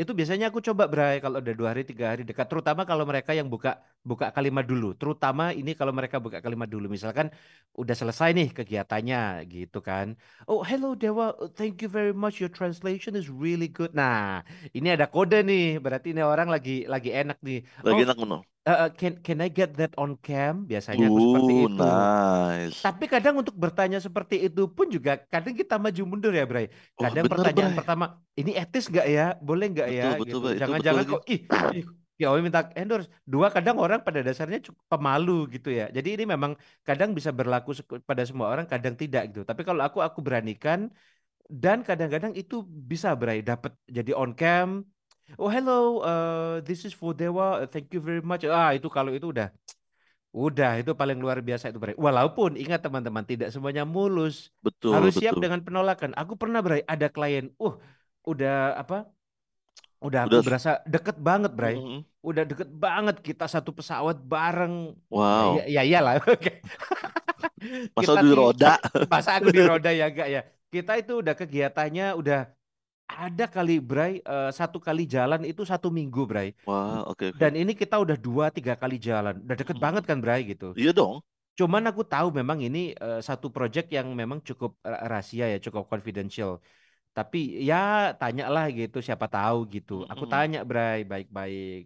Itu 0.00 0.12
biasanya 0.18 0.44
aku 0.50 0.60
coba, 0.68 0.82
Bray, 0.92 1.14
kalau 1.24 1.36
udah 1.42 1.54
dua 1.58 1.68
hari 1.72 1.82
tiga 1.90 2.04
hari 2.12 2.22
dekat, 2.28 2.46
terutama 2.50 2.82
kalau 2.90 3.04
mereka 3.10 3.30
yang 3.38 3.48
buka 3.54 3.70
buka 4.10 4.26
kalimat 4.36 4.64
dulu. 4.70 4.86
Terutama 5.00 5.42
ini 5.60 5.70
kalau 5.78 5.92
mereka 5.98 6.16
buka 6.24 6.38
kalimat 6.44 6.68
dulu, 6.74 6.86
misalkan 6.96 7.26
udah 7.80 7.94
selesai 8.00 8.28
nih 8.38 8.48
kegiatannya 8.56 9.18
gitu 9.52 9.78
kan. 9.88 10.06
Oh, 10.48 10.60
hello 10.68 10.88
Dewa, 11.02 11.24
thank 11.58 11.74
you 11.82 11.88
very 11.98 12.12
much. 12.22 12.40
Your 12.40 12.48
translation 12.58 13.12
is 13.20 13.26
really 13.28 13.68
good. 13.68 13.92
Nah, 14.00 14.40
ini 14.76 14.88
ada 14.96 15.04
kode 15.14 15.36
nih, 15.48 15.62
berarti 15.84 16.06
ini 16.16 16.22
orang 16.24 16.48
lagi 16.54 16.70
lagi 16.92 17.10
enak 17.20 17.36
nih. 17.46 17.58
Lagi 17.86 18.00
Oh, 18.00 18.04
enak 18.06 18.16
menurut. 18.22 18.49
Uh, 18.66 18.88
can 18.92 19.20
can 19.24 19.38
I 19.40 19.48
get 19.48 19.76
that 19.80 19.92
on 19.96 20.16
cam? 20.20 20.68
Biasanya 20.68 21.08
aku 21.08 21.20
seperti 21.20 21.52
itu. 21.68 21.86
nice. 21.86 22.78
Tapi 22.80 23.04
kadang 23.08 23.40
untuk 23.40 23.56
bertanya 23.56 23.98
seperti 24.00 24.36
itu 24.48 24.68
pun 24.68 24.88
juga 24.88 25.20
kadang 25.28 25.54
kita 25.56 25.80
maju 25.80 26.02
mundur 26.04 26.32
ya, 26.32 26.44
Bray. 26.44 26.68
Wah, 26.96 27.08
Kadang 27.08 27.24
bener 27.28 27.32
pertanyaan 27.32 27.72
Bray. 27.72 27.78
pertama, 27.78 28.04
ini 28.36 28.52
etis 28.56 28.84
nggak 28.90 29.06
ya? 29.08 29.26
Boleh 29.40 29.66
nggak 29.72 29.88
ya? 29.88 30.08
betul 30.16 30.24
Gitu. 30.24 30.36
Betul 30.40 30.52
Jangan-jangan 30.60 31.04
kok 31.08 31.22
ih, 31.30 31.40
ih 31.76 31.84
ya 32.20 32.28
minta 32.44 32.68
endorse. 32.76 33.08
Dua 33.24 33.48
kadang 33.48 33.80
orang 33.80 34.04
pada 34.04 34.20
dasarnya 34.20 34.60
cukup 34.60 34.84
pemalu 34.92 35.48
gitu 35.56 35.72
ya. 35.72 35.88
Jadi 35.88 36.20
ini 36.20 36.24
memang 36.28 36.52
kadang 36.84 37.16
bisa 37.16 37.32
berlaku 37.32 37.72
pada 38.04 38.22
semua 38.28 38.52
orang, 38.52 38.68
kadang 38.68 38.92
tidak 38.92 39.32
gitu. 39.32 39.40
Tapi 39.48 39.64
kalau 39.64 39.80
aku 39.80 40.04
aku 40.04 40.20
beranikan 40.20 40.92
dan 41.48 41.80
kadang-kadang 41.80 42.36
itu 42.36 42.62
bisa 42.62 43.16
Bray 43.16 43.40
dapat 43.40 43.72
jadi 43.88 44.12
on 44.12 44.36
cam. 44.36 44.84
Oh 45.38 45.50
hello, 45.52 46.02
uh, 46.02 46.58
this 46.64 46.82
is 46.82 46.94
for 46.96 47.14
Dewa. 47.14 47.66
Thank 47.70 47.94
you 47.94 48.00
very 48.02 48.22
much. 48.24 48.42
Ah 48.48 48.74
itu 48.74 48.90
kalau 48.90 49.14
itu 49.14 49.30
udah 49.30 49.50
Udah, 50.30 50.78
itu 50.78 50.94
paling 50.94 51.18
luar 51.18 51.42
biasa 51.42 51.74
itu, 51.74 51.82
Bray. 51.82 51.98
Walaupun 51.98 52.54
ingat 52.54 52.86
teman-teman, 52.86 53.26
tidak 53.26 53.50
semuanya 53.50 53.82
mulus. 53.82 54.54
Betul, 54.62 54.94
Harus 54.94 55.18
siap 55.18 55.34
betul. 55.34 55.42
dengan 55.42 55.58
penolakan. 55.66 56.14
Aku 56.14 56.38
pernah, 56.38 56.62
Bray, 56.62 56.86
ada 56.86 57.10
klien, 57.10 57.50
uh, 57.58 57.74
udah 58.22 58.78
apa? 58.78 59.10
Udah 59.98 60.30
aku 60.30 60.38
Udah. 60.38 60.46
berasa 60.46 60.70
deket 60.86 61.18
banget, 61.18 61.50
Bray. 61.50 61.74
Mm-mm. 61.76 62.06
Udah 62.22 62.46
deket 62.46 62.70
banget 62.70 63.16
kita 63.26 63.50
satu 63.50 63.74
pesawat 63.74 64.22
bareng. 64.22 64.94
Wow. 65.10 65.58
ya, 65.60 65.64
ya 65.66 65.82
iyalah. 65.82 66.22
Oke. 66.30 66.62
Masa 67.92 68.14
Kita 68.16 68.20
di 68.22 68.30
roda. 68.30 68.72
masa 69.12 69.30
aku 69.34 69.48
di 69.50 69.62
roda 69.66 69.90
ya 69.90 70.06
enggak 70.08 70.28
ya. 70.30 70.40
Kita 70.70 70.92
itu 70.94 71.12
udah 71.20 71.34
kegiatannya 71.34 72.06
udah 72.14 72.38
ada 73.10 73.44
kali, 73.54 73.72
Bray, 73.88 74.12
eh, 74.22 74.48
satu 74.58 74.78
kali 74.86 75.02
jalan 75.14 75.40
itu 75.50 75.62
satu 75.72 75.88
minggu, 75.98 76.20
Bray. 76.30 76.48
Wah, 76.66 77.04
oke 77.10 77.24
oke. 77.32 77.42
Dan 77.42 77.52
ini 77.60 77.72
kita 77.82 77.94
udah 78.04 78.16
dua 78.26 78.46
tiga 78.56 78.74
kali 78.82 78.96
jalan, 79.08 79.34
udah 79.46 79.56
deket 79.60 79.76
Mm-mm. 79.76 79.84
banget 79.84 80.04
kan, 80.10 80.18
Bray 80.24 80.40
gitu. 80.52 80.66
Iya 80.76 80.92
dong. 80.96 81.22
Cuman 81.58 81.82
aku 81.90 82.02
tahu 82.12 82.28
memang 82.40 82.58
ini 82.66 82.78
eh, 83.04 83.18
satu 83.28 83.46
project 83.56 83.86
yang 83.96 84.08
memang 84.20 84.40
cukup 84.48 84.70
ra- 84.92 85.02
rahasia 85.12 85.44
ya, 85.52 85.58
cukup 85.66 85.84
confidential. 85.92 86.52
Tapi 87.16 87.38
ya 87.68 87.76
tanyalah 88.20 88.64
gitu, 88.78 88.98
siapa 89.06 89.26
tahu 89.34 89.58
gitu. 89.74 89.92
Aku 90.12 90.24
Mm-mm. 90.24 90.30
tanya 90.32 90.58
Bray 90.70 90.98
baik-baik. 91.12 91.80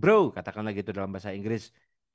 Bro, 0.00 0.14
katakanlah 0.36 0.72
gitu 0.78 0.90
dalam 0.96 1.10
bahasa 1.14 1.32
Inggris. 1.38 1.62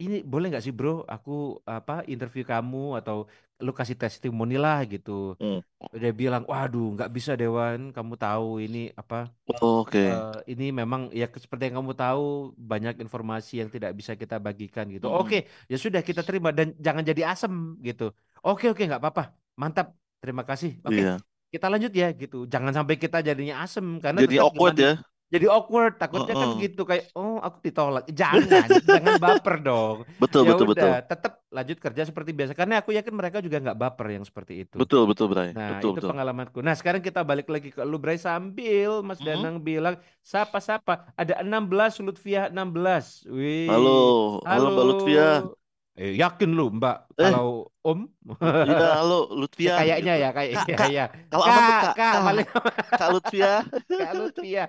Ini 0.03 0.15
boleh 0.31 0.45
nggak 0.49 0.63
sih 0.65 0.73
bro, 0.77 0.91
aku 1.13 1.31
apa 1.77 1.93
interview 2.13 2.43
kamu 2.51 2.77
atau 2.99 3.17
lu 3.65 3.71
kasih 3.79 3.95
testimoni 4.01 4.55
lah 4.65 4.77
gitu. 4.93 5.11
Mm. 5.41 5.59
Dia 6.01 6.11
bilang, 6.21 6.43
waduh 6.51 6.85
nggak 6.95 7.09
bisa 7.15 7.31
Dewan, 7.39 7.79
kamu 7.95 8.13
tahu 8.23 8.45
ini 8.65 8.77
apa 9.01 9.15
Oh, 9.61 9.81
Oke. 9.85 9.99
eh, 9.99 10.37
ini 10.51 10.65
memang 10.79 11.01
ya 11.19 11.25
seperti 11.43 11.63
yang 11.67 11.75
kamu 11.83 11.93
tahu 12.01 12.23
banyak 12.71 12.95
informasi 13.05 13.53
yang 13.61 13.69
tidak 13.75 13.91
bisa 13.99 14.13
kita 14.21 14.35
bagikan 14.47 14.85
gitu. 14.95 15.05
Mm-mm. 15.09 15.21
Oke, 15.21 15.37
ya 15.71 15.77
sudah 15.85 16.01
kita 16.09 16.21
terima 16.27 16.49
dan 16.57 16.67
jangan 16.85 17.03
jadi 17.09 17.21
asem 17.33 17.53
gitu. 17.87 18.03
Oke 18.47 18.65
oke 18.71 18.81
nggak 18.89 19.01
apa-apa, 19.01 19.23
mantap, 19.61 19.87
terima 20.21 20.43
kasih. 20.49 20.71
Oke 20.87 21.01
Iya. 21.03 21.13
kita 21.53 21.65
lanjut 21.67 21.91
ya 22.01 22.07
gitu. 22.21 22.37
Jangan 22.53 22.71
sampai 22.77 22.95
kita 23.03 23.17
jadinya 23.27 23.55
asem 23.63 23.85
karena 24.03 24.19
Jadi 24.23 24.35
awkward 24.39 24.75
ya. 24.79 24.91
Jadi 25.33 25.45
awkward. 25.55 25.91
Takutnya 26.01 26.33
kan 26.41 26.49
Heeh. 26.49 26.61
gitu 26.63 26.81
kayak 26.89 27.03
oh 27.17 27.39
aku 27.45 27.57
ditolak. 27.67 28.03
Jangan, 28.11 28.69
jangan 28.91 29.13
baper 29.23 29.55
dong. 29.65 29.97
Betul 30.21 30.43
Ya 30.43 30.49
betul 30.49 30.65
betul. 30.71 30.91
udah, 30.91 31.01
tetap 31.09 31.31
lanjut 31.55 31.77
kerja 31.83 32.03
seperti 32.09 32.31
biasa 32.37 32.53
karena 32.59 32.73
aku 32.81 32.91
yakin 32.97 33.13
mereka 33.19 33.37
juga 33.45 33.57
nggak 33.63 33.77
baper 33.81 34.07
yang 34.15 34.25
seperti 34.29 34.53
itu. 34.67 34.79
Betul 34.79 35.03
betul 35.09 35.27
Bray. 35.31 35.49
Nah, 35.51 35.67
Betul 35.67 35.91
itu 35.91 35.99
betul. 35.99 36.09
pengalamanku. 36.09 36.63
Nah, 36.63 36.75
sekarang 36.79 37.03
kita 37.03 37.27
balik 37.27 37.47
lagi 37.51 37.75
ke 37.75 37.83
lu, 37.83 37.99
Bray, 37.99 38.15
sambil 38.15 39.03
Mas 39.03 39.19
Mm-mm. 39.19 39.27
Danang 39.27 39.59
bilang, 39.59 39.95
sapa-sapa. 40.23 41.11
Ada 41.19 41.43
16, 41.43 41.99
Lutfiah 41.99 42.47
16. 42.47 43.27
Wih, 43.27 43.67
Halo, 43.69 43.89
halo 44.49 44.65
Mbak 44.73 44.85
Lutfia. 44.89 45.27
Eh, 46.01 46.11
yakin 46.21 46.49
lu, 46.57 46.63
Mbak, 46.81 46.95
Eh, 47.21 47.23
kalau 47.29 47.69
Om? 47.85 47.99
iya 48.65 48.77
halo 48.97 49.13
Ya 49.65 49.69
Lutfia 49.69 49.73
kayaknya 49.77 50.13
gitu. 50.13 50.21
ya, 50.23 50.27
kayak 50.37 50.51
Kak, 50.55 50.65
ya, 50.73 50.77
Kak. 50.79 50.91
ya. 50.97 51.03
Kalau 51.29 51.43
Kak, 51.45 51.53
Kak. 51.61 51.79
Kak, 51.81 51.93
Kak, 51.97 52.13
paling 52.25 52.47
Kak 52.99 53.09
Lutfia. 53.13 53.51
Kak 53.99 54.11
Lutfia. 54.17 54.63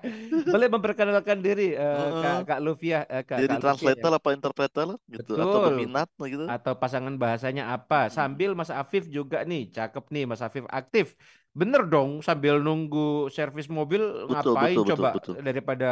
Boleh 0.53 0.69
memperkenalkan 0.75 1.39
diri, 1.47 1.73
Heeh. 1.73 2.13
Kak, 2.21 2.37
Kak 2.49 2.59
Lutfia, 2.65 2.99
eh, 3.09 3.23
Kak, 3.25 3.39
Jadi 3.41 3.49
Kak 3.49 3.59
Lutfia 3.65 3.93
ya. 3.97 4.05
translator 4.05 4.11
apa 4.19 4.29
interpreter 4.37 4.89
gitu 5.09 5.33
atau 5.41 5.59
Betul. 5.59 5.65
peminat 5.73 6.09
gitu. 6.21 6.45
atau 6.55 6.73
pasangan 6.83 7.15
bahasanya 7.23 7.63
apa. 7.75 7.97
Mm. 8.09 8.13
Sambil 8.17 8.51
Mas 8.59 8.71
Afif 8.73 9.05
juga 9.17 9.39
nih, 9.51 9.63
cakep 9.77 10.05
nih 10.15 10.25
Mas 10.31 10.43
Afif 10.45 10.65
aktif. 10.69 11.07
Bener 11.61 11.83
dong 11.93 12.11
sambil 12.27 12.55
nunggu 12.65 13.29
servis 13.37 13.69
mobil 13.69 14.01
Betul 14.31 14.55
ngapain 14.57 14.63
betul 14.63 14.85
betul 14.89 14.95
coba 14.97 15.09
betul. 15.15 15.37
daripada 15.47 15.87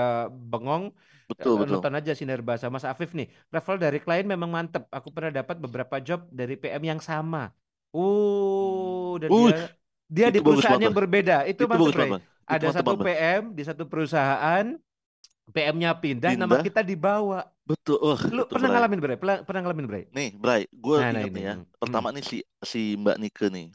bengong 0.50 0.84
Betul 1.30 1.54
eh, 1.56 1.62
betul. 1.62 1.80
nonton 1.80 1.92
aja 1.98 2.12
sinar 2.18 2.40
bahasa 2.48 2.66
Mas 2.74 2.84
Afif 2.88 3.10
nih. 3.18 3.28
Level 3.54 3.76
dari 3.84 3.98
klien 4.04 4.26
memang 4.32 4.50
mantep. 4.56 4.82
Aku 4.96 5.08
pernah 5.14 5.32
dapat 5.38 5.56
beberapa 5.64 5.96
job 6.06 6.20
dari 6.32 6.54
PM 6.62 6.82
yang 6.90 7.00
sama. 7.10 7.52
Oh, 7.92 9.18
dan 9.22 9.30
Uh, 9.30 9.48
dia 9.48 9.54
dia 10.16 10.26
di 10.34 10.38
itu 10.38 10.42
bagus 10.46 10.66
perusahaan 10.66 10.72
banget, 10.72 10.90
yang 10.90 10.94
berbeda. 10.96 11.34
Itu 11.50 11.62
Itu 11.68 11.68
mantep, 11.70 11.94
bagus. 11.96 12.22
Itu 12.50 12.54
Ada 12.54 12.66
mantep 12.66 12.84
satu. 12.84 12.94
PM 13.04 13.42
di 13.58 13.62
satu 13.68 13.84
perusahaan, 13.90 14.66
PM-nya 15.54 15.90
pindah, 16.02 16.32
nama 16.40 16.56
Pindah, 16.56 16.64
kita 16.66 16.80
dibawa. 16.90 17.38
betul. 17.68 17.98
Wah, 18.02 18.22
Lu 18.34 18.42
itu 18.42 18.54
pernah 18.54 18.68
Bray. 18.68 18.72
ngalamin, 18.72 19.00
Bray? 19.02 19.16
Pernah, 19.22 19.36
pernah 19.46 19.60
ngalamin, 19.64 19.86
Bray? 19.90 20.04
Nih, 20.16 20.28
Bray, 20.42 20.62
gue 20.84 20.98
Nah, 20.98 21.08
nah 21.14 21.22
ingat 21.22 21.30
ini. 21.30 21.38
nih 21.38 21.44
ya. 21.48 21.54
Hmm. 21.54 21.66
Pertama 21.82 22.08
nih 22.14 22.24
si 22.30 22.36
si 22.70 22.80
Mbak 22.98 23.16
Nike 23.22 23.46
nih. 23.54 23.66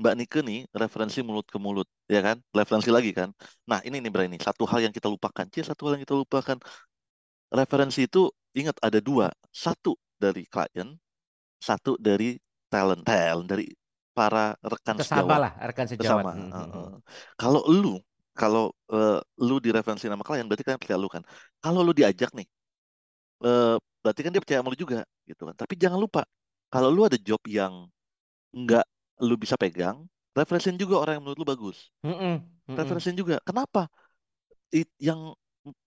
Mbak 0.00 0.14
Nike 0.18 0.40
nih 0.42 0.58
referensi 0.74 1.18
mulut 1.22 1.46
ke 1.46 1.58
mulut, 1.62 1.86
ya 2.10 2.18
kan? 2.26 2.36
Referensi 2.50 2.90
lagi 2.90 3.10
kan. 3.14 3.30
Nah, 3.70 3.78
ini 3.86 4.02
nih 4.02 4.10
Bray 4.10 4.26
nih, 4.26 4.40
satu 4.42 4.66
hal 4.66 4.80
yang 4.82 4.94
kita 4.94 5.06
lupakan. 5.06 5.46
Cie, 5.52 5.62
satu 5.62 5.86
hal 5.86 5.92
yang 5.98 6.04
kita 6.06 6.16
lupakan. 6.18 6.58
Referensi 7.54 8.10
itu 8.10 8.26
ingat 8.58 8.76
ada 8.82 8.98
dua. 8.98 9.30
Satu 9.54 9.94
dari 10.18 10.42
klien, 10.50 10.88
satu 11.62 11.94
dari 11.98 12.34
talent, 12.72 13.02
talent 13.06 13.46
dari 13.46 13.70
para 14.14 14.54
rekan 14.62 14.98
Sesama 14.98 15.26
sejawat 15.26 15.40
lah, 15.42 15.52
rekan 15.70 15.86
sejawat. 15.90 16.24
bersama. 16.24 16.30
Hmm, 16.34 16.50
Heeh. 16.54 16.86
hmm. 16.90 16.98
Kalau 17.38 17.62
lu, 17.70 17.94
kalau 18.34 18.64
eh, 18.90 19.20
lu 19.42 19.56
direferensi 19.62 20.06
nama 20.10 20.22
klien, 20.26 20.46
berarti 20.46 20.64
kan 20.66 20.78
percaya 20.78 20.98
lu 20.98 21.10
kan. 21.10 21.22
Kalau 21.62 21.80
lu 21.86 21.92
diajak 21.94 22.30
nih, 22.34 22.46
eh, 23.46 23.76
berarti 24.02 24.20
kan 24.24 24.30
dia 24.34 24.42
percaya 24.42 24.58
sama 24.62 24.70
lu 24.72 24.78
juga, 24.78 25.00
gitu 25.28 25.42
kan. 25.48 25.54
Tapi 25.56 25.74
jangan 25.78 25.98
lupa, 26.00 26.22
kalau 26.72 26.88
lu 26.94 27.02
ada 27.08 27.18
job 27.20 27.40
yang 27.48 27.86
nggak 28.54 28.84
lu 29.22 29.34
bisa 29.38 29.54
pegang, 29.54 30.06
referensiin 30.34 30.78
juga 30.80 30.98
orang 31.02 31.18
yang 31.18 31.22
menurut 31.22 31.38
lu 31.42 31.46
bagus. 31.46 31.90
Hmm, 32.02 32.40
hmm. 32.66 32.74
Referensiin 32.74 33.16
juga. 33.18 33.38
Kenapa? 33.46 33.86
It- 34.74 34.90
yang 34.98 35.34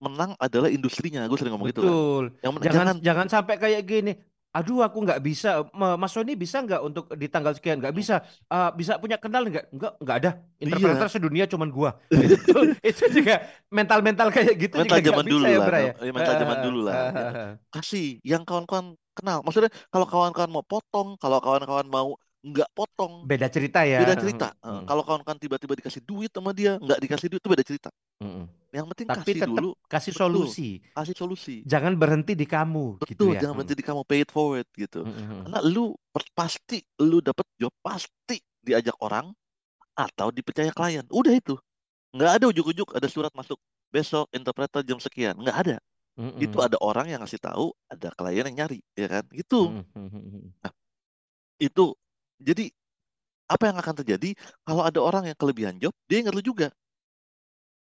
menang 0.02 0.34
adalah 0.40 0.72
industrinya. 0.72 1.28
Gue 1.28 1.38
sering 1.38 1.54
ngomong 1.54 1.70
gitu 1.70 1.82
kan. 1.84 1.92
Betul. 1.92 2.24
Yang 2.42 2.54
Jangan 2.56 2.72
jangan 2.72 2.96
jangan 3.04 3.28
sampai 3.30 3.56
kayak 3.60 3.82
gini. 3.86 4.14
Aduh, 4.56 4.82
aku 4.82 5.06
nggak 5.06 5.22
bisa. 5.22 5.70
Ma- 5.76 6.00
Mas 6.02 6.10
Sony 6.16 6.34
bisa 6.34 6.64
nggak 6.66 6.82
untuk 6.82 7.14
di 7.14 7.28
tanggal 7.30 7.54
sekian? 7.54 7.78
Nggak 7.78 7.94
bisa. 7.94 8.26
Ah, 8.50 8.74
bisa 8.74 8.98
punya 8.98 9.20
kenal 9.22 9.46
nggak? 9.46 9.70
Nggak, 9.70 9.92
nggak 10.02 10.18
ada. 10.24 10.32
Interpreter 10.58 11.06
iya 11.06 11.14
sedunia 11.14 11.46
cuman 11.46 11.70
gua. 11.70 11.90
Itu, 12.26 12.58
itu 12.82 13.04
juga 13.22 13.46
mental-mental 13.70 14.34
kayak 14.34 14.56
gitu 14.58 14.76
mental 14.82 14.98
juga 14.98 15.10
zaman 15.14 15.26
bisa 15.28 15.34
dulu 15.36 15.46
ya, 15.46 15.60
lah, 15.62 15.68
ya. 15.78 15.92
eh, 16.02 16.14
mental 16.16 16.34
zaman 16.42 16.58
dulu 16.66 16.80
lah. 16.88 16.96
gitu. 17.14 17.24
Kasih 17.70 18.06
yang 18.26 18.42
kawan-kawan 18.48 18.88
kenal. 19.14 19.38
Maksudnya 19.46 19.70
kalau 19.94 20.06
kawan-kawan 20.10 20.50
mau 20.50 20.66
potong, 20.66 21.08
kalau 21.22 21.38
kawan-kawan 21.38 21.86
mau 21.86 22.18
nggak 22.48 22.70
potong, 22.72 23.28
Beda 23.28 23.48
cerita 23.48 23.84
ya. 23.84 24.00
beda 24.02 24.16
cerita. 24.16 24.48
Eh, 24.56 24.68
Hmm, 24.68 24.84
kalau 24.86 25.04
kawan-kawan 25.04 25.36
tiba-tiba 25.38 25.74
dikasih 25.76 26.02
duit 26.04 26.32
sama 26.32 26.52
dia, 26.52 26.80
nggak 26.80 27.00
dikasih 27.00 27.28
duit 27.28 27.42
itu 27.44 27.50
beda 27.50 27.64
cerita. 27.66 27.90
hmm, 28.20 28.32
hmm. 28.32 28.46
Yang 28.68 28.86
penting 28.92 29.08
Tapi 29.08 29.20
kasih 29.24 29.34
dulu, 29.48 29.70
kasih 29.88 30.12
betul, 30.12 30.22
solusi. 30.22 30.70
kasih 30.92 31.16
solusi. 31.16 31.56
Jangan 31.64 31.94
berhenti 31.96 32.34
di 32.36 32.44
kamu 32.44 33.00
gitu 33.08 33.32
Betul, 33.32 33.32
ya. 33.36 33.40
jangan 33.44 33.54
Hmm, 33.54 33.60
berhenti 33.64 33.76
di 33.80 33.86
kamu 33.86 34.02
pay 34.04 34.20
it 34.24 34.30
forward 34.30 34.68
gitu. 34.76 35.02
hmm, 35.04 35.16
hmm. 35.16 35.42
Karena 35.48 35.60
lu 35.64 35.86
pasti 36.36 36.78
lu 37.00 37.20
dapet 37.20 37.48
job 37.56 37.72
pasti 37.80 38.38
diajak 38.62 38.96
orang 39.00 39.32
atau 39.96 40.28
dipercaya 40.30 40.70
klien. 40.76 41.06
Udah 41.10 41.34
itu. 41.34 41.56
Nggak 42.14 42.32
ada 42.40 42.46
ujuk-ujuk 42.52 42.96
ada 42.96 43.08
surat 43.08 43.32
masuk 43.34 43.58
besok 43.88 44.28
interpreter 44.32 44.84
jam 44.84 45.00
sekian. 45.00 45.36
Nggak 45.40 45.58
ada. 45.64 45.78
Hmm, 46.18 46.34
Itu 46.42 46.60
ada 46.66 46.82
orang 46.82 47.08
yang 47.08 47.22
ngasih 47.22 47.38
tahu, 47.38 47.72
ada 47.88 48.10
klien 48.18 48.42
yang 48.50 48.66
nyari, 48.66 48.82
ya 48.98 49.06
kan? 49.06 49.24
Gitu. 49.30 49.70
Hmm, 49.70 49.86
hmm, 49.94 50.10
hmm. 50.10 50.46
Itu. 51.58 51.94
Jadi 52.38 52.70
apa 53.48 53.72
yang 53.72 53.78
akan 53.80 53.96
terjadi 54.04 54.36
kalau 54.68 54.84
ada 54.84 55.00
orang 55.00 55.32
yang 55.32 55.38
kelebihan 55.40 55.76
job, 55.80 55.96
dia 56.06 56.22
ingat 56.22 56.36
lu 56.36 56.44
juga. 56.44 56.68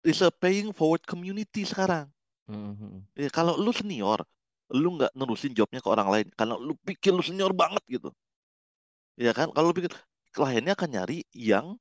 It's 0.00 0.24
a 0.24 0.32
paying 0.32 0.72
forward 0.72 1.04
community 1.04 1.66
sekarang. 1.68 2.08
Hmm, 2.48 2.72
hmm, 2.72 2.76
hmm. 2.78 3.00
Ya, 3.20 3.28
kalau 3.28 3.58
lu 3.60 3.68
senior, 3.74 4.24
lu 4.72 4.96
nggak 4.96 5.12
nerusin 5.12 5.52
jobnya 5.52 5.82
ke 5.82 5.88
orang 5.90 6.08
lain 6.08 6.26
karena 6.38 6.54
lu 6.56 6.72
pikir 6.86 7.12
lu 7.12 7.20
senior 7.20 7.52
banget 7.52 7.82
gitu. 7.90 8.08
Ya 9.20 9.36
kan? 9.36 9.52
Kalau 9.52 9.70
lu 9.70 9.76
pikir 9.76 9.92
kliennya 10.32 10.72
akan 10.78 10.90
nyari 10.94 11.26
yang 11.34 11.76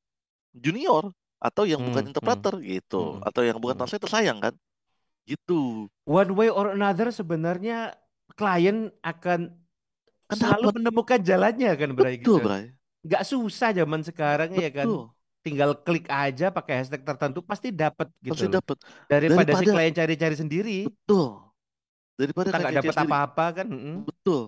junior 0.52 1.14
atau 1.40 1.64
yang 1.64 1.80
bukan 1.80 2.12
Hmm, 2.12 2.12
hmm, 2.12 2.12
interpreter 2.12 2.54
gitu, 2.60 3.04
hmm, 3.16 3.28
atau 3.28 3.42
yang 3.48 3.58
bukan 3.62 3.76
hmm. 3.78 3.82
translator 3.86 4.10
sayang 4.12 4.40
kan? 4.44 4.54
Gitu. 5.24 5.88
One 6.10 6.32
way 6.36 6.50
or 6.52 6.74
another 6.74 7.14
sebenarnya 7.14 7.96
klien 8.36 8.92
akan 9.06 9.59
Kan 10.30 10.38
selalu 10.38 10.66
menemukan 10.78 11.20
jalannya 11.20 11.72
kan 11.74 11.90
Bray 11.98 12.16
Betul, 12.22 12.38
gitu. 12.38 12.46
Bray. 12.46 12.64
Nggak 13.06 13.24
susah 13.26 13.70
zaman 13.74 14.02
sekarang 14.06 14.50
ya 14.54 14.70
kan. 14.70 14.88
Betul. 14.88 15.10
Tinggal 15.40 15.72
klik 15.88 16.06
aja 16.12 16.52
pakai 16.52 16.84
hashtag 16.84 17.02
tertentu 17.08 17.40
pasti 17.40 17.72
dapat 17.72 18.12
gitu 18.20 18.36
Pasti 18.36 18.48
dapat. 18.52 18.76
Daripada 19.08 19.56
si 19.56 19.64
Daripada 19.64 19.72
klien 19.72 19.94
cari-cari 19.96 20.36
sendiri, 20.36 20.78
betul. 20.86 21.26
Daripada 22.20 22.48
kita 22.52 22.58
nggak 22.60 22.76
dapat 22.84 22.96
apa-apa 23.08 23.46
kan. 23.56 23.68
Betul. 24.04 24.42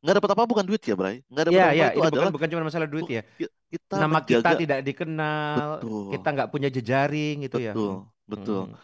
Nggak 0.00 0.14
dapat 0.22 0.30
apa 0.32 0.42
bukan 0.48 0.64
duit 0.64 0.82
ya, 0.86 0.94
Bray. 0.96 1.16
Nggak 1.28 1.44
dapat 1.50 1.58
Ya, 1.58 1.64
apa 1.68 1.74
ya, 1.76 1.86
itu 1.86 1.98
bukan 1.98 2.08
adalah 2.10 2.30
bukan 2.32 2.48
cuma 2.48 2.62
masalah 2.64 2.88
duit 2.88 3.06
ya. 3.10 3.22
ki- 3.36 3.52
kita 3.76 3.94
Nama 3.98 4.18
kita 4.24 4.48
menjaga 4.48 4.54
tidak 4.62 4.78
dikenal, 4.88 5.66
betul. 5.76 6.04
kita 6.14 6.28
nggak 6.32 6.48
punya 6.54 6.68
jejaring 6.72 7.34
gitu 7.44 7.56
ya. 7.60 7.72
Betul, 7.76 7.92
betul. 8.24 8.62
mm, 8.64 8.74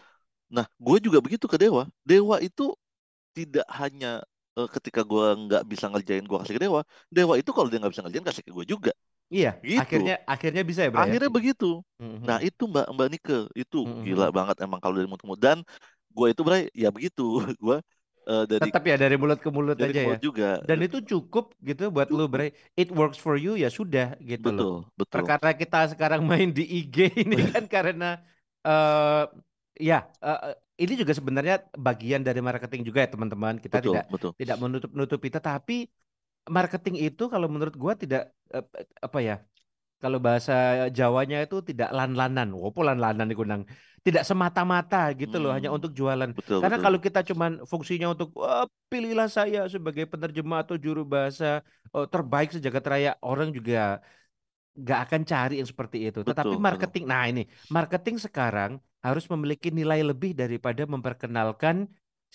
Nah, 0.53 0.65
gue 0.77 0.97
juga 1.01 1.17
begitu 1.25 1.45
ke 1.49 1.57
Dewa. 1.57 1.83
Dewa 2.05 2.37
itu 2.43 2.75
tidak 3.33 3.65
hanya 3.73 4.21
eh, 4.55 4.67
ketika 4.71 5.01
gue 5.03 5.25
nggak 5.47 5.63
bisa 5.67 5.85
ngerjain 5.91 6.25
gue 6.25 6.37
kasih 6.39 6.55
ke 6.55 6.61
Dewa. 6.63 6.81
Dewa 7.11 7.33
itu 7.35 7.51
kalau 7.51 7.67
dia 7.67 7.79
nggak 7.79 7.93
bisa 7.93 8.03
ngerjain 8.03 8.25
kasih 8.25 8.43
ke 8.47 8.51
gue 8.51 8.65
juga. 8.65 8.93
Iya, 9.25 9.57
Gitu. 9.65 9.81
akhirnya 9.81 10.15
akhirnya 10.29 10.61
bisa 10.61 10.81
ya, 10.85 10.89
Bray 10.93 11.01
ya. 11.01 11.05
Akhirnya 11.09 11.31
begitu. 11.33 11.81
Mm, 11.97 12.17
Nah, 12.29 12.37
itu 12.45 12.63
Mbak 12.69 12.85
Mbak 12.93 13.07
Nike 13.09 13.37
itu 13.57 13.77
mm, 13.81 13.89
mm, 13.89 14.03
gila 14.05 14.27
banget 14.29 14.55
emang 14.61 14.79
kalau 14.79 14.95
dari 14.95 15.07
mulut 15.09 15.21
ke 15.21 15.27
mulut. 15.27 15.41
Dan 15.41 15.57
gue 16.13 16.27
itu 16.29 16.41
Bray 16.45 16.61
ya 16.71 16.89
begitu. 16.93 17.25
Gue 17.63 17.77
eh, 18.25 18.43
dari 18.45 18.61
Tetap 18.69 18.83
ya 18.85 18.95
dari 19.01 19.15
mulut 19.17 19.39
ke 19.41 19.49
mulut 19.49 19.77
dari 19.77 19.97
aja 19.97 20.01
ya. 20.13 20.17
juga. 20.21 20.49
Dan 20.61 20.77
itu 20.85 20.97
cukup 21.03 21.53
gitu 21.61 21.89
buat 21.89 22.07
lu, 22.13 22.25
Cukup. 22.25 22.33
Bray. 22.37 22.49
It 22.77 22.89
works 22.93 23.17
for 23.17 23.35
you 23.35 23.57
ya 23.57 23.69
sudah 23.73 24.13
gitu 24.21 24.53
loh. 24.53 24.61
Betul, 24.61 24.75
betul. 24.93 25.15
Perkara 25.25 25.49
kita 25.57 25.79
sekarang 25.89 26.21
main 26.23 26.49
di 26.53 26.63
IG 26.63 26.97
ini 27.25 27.49
kan 27.49 27.65
karena 27.65 28.21
eh 28.65 29.23
ya 29.81 30.05
eh, 30.23 30.53
ini 30.83 30.93
juga 31.01 31.13
sebenarnya 31.19 31.55
bagian 31.87 32.21
dari 32.27 32.39
marketing 32.47 32.81
juga 32.87 32.99
ya 33.03 33.09
teman-teman. 33.13 33.55
Kita 33.63 33.77
Betul, 33.77 33.93
tidak 33.93 34.03
betul. 34.11 34.31
tidak 34.39 34.57
menutup-nutupi 34.63 35.27
tetapi 35.37 35.73
marketing 36.57 36.95
itu 37.07 37.23
kalau 37.33 37.47
menurut 37.53 37.75
gua 37.83 37.93
tidak 38.03 38.21
eh, 38.55 38.63
apa 39.07 39.19
ya? 39.29 39.35
Kalau 40.03 40.19
bahasa 40.27 40.53
Jawanya 40.97 41.37
itu 41.45 41.55
tidak 41.69 41.89
lan-lanan. 41.97 42.47
Wopo 42.61 42.79
lan-lanan 42.87 43.27
kunang. 43.39 43.61
Tidak 44.05 44.23
semata-mata 44.29 44.97
gitu 45.21 45.35
loh 45.41 45.49
hanya 45.55 45.69
Hmm, 45.69 45.75
untuk 45.75 45.91
jualan. 45.99 46.29
betul, 46.37 46.59
Karena 46.61 46.77
betul. 46.77 46.83
kalau 46.83 46.99
kita 47.05 47.19
cuman 47.29 47.51
fungsinya 47.71 48.07
untuk 48.13 48.29
"Wah, 48.37 48.65
pilihlah 48.91 49.27
saya 49.37 49.59
sebagai 49.73 50.05
penerjemah 50.11 50.59
atau 50.63 50.75
juru 50.85 51.01
bahasa 51.15 51.45
eh, 51.95 52.05
terbaik 52.13 52.47
sejagat 52.55 52.83
raya, 52.91 53.09
orang 53.25 53.49
juga 53.57 54.03
nggak 54.81 54.99
akan 55.05 55.21
cari 55.31 55.53
yang 55.59 55.69
seperti 55.71 55.97
itu. 56.07 56.19
Tetapi 56.29 56.53
Betul, 56.53 56.59
betul. 56.59 56.65
marketing, 56.67 57.03
nah 57.11 57.23
ini 57.31 57.41
marketing 57.77 58.15
sekarang 58.25 58.71
harus 59.05 59.25
memiliki 59.33 59.67
nilai 59.79 59.99
lebih 60.09 60.31
daripada 60.41 60.81
memperkenalkan 60.93 61.75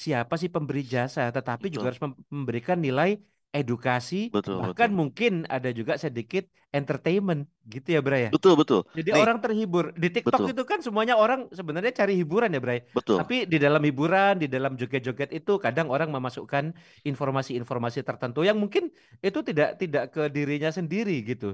siapa 0.04 0.34
sih 0.40 0.48
pemberi 0.54 0.80
jasa, 0.94 1.20
tetapi 1.36 1.66
juga 1.74 1.84
Betul, 1.84 1.90
harus 1.92 2.00
mem- 2.04 2.20
memberikan 2.32 2.78
nilai 2.86 3.10
edukasi, 3.58 4.16
betul, 4.32 4.56
bahkan 4.60 4.88
betul. 4.88 4.98
mungkin 5.00 5.32
ada 5.54 5.68
juga 5.78 5.92
sedikit 6.04 6.44
entertainment, 6.78 7.40
gitu 7.74 7.88
ya, 7.98 8.00
Bray 8.06 8.20
ya. 8.30 8.32
Betul, 8.32 8.54
betul. 8.60 8.80
Jadi 8.90 9.10
Nih, 9.14 9.22
orang 9.22 9.38
terhibur. 9.38 9.84
Di 10.02 10.08
TikTok 10.10 10.42
betul, 10.42 10.50
itu 10.50 10.62
kan 10.70 10.78
semuanya 10.86 11.14
orang 11.14 11.46
sebenarnya 11.58 11.92
cari 12.00 12.12
hiburan 12.20 12.50
ya, 12.54 12.58
Bray. 12.64 12.78
betul. 12.94 13.18
Tapi 13.18 13.34
di 13.46 13.56
dalam 13.64 13.82
hiburan, 13.86 14.32
di 14.42 14.46
dalam 14.50 14.72
joget-joget 14.80 15.30
itu 15.30 15.52
kadang 15.62 15.86
orang 15.94 16.10
memasukkan 16.10 16.64
informasi-informasi 17.06 18.02
tertentu 18.02 18.42
yang 18.48 18.58
mungkin 18.62 18.90
itu 19.22 19.38
tidak 19.48 19.78
tidak 19.82 20.04
ke 20.14 20.22
dirinya 20.34 20.70
sendiri 20.78 21.22
gitu. 21.22 21.46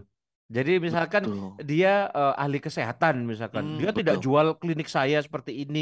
Jadi 0.56 0.70
misalkan 0.86 1.22
Betul. 1.22 1.62
dia 1.70 1.88
eh, 2.16 2.32
ahli 2.42 2.56
kesehatan 2.66 3.14
misalkan, 3.30 3.64
Hmm, 3.64 3.78
dia 3.78 3.90
tidak 3.98 4.14
betul. 4.16 4.22
jual 4.24 4.46
klinik 4.60 4.88
saya 4.96 5.16
seperti 5.26 5.52
ini. 5.62 5.80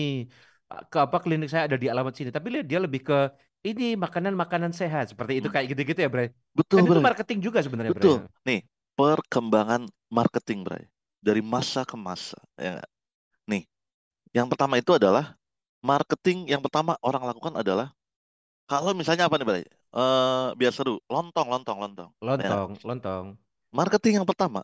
Eh, 0.73 0.83
Ke 0.91 0.97
apa 1.07 1.17
klinik 1.25 1.49
saya 1.53 1.65
ada 1.69 1.77
di 1.83 1.87
alamat 1.93 2.13
sini, 2.19 2.31
tapi 2.37 2.47
dia- 2.55 2.67
dia 2.71 2.79
lebih 2.85 3.01
ke 3.09 3.15
ini 3.69 3.85
makanan-makanan 4.05 4.73
sehat 4.81 5.05
seperti 5.13 5.33
itu 5.41 5.49
Hmm, 5.49 5.55
kayak 5.55 5.67
gitu-gitu 5.73 6.01
ya, 6.05 6.11
Bray. 6.15 6.29
betul, 6.55 6.81
Kan 6.81 6.83
itu 6.89 6.99
Bray. 6.99 7.09
marketing 7.09 7.39
juga 7.47 7.59
sebenarnya, 7.65 7.93
Bray. 7.99 8.13
Betul. 8.13 8.29
Nih, 8.49 8.65
perkembangan 8.99 9.89
marketing, 10.13 10.65
Bray. 10.67 10.85
Dari 11.25 11.43
masa 11.45 11.83
ke 11.89 11.97
masa, 11.99 12.39
ya? 12.61 12.81
Nih, 13.51 13.65
yang 14.37 14.49
pertama 14.51 14.79
itu 14.81 14.95
adalah 14.97 15.37
marketing 15.85 16.49
yang 16.51 16.63
pertama 16.65 16.97
orang 17.05 17.25
lakukan 17.29 17.55
adalah 17.61 17.93
kalau 18.71 18.93
misalnya 18.97 19.29
apa 19.29 19.37
nih, 19.41 19.47
Bray? 19.49 19.65
Eh, 19.95 20.49
biar 20.59 20.73
seru, 20.75 21.01
lontong, 21.11 21.49
lontong, 21.53 21.79
lontong. 21.83 22.11
Ya? 22.41 22.59
Lontong, 22.59 22.71
lontong. 22.89 23.27
Marketing 23.75 24.23
yang 24.23 24.27
pertama, 24.29 24.63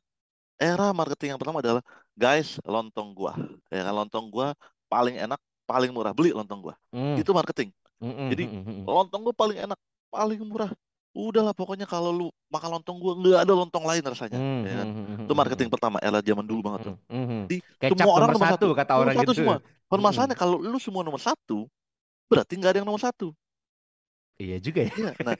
era 0.61 0.95
marketing 0.95 1.35
yang 1.35 1.41
pertama 1.41 1.59
adalah 1.59 1.83
guys, 2.15 2.63
lontong 2.63 3.11
gua. 3.17 3.35
Ya 3.75 3.83
kan, 3.87 3.95
lontong 3.95 4.31
gua 4.31 4.55
paling 4.87 5.19
enak, 5.19 5.41
paling 5.67 5.91
murah. 5.91 6.15
Beli 6.15 6.31
lontong 6.31 6.61
gua. 6.63 6.75
Hmm, 6.95 7.19
Itu 7.19 7.35
marketing. 7.35 7.75
hmm, 7.99 8.15
hmm, 8.15 8.29
Jadi 8.31 8.45
hmm, 8.47 8.63
hmm. 8.63 8.83
lontong 8.87 9.23
gua 9.27 9.35
paling 9.35 9.59
enak, 9.59 9.79
paling 10.15 10.39
murah. 10.47 10.71
Udahlah 11.11 11.51
pokoknya 11.59 11.91
kalau 11.91 12.15
lu 12.15 12.27
makan 12.55 12.79
lontong 12.79 12.97
gua 13.03 13.13
nggak 13.19 13.39
ada 13.43 13.55
lontong 13.59 13.83
lain 13.83 14.03
rasanya, 14.07 14.39
Hmm, 14.39 14.63
ya 14.63 14.75
kan? 14.87 14.87
hmm, 14.87 15.05
hmm, 15.07 15.27
Itu 15.27 15.33
hmm, 15.35 15.41
marketing 15.43 15.69
hmm, 15.69 15.75
pertama, 15.75 15.97
era 15.99 16.19
zaman 16.23 16.47
dulu 16.47 16.61
hmm, 16.63 16.67
banget 16.71 16.81
tuh. 16.87 16.95
hmm, 17.11 17.27
hmm. 17.27 17.43
Jadi 17.51 17.57
Kecap 17.83 17.99
semua 17.99 18.13
orang 18.15 18.31
nomor 18.31 18.35
nomor 18.35 18.47
satu 18.47 18.55
satu, 18.55 18.69
kata 18.79 18.93
nomor 18.95 19.11
orang 19.11 19.17
satu 19.19 19.33
gitu. 19.35 19.43
semua. 19.43 19.57
Hmm, 19.59 19.67
Permasalahannya 19.91 20.39
kalau 20.39 20.57
lu 20.63 20.79
semua 20.79 21.03
nomor 21.03 21.19
satu, 21.19 21.67
berarti 22.31 22.53
nggak 22.59 22.71
ada 22.75 22.79
yang 22.83 22.89
nomor 22.89 23.03
satu. 23.03 23.35
Iya 24.41 24.57
juga 24.57 24.81
ya. 24.89 24.93
Iya, 24.97 25.13
nah 25.21 25.37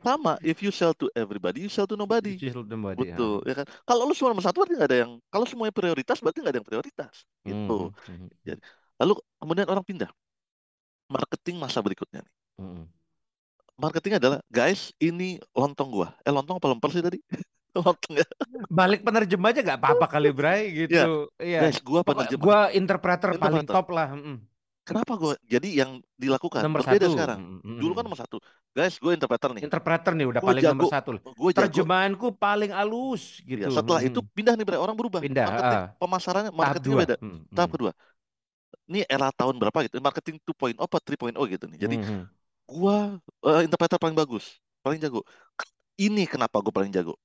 sama 0.00 0.40
if 0.40 0.64
you 0.64 0.72
sell 0.72 0.96
to 0.96 1.12
everybody, 1.12 1.68
you 1.68 1.70
sell 1.70 1.84
to 1.84 2.00
nobody. 2.00 2.40
Digital 2.40 2.64
nobody, 2.64 3.12
ya. 3.12 3.16
Betul, 3.16 3.44
ya 3.44 3.54
kan? 3.60 3.66
Kalau 3.84 4.02
lu 4.08 4.16
cuma 4.16 4.32
nomor 4.32 4.44
satu 4.44 4.64
berarti 4.64 4.74
nggak 4.80 4.88
ada 4.88 4.98
yang, 5.04 5.12
kalau 5.28 5.44
semuanya 5.44 5.74
prioritas 5.76 6.16
berarti 6.24 6.38
nggak 6.40 6.52
ada 6.56 6.58
yang 6.64 6.68
prioritas, 6.68 7.14
Hmm, 7.44 7.48
gitu. 7.52 7.78
hmm, 7.92 8.08
hmm, 8.08 8.28
Jadi, 8.48 8.60
lalu 9.04 9.12
kemudian 9.36 9.66
orang 9.68 9.84
pindah. 9.84 10.10
Marketing 11.12 11.56
masa 11.60 11.78
berikutnya 11.84 12.24
nih. 12.24 12.34
hmm. 12.64 12.84
Marketing 13.76 14.16
adalah, 14.16 14.40
guys, 14.48 14.96
ini 14.96 15.36
lontong 15.52 15.92
gua. 15.92 16.08
Eh 16.24 16.32
lontong 16.32 16.56
apa 16.56 16.66
lemper 16.72 16.90
sih 16.96 17.04
tadi? 17.04 17.20
lontong 17.76 18.16
ya. 18.16 18.26
Balik 18.72 19.04
penerjemah 19.04 19.52
aja 19.52 19.60
nggak 19.60 19.80
apa-apa 19.84 20.06
kali 20.08 20.32
Bray 20.32 20.72
gitu. 20.72 21.28
Iya. 21.36 21.60
Guys, 21.68 21.84
gua 21.84 22.00
penerjemah. 22.00 22.40
gua 22.40 22.58
interpreter 22.72 23.36
paling 23.36 23.68
Interpreter. 23.68 23.74
top 23.76 23.86
lah. 23.92 24.08
mm. 24.16 24.55
Kenapa 24.86 25.12
gua? 25.18 25.34
Jadi 25.42 25.82
yang 25.82 25.98
dilakukan 26.14 26.62
Nomor 26.62 26.86
berbeda 26.86 27.06
satu. 27.10 27.14
sekarang. 27.18 27.38
Mm, 27.42 27.58
mm, 27.58 27.78
Dulu 27.82 27.92
kan 27.98 28.02
nomor 28.06 28.18
satu. 28.22 28.36
Guys, 28.70 28.94
gue 29.02 29.12
interpreter 29.18 29.50
nih. 29.50 29.62
interpreter 29.66 30.12
nih 30.14 30.26
udah 30.30 30.40
Gua 30.40 30.48
paling 30.54 30.62
nomor 30.62 30.86
jago. 30.86 30.94
satu. 30.94 31.10
Gue 31.18 31.50
jago. 31.50 31.60
Terjemahanku 31.66 32.26
paling 32.38 32.70
halus 32.70 33.42
gitu. 33.42 33.66
Ya, 33.66 33.68
setelah 33.74 34.00
Mm, 34.00 34.08
itu 34.14 34.20
pindah 34.30 34.54
nih, 34.54 34.62
Bre. 34.62 34.78
Orang 34.78 34.94
berubah. 34.94 35.18
Pindah, 35.18 35.46
Marketing, 35.50 35.80
ah. 35.82 35.86
pemasarannya, 35.98 36.50
dua. 36.78 37.00
beda. 37.02 37.16
Mm, 37.18 37.38
Tahap 37.50 37.70
kedua. 37.74 37.90
Ini 38.86 39.00
era 39.10 39.28
tahun 39.34 39.58
berapa 39.58 39.78
gitu? 39.90 39.98
Marketing 39.98 40.36
2.0 40.46 40.78
apa 40.78 40.96
3.0 41.02 41.34
gitu 41.50 41.64
nih. 41.66 41.78
Jadi 41.82 41.96
mm, 41.98 42.06
mm. 42.06 42.24
gua 42.70 43.18
eh, 43.42 43.60
interpreter 43.66 43.98
paling 43.98 44.14
bagus, 44.14 44.62
paling 44.86 45.02
jago. 45.02 45.26
Ini 45.98 46.28
kenapa 46.30 46.62
gue 46.62 46.70
paling 46.70 46.92
jago? 46.94 47.16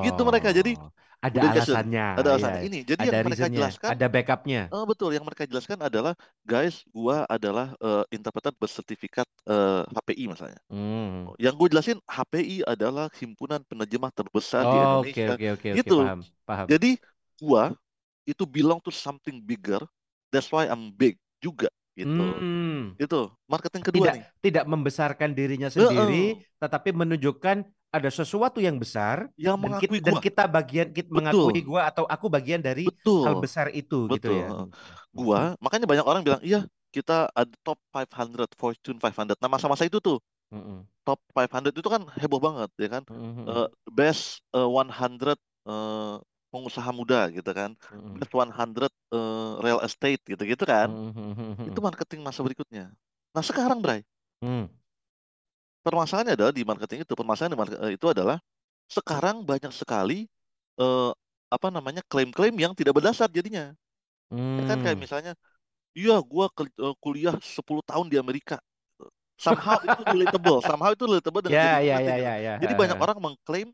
Begitu 0.00 0.20
mereka, 0.22 0.48
jadi 0.50 0.72
Oh, 0.76 0.90
ada 1.22 1.38
alasannya. 1.54 2.06
Ada 2.18 2.28
alasan 2.34 2.52
iya. 2.58 2.62
ini. 2.66 2.78
Jadi 2.82 2.98
Ada 3.06 3.14
yang 3.14 3.26
mereka 3.30 3.46
jelaskan, 3.46 3.88
ada 3.94 4.06
backupnya. 4.10 4.60
eh, 4.66 4.84
betul. 4.90 5.10
Yang 5.14 5.24
mereka 5.30 5.42
jelaskan 5.46 5.78
adalah, 5.78 6.12
guys, 6.42 6.82
gua 6.90 7.22
adalah 7.30 7.66
eh, 7.78 8.04
interpreter 8.10 8.50
bersertifikat 8.58 9.26
eh, 9.46 9.82
HPI 9.86 10.24
misalnya. 10.26 10.58
Hmm. 10.66 11.30
Yang 11.38 11.54
gue 11.62 11.68
jelasin 11.78 11.98
HPI 12.04 12.66
adalah 12.66 13.06
himpunan 13.14 13.62
penerjemah 13.62 14.10
terbesar 14.10 14.62
di 14.66 14.76
Oh, 14.76 14.82
oke 15.02 15.14
Indonesia. 15.14 15.26
oke 15.30 15.46
oke 15.54 15.68
oke 15.70 15.78
Gitu. 15.78 15.96
paham 16.02 16.20
paham. 16.42 16.66
Jadi 16.66 16.90
gua 17.38 17.62
itu 18.26 18.42
belong 18.42 18.82
to 18.82 18.90
something 18.90 19.38
bigger. 19.42 19.82
That's 20.34 20.50
why 20.50 20.66
I'm 20.66 20.90
big 20.90 21.22
juga 21.38 21.70
gitu. 21.92 22.24
Hmm. 22.34 22.96
Itu 22.96 23.30
marketing 23.46 23.82
kedua 23.84 24.00
Tidak 24.10 24.14
nih. 24.16 24.24
tidak 24.42 24.64
membesarkan 24.64 25.30
dirinya 25.36 25.68
sendiri, 25.68 26.40
tetapi 26.58 26.88
menunjukkan 26.90 27.68
ada 27.96 28.08
sesuatu 28.08 28.58
yang 28.58 28.76
besar 28.82 29.28
Yang 29.36 29.56
dan 29.60 29.70
mengakui 29.70 29.98
kita, 30.00 30.08
dan 30.08 30.16
kita 30.24 30.42
bagian 30.48 30.88
kita 30.96 31.10
Betul. 31.12 31.44
mengakui 31.48 31.60
gua 31.64 31.80
atau 31.90 32.04
aku 32.08 32.26
bagian 32.32 32.60
dari 32.64 32.96
hal 33.22 33.34
Betul. 33.34 33.44
besar 33.44 33.66
itu 33.72 34.08
gitu 34.12 34.26
Betul, 34.26 34.40
ya. 34.40 34.48
heeh. 34.50 34.66
Gua, 35.14 35.40
makanya 35.64 35.86
banyak 35.90 36.06
orang 36.10 36.22
bilang, 36.26 36.42
iya 36.44 36.60
kita 36.92 37.28
ada 37.32 37.54
top 37.64 37.78
500, 37.92 38.48
Fortune 38.60 38.98
500. 39.00 39.36
Nah 39.40 39.50
masa-masa 39.52 39.84
itu 39.88 39.98
tuh, 40.00 40.18
Mm-mm. 40.52 40.86
top 41.06 41.18
500 41.36 41.72
itu 41.78 41.88
kan 41.94 42.02
heboh 42.20 42.40
banget 42.46 42.70
ya 42.82 42.88
kan. 42.94 43.02
Mm-mm. 43.10 43.46
Eh, 43.48 43.68
best 43.98 44.42
eh, 44.56 44.68
100 44.68 45.38
eh, 45.68 46.14
pengusaha 46.52 46.90
muda 46.92 47.16
gitu 47.36 47.50
kan. 47.58 47.70
Mm-mm. 47.92 48.16
Best 48.18 48.32
100 48.34 48.92
eh, 49.14 49.50
real 49.64 49.80
estate 49.86 50.20
gitu-gitu 50.32 50.64
kan. 50.72 50.88
Mm-mm. 50.88 51.56
Itu 51.68 51.78
marketing 51.86 52.20
masa 52.26 52.40
berikutnya. 52.46 52.92
Nah 53.34 53.44
sekarang, 53.44 53.78
Bray, 53.84 54.00
Mm. 54.42 54.68
Permasalahannya 55.86 56.34
adalah 56.38 56.52
di 56.54 56.62
marketing 56.66 57.00
itu, 57.06 57.14
permasalahan 57.18 57.52
di 57.54 57.60
market- 57.60 57.80
eh, 57.82 57.92
itu 57.98 58.06
adalah 58.10 58.38
sekarang 58.90 59.42
banyak 59.46 59.72
sekali 59.74 60.28
eh, 60.80 61.12
apa 61.52 61.68
namanya 61.70 62.00
klaim-klaim 62.10 62.54
yang 62.58 62.72
tidak 62.78 62.96
berdasar 62.98 63.28
jadinya. 63.32 63.74
Ya 64.58 64.62
kan 64.68 64.78
kayak 64.82 64.96
Mm. 64.96 65.04
misalnya, 65.04 65.32
iya 65.98 66.18
gua 66.24 66.46
ke- 66.52 66.68
eh, 66.72 66.96
kuliah 67.04 67.36
10 67.42 67.82
tahun 67.86 68.08
di 68.12 68.16
Amerika. 68.20 68.60
Somehow 69.40 69.78
itu 69.86 70.02
relatable, 70.06 70.60
somehow 70.64 70.92
itu 70.94 71.04
relatable 71.08 71.42
dengan 71.46 71.58
Ya 71.58 71.64
diri 71.64 71.78
ya 71.80 71.96
kita 71.96 71.98
ya 72.00 72.16
gitu. 72.18 72.22
ya 72.24 72.32
ya. 72.46 72.54
Jadi 72.62 72.72
banyak 72.78 72.98
orang 73.00 73.18
mengklaim 73.22 73.70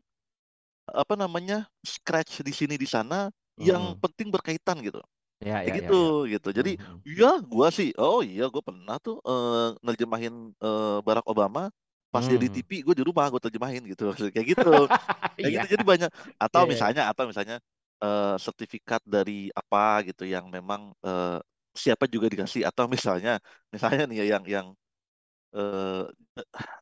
apa 0.89 1.13
namanya 1.19 1.69
scratch 1.85 2.41
di 2.41 2.53
sini 2.55 2.75
di 2.79 2.87
sana 2.89 3.29
yang 3.59 3.93
Mm-mm. 3.93 4.01
penting 4.01 4.29
berkaitan 4.33 4.79
gitu. 4.81 4.99
Ya 5.41 5.63
ya 5.63 5.75
Kayak 5.75 5.75
ya 5.83 5.91
gitu 5.91 6.01
ya. 6.03 6.11
gitu. 6.31 6.49
Jadi 6.55 6.71
Mm-mm. 6.79 7.03
iya 7.07 7.39
gua 7.43 7.69
sih, 7.73 7.91
oh 7.99 8.21
iya 8.25 8.47
gua 8.53 8.63
pernah 8.65 8.97
tuh 9.01 9.19
eh, 9.27 9.67
nerjemahin 9.85 10.33
eh, 10.63 10.97
Barack 11.05 11.27
Obama 11.29 11.69
pas 12.13 12.25
dia 12.29 12.37
di 12.43 12.47
Mm. 12.47 12.55
TV, 12.55 12.71
gue 12.85 12.95
di 12.99 13.03
rumah 13.09 13.25
gue 13.33 13.41
terjemahin 13.45 13.83
gitu. 13.91 14.03
Kayak 14.35 14.47
gitu. 14.57 14.69
Kayak 15.41 15.51
Iya. 15.51 15.61
gitu. 15.61 15.65
Jadi 15.73 15.83
banyak 15.91 16.09
atau 16.43 16.61
Iya, 16.61 16.75
iya. 16.77 16.89
misalnya 16.89 17.01
atau 17.11 17.23
misalnya 17.31 17.55
eh, 18.03 18.35
sertifikat 18.45 19.01
dari 19.15 19.31
apa 19.59 19.79
gitu 20.07 20.23
yang 20.33 20.45
memang 20.55 20.81
eh, 21.05 21.37
siapa 21.83 22.05
juga 22.13 22.27
dikasih 22.33 22.61
atau 22.69 22.85
misalnya 22.95 23.31
misalnya 23.73 24.03
nih 24.09 24.17
ya 24.21 24.25
yang 24.37 24.43
yang 24.55 24.67
eh, 25.55 26.03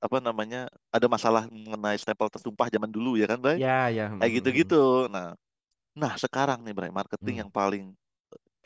apa 0.05 0.17
namanya 0.27 0.57
ada 0.95 1.07
masalah 1.15 1.43
mengenai 1.51 1.97
stempel 2.01 2.27
tertumpah 2.33 2.67
zaman 2.73 2.91
dulu 2.95 3.09
ya 3.21 3.25
kan, 3.31 3.39
Bray? 3.43 3.59
Ya 3.61 3.89
ya. 3.89 4.07
Kayak 4.19 4.33
Mm-mm. 4.33 4.37
gitu-gitu. 4.41 4.75
Nah, 5.13 5.27
nah 6.01 6.13
sekarang 6.23 6.59
nih, 6.65 6.73
Bray, 6.77 6.91
marketing 6.93 7.35
Hmm. 7.35 7.47
yang 7.47 7.51
paling 7.53 7.83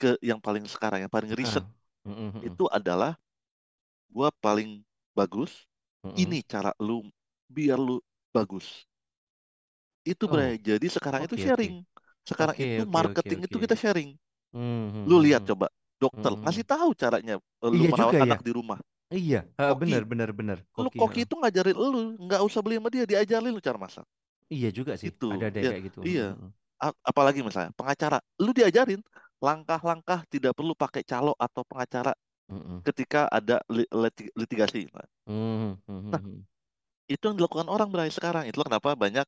ke 0.02 0.18
yang 0.26 0.40
paling 0.44 0.66
sekarang 0.70 1.00
yang 1.06 1.14
paling 1.14 1.32
Ah. 1.44 1.68
Mm-mm. 2.06 2.34
itu 2.42 2.64
adalah 2.72 3.18
gua 4.14 4.30
paling 4.44 4.84
bagus. 5.18 5.68
Mm-mm. 6.06 6.24
Ini 6.24 6.40
cara 6.52 6.72
lu 6.88 6.98
biar 7.56 7.80
lu 7.88 7.98
bagus. 8.36 8.68
Itu, 10.06 10.26
Oh, 10.26 10.32
Bray. 10.32 10.58
Jadi 10.62 10.88
sekarang 10.90 11.22
itu 11.26 11.36
oke, 11.36 11.42
oke. 11.52 11.68
sharing. 11.68 11.86
Sekarang 12.26 12.58
Oke, 12.58 12.66
itu 12.66 12.82
oke, 12.84 13.02
oke, 13.14 13.32
marketing 13.38 13.46
itu 13.46 13.58
kita 13.62 13.74
sharing. 13.78 14.18
Mhm, 14.54 15.10
Lu 15.10 15.18
lihat 15.22 15.42
mhm. 15.42 15.50
coba, 15.50 15.68
dokter 16.02 16.34
Mhm. 16.34 16.46
kasih 16.46 16.66
tahu 16.66 16.94
caranya 16.98 17.36
eh, 17.42 17.72
lu 17.74 17.84
Iya 17.84 17.90
merawat 17.90 18.18
juga 18.18 18.18
ya. 18.30 18.34
anak 18.34 18.42
di 18.46 18.52
rumah. 18.54 18.78
Iya, 19.18 19.38
heeh, 19.58 19.74
Koki, 19.74 19.82
benar 19.82 20.04
benar 20.12 20.30
benar. 20.40 20.60
lu 20.82 20.90
Koki, 21.00 21.00
koki 21.00 21.20
itu 21.28 21.36
ngajarin 21.42 21.78
lu, 21.78 22.02
nggak 22.26 22.42
usah 22.48 22.62
beli 22.66 22.78
sama 22.80 22.90
dia, 22.94 23.06
diajarin 23.10 23.54
lu 23.56 23.62
cara 23.64 23.80
masak. 23.82 24.06
Iya 24.56 24.68
juga 24.78 24.94
sih. 25.02 25.10
Itu, 25.10 25.28
Ada 25.34 25.44
ada 25.50 25.62
ya, 25.64 25.70
kayak 25.70 25.82
gitu. 25.88 26.00
iya. 26.08 26.24
Mhm, 26.24 26.28
mhm. 26.38 26.50
A- 26.82 26.98
apalagi 27.06 27.42
misalnya 27.46 27.72
pengacara, 27.78 28.18
lu 28.42 28.52
diajarin 28.58 29.02
langkah-langkah 29.42 30.26
tidak 30.34 30.54
perlu 30.58 30.74
pakai 30.78 31.04
calo 31.06 31.34
atau 31.38 31.62
pengacara 31.66 32.14
Mhm, 32.52 32.86
ketika 32.86 33.22
ada 33.38 33.62
li- 33.76 33.90
liti- 34.04 34.34
litigasi. 34.42 34.82
Mhm, 35.26 35.82
mhm, 35.88 36.12
Nah, 36.12 36.22
mhm. 36.24 36.46
itu 37.12 37.24
yang 37.30 37.38
dilakukan 37.40 37.70
orang 37.72 37.90
Bray 37.94 38.12
sekarang. 38.14 38.46
Itulah 38.50 38.68
kenapa 38.72 38.92
banyak 38.98 39.28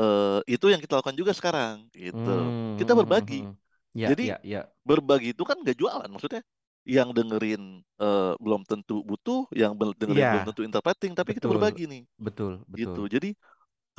eh, 0.00 0.40
itu 0.50 0.66
yang 0.72 0.80
kita 0.84 1.00
lakukan 1.00 1.18
juga 1.18 1.32
sekarang 1.36 1.88
gitu. 1.94 2.54
Kita 2.78 2.92
Mhm, 2.92 2.98
berbagi. 2.98 3.36
mhm, 3.38 3.46
mhm. 3.48 3.58
Ya 3.94 4.10
Jadi 4.10 4.22
ya 4.22 4.40
ya. 4.42 4.72
berbagi 4.88 5.34
itu 5.36 5.44
kan 5.48 5.58
gak 5.66 5.76
jualan 5.80 6.10
maksudnya. 6.10 6.42
Yang 6.88 7.08
dengerin 7.18 7.62
eh, 8.02 8.34
belum 8.42 8.62
tentu 8.70 9.02
butuh, 9.06 9.46
yang 9.54 9.72
dengerin 10.00 10.28
belum 10.32 10.44
Iya, 10.44 10.48
tentu 10.48 10.62
interpreting, 10.66 11.12
tapi 11.18 11.32
kita 11.36 11.46
betul 11.46 11.52
berbagi 11.52 11.84
nih 11.90 12.02
betul 12.24 12.52
gitu. 12.76 13.02
betul. 13.02 13.08
Jadi 13.10 13.34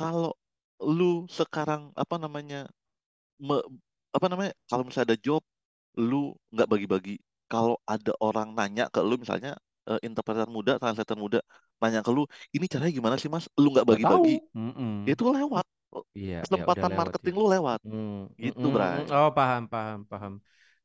kalau 0.00 0.34
lu 0.82 1.26
sekarang 1.30 1.92
apa 1.96 2.16
namanya 2.20 2.66
me- 3.40 3.66
apa 4.16 4.26
namanya 4.32 4.52
kalau 4.70 4.84
misalnya 4.86 5.14
ada 5.14 5.20
job 5.20 5.42
lu 5.98 6.34
nggak 6.54 6.68
bagi-bagi 6.70 7.16
kalau 7.52 7.74
ada 7.92 8.12
orang 8.26 8.48
nanya 8.58 8.84
ke 8.94 9.00
lu 9.08 9.14
misalnya 9.22 9.50
eh, 9.90 10.00
interpreter 10.06 10.48
muda 10.56 10.72
translator 10.82 11.16
muda 11.24 11.38
nanya 11.82 12.00
ke 12.06 12.10
lu 12.16 12.22
ini 12.56 12.64
caranya 12.72 12.92
gimana 12.98 13.16
sih 13.22 13.30
mas 13.34 13.44
lu 13.62 13.66
nggak 13.74 13.86
bagi-bagi 13.90 14.32
Mhm. 14.54 14.90
itu 15.10 15.24
lewat 15.36 15.66
Iya 16.18 16.36
ya 16.56 16.60
udah 16.70 16.84
kesempatan 16.84 16.92
lewat 16.92 17.16
marketing 17.18 17.34
ya. 17.34 17.34
lu 17.40 17.46
lewat 17.54 17.80
gitu 18.46 18.66
mm, 18.66 18.76
mm, 18.76 18.76
Bray 18.76 19.04
mm. 19.08 19.12
Oh, 19.14 19.28
paham, 19.36 19.62
paham, 19.72 19.98
paham. 20.10 20.34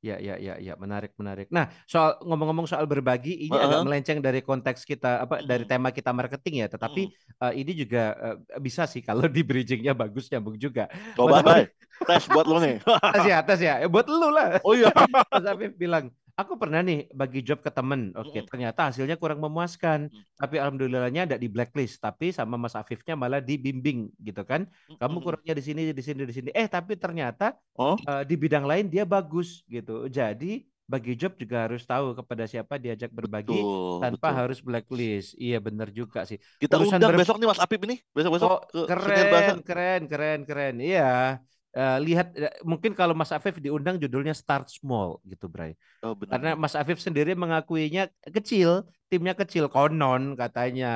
Ya, 0.07 0.15
ya, 0.21 0.33
ya, 0.37 0.53
ya, 0.61 0.73
menarik, 0.83 1.11
menarik. 1.17 1.47
Nah, 1.49 1.65
soal 1.89 2.21
ngomong-ngomong 2.27 2.67
soal 2.69 2.85
berbagi, 2.85 3.33
ini 3.49 3.57
agak 3.57 3.79
Heeh. 3.79 3.85
melenceng 3.85 4.19
dari 4.21 4.39
konteks 4.45 4.85
kita, 4.85 5.25
apa, 5.25 5.41
dari 5.41 5.65
tema 5.65 5.89
kita 5.91 6.11
marketing 6.13 6.55
ya. 6.63 6.67
Tetapi 6.73 7.01
eh, 7.43 7.53
ini 7.59 7.71
juga 7.81 7.99
eh, 8.25 8.35
bisa 8.61 8.83
sih 8.85 9.01
kalau 9.01 9.25
di 9.35 9.41
bridgingnya 9.41 9.93
bagus 9.97 10.29
nyambung 10.31 10.57
juga. 10.61 10.85
coba 11.17 11.37
Mas 11.45 11.65
tes 12.07 12.23
buat 12.31 12.45
lu 12.47 12.57
nih 12.63 12.75
tes 13.11 13.23
ya, 13.25 13.37
tes 13.47 13.59
ya. 13.61 13.73
Buat 13.89 14.07
lu 14.11 14.29
lah. 14.31 14.61
oh 14.63 14.73
iya 14.77 14.89
Mas 15.33 15.45
Afif 15.49 15.73
bilang, 15.77 16.05
aku 16.37 16.53
pernah 16.61 16.79
nih 16.85 17.09
bagi 17.11 17.41
job 17.41 17.59
ke 17.65 17.71
temen. 17.73 18.13
Oke, 18.13 18.39
Mm-mm. 18.39 18.49
ternyata 18.49 18.79
hasilnya 18.93 19.17
kurang 19.17 19.41
memuaskan. 19.41 20.07
Mm. 20.07 20.23
Tapi 20.37 20.55
alhamdulillahnya 20.61 21.21
ada 21.27 21.37
di 21.41 21.49
blacklist. 21.49 21.97
Tapi 21.97 22.29
sama 22.29 22.55
Mas 22.61 22.77
Afifnya 22.77 23.17
malah 23.17 23.41
dibimbing 23.41 24.13
gitu 24.21 24.41
kan. 24.45 24.69
Kamu 25.01 25.17
kurangnya 25.25 25.53
di 25.57 25.63
sini, 25.65 25.81
di 25.89 26.03
sini, 26.05 26.21
di 26.29 26.33
sini. 26.37 26.49
Eh, 26.53 26.67
tapi 26.69 26.93
ternyata 26.95 27.57
oh 27.75 27.97
eh, 27.97 28.23
di 28.29 28.35
bidang 28.37 28.65
lain 28.69 28.85
dia 28.87 29.03
bagus 29.03 29.65
gitu. 29.65 30.05
Jadi 30.07 30.63
bagi 30.87 31.19
job 31.19 31.35
juga 31.35 31.67
harus 31.67 31.83
tahu 31.83 32.15
kepada 32.15 32.47
siapa 32.47 32.79
diajak 32.79 33.11
berbagi 33.11 33.59
betul 33.59 33.99
tanpa 33.99 34.31
betul 34.31 34.39
harus 34.39 34.57
blacklist. 34.63 35.35
Iya 35.35 35.59
benar 35.59 35.91
juga 35.91 36.23
sih. 36.23 36.39
kita 36.63 36.79
Urusan 36.79 36.95
undang 36.95 37.11
ber 37.11 37.19
besok 37.19 37.35
nih 37.41 37.47
Mas 37.51 37.59
Apip 37.59 37.81
ini 37.83 37.99
besok-besok 38.15 38.47
Oh, 38.47 38.59
keren, 38.87 39.59
keren, 39.67 40.01
keren, 40.07 40.39
keren. 40.47 40.75
Iya. 40.79 41.41
Eh, 41.77 41.97
lihat 42.07 42.27
eh, 42.41 42.53
mungkin 42.71 42.91
kalau 42.99 43.13
Mas 43.19 43.31
Afif 43.35 43.55
diundang 43.65 43.95
judulnya 44.03 44.33
Start 44.41 44.65
Small 44.77 45.09
gitu, 45.31 45.45
Bray. 45.53 45.71
oh 46.03 46.15
Karena 46.31 46.49
benar-benar 46.55 46.59
Mas 46.63 46.75
Afif 46.81 46.97
sendiri 47.07 47.31
mengakuinya 47.43 48.01
kecil, 48.35 48.69
timnya 49.11 49.33
kecil 49.41 49.65
konon 49.73 50.23
katanya. 50.41 50.87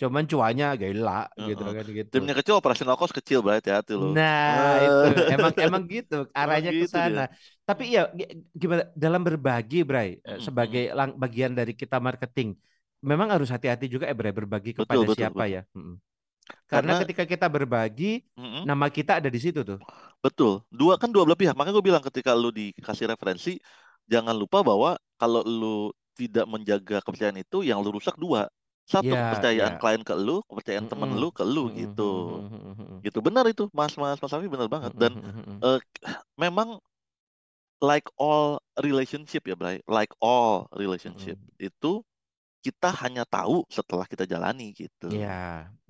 Cuman 0.00 0.24
cuanya 0.32 0.64
gila 0.80 1.12
gitu 1.48 1.62
Heeh. 1.62 1.72
kan 1.76 1.86
gitu. 1.98 2.16
timnya 2.16 2.34
kecil 2.38 2.54
operasional 2.60 2.96
cost 3.00 3.14
kecil 3.18 3.38
Bray 3.44 3.56
hati-hati 3.60 3.94
lo 4.02 4.12
Nah, 4.14 4.80
itu 4.86 5.04
emang 5.34 5.52
emang 5.64 5.82
gitu 5.94 6.14
arahnya 6.40 6.70
ke 6.80 6.84
gitu 6.84 6.96
sana. 6.96 7.20
Tapi 7.68 7.82
ya 7.94 8.00
gi- 8.18 8.30
gimana 8.60 8.82
dalam 9.04 9.20
berbagi, 9.28 9.76
Bray, 9.88 10.08
eh, 10.28 10.38
Mm-mm, 10.38 10.46
sebagai 10.46 10.82
bagian 11.22 11.52
dari 11.58 11.72
kita 11.80 11.96
marketing, 12.06 12.48
memang 13.10 13.28
harus 13.34 13.48
hati-hati 13.54 13.84
juga 13.92 14.04
ya 14.10 14.14
Bray, 14.18 14.32
berbagi 14.40 14.72
Betul, 14.76 14.80
kepada 14.80 15.04
betul, 15.08 15.16
siapa 15.16 15.42
betul. 15.42 15.46
ya. 15.54 15.60
Mm-mm. 15.76 15.96
Karena 16.70 16.92
Karena 16.92 16.96
ketika 17.00 17.22
kita 17.32 17.46
berbagi, 17.54 18.04
mm-mm, 18.36 18.68
nama 18.68 18.86
kita 18.96 19.12
ada 19.20 19.28
di 19.34 19.40
situ 19.44 19.60
tuh. 19.68 19.78
betul. 20.24 20.52
Dua 20.70 20.94
kan 21.00 21.10
dua 21.14 21.22
belah 21.26 21.38
pihak. 21.38 21.54
Makanya 21.56 21.74
gue 21.78 21.86
bilang 21.90 22.04
ketika 22.08 22.30
lu 22.36 22.48
dikasih 22.54 23.06
referensi, 23.12 23.50
jangan 24.12 24.34
lupa 24.36 24.58
bahwa 24.68 24.90
kalau 25.20 25.40
lu 25.46 25.90
tidak 26.18 26.44
menjaga 26.52 27.00
kepercayaan 27.04 27.40
itu, 27.42 27.56
yang 27.68 27.78
lu 27.84 27.90
rusak 27.96 28.14
dua. 28.20 28.46
Satu 28.86 29.14
Ya, 29.14 29.18
kepercayaan 29.20 29.74
ya. 29.74 29.78
klien 29.80 30.02
ke 30.02 30.14
lu, 30.18 30.42
kepercayaan 30.48 30.86
temen 30.90 31.10
Mm-mm. 31.10 31.20
lu 31.20 31.28
ke 31.32 31.44
lu 31.46 31.70
gitu. 31.72 32.02
mm-mm. 32.52 33.02
Gitu 33.04 33.18
benar 33.26 33.44
itu, 33.50 33.62
Mas 33.78 33.92
Mas 34.00 34.18
Mas 34.22 34.32
Afi 34.34 34.48
benar 34.54 34.68
banget. 34.74 34.92
Dan 35.00 35.12
mm-mm. 35.14 35.58
eh, 35.64 35.78
memang 36.42 36.78
like 37.82 38.06
all 38.16 38.62
relationship 38.80 39.44
ya, 39.46 39.54
Bray. 39.58 39.82
Like 39.88 40.12
all 40.22 40.70
relationship 40.74 41.36
itu 41.58 42.02
kita 42.64 42.88
hanya 43.02 43.22
tahu 43.32 43.54
setelah 43.76 44.06
kita 44.12 44.24
jalani 44.32 44.64
gitu. 44.80 45.06
Iya, 45.10 45.28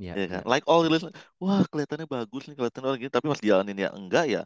iya, 0.00 0.14
Ya 0.16 0.22
kan? 0.32 0.42
iya. 0.42 0.44
Like 0.50 0.64
all 0.70 0.82
relationship, 0.86 1.16
wah 1.42 1.64
kelihatannya 1.70 2.06
bagus 2.16 2.42
nih, 2.48 2.54
kelihatannya 2.58 2.88
orang 2.90 3.00
gini, 3.02 3.12
tapi 3.16 3.26
pas 3.32 3.42
jalanin 3.50 3.76
ya 3.84 3.88
enggak 3.98 4.24
ya, 4.34 4.40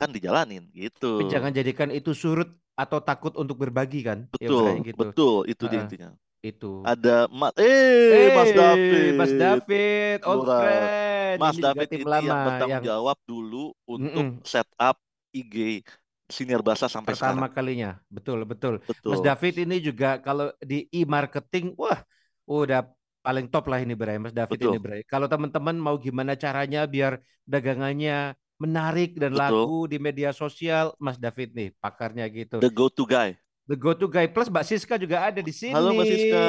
kan 0.00 0.10
dijalanin 0.16 0.64
gitu. 0.80 1.06
Tapi 1.10 1.22
jangan 1.32 1.52
jadikan 1.58 1.90
itu 1.98 2.10
surut 2.22 2.48
atau 2.82 2.98
takut 3.08 3.32
untuk 3.42 3.56
berbagi 3.62 3.98
kan? 4.08 4.18
Ya 4.42 4.48
Betul, 4.48 4.54
Bray, 4.56 4.76
gitu. 4.88 5.02
betul, 5.02 5.46
itu 5.50 5.64
dia 5.70 5.80
Heeh. 5.80 5.84
intinya. 5.84 6.10
Itu. 6.48 6.66
Ada 6.86 7.28
Mas, 7.32 7.52
eh 7.60 8.28
Mas 8.32 8.50
Hey, 8.50 8.56
David, 8.56 9.16
Mas 9.16 9.32
David, 9.36 10.24
old 10.24 10.44
Murad. 10.44 10.56
friend. 10.56 10.92
Mas 11.36 11.56
David 11.60 11.88
ini 11.96 12.06
lama 12.12 12.34
yang 12.34 12.40
bertanggung 12.40 12.82
yang 12.82 12.84
jawab 12.84 13.16
dulu 13.28 13.72
untuk 13.86 14.26
Mm-mm. 14.26 14.42
setup 14.44 14.96
IG 15.36 15.84
Siniar 16.30 16.62
Bahasa 16.64 16.86
sampai 16.86 17.12
pertama 17.12 17.46
sekarang. 17.46 17.52
kalinya. 17.52 17.90
Betul, 18.08 18.46
betul. 18.48 18.74
Mas 18.86 19.20
Betul. 19.20 19.26
David 19.26 19.54
ini 19.68 19.76
juga 19.82 20.16
kalau 20.22 20.54
di 20.62 20.86
e-marketing, 20.94 21.74
wah, 21.76 22.00
udah 22.48 22.86
paling 23.20 23.52
top 23.52 23.68
lah 23.68 23.84
ini 23.84 23.92
Bray, 23.92 24.16
Mas 24.16 24.32
David 24.32 24.56
ini 24.56 24.78
Betul. 24.78 24.80
Bray. 24.80 25.00
Kalau 25.04 25.28
teman-teman 25.28 25.76
mau 25.76 25.98
gimana 26.00 26.38
caranya 26.38 26.88
biar 26.88 27.20
dagangannya 27.44 28.32
menarik 28.56 29.16
dan 29.16 29.36
Betul. 29.36 29.44
laku 29.44 29.78
di 29.90 29.98
media 30.00 30.30
sosial, 30.32 30.96
Mas 30.96 31.20
David 31.20 31.52
nih 31.52 31.68
pakarnya 31.80 32.28
gitu. 32.32 32.60
The 32.64 32.72
go-to 32.72 33.04
guy. 33.04 33.36
The 33.70 33.78
go 33.78 33.94
to 33.94 34.10
guy 34.10 34.26
plus 34.26 34.50
Mbak 34.50 34.66
Siska 34.66 34.98
juga 34.98 35.30
ada 35.30 35.38
di 35.38 35.54
sini. 35.54 35.70
Halo 35.70 35.94
Mbak 35.94 36.06
Siska. 36.10 36.44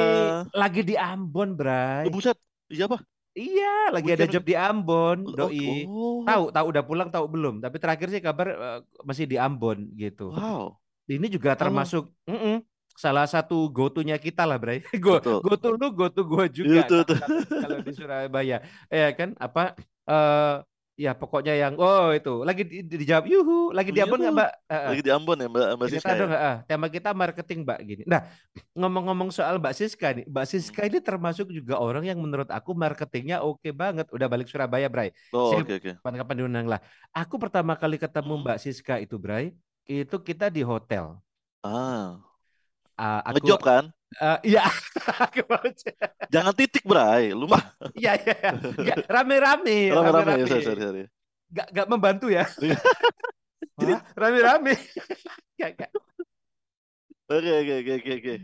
Lagi 0.58 0.82
di 0.82 0.94
Ambon, 0.98 1.54
Bray. 1.54 2.10
Oh, 2.10 2.12
buset. 2.12 2.34
Iya 2.66 2.90
apa? 2.90 2.98
Iya, 3.32 3.88
lagi 3.96 4.12
ada 4.12 4.28
job 4.28 4.44
di 4.44 4.52
Ambon, 4.52 5.24
Oh, 5.24 5.32
doi. 5.32 5.88
oh. 5.88 6.20
Tahu, 6.28 6.42
tahu 6.52 6.66
udah 6.68 6.82
pulang, 6.84 7.08
tahu 7.08 7.26
belum? 7.32 7.54
Tapi 7.64 7.76
terakhir 7.80 8.08
sih 8.12 8.20
kabar 8.20 8.46
eh, 8.52 8.78
masih 9.08 9.24
di 9.24 9.40
Ambon 9.40 9.88
gitu. 9.96 10.28
Wow. 10.36 10.76
Ini 11.08 11.26
juga 11.32 11.56
Halo. 11.56 11.60
termasuk 11.64 12.04
mm-mm, 12.28 12.60
salah 12.92 13.24
satu 13.24 13.72
go 13.72 13.88
to-nya 13.88 14.20
kita 14.20 14.44
lah, 14.44 14.60
Bray. 14.60 14.84
Go 15.00 15.16
Betul. 15.16 15.40
go 15.40 15.52
to 15.56 15.68
lu, 15.80 15.86
go 15.96 16.06
to 16.12 16.20
gua 16.28 16.44
Iya, 16.44 16.52
juga 16.52 16.78
Betul, 16.84 17.00
kalau 17.02 17.04
betul. 17.08 17.16
kalau 17.18 17.38
kalau 17.64 17.78
di 17.80 17.92
Surabaya. 17.96 18.56
Ya 18.92 19.08
kan 19.16 19.28
apa 19.40 19.60
eh 20.04 20.54
ya 21.02 21.12
pokoknya 21.18 21.54
yang 21.58 21.74
oh 21.82 22.14
itu 22.14 22.46
lagi 22.46 22.62
di, 22.62 22.86
di- 22.86 22.98
dijawab 23.02 23.26
yuhu, 23.26 23.74
lagi 23.74 23.90
di 23.90 23.98
Ambon 23.98 24.22
nggak. 24.22 24.34
Mbak? 24.38 24.50
Lagi 24.70 25.02
di 25.02 25.10
Ambon 25.10 25.36
ya 25.42 25.48
Mbak, 25.50 25.66
Mbak 25.74 25.88
Siska 25.90 26.12
ya? 26.14 26.20
dong, 26.22 26.32
ah, 26.32 26.56
tema 26.62 26.86
kita 26.86 27.10
marketing 27.10 27.58
Mbak 27.66 27.78
gini. 27.82 28.02
Nah, 28.06 28.20
ngomong-ngomong 28.78 29.34
soal 29.34 29.58
Mbak 29.58 29.74
Siska 29.74 30.08
nih, 30.14 30.24
Mbak 30.30 30.44
Hmm. 30.46 30.52
Siska 30.54 30.82
ini 30.86 30.98
termasuk 31.02 31.50
juga 31.50 31.82
orang 31.82 32.06
yang 32.06 32.22
menurut 32.22 32.46
aku 32.46 32.70
marketingnya 32.78 33.42
oke 33.42 33.66
banget. 33.74 34.06
Udah 34.14 34.30
balik 34.30 34.46
Surabaya, 34.46 34.86
Bray. 34.86 35.10
Oh, 35.34 35.58
oke 35.58 35.74
oke. 35.82 35.90
kapan-kapan 35.98 36.34
diundang 36.38 36.66
lah. 36.70 36.78
Aku 37.10 37.34
pertama 37.42 37.74
kali 37.74 37.98
ketemu. 37.98 38.34
Mbak 38.46 38.58
Siska 38.62 38.94
itu, 39.02 39.18
Bray, 39.18 39.50
itu 39.84 40.16
kita 40.22 40.46
di 40.54 40.62
hotel. 40.62 41.18
Ah, 41.66 42.22
Ah, 42.94 43.24
aku 43.26 43.42
ngejob 43.42 43.60
kan? 43.64 43.84
Eh, 44.18 44.38
iya, 44.52 44.64
Jangan 46.34 46.52
titik, 46.56 46.84
Bray. 46.84 47.32
Lu 47.32 47.48
mah 47.48 47.72
iya 47.96 48.16
iya, 48.20 48.36
iya. 48.80 48.94
Rame-rame, 49.08 49.92
rame-rame 49.92 50.32
ya, 50.42 50.46
sorry, 50.48 50.64
sorry, 50.64 50.80
sorry. 50.82 51.02
Nggak, 51.52 51.66
nggak 51.72 51.88
membantu 51.88 52.26
ya. 52.32 52.44
Jadi 53.80 53.92
rame-rame. 54.16 54.74
Nggak, 55.56 55.70
nggak. 55.76 55.90
Oke 57.32 57.50
oke 57.64 57.74
oke 57.80 58.10
oke. 58.20 58.34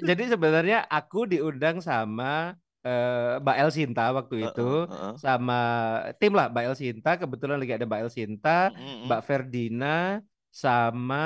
Jadi 0.00 0.22
sebenarnya 0.32 0.78
aku 0.88 1.28
diundang 1.28 1.84
sama 1.84 2.56
eh, 2.84 3.40
Mbak 3.40 3.56
El 3.60 3.70
Sinta 3.72 4.04
waktu 4.12 4.48
itu 4.48 4.70
Heeh, 4.88 4.92
heeh. 4.92 5.14
sama 5.20 5.60
tim 6.20 6.32
lah 6.32 6.48
Mbak 6.52 6.64
El 6.72 6.76
Sinta 6.76 7.10
kebetulan 7.20 7.56
lagi 7.60 7.72
ada 7.76 7.84
Mbak 7.88 8.00
El 8.04 8.10
Sinta, 8.12 8.72
Mm-mm. 8.72 9.08
Mbak 9.08 9.20
Ferdina 9.24 10.20
sama 10.52 11.24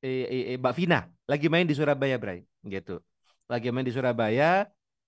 eh, 0.00 0.24
eh, 0.26 0.42
eh, 0.54 0.56
Mbak 0.58 0.74
Vina 0.74 1.06
lagi 1.26 1.46
main 1.50 1.66
di 1.66 1.74
Surabaya, 1.74 2.16
Bray, 2.16 2.46
gitu. 2.74 2.92
Lagi 3.50 3.66
main 3.72 3.86
di 3.88 3.94
Surabaya. 3.94 4.66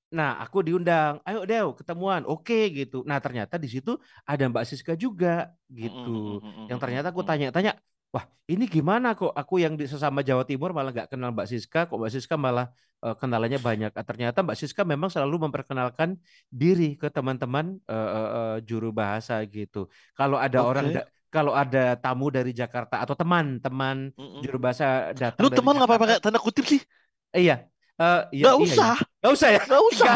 Nah, 0.09 0.41
aku 0.41 0.65
diundang, 0.65 1.21
ayo 1.29 1.45
Dew 1.45 1.67
ketemuan, 1.77 2.25
oke 2.25 2.57
gitu. 2.73 3.05
Nah, 3.05 3.19
ternyata 3.21 3.61
di 3.61 3.69
situ 3.69 3.91
ada 4.25 4.43
Mbak 4.49 4.65
Siska 4.65 4.93
juga 4.97 5.53
gitu. 5.69 6.41
Yang 6.69 6.79
ternyata 6.83 7.07
aku 7.13 7.21
tanya-tanya, 7.29 7.77
wah 8.15 8.25
ini 8.49 8.65
gimana 8.65 9.13
kok 9.13 9.33
aku 9.37 9.61
yang 9.61 9.77
di 9.77 9.85
sesama 9.85 10.25
Jawa 10.25 10.49
Timur 10.49 10.73
malah 10.73 10.91
nggak 10.97 11.09
kenal 11.13 11.29
Mbak 11.37 11.49
Siska, 11.53 11.79
kok 11.89 11.97
Mbak 12.01 12.13
Siska 12.17 12.37
malah 12.41 12.73
eh, 13.05 13.15
kenalannya 13.21 13.61
banyak. 13.61 13.91
Ah, 13.93 14.05
Ternyata 14.09 14.39
Mbak 14.41 14.57
Siska 14.57 14.83
memang 14.89 15.13
selalu 15.13 15.37
memperkenalkan 15.45 16.17
diri 16.49 16.97
ke 16.97 17.13
teman-teman 17.13 17.77
eh, 17.93 18.09
eh, 18.17 18.29
eh, 18.39 18.57
juru 18.65 18.89
bahasa 18.97 19.45
gitu. 19.45 19.93
Kalau 20.17 20.41
ada 20.41 20.59
orang 20.65 20.89
Oke. 20.89 20.97
da- 20.97 21.09
kalau 21.29 21.53
ada 21.53 21.93
tamu 22.01 22.33
dari 22.33 22.57
Jakarta 22.57 23.05
atau 23.05 23.13
teman-teman 23.13 24.09
juru 24.41 24.57
bahasa 24.57 25.13
datang 25.13 25.45
Lu 25.45 25.53
teman 25.53 25.77
ngapa 25.77 25.85
Jakarta, 25.93 26.01
pakai 26.01 26.17
tanda 26.25 26.41
kutip 26.41 26.65
sih? 26.65 26.81
Iya, 27.37 27.55
Eh, 27.99 28.21
iya, 28.31 28.45
Gak 28.47 28.55
iya, 28.55 28.63
usah, 28.65 28.95
iya. 28.95 29.07
Nggak 29.21 29.33
usah 29.37 29.49
ya? 29.57 29.61
gak 29.67 29.83
usah. 29.91 30.15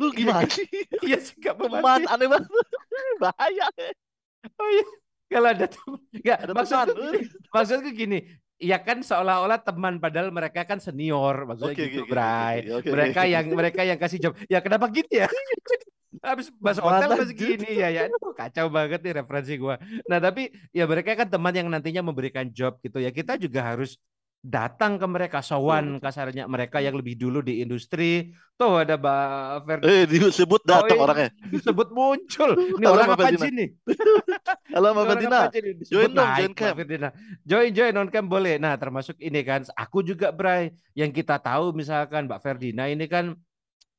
Lu 0.00 0.12
gimana 0.12 0.44
sih? 0.48 0.66
Iya 1.04 1.16
sih, 1.24 1.34
nggak 1.40 1.56
Teman 1.56 1.72
membantu. 1.80 2.08
aneh 2.12 2.26
banget. 2.28 2.50
Bahaya. 3.22 3.66
Oh 4.60 4.68
iya, 4.72 4.84
kalau 5.32 5.48
ada 5.52 5.66
teman, 5.68 6.00
nggak 6.12 6.38
Ada 6.40 6.52
maksudku 6.56 6.92
teman. 6.92 7.12
gini, 7.12 7.18
maksudku 7.54 7.90
gini, 7.92 8.16
ya 8.60 8.76
kan 8.86 8.98
seolah-olah 9.04 9.58
teman 9.66 9.94
padahal 10.00 10.28
mereka 10.32 10.60
kan 10.68 10.78
senior, 10.80 11.44
maksudnya 11.48 11.76
Oke 11.76 11.82
gitu, 11.84 12.00
oke 12.04 12.10
Bray. 12.12 12.56
oke 12.56 12.70
oke 12.80 12.88
Mereka 12.92 13.20
yang 13.28 13.46
mereka 13.58 13.80
yang 13.84 13.98
kasih 14.00 14.18
job. 14.22 14.32
Ya 14.48 14.58
kenapa 14.64 14.88
gitu 14.92 15.12
ya? 15.24 15.28
Habis 16.26 16.50
bahas 16.60 16.76
hotel 16.82 17.08
masih 17.16 17.36
gini 17.38 17.68
ya 17.80 17.88
ya. 17.88 18.00
Aduh, 18.10 18.34
kacau 18.36 18.66
banget 18.68 19.00
nih 19.00 19.12
referensi 19.22 19.52
gua. 19.56 19.80
Nah, 20.10 20.18
tapi 20.20 20.52
ya 20.74 20.84
mereka 20.84 21.16
kan 21.16 21.28
teman 21.30 21.54
yang 21.56 21.68
nantinya 21.72 22.02
memberikan 22.04 22.50
job 22.52 22.76
gitu 22.84 22.98
ya. 23.00 23.08
Kita 23.14 23.38
juga 23.40 23.60
harus 23.72 23.96
datang 24.40 24.96
ke 24.96 25.04
mereka, 25.04 25.38
sowan 25.44 26.00
betul. 26.00 26.04
kasarnya 26.08 26.44
mereka 26.48 26.80
yang 26.80 26.96
lebih 26.96 27.16
dulu 27.20 27.44
di 27.44 27.60
industri. 27.60 28.32
Tuh 28.56 28.80
ada 28.84 28.96
Mbak 28.96 29.24
Ferdi. 29.64 29.84
Eh 29.88 30.04
disebut 30.08 30.60
Oh 30.64 30.68
datang 30.68 30.96
ini 30.96 31.00
orangnya. 31.00 31.28
disebut 31.48 31.88
muncul. 31.92 32.50
Ini 32.76 32.84
Halo 32.84 32.92
orang 32.96 33.06
Mbak 33.08 33.18
apa 33.20 33.36
sih 33.36 33.52
nih? 33.52 33.68
Halo 34.76 34.88
Mbak 34.92 35.04
Ini 35.04 35.08
Ferdina. 35.08 35.40
Join 35.88 36.10
dong, 36.12 36.30
join 36.36 36.52
camp. 36.56 36.74
Ferdina. 36.76 37.08
Join 37.44 37.70
join 37.72 37.94
on 37.96 38.08
cam 38.08 38.24
boleh. 38.28 38.56
Nah, 38.56 38.76
termasuk 38.76 39.16
ini 39.20 39.40
kan 39.44 39.64
aku 39.76 40.00
juga 40.00 40.32
Bray 40.32 40.72
yang 40.92 41.12
kita 41.12 41.36
tahu 41.40 41.72
misalkan 41.72 42.28
Mbak 42.28 42.40
Ferdina 42.40 42.88
ini 42.88 43.08
kan 43.08 43.36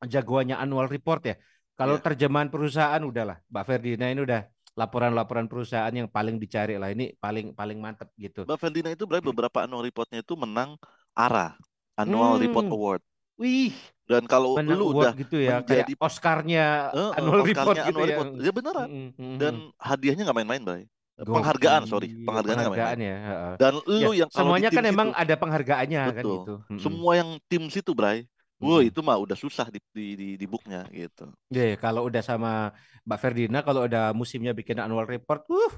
jagoannya 0.01 0.57
annual 0.57 0.89
report 0.89 1.21
ya. 1.25 1.35
Kalau 1.73 1.97
Iya. 1.97 2.05
terjemahan 2.05 2.49
perusahaan 2.53 3.01
udahlah 3.01 3.41
Mbak 3.49 3.63
Ferdina 3.65 4.09
ini 4.09 4.21
udah 4.21 4.41
laporan-laporan 4.71 5.45
perusahaan 5.51 5.91
yang 5.91 6.07
paling 6.07 6.39
dicari 6.39 6.79
lah 6.79 6.89
ini 6.89 7.11
paling 7.19 7.51
paling 7.51 7.77
mantep 7.77 8.07
gitu. 8.15 8.47
Mbak 8.47 8.57
Ferdina 8.57 8.89
itu 8.91 9.03
berarti 9.03 9.25
beberapa 9.27 9.57
annual 9.63 9.83
reportnya 9.83 10.23
itu 10.23 10.33
menang 10.39 10.79
ARA, 11.13 11.55
Annual 11.99 12.39
Report 12.39 12.65
Hmm. 12.65 12.75
Award. 12.75 13.01
Wih, 13.41 13.73
Dan 14.05 14.23
kalau 14.29 14.53
menang 14.59 14.77
lu 14.77 14.85
udah 14.93 15.11
gitu 15.17 15.41
ya 15.41 15.59
kayak 15.65 15.87
menjadi 15.87 15.93
Oscarnya 15.97 16.65
eh, 16.93 16.99
eh, 16.99 17.11
annual 17.17 17.41
report 17.41 17.73
Oscarnya 17.73 17.83
gitu 17.89 17.97
annual 17.97 18.05
ya. 18.05 18.09
report, 18.15 18.29
ya 18.39 18.51
beneran. 18.53 18.87
Mm, 18.87 18.95
mm, 18.95 19.11
mm, 19.17 19.35
Dan 19.41 19.53
mm. 19.55 19.69
hadiahnya 19.81 20.21
nggak 20.29 20.37
main-main, 20.37 20.61
Bray. 20.61 20.83
Penghargaan, 21.21 21.83
sorry, 21.85 22.07
nggak 22.09 22.25
penghargaan 22.25 22.57
main-main. 22.57 22.97
ya. 23.01 23.15
Dan 23.57 23.73
Ya, 23.85 24.07
lu 24.07 24.11
yang 24.13 24.29
semuanya 24.31 24.69
kan 24.73 24.83
tim 24.83 24.89
emang 24.89 25.09
situ, 25.13 25.21
ada 25.21 25.35
penghargaannya 25.37 26.01
kan 26.01 26.15
betul. 26.17 26.33
gitu. 26.37 26.53
Mm-mm. 26.69 26.79
Semua 26.81 27.11
yang 27.19 27.29
tim 27.49 27.63
situ, 27.69 27.91
Bray. 27.93 28.25
Wah, 28.61 28.79
Mm-mm. 28.79 28.89
itu 28.93 28.99
mah 29.01 29.17
udah 29.17 29.33
susah 29.33 29.67
di 29.73 29.81
di 29.89 30.05
di, 30.13 30.27
di 30.37 30.45
booknya 30.45 30.85
gitu. 30.93 31.33
Ya, 31.49 31.73
ya, 31.73 31.77
kalau 31.81 32.05
udah 32.05 32.21
sama 32.21 32.69
Mbak 33.03 33.19
Ferdina, 33.19 33.59
kalau 33.65 33.89
udah 33.89 34.13
musimnya 34.13 34.53
bikin 34.53 34.77
annual 34.77 35.09
report, 35.09 35.49
uh, 35.49 35.73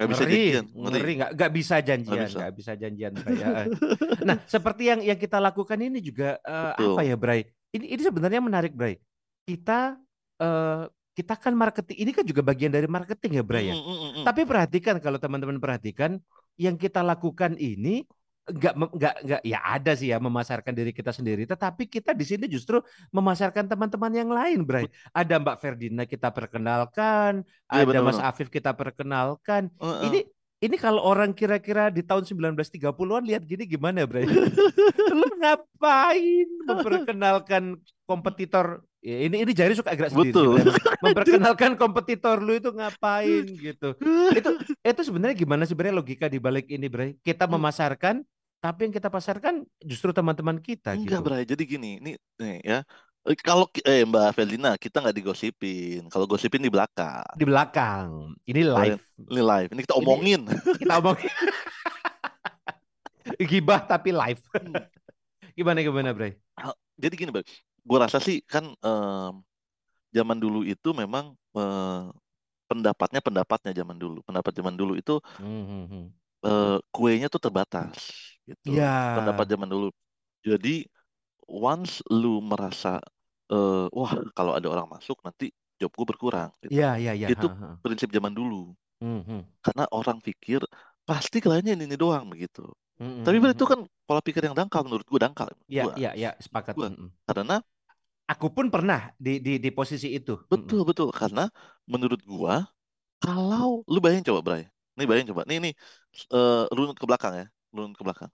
Gak 0.00 0.08
bisa 0.16 0.24
ngeri, 0.24 0.32
janjian, 0.32 0.64
ngeri. 0.72 0.96
ngeri, 0.96 1.12
nggak 1.20 1.30
nggak 1.36 1.52
bisa 1.52 1.76
janjian, 1.84 2.24
bisa. 2.24 2.38
nggak 2.40 2.54
bisa 2.56 2.72
janjian, 2.72 3.12
Bray. 3.12 3.36
Nah, 4.28 4.36
seperti 4.48 4.82
yang 4.88 5.00
yang 5.04 5.18
kita 5.20 5.36
lakukan 5.36 5.76
ini 5.76 6.00
juga 6.00 6.40
Betul. 6.40 6.96
apa 6.96 7.00
ya, 7.04 7.16
Bray? 7.20 7.40
Ini 7.76 7.84
ini 7.84 8.00
sebenarnya 8.00 8.40
menarik, 8.40 8.72
Bray. 8.72 8.96
Kita 9.44 10.00
eh, 10.40 10.84
kita 11.12 11.34
kan 11.36 11.52
marketing, 11.52 11.96
ini 12.00 12.10
kan 12.16 12.24
juga 12.24 12.40
bagian 12.40 12.72
dari 12.72 12.88
marketing 12.88 13.32
ya, 13.36 13.44
Bray 13.44 13.64
ya. 13.68 13.76
Mm, 13.76 13.84
mm, 13.84 13.92
mm, 13.92 14.10
mm. 14.16 14.24
Tapi 14.24 14.40
perhatikan 14.48 14.96
kalau 15.04 15.20
teman-teman 15.20 15.60
perhatikan 15.60 16.16
yang 16.56 16.80
kita 16.80 17.04
lakukan 17.04 17.60
ini 17.60 18.08
nggak 18.50 18.74
nggak 18.76 19.14
nggak 19.22 19.40
ya 19.42 19.58
ada 19.62 19.92
sih 19.94 20.10
ya 20.10 20.18
memasarkan 20.18 20.72
diri 20.72 20.90
kita 20.90 21.10
sendiri, 21.10 21.46
tetapi 21.46 21.86
kita 21.86 22.10
di 22.12 22.24
sini 22.24 22.44
justru 22.46 22.82
memasarkan 23.10 23.66
teman-teman 23.66 24.12
yang 24.12 24.30
lain, 24.30 24.62
Bray. 24.62 24.86
Ada 25.10 25.38
Mbak 25.38 25.56
Ferdina 25.58 26.04
kita 26.04 26.28
perkenalkan, 26.28 27.46
Iya 27.66 27.82
ada 27.86 27.98
Mas 28.00 28.18
benar-benar. 28.18 28.30
Afif 28.30 28.48
kita 28.48 28.70
perkenalkan. 28.74 29.70
Heeh. 29.78 30.02
Ini 30.06 30.20
ini 30.60 30.76
kalau 30.76 31.00
orang 31.00 31.32
kira-kira 31.32 31.88
di 31.88 32.04
tahun 32.04 32.28
1930-an 32.28 33.24
lihat 33.24 33.48
gini 33.48 33.64
gimana, 33.64 34.04
Bray? 34.04 34.28
Lu 35.16 35.24
ngapain 35.40 36.48
memperkenalkan 36.68 37.80
kompetitor? 38.04 38.84
Ya, 39.00 39.16
ini 39.24 39.40
ini 39.40 39.52
Jari 39.56 39.72
suka 39.72 39.96
agak 39.96 40.12
sendiri. 40.12 40.28
Betul. 40.28 40.60
Memperkenalkan 41.04 41.72
kompetitor 41.80 42.36
lu 42.36 42.52
itu 42.52 42.68
ngapain 42.68 43.48
gitu. 43.64 43.96
Itu 44.36 44.50
itu 44.84 45.00
sebenarnya 45.00 45.32
gimana 45.32 45.64
sebenarnya 45.64 45.96
logika 45.96 46.28
di 46.28 46.36
balik 46.36 46.68
ini, 46.68 46.84
Bray? 46.92 47.16
Kita 47.24 47.48
Hmm. 47.48 47.56
memasarkan 47.56 48.20
tapi 48.60 48.88
yang 48.88 48.94
kita 48.94 49.08
pasarkan 49.08 49.64
justru 49.80 50.12
teman-teman 50.12 50.60
kita 50.60 50.92
Enggak, 50.92 51.20
gitu. 51.20 51.24
Bray. 51.24 51.44
Jadi 51.48 51.62
gini, 51.64 51.90
ini 51.96 52.12
nih 52.36 52.56
ya. 52.60 52.78
Eh, 53.24 53.36
Kalau 53.36 53.68
eh 53.84 54.04
Mbak 54.04 54.36
Felina, 54.36 54.76
kita 54.80 55.00
nggak 55.00 55.16
digosipin. 55.16 56.08
Kalau 56.12 56.28
gosipin 56.28 56.64
di 56.64 56.72
belakang. 56.72 57.24
Di 57.36 57.44
belakang. 57.44 58.36
Ini 58.44 58.60
live. 58.64 59.00
Ini 59.28 59.42
live. 59.44 59.70
Ini 59.72 59.80
kita 59.84 59.96
Ini- 59.96 60.00
omongin. 60.04 60.40
Kita 60.76 60.94
omong 61.00 61.16
gibah 63.50 63.80
tapi 63.84 64.12
live. 64.12 64.40
Hmm. 64.52 64.76
Gimana 65.58 65.84
gimana, 65.84 66.16
Bray? 66.16 66.36
Jadi 66.96 67.14
gini, 67.16 67.30
Bray. 67.32 67.44
Gua 67.84 68.08
rasa 68.08 68.20
sih 68.20 68.44
kan 68.44 68.72
em, 68.76 69.32
zaman 70.12 70.36
dulu 70.36 70.64
itu 70.64 70.92
memang 70.92 71.32
eh, 71.56 72.02
pendapatnya 72.68 73.20
pendapatnya 73.24 73.72
zaman 73.72 73.96
dulu. 74.00 74.20
Pendapat 74.24 74.52
zaman 74.56 74.76
dulu 74.76 74.96
itu 74.96 75.20
Hmm, 75.40 75.88
hmm, 75.88 76.06
eh, 76.46 76.76
kuenya 76.94 77.26
tuh 77.34 77.40
terbatas 77.44 77.96
gitu. 78.48 78.70
Ya. 78.76 78.90
Pendapat 79.16 79.46
zaman 79.52 79.68
dulu. 79.70 79.88
Jadi 80.46 80.86
once 81.48 82.00
lu 82.10 82.40
merasa 82.44 83.00
eh, 83.52 83.86
wah 83.98 84.12
kalau 84.36 84.52
ada 84.58 84.68
orang 84.72 84.88
masuk 84.90 85.18
nanti 85.26 85.52
job 85.80 85.90
gue 85.98 86.06
berkurang 86.10 86.50
gitu. 86.64 86.80
Ya, 86.80 86.96
ya, 86.96 87.12
ya. 87.14 87.28
Itu 87.32 87.46
ha, 87.46 87.54
ha. 87.60 87.68
prinsip 87.84 88.08
zaman 88.16 88.32
dulu. 88.34 88.72
Hmm, 89.00 89.20
hmm. 89.26 89.40
Karena 89.64 89.84
orang 89.92 90.18
pikir 90.24 90.60
pasti 91.08 91.38
kliennya 91.44 91.72
ini, 91.76 91.84
ini 91.90 91.96
doang 92.00 92.28
begitu. 92.32 92.64
Hmm, 93.00 93.24
Tapi 93.24 93.36
hmm, 93.40 93.52
itu 93.56 93.64
kan 93.68 93.80
pola 94.08 94.20
pikir 94.24 94.42
yang 94.44 94.56
dangkal 94.56 94.84
menurut 94.84 95.04
gue 95.04 95.20
dangkal 95.20 95.48
menurut 95.52 95.68
Ya, 95.70 95.84
gua. 95.84 95.94
ya, 95.96 96.10
ya, 96.18 96.30
sepakat. 96.40 96.74
Gua. 96.76 96.88
Karena 97.28 97.56
Aku 98.30 98.46
pun 98.54 98.70
pernah 98.70 99.10
di 99.18 99.42
di 99.42 99.58
di 99.58 99.70
posisi 99.74 100.14
itu. 100.14 100.38
Betul 100.52 100.82
betul 100.88 101.08
karena 101.14 101.46
menurut 101.86 102.20
gua 102.26 102.66
kalau 103.22 103.82
lu 103.86 103.98
bayangin 104.04 104.26
coba 104.30 104.40
Bray. 104.46 104.62
Nih 105.00 105.06
bayangin 105.08 105.28
coba. 105.32 105.42
Nih 105.50 105.58
nih 105.64 105.72
eh, 106.36 106.64
runut 106.76 106.96
ke 107.00 107.06
belakang 107.10 107.34
ya. 107.40 107.46
Runut 107.76 107.96
ke 107.98 108.04
belakang. 108.06 108.30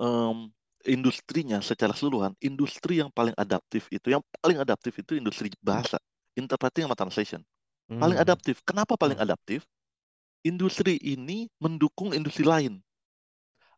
Em, 0.00 0.38
industrinya 0.86 1.58
secara 1.62 1.92
keseluruhan, 1.96 2.34
industri 2.42 3.00
yang 3.02 3.10
paling 3.14 3.34
adaptif 3.38 3.86
itu, 3.94 4.06
yang 4.14 4.22
paling 4.42 4.58
adaptif 4.64 4.94
itu 5.02 5.12
industri 5.20 5.48
bahasa, 5.62 5.98
interpreting 6.38 6.84
sama 6.88 6.96
translation. 6.98 7.42
Paling 8.02 8.18
Hmm. 8.18 8.24
adaptif. 8.24 8.62
Kenapa 8.68 8.94
paling 9.00 9.16
Hmm. 9.16 9.22
adaptif? 9.22 9.64
Industri 10.46 10.98
ini 11.02 11.50
mendukung 11.62 12.14
industri 12.16 12.44
lain, 12.46 12.82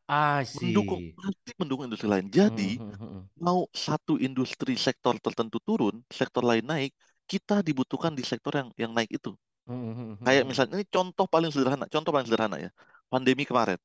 I 0.09 0.45
mendukung 0.57 1.01
pasti 1.19 1.51
mendukung 1.61 1.85
industri 1.89 2.09
lain. 2.13 2.27
Jadi 2.39 2.79
hmm. 2.79 3.29
mau 3.47 3.61
satu 3.87 4.15
industri 4.27 4.75
sektor 4.87 5.15
tertentu 5.25 5.59
turun, 5.69 5.97
sektor 6.21 6.43
lain 6.51 6.65
naik, 6.73 6.93
kita 7.31 7.57
dibutuhkan 7.69 8.13
di 8.19 8.25
sektor 8.31 8.53
yang 8.61 8.69
yang 8.83 8.93
naik 8.97 9.11
itu. 9.19 9.33
Hmm, 9.65 9.81
hmm, 9.81 9.95
hmm, 10.21 10.25
Kayak 10.27 10.45
misalnya 10.45 10.75
ini 10.81 10.87
contoh 10.93 11.27
paling 11.29 11.51
sederhana, 11.53 11.85
contoh 11.89 12.11
paling 12.13 12.29
sederhana 12.29 12.57
ya. 12.61 12.71
Pandemi 13.09 13.45
kemarin. 13.49 13.79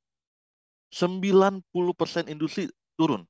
90% 0.91 2.25
industri 2.27 2.67
turun. 2.99 3.23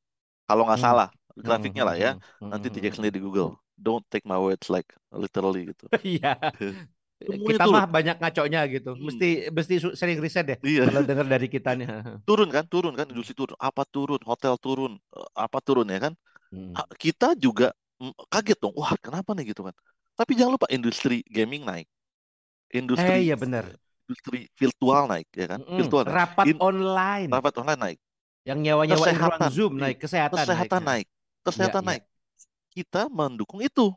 Kalau 0.49 0.63
nggak 0.65 0.81
salah 0.81 1.09
grafiknya 1.37 1.83
lah 1.85 1.95
ya. 1.97 2.11
Nanti 2.41 2.67
dicek 2.73 2.93
sendiri 2.97 3.19
di 3.19 3.23
Google. 3.23 3.57
Don't 3.79 4.03
take 4.09 4.25
my 4.25 4.39
words 4.39 4.67
like 4.71 4.87
literally 5.13 5.69
gitu. 5.71 5.85
Iya. 6.05 6.33
Semuanya 7.19 7.51
Kita 7.51 7.63
turun. 7.67 7.75
mah 7.75 7.85
banyak 7.85 8.15
ngaconya 8.21 8.61
gitu. 8.71 8.89
Hmm. 8.95 9.05
Mesti 9.07 9.27
mesti 9.51 9.73
su- 9.83 9.95
sering 9.99 10.17
riset 10.23 10.45
deh 10.47 10.57
Iya. 10.63 10.87
kalau 10.89 11.01
dengar 11.03 11.25
dari 11.27 11.47
kita 11.51 11.75
nih. 11.75 11.87
Turun 12.27 12.49
kan, 12.53 12.65
turun 12.69 12.93
kan, 12.93 13.07
industri 13.09 13.33
turun. 13.33 13.57
Apa 13.59 13.83
turun, 13.89 14.21
hotel 14.23 14.53
turun, 14.61 14.91
eh, 15.17 15.29
apa 15.33 15.57
turun 15.65 15.87
ya 15.89 15.99
kan. 15.99 16.13
Hmm. 16.51 16.73
Kita 16.97 17.33
juga 17.37 17.73
mm, 18.01 18.13
kaget 18.29 18.57
dong. 18.61 18.73
Wah, 18.77 18.93
kenapa 19.01 19.33
nih 19.37 19.51
gitu 19.53 19.61
kan. 19.67 19.75
Tapi 20.19 20.31
jangan 20.37 20.53
lupa 20.59 20.67
industri 20.71 21.25
gaming 21.27 21.63
naik. 21.65 21.87
Eh 22.73 22.79
Industri 22.81 23.13
iya 23.25 23.35
benar. 23.35 23.65
industri 24.05 24.39
virtual 24.59 25.03
naik 25.11 25.27
ya 25.37 25.45
kan. 25.51 25.61
Mm-mm. 25.61 25.77
Virtual 25.77 26.03
naik. 26.09 26.17
Rapat 26.17 26.47
In- 26.49 26.61
online. 26.61 27.29
rapat 27.35 27.53
online 27.61 27.81
naik. 27.85 27.99
Yang 28.47 28.59
nyewa-nyewain 28.65 29.17
ruang 29.19 29.43
Kesehatan, 29.43 29.51
Zoom 29.55 29.73
naik, 29.77 29.97
kesehatan, 30.03 30.45
Kesehatan 30.45 30.81
naik. 30.83 30.89
naik. 30.89 31.07
Kesehatan 31.45 31.83
iya. 31.85 31.89
naik. 31.89 32.03
Kita 32.75 33.01
mendukung 33.11 33.61
itu. 33.61 33.93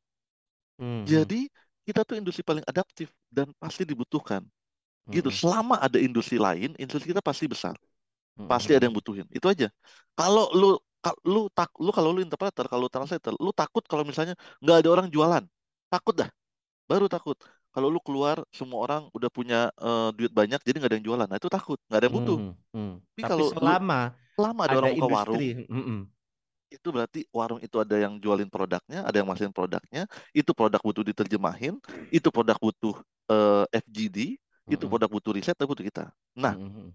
Hmm, 0.79 1.07
Jadi 1.09 1.49
kita 1.87 2.07
tuh 2.07 2.15
industri 2.19 2.43
paling 2.47 2.63
adaptif 2.67 3.11
dan 3.31 3.51
pasti 3.59 3.83
dibutuhkan. 3.83 4.43
Gitu. 5.11 5.29
hmm, 5.29 5.39
Selama 5.41 5.77
ada 5.83 5.99
industri 6.01 6.39
lain, 6.39 6.75
industri 6.79 7.13
kita 7.15 7.23
pasti 7.25 7.47
besar. 7.51 7.75
hmm, 8.39 8.49
Pasti 8.51 8.73
hmm, 8.73 8.79
ada 8.79 8.85
yang 8.89 8.97
butuhin. 8.97 9.27
Itu 9.33 9.47
aja. 9.51 9.69
Kalau 10.19 10.51
lu 10.55 10.79
lu 11.27 11.51
tak 11.55 11.71
lu 11.83 11.91
kalau 11.95 12.11
lu 12.15 12.21
interpreter, 12.23 12.67
kalau 12.71 12.87
translator, 12.93 13.35
lu 13.39 13.51
takut 13.55 13.85
kalau 13.87 14.05
misalnya 14.07 14.35
nggak 14.63 14.77
ada 14.87 14.89
orang 14.95 15.09
jualan. 15.11 15.45
Takut 15.93 16.15
dah. 16.17 16.31
Baru 16.91 17.07
takut. 17.11 17.39
Kalau 17.75 17.89
lu 17.95 18.01
keluar 18.07 18.37
semua 18.59 18.79
orang 18.85 19.03
udah 19.17 19.31
punya 19.33 19.57
eh, 19.81 20.09
duit 20.17 20.33
banyak 20.33 20.61
jadi 20.67 20.77
nggak 20.79 20.91
ada 20.93 20.97
yang 20.99 21.07
jualan. 21.09 21.29
Nah, 21.31 21.39
itu 21.41 21.51
takut. 21.53 21.79
Nggak 21.89 21.99
ada 22.01 22.07
yang 22.09 22.17
butuh. 22.21 22.39
hmm, 22.39 22.55
hmm. 22.75 22.91
Tapi 23.13 23.23
Tapi 23.23 23.31
kalau 23.31 23.47
lu 23.69 23.75
selama 23.83 24.13
selama 24.35 24.61
ada 24.67 24.77
ada 24.77 24.87
orang 24.87 24.93
buka 24.95 25.07
warung, 25.17 25.45
hmm, 25.69 25.83
hmm. 25.89 26.01
itu 26.73 26.89
berarti 26.89 27.21
warung 27.37 27.61
itu 27.61 27.77
ada 27.77 27.97
yang 28.01 28.17
jualin 28.17 28.49
produknya, 28.49 29.05
ada 29.05 29.17
yang 29.21 29.29
masukin 29.29 29.53
produknya, 29.53 30.09
itu 30.33 30.51
produk 30.57 30.81
butuh 30.81 31.05
diterjemahin, 31.05 31.77
itu 32.09 32.29
produk 32.33 32.57
butuh 32.57 32.95
eh, 33.29 33.65
FGD, 33.77 34.19
itu 34.73 34.85
Mm-mm. 34.85 34.89
produk 34.89 35.09
butuh 35.13 35.33
riset, 35.37 35.53
tapi 35.53 35.69
butuh 35.69 35.85
kita. 35.85 36.05
Nah, 36.33 36.57
Mm-mm. 36.57 36.93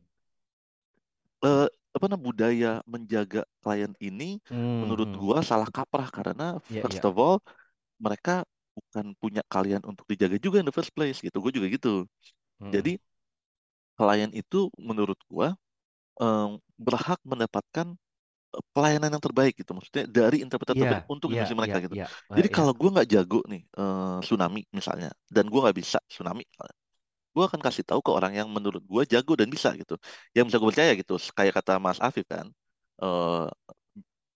eh, 1.46 1.68
apa 1.96 2.06
namanya 2.10 2.26
budaya 2.30 2.70
menjaga 2.94 3.42
klien 3.64 3.94
ini 4.02 4.38
menurut 4.82 5.10
Hmm, 5.10 5.22
gua 5.22 5.38
salah 5.50 5.70
kaprah 5.74 6.08
karena 6.14 6.44
Iya, 6.70 6.82
first 6.82 7.02
iya. 7.02 7.04
of 7.10 7.16
all 7.18 7.38
mereka 8.06 8.46
bukan 8.78 9.06
punya 9.22 9.42
kalian 9.54 9.82
untuk 9.90 10.06
dijaga 10.12 10.38
juga 10.46 10.62
in 10.62 10.68
the 10.70 10.76
first 10.76 10.94
place 10.96 11.18
gitu. 11.26 11.38
Gue 11.44 11.52
juga 11.58 11.68
gitu. 11.74 12.06
Hmm. 12.62 12.72
Jadi 12.76 13.02
klien 13.98 14.32
itu 14.34 14.70
menurut 14.78 15.18
gua 15.30 15.58
em, 16.22 16.58
berhak 16.78 17.20
mendapatkan 17.26 17.88
eh, 18.56 18.64
pelayanan 18.76 19.10
yang 19.18 19.24
terbaik 19.24 19.54
gitu. 19.60 19.72
Maksudnya 19.78 20.06
dari 20.10 20.38
interpreter 20.46 20.76
Iya, 20.78 20.82
terbaik 20.86 21.06
untuk 21.10 21.30
industri 21.34 21.58
mereka 21.58 21.78
iya, 21.82 21.86
gitu. 21.86 21.96
iya. 21.98 22.08
Jadi 22.38 22.50
iya. 22.50 22.56
kalau 22.58 22.74
gue 22.78 22.90
nggak 22.94 23.10
jago 23.10 23.42
nih 23.52 23.62
eh, 23.66 24.18
tsunami 24.26 24.62
misalnya, 24.74 25.10
dan 25.30 25.46
gue 25.52 25.60
nggak 25.64 25.78
bisa 25.78 26.00
tsunami, 26.10 26.44
gue 27.36 27.44
akan 27.46 27.62
kasih 27.62 27.84
tahu 27.86 28.02
ke 28.06 28.12
orang 28.14 28.34
yang 28.40 28.50
menurut 28.50 28.82
gue 28.86 29.04
jago 29.14 29.34
dan 29.38 29.50
bisa 29.54 29.70
gitu, 29.78 29.96
yang 30.38 30.46
bisa 30.50 30.58
gue 30.62 30.70
percaya 30.74 30.94
gitu. 30.98 31.16
Kayak 31.38 31.54
kata 31.64 31.74
Mas 31.82 32.00
Afif 32.02 32.26
kan, 32.30 32.48
eh, 33.04 33.48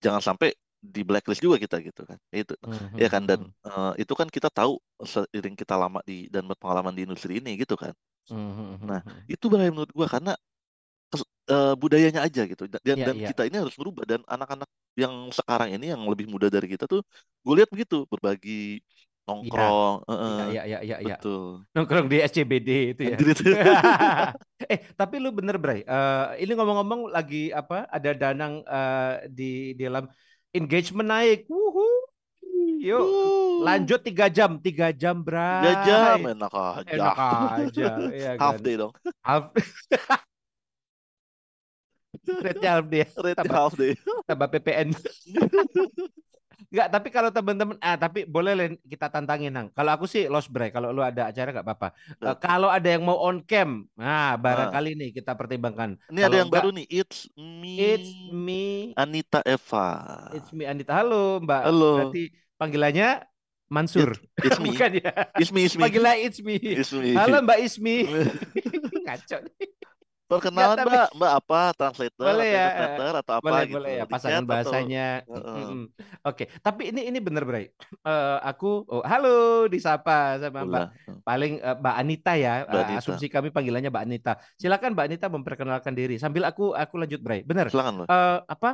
jangan 0.03 0.21
sampai 0.23 0.49
di 0.81 1.01
blacklist 1.07 1.41
juga 1.45 1.57
kita 1.63 1.77
gitu 1.87 2.01
kan, 2.09 2.17
itu 2.33 2.53
Hmm, 2.65 3.01
ya 3.01 3.07
kan. 3.13 3.23
Dan 3.29 3.39
eh, 3.67 3.91
itu 4.01 4.13
kan 4.19 4.27
kita 4.35 4.49
tahu 4.57 4.71
seiring 5.13 5.55
kita 5.61 5.75
lama 5.81 5.99
di 6.09 6.13
dan 6.33 6.43
berpengalaman 6.49 6.93
di 6.97 7.01
industri 7.05 7.31
ini 7.39 7.51
gitu 7.61 7.75
kan. 7.83 7.93
hmm, 8.29 8.51
hmm, 8.57 8.75
hmm, 8.81 8.89
Nah 8.89 9.01
hmm. 9.05 9.31
itu 9.33 9.45
bahaya 9.51 9.69
menurut 9.73 9.91
gue 9.97 10.07
karena 10.15 10.31
eh, 11.51 11.73
budayanya 11.81 12.21
aja 12.27 12.41
gitu 12.51 12.63
dan 12.85 12.97
Iya, 12.97 13.05
dan 13.05 13.15
iya. 13.15 13.27
kita 13.27 13.41
ini 13.47 13.55
harus 13.61 13.75
merubah 13.79 14.03
dan 14.11 14.21
anak-anak 14.29 14.69
yang 15.01 15.13
sekarang 15.37 15.69
ini 15.75 15.85
yang 15.93 16.01
lebih 16.11 16.27
muda 16.33 16.47
dari 16.51 16.67
kita 16.73 16.85
tuh 16.91 17.01
gue 17.45 17.53
lihat 17.57 17.69
begitu 17.73 17.95
berbagi 18.11 18.81
Iya, 19.45 19.61
nongkrong 19.61 19.95
eh, 20.11 20.45
iya, 20.51 20.59
iya, 20.69 20.77
iya, 20.87 20.95
iya. 21.05 21.15
betul 21.15 21.63
Nongkrong 21.73 22.07
di 22.11 22.17
SCBD 22.29 22.69
itu 22.93 23.03
ya. 23.13 23.17
eh, 24.71 24.79
tapi 24.99 25.15
lu 25.23 25.29
bener, 25.37 25.55
Bray. 25.63 25.79
Eh, 25.91 26.23
ini 26.43 26.51
ngomong-ngomong 26.57 27.01
lagi 27.15 27.37
apa? 27.59 27.75
Ada 27.95 28.09
Danang 28.21 28.53
eh, 28.75 29.11
di 29.37 29.43
di 29.77 29.81
dalam 29.87 30.05
engagement 30.53 31.07
naik. 31.07 31.47
Wuhu. 31.47 31.87
Yuk, 32.81 32.97
Wuh, 32.97 33.61
lanjut 33.61 34.01
tiga 34.01 34.25
jam, 34.25 34.57
tiga 34.57 34.89
jam, 34.89 35.21
tiga 35.21 35.85
jam 35.85 36.33
enak 36.33 36.49
aja 36.49 36.97
Enak 36.97 37.13
aja, 37.17 37.89
ya 38.09 38.33
half 38.41 38.57
kan. 38.57 38.65
day 38.65 38.73
dong 38.73 38.89
Half, 39.21 39.53
rate-nya 42.41 42.81
half 42.81 42.89
day, 42.89 43.05
rate 43.05 43.37
tambah 43.37 43.53
half 43.53 43.77
day 43.77 43.93
tambah 44.29 44.49
PPN. 44.49 44.97
Enggak, 46.69 46.87
tapi 46.93 47.07
kalau 47.09 47.29
teman-teman, 47.33 47.75
ah 47.81 47.97
tapi 47.97 48.27
boleh 48.29 48.53
Len, 48.53 48.73
kita 48.85 49.09
tantangin 49.09 49.49
Nang. 49.49 49.67
Kalau 49.73 49.91
aku 49.97 50.05
sih 50.05 50.29
lost 50.29 50.51
break, 50.53 50.75
kalau 50.75 50.93
lu 50.93 51.01
ada 51.01 51.31
acara 51.31 51.49
nggak 51.49 51.65
apa-apa. 51.65 51.89
Oke. 52.21 52.37
kalau 52.37 52.69
ada 52.69 52.85
yang 52.85 53.01
mau 53.01 53.17
on 53.17 53.41
cam, 53.41 53.89
nah 53.97 54.37
nah 54.37 54.37
barangkali 54.37 54.93
nih 54.93 55.09
kita 55.17 55.33
pertimbangkan. 55.33 55.97
ini 56.11 56.19
ada 56.21 56.27
Kalau 56.29 56.37
yang 56.37 56.47
enggak, 56.51 56.61
baru 56.61 56.69
nih 56.77 56.85
it's 56.91 57.19
it's 57.79 58.11
me 58.29 58.29
me, 58.29 58.65
Anita 58.93 59.41
Eva 59.41 59.87
it's 60.37 60.51
me 60.53 60.63
Anita. 60.69 60.93
Halo 60.93 61.41
Mbak, 61.41 61.61
halo 61.65 61.91
berarti 61.97 62.23
panggilannya 62.55 63.09
Mansur, 63.71 64.11
it's 64.35 64.51
it's 64.51 64.59
me 64.59 64.69
bukan 64.75 64.91
ya? 64.99 65.11
it's 65.39 65.49
me 65.49 65.63
it's 65.63 65.79
me 65.79 65.81
Panggilannya 65.87 66.19
it's 66.27 66.39
me. 66.43 66.55
it's 66.59 66.91
me 66.91 67.15
Halo 67.15 67.39
Mbak 67.41 67.59
Ismi. 67.63 67.97
Ngaco 69.07 69.37
nih. 69.47 69.67
Perkenalan 70.31 70.77
tapi- 70.79 70.95
Mbak, 70.95 71.09
Mbak 71.19 71.33
apa? 71.43 71.59
Translator 71.75 72.23
Boleh 72.23 72.47
atau 72.47 72.55
ya, 72.55 72.65
interpreter 72.71 73.15
atau 73.19 73.33
apa 73.35 73.43
boleh 73.43 73.63
gitu? 73.67 73.75
boleh 73.75 73.91
ya 73.91 74.05
pasangan 74.07 74.39
atau 74.39 74.49
bahasanya. 74.49 75.07
Heeh. 75.27 75.55
Mm-mm. 75.59 75.81
Oke, 76.23 76.43
tapi 76.63 76.81
ini 76.95 77.01
ini 77.11 77.19
bener 77.19 77.43
Bray. 77.43 77.65
Eh, 78.01 78.37
aku 78.41 78.69
oh, 78.87 79.03
halo 79.03 79.67
disapa 79.67 80.39
sama 80.39 80.59
Mbak 80.63 80.85
paling 81.21 81.53
eh, 81.59 81.75
Mbak 81.75 81.95
Anita 81.99 82.31
ya. 82.39 82.53
Mbak 82.63 82.79
Eh, 82.79 82.85
Anita. 82.87 83.01
asumsi 83.03 83.25
kami 83.27 83.51
panggilannya 83.51 83.91
Mbak 83.91 84.05
Anita. 84.07 84.31
Silakan 84.55 84.95
Mbak 84.95 85.05
Anita 85.11 85.27
memperkenalkan 85.27 85.93
diri 85.93 86.15
sambil 86.15 86.47
aku 86.47 86.71
aku 86.71 86.95
lanjut 86.95 87.19
Bray. 87.19 87.43
Bener. 87.43 87.67
Silakan 87.67 88.01
Mbak. 88.01 88.07
Eh, 88.07 88.37
apa 88.47 88.69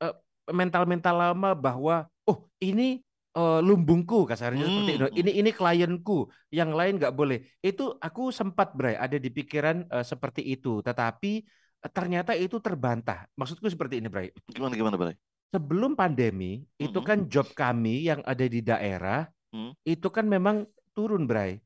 eh, 0.00 0.14
mental-mental 0.52 1.14
lama 1.16 1.56
bahwa 1.56 1.96
oh 2.28 2.44
ini 2.60 3.00
eh, 3.36 3.60
lumbungku 3.62 4.26
kasarnya 4.26 4.64
seperti 4.66 4.92
itu. 4.96 5.06
Hmm. 5.06 5.20
Ini 5.20 5.30
ini 5.40 5.50
klienku, 5.54 6.26
yang 6.54 6.70
lain 6.74 6.98
nggak 6.98 7.14
boleh. 7.14 7.38
Itu 7.62 7.96
aku 7.98 8.30
sempat 8.34 8.74
Bray 8.74 8.96
ada 8.98 9.16
di 9.16 9.30
pikiran 9.30 9.86
eh, 9.90 10.04
seperti 10.06 10.42
itu, 10.46 10.82
tetapi 10.82 11.32
eh, 11.84 11.90
ternyata 11.92 12.32
itu 12.34 12.58
terbantah. 12.58 13.26
Maksudku 13.38 13.66
seperti 13.70 14.02
ini 14.02 14.08
Bray. 14.10 14.28
Gimana 14.50 14.74
gimana 14.74 14.96
Bray? 14.98 15.14
Sebelum 15.50 15.98
pandemi 15.98 16.62
itu 16.78 16.98
Mm-mm. 17.02 17.08
kan 17.08 17.18
job 17.26 17.50
kami 17.58 18.06
yang 18.06 18.22
ada 18.22 18.46
di 18.46 18.60
daerah 18.62 19.26
Hmm. 19.50 19.74
itu 19.82 20.06
kan 20.14 20.30
memang 20.30 20.62
turun 20.96 21.24
Bray. 21.30 21.60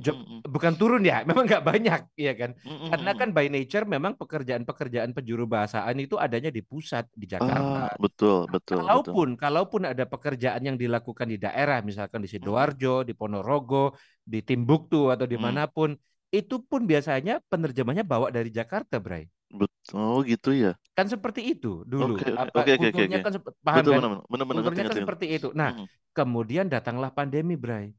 Job 0.00 0.16
hmm, 0.16 0.26
hmm. 0.26 0.40
bukan 0.50 0.72
turun 0.80 1.02
ya, 1.06 1.22
memang 1.28 1.44
nggak 1.46 1.62
banyak, 1.62 2.00
iya 2.18 2.32
kan? 2.34 2.50
Hmm, 2.64 2.90
Karena 2.90 3.10
hmm. 3.12 3.20
kan 3.20 3.28
by 3.36 3.46
nature 3.52 3.84
memang 3.86 4.12
pekerjaan-pekerjaan 4.18 5.10
penjuru 5.16 5.44
bahasaan 5.46 5.96
itu 6.02 6.16
adanya 6.18 6.50
di 6.50 6.62
pusat 6.64 7.04
di 7.14 7.26
Jakarta. 7.28 7.86
Ah, 7.86 7.92
betul, 8.00 8.48
betul, 8.50 8.88
betul. 8.90 9.14
Kalaupun 9.14 9.28
kalaupun 9.38 9.82
ada 9.86 10.04
pekerjaan 10.06 10.62
yang 10.62 10.76
dilakukan 10.80 11.26
di 11.28 11.38
daerah, 11.38 11.82
misalkan 11.84 12.22
di 12.24 12.28
Sidoarjo, 12.30 13.02
di 13.06 13.12
Ponorogo, 13.18 13.94
di 14.22 14.40
Timbuktu 14.42 15.10
atau 15.12 15.26
Hmm. 15.26 15.34
di 15.34 15.38
mana 15.38 15.62
pun, 15.66 15.94
itu 16.30 16.62
pun 16.62 16.86
biasanya 16.86 17.42
penerjemahnya 17.50 18.06
bawa 18.06 18.30
dari 18.30 18.50
Jakarta, 18.50 18.98
Bray. 19.02 19.26
Betul. 19.50 19.98
Oh, 19.98 20.22
gitu 20.22 20.54
ya. 20.54 20.72
Kan 20.94 21.10
seperti 21.10 21.40
itu 21.58 21.82
dulu. 21.82 22.14
Oke, 22.14 22.30
oke, 22.30 22.38
Apa 22.38 22.58
oke, 22.62 22.70
oke, 22.78 22.86
oke, 22.94 23.02
oke. 23.10 23.18
kan 23.26 23.32
paham 23.66 23.78
Betul, 23.82 23.92
kan? 23.94 24.00
benar, 24.30 24.44
benar, 24.46 24.62
kan 24.62 24.74
ngerti. 24.86 25.00
seperti 25.02 25.26
itu. 25.34 25.48
Nah, 25.58 25.70
Hmm, 25.74 25.86
kemudian 26.14 26.66
datanglah 26.70 27.10
pandemi, 27.10 27.54
Bray. 27.58 27.90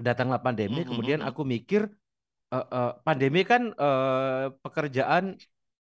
Datanglah 0.00 0.40
pandemi, 0.40 0.82
hmm, 0.82 0.88
kemudian 0.88 1.20
hmm, 1.20 1.28
hmm. 1.28 1.36
aku 1.36 1.42
mikir 1.44 1.82
eh, 2.52 2.66
eh, 2.66 2.92
pandemi 3.04 3.42
kan 3.44 3.72
eh, 3.72 4.46
pekerjaan 4.64 5.36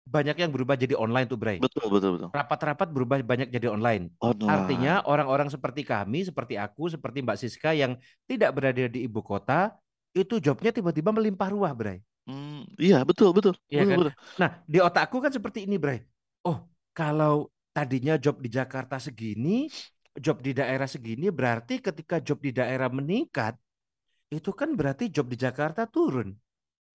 banyak 0.07 0.39
yang 0.39 0.51
berubah 0.55 0.79
jadi 0.79 0.95
online 0.95 1.27
tuh, 1.27 1.35
Bray. 1.35 1.59
Betul, 1.59 1.91
betul, 1.91 2.11
betul. 2.15 2.31
Rapat-rapat 2.31 2.89
berubah 2.95 3.19
banyak 3.27 3.51
jadi 3.51 3.67
online. 3.75 4.15
Online. 4.23 4.47
Artinya 4.47 4.93
orang-orang 5.03 5.51
seperti 5.51 5.83
kami, 5.83 6.23
seperti 6.23 6.55
aku, 6.55 6.87
seperti 6.95 7.27
Mbak 7.27 7.39
Siska 7.43 7.75
yang 7.75 7.99
tidak 8.31 8.55
berada 8.55 8.87
di 8.87 9.03
ibu 9.03 9.19
kota, 9.19 9.75
itu 10.15 10.39
jobnya 10.39 10.71
tiba-tiba 10.71 11.11
melimpah 11.11 11.51
ruah, 11.51 11.75
Bray. 11.75 11.99
Hmm, 12.27 12.67
iya, 12.79 13.03
betul, 13.03 13.35
betul. 13.35 13.55
Iya 13.67 13.83
Betul, 13.83 13.91
kan? 13.91 13.99
betul. 13.99 14.15
Nah, 14.39 14.51
di 14.67 14.79
otakku 14.83 15.19
kan 15.19 15.33
seperti 15.35 15.67
ini, 15.67 15.77
Bray. 15.79 16.07
Oh, 16.47 16.63
kalau 16.95 17.51
tadinya 17.75 18.15
job 18.15 18.39
di 18.39 18.51
Jakarta 18.51 19.03
segini, 19.03 19.67
job 20.15 20.39
di 20.39 20.55
daerah 20.55 20.87
segini, 20.87 21.31
berarti 21.35 21.83
ketika 21.83 22.23
job 22.23 22.39
di 22.39 22.55
daerah 22.55 22.87
meningkat, 22.91 23.59
itu 24.33 24.51
kan 24.51 24.75
berarti 24.75 25.09
job 25.11 25.31
di 25.31 25.39
Jakarta 25.39 25.87
turun. 25.87 26.35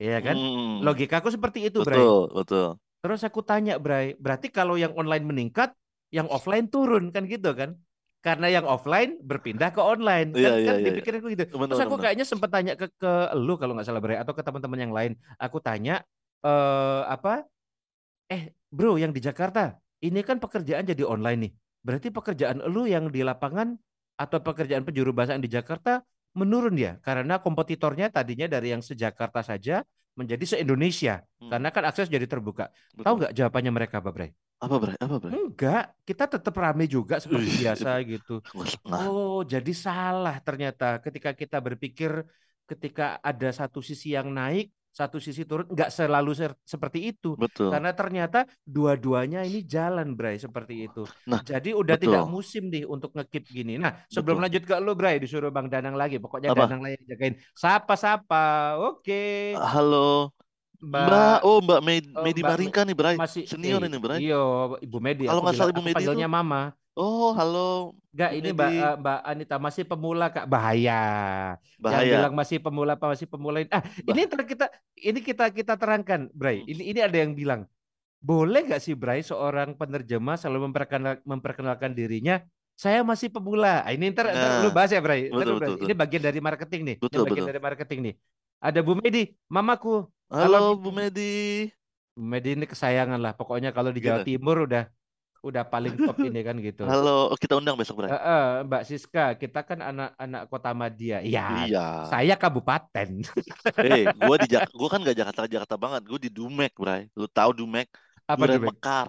Iya 0.01 0.19
kan? 0.19 0.35
Hmm, 0.35 0.81
Logikaku 0.81 1.29
seperti 1.29 1.69
itu, 1.69 1.85
Bray. 1.85 2.01
betul, 2.01 2.21
betul. 2.33 2.67
Terus 3.01 3.21
aku 3.25 3.41
tanya, 3.45 3.77
Bray, 3.77 4.17
berarti 4.17 4.49
kalau 4.49 4.75
yang 4.77 4.93
online 4.97 5.25
meningkat, 5.25 5.73
yang 6.09 6.27
offline 6.29 6.67
turun 6.67 7.13
kan 7.13 7.29
gitu 7.29 7.53
kan? 7.53 7.77
Karena 8.21 8.53
yang 8.53 8.65
offline 8.69 9.17
berpindah 9.21 9.73
ke 9.73 9.81
online. 9.81 10.33
Kan, 10.33 10.41
Iya, 10.41 10.51
iya, 10.53 10.65
kan 10.65 10.75
iya, 10.77 10.85
dipikirinku 10.89 11.27
gitu. 11.33 11.43
Benar, 11.57 11.73
Terus 11.73 11.81
aku 11.85 11.95
benar. 11.97 12.03
kayaknya 12.05 12.25
sempat 12.25 12.49
tanya 12.53 12.73
ke 12.77 12.85
ke 12.97 13.11
lu 13.37 13.57
kalau 13.57 13.73
nggak 13.73 13.87
salah, 13.87 14.01
Bray, 14.01 14.17
atau 14.17 14.33
ke 14.37 14.41
teman-teman 14.45 14.79
yang 14.81 14.93
lain. 14.93 15.11
Aku 15.41 15.57
tanya 15.61 16.05
eh 16.45 17.01
apa? 17.09 17.45
Eh, 18.29 18.53
bro, 18.71 18.95
yang 18.95 19.11
di 19.11 19.19
Jakarta, 19.19 19.75
ini 20.01 20.21
kan 20.23 20.37
pekerjaan 20.39 20.85
jadi 20.85 21.03
online 21.05 21.39
nih. 21.49 21.51
Berarti 21.81 22.07
pekerjaan 22.13 22.61
lu 22.69 22.85
yang 22.85 23.09
di 23.09 23.25
lapangan 23.25 23.73
atau 24.17 24.37
pekerjaan 24.37 24.85
penjuru 24.85 25.11
bahasa 25.11 25.33
di 25.41 25.49
Jakarta 25.49 26.05
menurun 26.37 26.75
ya? 26.79 26.97
Karena 27.03 27.39
kompetitornya 27.43 28.07
tadinya 28.11 28.47
dari 28.47 28.71
yang 28.73 28.83
se-Jakarta 28.83 29.43
saja 29.43 29.83
menjadi 30.15 30.43
se-Indonesia. 30.55 31.23
Hmm, 31.39 31.49
Karena 31.51 31.69
kan 31.71 31.83
akses 31.87 32.11
jadi 32.11 32.27
terbuka. 32.27 32.67
Tahu 32.71 32.99
betul. 32.99 33.13
nggak 33.23 33.33
jawabannya 33.37 33.71
mereka, 33.71 33.97
Pak 34.03 34.11
Bray? 34.11 34.29
Apa, 34.61 34.75
Bray? 34.77 34.95
Apa, 34.99 35.15
Bray? 35.17 35.31
Enggak, 35.33 35.83
kita 36.05 36.23
tetap 36.29 36.53
rame 36.53 36.85
juga 36.85 37.17
seperti 37.17 37.49
biasa 37.65 37.89
itu 38.03 38.09
gitu. 38.19 38.35
Oh, 38.91 39.41
jadi 39.41 39.71
salah 39.73 40.37
ternyata 40.43 41.01
ketika 41.01 41.31
kita 41.33 41.57
berpikir 41.57 42.11
ketika 42.69 43.19
ada 43.19 43.49
satu 43.51 43.83
sisi 43.83 44.15
yang 44.15 44.31
naik, 44.31 44.71
satu 44.91 45.23
sisi 45.23 45.47
turun, 45.47 45.71
nggak 45.71 45.87
selalu 45.87 46.31
ser- 46.35 46.59
seperti 46.61 47.15
itu. 47.15 47.39
Betul. 47.39 47.71
Karena 47.71 47.95
ternyata 47.95 48.43
dua-duanya 48.61 49.41
ini 49.41 49.63
jalan, 49.63 50.13
Bray, 50.13 50.35
seperti 50.35 50.85
itu. 50.85 51.07
Nah, 51.25 51.39
Jadi 51.41 51.71
udah 51.71 51.95
tidak 51.95 52.27
betul. 52.27 52.35
musim 52.35 52.63
nih 52.67 52.83
untuk 52.83 53.15
ngekip 53.15 53.47
gini. 53.47 53.79
Nah, 53.79 53.95
sebelum 54.07 54.37
Betul. 54.37 54.45
lanjut 54.51 54.63
ke 54.67 54.75
lu, 54.77 54.91
Bray, 54.93 55.15
disuruh 55.17 55.47
Bang 55.47 55.71
Danang 55.71 55.95
lagi. 55.95 56.19
Pokoknya 56.19 56.51
Apa? 56.51 56.67
Danang 56.67 56.83
yang 56.85 57.03
jagain. 57.07 57.35
Sapa-sapa. 57.55 58.43
Oke. 58.83 59.55
Halo, 59.55 60.35
Mbak. 60.83 61.05
Mbak 61.07 61.37
Oh, 61.41 61.57
Mbak 61.63 61.81
Med 61.81 62.03
Oh, 62.11 62.23
Medi 62.25 62.41
Mbak 62.41 62.49
Me- 62.51 62.51
Maringka 62.51 62.81
nih, 62.83 62.95
Bray. 62.97 63.15
masih 63.15 63.43
Senior 63.47 63.79
eh 63.81 63.87
ini, 63.87 63.97
Bray. 63.97 64.19
iyo 64.19 64.75
Ibu 64.81 64.97
Medi 64.99 65.23
Kalau 65.23 65.39
nggak 65.39 65.55
salah 65.55 65.71
Ibu 65.71 65.81
Medi 65.81 65.93
itu, 65.95 65.97
panggilnya 66.03 66.27
Mama. 66.27 66.61
oh, 66.93 67.31
halo, 67.31 67.95
Enggak, 68.11 68.31
ini 68.35 68.49
Mbak 68.51 68.69
eh, 68.75 68.93
Mbak 68.99 69.19
Anita 69.23 69.55
masih 69.55 69.83
pemula 69.87 70.27
Kak. 70.27 70.43
Bahaya. 70.43 71.01
Yang 71.55 71.79
Bahaya. 71.79 72.11
bilang 72.19 72.33
masih 72.35 72.57
pemula 72.59 72.91
apa 72.99 73.05
masih 73.07 73.27
pemula 73.31 73.63
ini. 73.63 73.71
Ah, 73.71 73.79
Bah. 74.03 74.11
ini 74.11 74.21
kita 74.27 74.65
ini 74.99 75.19
kita 75.23 75.45
kita 75.55 75.73
terangkan, 75.79 76.27
Bray. 76.35 76.59
Hmm. 76.59 76.71
Ini 76.75 76.83
ini 76.91 76.99
ada 76.99 77.17
yang 77.17 77.31
bilang, 77.31 77.63
boleh 78.19 78.67
nggak 78.67 78.83
sih 78.83 78.99
Bray 78.99 79.23
seorang 79.23 79.79
penerjemah 79.79 80.35
selalu 80.35 80.67
memperkenal, 80.69 81.23
memperkenalkan 81.23 81.95
dirinya 81.95 82.43
saya 82.75 82.99
masih 83.05 83.29
pemula. 83.31 83.85
Ah, 83.87 83.93
Ini 83.93 84.09
ntar, 84.11 84.27
ntar 84.27 84.51
lu 84.65 84.67
Nah, 84.67 84.73
bahas 84.73 84.91
ya, 84.91 84.99
Bray. 84.99 85.29
Ntar 85.29 85.37
betul, 85.37 85.53
bahas. 85.55 85.61
betul, 85.61 85.75
Ini 85.77 85.93
betul. 85.93 86.01
bagian 86.01 86.23
dari 86.27 86.39
marketing 86.41 86.81
nih. 86.83 86.95
Ini 86.97 87.03
Betul, 87.07 87.21
bagian 87.23 87.43
betul. 87.45 87.49
dari 87.53 87.61
marketing 87.61 87.99
nih. 88.09 88.13
Ada 88.61 88.79
Bu 88.83 88.93
Medi, 88.97 89.23
mamaku. 89.47 89.95
Halo 90.27 90.57
Halo, 90.59 90.63
Bu 90.75 90.89
Medi. 90.91 91.69
Bu 92.17 92.23
Medi 92.25 92.49
ini 92.59 92.65
kesayangan 92.67 93.19
lah. 93.21 93.31
Pokoknya 93.37 93.71
kalau 93.71 93.93
di 93.93 94.01
Jawa 94.01 94.19
Gitu. 94.21 94.35
Timur 94.35 94.67
udah 94.67 94.83
udah 95.41 95.65
paling 95.65 95.97
top 95.97 96.17
ini 96.21 96.45
kan 96.45 96.55
gitu. 96.61 96.85
Halo, 96.85 97.33
kita 97.33 97.57
undang 97.57 97.73
besok, 97.73 98.05
Bray. 98.05 98.13
Eh, 98.13 98.15
eh, 98.15 98.49
Mbak 98.61 98.83
Siska, 98.85 99.25
kita 99.41 99.65
kan 99.65 99.81
anak-anak 99.81 100.41
kota 100.53 100.69
Madia. 100.77 101.17
Ya, 101.25 101.65
Iya. 101.65 101.85
saya 102.13 102.37
kabupaten. 102.37 103.25
Eh, 103.81 104.05
gua 104.21 104.37
di 104.37 104.47
Jak 104.49 104.69
gua 104.73 104.89
kan 104.93 105.01
gak 105.01 105.17
Jakarta 105.17 105.49
Jakarta 105.49 105.75
banget. 105.81 106.01
Gua 106.05 106.19
di 106.21 106.29
Dumek, 106.29 106.77
Bray. 106.77 107.09
Lu 107.17 107.25
tahu 107.25 107.57
Dumek? 107.57 107.89
Apa 108.29 108.45
Duren 108.45 108.61
Bang? 108.61 108.69
Mekar. 108.77 109.07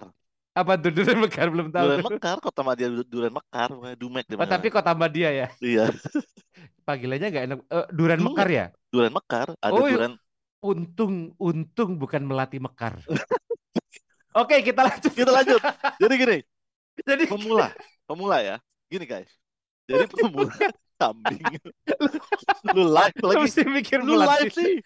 Apa 0.53 0.71
tuh 0.77 0.91
Duren 0.93 1.17
Mekar 1.21 1.47
belum 1.53 1.67
tahu 1.69 1.85
Duren. 1.85 2.01
Mekar, 2.01 2.37
Kota 2.41 2.61
Madia 2.65 2.87
Duren 2.89 3.33
Mekar. 3.33 3.69
Dumek 3.93 4.25
di 4.25 4.33
Oh, 4.37 4.45
tapi 4.49 4.67
mana? 4.69 4.75
kota 4.81 4.91
Madia 4.97 5.29
ya. 5.29 5.47
Iya, 5.61 5.85
Panggilannya 6.89 7.27
nggak 7.29 7.45
enak. 7.45 7.59
Eh, 7.69 7.85
Duren. 7.93 8.19
Mekar 8.25 8.49
ya? 8.49 8.65
Duren 8.89 9.13
Mekar, 9.13 9.47
ada 9.61 9.69
Oh, 9.73 9.85
Duren. 9.85 10.13
untung 10.65 11.33
untung 11.37 11.97
bukan 12.01 12.25
melati 12.25 12.57
Mekar. 12.57 12.97
Oke, 14.33 14.55
kita 14.65 14.81
lanjut. 14.81 15.11
Kita 15.13 15.31
lanjut. 15.31 15.61
Jadi 16.01 16.13
gini, 16.17 16.37
Jadi 17.09 17.23
pemula, 17.29 17.69
pemula 18.05 18.37
ya. 18.41 18.55
Gini 18.89 19.05
guys. 19.05 19.29
Jadi 19.89 20.05
pemula 20.09 20.53
kambing. 21.01 21.57
Lu 22.73 22.83
live 22.89 23.17
lagi. 23.19 23.37
mesti 23.43 23.61
mikir 23.65 23.99
Lu 24.01 24.15
live 24.17 24.53
sih. 24.53 24.79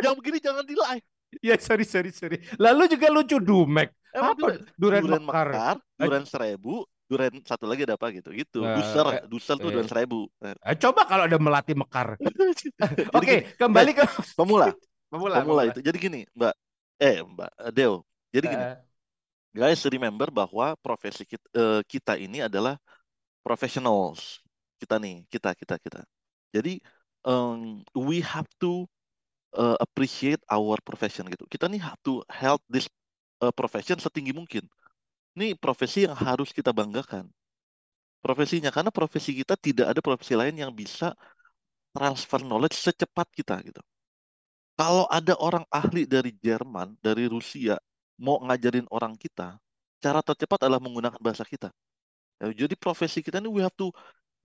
Yang 0.00 0.14
begini 0.20 0.38
jangan 0.40 0.64
di 0.64 0.76
live. 0.76 1.04
Ya, 1.40 1.56
sorry, 1.56 1.88
sorry, 1.88 2.12
sorry. 2.12 2.44
Lalu 2.60 2.92
juga 2.92 3.08
lucu 3.08 3.40
Dumek. 3.40 3.88
Emang 4.12 4.36
Apa? 4.36 4.60
Duren, 4.76 5.00
Duren 5.00 5.24
Mekar. 5.24 5.48
Mekar, 5.48 5.76
Duren 5.96 6.24
Seribu, 6.28 6.84
Duren 7.08 7.40
satu 7.48 7.64
lagi 7.64 7.88
ada 7.88 7.96
apa 7.96 8.12
gitu. 8.12 8.28
Gitu. 8.36 8.60
Eh, 8.60 8.76
Duser, 8.76 9.06
eh, 9.08 9.22
Duser 9.24 9.56
tuh 9.56 9.72
eh. 9.72 9.74
Duren 9.80 9.88
Seribu. 9.88 10.28
Eh, 10.44 10.52
Eh, 10.52 10.76
coba 10.76 11.08
kalau 11.08 11.24
ada 11.24 11.40
melati 11.40 11.72
Mekar. 11.72 12.20
Oke, 13.16 13.24
gini, 13.24 13.36
kembali 13.56 13.90
ke 13.96 14.04
pemula, 14.36 14.68
pemula. 15.08 15.40
pemula 15.40 15.62
itu. 15.72 15.80
Jadi 15.80 15.96
gini, 15.96 16.20
Mbak. 16.36 16.54
Eh, 17.00 17.24
Mbak 17.24 17.50
eh, 17.64 17.72
Deo. 17.72 18.04
Jadi 18.32 18.46
gini, 18.48 18.64
Eh, 18.64 18.76
guys, 19.54 19.84
remember 19.84 20.28
bahwa 20.32 20.74
profesi 20.80 21.24
kita, 21.28 21.46
eh, 21.52 21.82
kita 21.84 22.16
ini 22.16 22.44
adalah 22.48 22.80
professionals. 23.44 24.40
Kita 24.80 24.96
nih, 24.98 25.24
kita, 25.28 25.52
kita, 25.56 25.76
kita. 25.78 26.00
Jadi, 26.56 26.80
um, 27.24 27.84
we 27.94 28.20
have 28.24 28.48
to 28.60 28.88
uh, 29.56 29.76
appreciate 29.80 30.40
our 30.48 30.76
profession 30.82 31.28
gitu. 31.28 31.44
Kita 31.48 31.68
nih 31.68 31.80
have 31.80 32.00
to 32.04 32.24
help 32.28 32.60
this 32.68 32.88
uh, 33.44 33.52
profession 33.54 34.00
setinggi 34.00 34.32
mungkin. 34.34 34.64
Ini 35.36 35.56
profesi 35.56 36.04
yang 36.08 36.16
harus 36.16 36.52
kita 36.52 36.72
banggakan. 36.72 37.28
Profesinya, 38.22 38.70
karena 38.70 38.92
profesi 38.94 39.34
kita 39.34 39.58
tidak 39.58 39.92
ada 39.96 40.00
profesi 40.04 40.34
lain 40.38 40.54
yang 40.54 40.70
bisa 40.72 41.12
transfer 41.92 42.40
knowledge 42.44 42.78
secepat 42.78 43.28
kita 43.34 43.60
gitu. 43.66 43.82
Kalau 44.78 45.04
ada 45.10 45.36
orang 45.38 45.64
ahli 45.68 46.08
dari 46.08 46.32
Jerman, 46.40 46.96
dari 47.02 47.28
Rusia, 47.28 47.76
mau 48.22 48.38
ngajarin 48.46 48.86
orang 48.94 49.14
kita, 49.18 49.58
cara 50.04 50.20
tercepat 50.22 50.66
adalah 50.66 50.82
menggunakan 50.82 51.18
bahasa 51.22 51.44
kita. 51.46 51.70
Ya, 52.42 52.66
jadi 52.66 52.74
profesi 52.78 53.20
kita 53.24 53.38
ini 53.42 53.48
we 53.50 53.62
have 53.62 53.74
to 53.78 53.90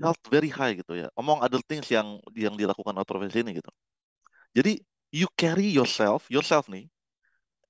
health 0.04 0.20
very 0.30 0.50
high 0.52 0.74
gitu 0.78 0.94
ya. 0.98 1.08
Among 1.20 1.42
other 1.46 1.62
things 1.66 1.88
yang 1.92 2.20
yang 2.38 2.56
dilakukan 2.58 2.94
oleh 2.98 3.08
profesi 3.08 3.42
ini 3.46 3.58
gitu. 3.60 3.72
Jadi 4.58 4.82
you 5.14 5.28
carry 5.40 5.68
yourself, 5.70 6.28
yourself 6.32 6.68
nih, 6.72 6.90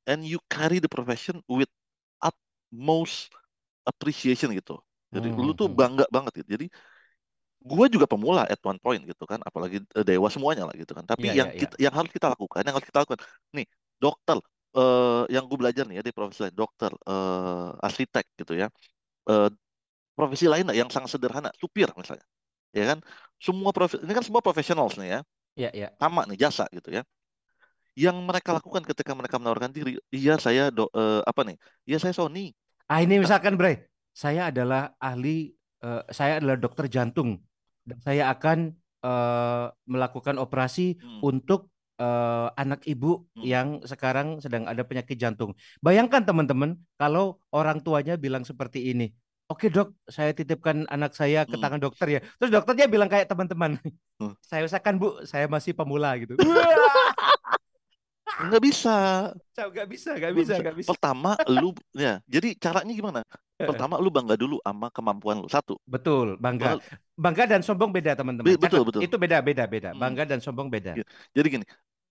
and 0.07 0.25
you 0.25 0.39
carry 0.51 0.79
the 0.83 0.89
profession 0.91 1.41
with 1.49 1.69
utmost 2.23 3.31
appreciation 3.87 4.51
gitu. 4.55 4.79
Jadi 5.15 5.33
lu 5.35 5.53
tuh 5.57 5.67
Mhm. 5.67 5.73
bangga 5.73 6.05
banget 6.11 6.43
gitu. 6.43 6.49
Jadi 6.59 6.67
gua 7.61 7.85
juga 7.91 8.05
pemula 8.09 8.43
at 8.47 8.59
one 8.63 8.79
point 8.79 9.01
gitu 9.03 9.23
kan, 9.27 9.39
apalagi 9.43 9.81
eh, 9.97 10.05
dewa 10.05 10.29
semuanya 10.31 10.63
lah 10.69 10.75
gitu 10.77 10.93
kan. 10.97 11.03
Tapi 11.05 11.25
Iya, 11.25 11.33
yang 11.37 11.49
iya, 11.49 11.51
iya. 11.57 11.69
kita 11.69 11.75
yang 11.81 11.93
harus 11.95 12.11
kita 12.13 12.27
lakukan, 12.33 12.61
yang 12.65 12.73
harus 12.77 12.87
kita 12.87 12.99
lakukan, 13.03 13.19
nih 13.55 13.65
dokter, 13.99 14.37
eh 14.77 15.21
yang 15.35 15.43
gue 15.49 15.57
belajar 15.61 15.83
nih 15.89 15.95
ya 15.99 16.03
di 16.07 16.13
profesi 16.17 16.39
lain, 16.45 16.55
dokter, 16.55 16.91
eh 17.09 17.69
arsitek 17.87 18.25
gitu 18.39 18.53
ya, 18.61 18.67
eh 19.31 19.47
profesi 20.17 20.45
lain 20.51 20.65
lah 20.69 20.75
yang 20.77 20.89
sangat 20.95 21.09
sederhana, 21.15 21.49
supir 21.61 21.89
misalnya, 21.97 22.25
ya 22.77 22.85
kan, 22.91 22.99
semua 23.41 23.71
profesi 23.77 24.01
ini 24.05 24.13
kan 24.17 24.25
semua 24.27 24.41
profesionals 24.45 24.95
nih 25.01 25.09
ya, 25.15 25.21
Iya, 25.57 25.69
iya. 25.73 25.87
sama 26.01 26.21
nih 26.29 26.37
jasa 26.43 26.65
gitu 26.73 26.89
ya. 26.97 27.03
Yang 27.97 28.17
mereka 28.29 28.53
lakukan 28.53 28.85
ketika 28.85 29.17
mereka 29.17 29.41
menawarkan 29.41 29.73
diri, 29.73 29.97
iya 30.13 30.37
saya 30.37 30.69
do, 30.69 30.85
eh, 30.93 31.21
apa 31.25 31.41
nih, 31.49 31.57
iya 31.89 31.97
saya 31.97 32.13
Sony, 32.13 32.53
Ah 32.87 33.01
ini 33.03 33.19
misalkan 33.19 33.57
Bray, 33.59 33.83
saya 34.13 34.53
adalah 34.53 34.93
ahli, 35.01 35.51
eh, 35.81 36.01
saya 36.13 36.37
adalah 36.39 36.57
dokter 36.61 36.85
jantung 36.87 37.41
dan 37.83 37.97
saya 38.05 38.29
akan 38.33 38.77
eh, 39.07 39.65
melakukan 39.85 40.35
operasi 40.41 40.97
Hmm. 41.01 41.21
untuk 41.21 41.69
eh, 41.97 42.47
anak 42.53 42.85
ibu 42.85 43.25
Hmm. 43.33 43.43
yang 43.43 43.67
sekarang 43.83 44.37
sedang 44.37 44.65
ada 44.65 44.81
penyakit 44.81 45.17
jantung. 45.17 45.57
Bayangkan 45.79 46.21
teman-teman 46.21 46.77
kalau 46.95 47.41
orang 47.49 47.81
tuanya 47.81 48.15
bilang 48.15 48.41
seperti 48.41 48.93
ini, 48.93 49.09
oke 49.47 49.65
dok, 49.67 49.97
saya 50.05 50.29
titipkan 50.31 50.85
anak 50.87 51.13
saya 51.13 51.43
ke 51.43 51.57
Hmm. 51.57 51.63
tangan 51.63 51.81
dokter 51.81 52.07
ya. 52.07 52.19
Terus 52.37 52.53
dokternya 52.53 52.85
bilang 52.85 53.09
kayak 53.09 53.25
teman-teman, 53.25 53.81
Hmm. 54.21 54.33
saya 54.49 54.61
usahakan 54.63 54.95
bu, 54.97 55.25
saya 55.25 55.49
masih 55.49 55.73
pemula 55.73 56.13
gitu. 56.17 56.37
Wah, 56.37 57.09
nggak 58.37 58.61
bisa, 58.61 58.97
nggak 59.57 59.87
bisa, 59.89 60.09
nggak 60.13 60.19
nggak 60.21 60.33
bisa, 60.37 60.53
nggak 60.61 60.75
bisa. 60.77 60.89
Pertama 60.93 61.33
lu, 61.49 61.73
ya, 61.97 62.21
jadi 62.29 62.53
caranya 62.53 62.93
gimana? 62.93 63.21
Pertama 63.57 63.97
lu 63.97 64.13
bangga 64.13 64.37
dulu 64.37 64.61
sama 64.61 64.93
kemampuan 64.93 65.41
lu 65.41 65.49
satu. 65.49 65.81
Betul, 65.89 66.37
bangga. 66.37 66.77
Bangga- 67.17 67.49
dan 67.49 67.65
sombong 67.65 67.89
beda, 67.89 68.13
teman-teman. 68.13 68.45
Be- 68.45 68.61
betul, 68.61 68.85
betul. 68.85 69.01
Itu 69.01 69.17
beda, 69.17 69.41
beda, 69.41 69.65
beda. 69.65 69.89
Hmm. 69.95 70.01
Bangga 70.05 70.29
dan 70.29 70.37
sombong 70.37 70.69
beda. 70.69 70.93
Iya. 70.93 71.05
Jadi 71.33 71.47
gini, 71.49 71.65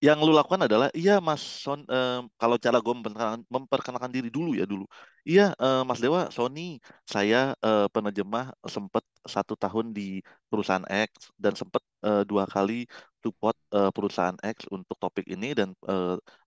yang 0.04 0.18
lu 0.20 0.32
lakukan 0.36 0.60
adalah, 0.68 0.88
iya 0.92 1.18
Mas 1.24 1.40
Son, 1.40 1.80
eh, 1.88 2.20
kalau 2.40 2.56
cara 2.60 2.78
gue 2.84 2.94
memperkenalkan, 2.94 3.40
memperkenalkan 3.48 4.12
diri 4.12 4.28
dulu 4.28 4.52
ya 4.52 4.64
dulu. 4.68 4.84
Iya 5.24 5.56
eh, 5.56 5.80
Mas 5.88 5.98
Dewa, 6.04 6.28
Sony, 6.28 6.76
saya 7.08 7.56
eh, 7.64 7.86
penerjemah 7.94 8.52
sempat 8.68 9.02
satu 9.24 9.56
tahun 9.56 9.96
di 9.96 10.20
perusahaan 10.52 10.84
X 10.84 11.32
dan 11.40 11.56
sempat 11.56 11.80
eh, 12.04 12.22
dua 12.28 12.44
kali 12.44 12.84
support 13.24 13.56
eh, 13.72 13.90
perusahaan 13.96 14.36
X 14.44 14.68
untuk 14.70 14.96
topik 15.00 15.24
ini 15.32 15.56
dan 15.56 15.72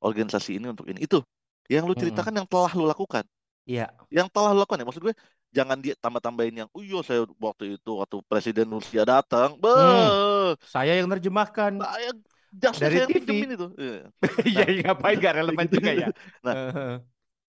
organisasi 0.04 0.62
ini 0.62 0.66
untuk 0.74 0.86
ini. 0.90 1.00
Itu 1.04 1.26
yang 1.70 1.86
lu 1.90 1.94
ceritakan 1.98 2.34
yang 2.40 2.48
telah 2.50 2.72
lu 2.78 2.86
lakukan. 2.86 3.26
Iya, 3.66 3.94
Yang 4.10 4.28
telah 4.34 4.50
lu 4.54 4.60
lakukan 4.62 4.82
ya, 4.82 4.86
maksud 4.90 5.04
gue 5.06 5.16
jangan 5.54 5.78
dia 5.82 5.94
tambah-tambahin 5.98 6.56
yang, 6.66 6.70
iya 6.78 6.98
saya 7.06 7.26
waktu 7.42 7.78
itu 7.78 7.92
waktu 7.98 8.22
Presiden 8.30 8.70
Rusia 8.70 9.02
datang, 9.06 9.58
Hmm. 9.74 10.14
beuh, 10.14 10.58
saya 10.66 10.92
yang 10.98 11.08
nerjemahkan. 11.10 11.74
saya 11.82 12.10
jasnya 12.54 12.90
Dari 12.90 13.00
TV. 13.06 13.30
itu. 13.56 13.68
Iya. 13.80 14.02
Iya, 14.46 14.64
ngapain 14.86 15.16
gak 15.20 15.36
relevan 15.40 15.68
Gitu. 15.68 15.76
juga 15.76 15.92
ya. 15.94 16.08
Nah. 16.46 16.56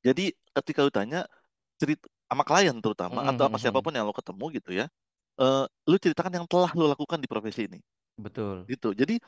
Jadi 0.07 0.33
ketika 0.57 0.81
lu 0.87 0.93
tanya 0.93 1.29
cerita 1.81 2.07
sama 2.31 2.45
klien 2.47 2.77
terutama 2.81 3.21
Mm-mm, 3.21 3.31
atau 3.35 3.45
apa 3.49 3.57
mm-mm. 3.57 3.63
siapa 3.63 3.81
pun 3.85 3.93
yang 3.93 4.07
lo 4.09 4.15
ketemu 4.17 4.45
gitu 4.57 4.71
ya, 4.81 4.87
eh 5.41 5.65
lu 5.91 5.97
ceritakan 6.01 6.33
yang 6.43 6.47
telah 6.49 6.71
lu 6.79 6.87
lakukan 6.89 7.19
di 7.21 7.29
profesi 7.31 7.67
ini, 7.69 7.79
Betul. 8.17 8.71
gitu. 8.71 8.93
Jadi 8.97 9.19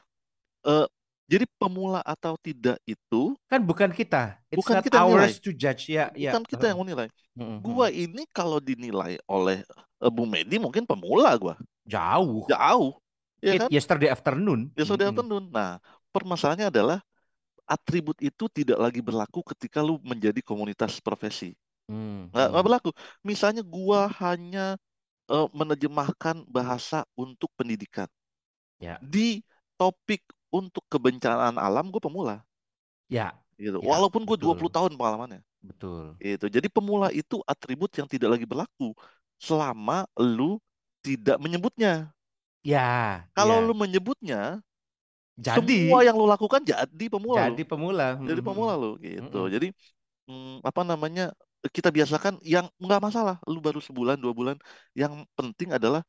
eh 0.66 0.86
jadi 1.30 1.44
pemula 1.60 2.00
atau 2.04 2.36
tidak 2.40 2.76
itu 2.84 3.36
Kan 3.48 3.60
bukan 3.64 3.90
kita. 3.92 4.40
It's 4.52 4.58
Bukan 4.60 4.76
not 4.76 4.84
kita 4.84 4.96
yang 5.00 5.08
ours 5.08 5.38
nilai. 5.38 5.44
to 5.44 5.50
judge. 5.52 5.88
Ya, 5.88 6.12
ya. 6.16 6.32
bukan 6.32 6.42
kita 6.44 6.64
yang 6.72 6.78
menilai. 6.80 7.08
Heeh. 7.36 7.58
Gua 7.62 7.86
ini 7.88 8.22
kalau 8.32 8.58
dinilai 8.60 9.16
oleh 9.28 9.64
eh, 10.02 10.10
Bu 10.12 10.24
Medi 10.28 10.56
mungkin 10.60 10.84
pemula 10.84 11.32
gua, 11.40 11.54
jauh. 11.88 12.44
jauh, 12.48 12.96
ya 13.42 13.54
kan? 13.60 13.70
yesterday 13.76 14.08
afternoon. 14.14 14.70
Ya 14.78 14.84
sudah 14.88 15.10
Mm-mm. 15.10 15.12
afternoon. 15.12 15.44
Nah, 15.52 15.78
permasalahannya 16.14 16.68
adalah 16.72 16.98
atribut 17.68 18.18
itu 18.22 18.46
tidak 18.52 18.78
lagi 18.80 19.00
berlaku 19.04 19.40
ketika 19.54 19.80
lu 19.84 19.98
menjadi 20.04 20.40
komunitas 20.44 20.98
profesi. 21.02 21.54
Hmm, 21.88 22.30
nggak 22.32 22.46
nggak 22.52 22.64
hmm. 22.64 22.66
berlaku. 22.66 22.90
Misalnya 23.26 23.62
gua 23.66 24.08
hanya 24.22 24.78
eh, 25.32 25.48
menerjemahkan 25.54 26.36
bahasa 26.48 27.04
untuk 27.18 27.50
pendidikan 27.58 28.08
Ya. 28.80 29.02
di 29.02 29.42
topik 29.80 30.22
untuk 30.52 30.84
kebencanaan 30.92 31.56
alam 31.60 31.90
gue 31.92 32.00
pemula 32.02 32.44
Ya, 33.08 33.38
gitu. 33.60 33.78
Ya, 33.80 33.90
Walaupun 33.90 34.22
gue 34.28 34.36
betul. 34.40 34.40
20 34.40 34.72
tahun 34.72 34.92
pengalamannya 34.98 35.40
betul. 35.62 36.18
gitu. 36.22 36.46
Jadi 36.50 36.68
pemula 36.72 37.08
itu 37.14 37.40
atribut 37.46 37.90
yang 37.98 38.08
tidak 38.10 38.38
lagi 38.38 38.46
berlaku 38.48 38.94
selama 39.40 40.06
lu 40.20 40.58
tidak 41.04 41.38
menyebutnya. 41.42 42.10
Ya, 42.64 43.28
Kalau 43.36 43.56
ya. 43.56 43.58
lu 43.66 43.72
menyebutnya, 43.82 44.40
jadi 45.46 45.74
semua 45.74 45.98
yang 46.06 46.14
lu 46.20 46.26
lakukan 46.32 46.62
jadi 46.70 47.04
pemula 47.12 47.42
lu. 47.50 47.56
jadi 47.56 47.62
pemula. 47.70 48.04
Jadi 48.28 48.40
Mm-mm. 48.40 48.46
pemula 48.46 48.72
lu 48.82 48.88
gitu. 49.06 49.36
Mm-mm. 49.36 49.46
Jadi 49.54 49.66
hmm, 50.28 50.62
apa 50.68 50.82
namanya? 50.90 51.22
Kita 51.76 51.90
biasakan 51.96 52.34
yang 52.46 52.66
nggak 52.82 53.00
masalah. 53.06 53.36
Lu 53.52 53.58
baru 53.66 53.80
sebulan 53.82 54.16
dua 54.24 54.32
bulan. 54.36 54.56
Yang 54.96 55.26
penting 55.38 55.70
adalah 55.78 56.02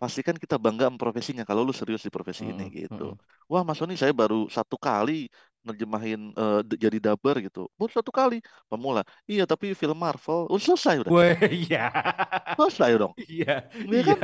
pastikan 0.00 0.36
kita 0.38 0.56
bangga 0.60 0.88
profesinya. 1.00 1.44
Kalau 1.48 1.62
lu 1.68 1.72
serius 1.76 2.02
di 2.06 2.12
profesi 2.14 2.50
ini 2.52 2.64
Mm-mm, 2.70 2.72
gitu. 2.72 3.14
Wah 3.50 3.62
Mas 3.66 3.78
Sony 3.80 3.94
saya 4.00 4.12
baru 4.16 4.48
satu 4.52 4.76
kali 4.80 5.28
nerjemahin 5.66 6.20
d- 6.68 6.78
jadi 6.84 6.98
dubber 7.06 7.36
gitu. 7.46 7.60
Baru 7.78 7.90
satu 7.92 8.10
kali 8.14 8.36
pemula. 8.70 9.02
Iya 9.30 9.42
tapi 9.50 9.66
film 9.80 9.98
Marvel 10.04 10.46
udah 10.52 10.64
selesai 10.68 10.94
udah. 11.04 11.14
Wah, 11.14 11.32
iya. 11.48 11.78
Selesai 12.56 12.98
dong. 13.00 13.14
Iya, 13.18 13.66
Iya 13.90 14.00
iya. 14.02 14.14
kan? 14.14 14.18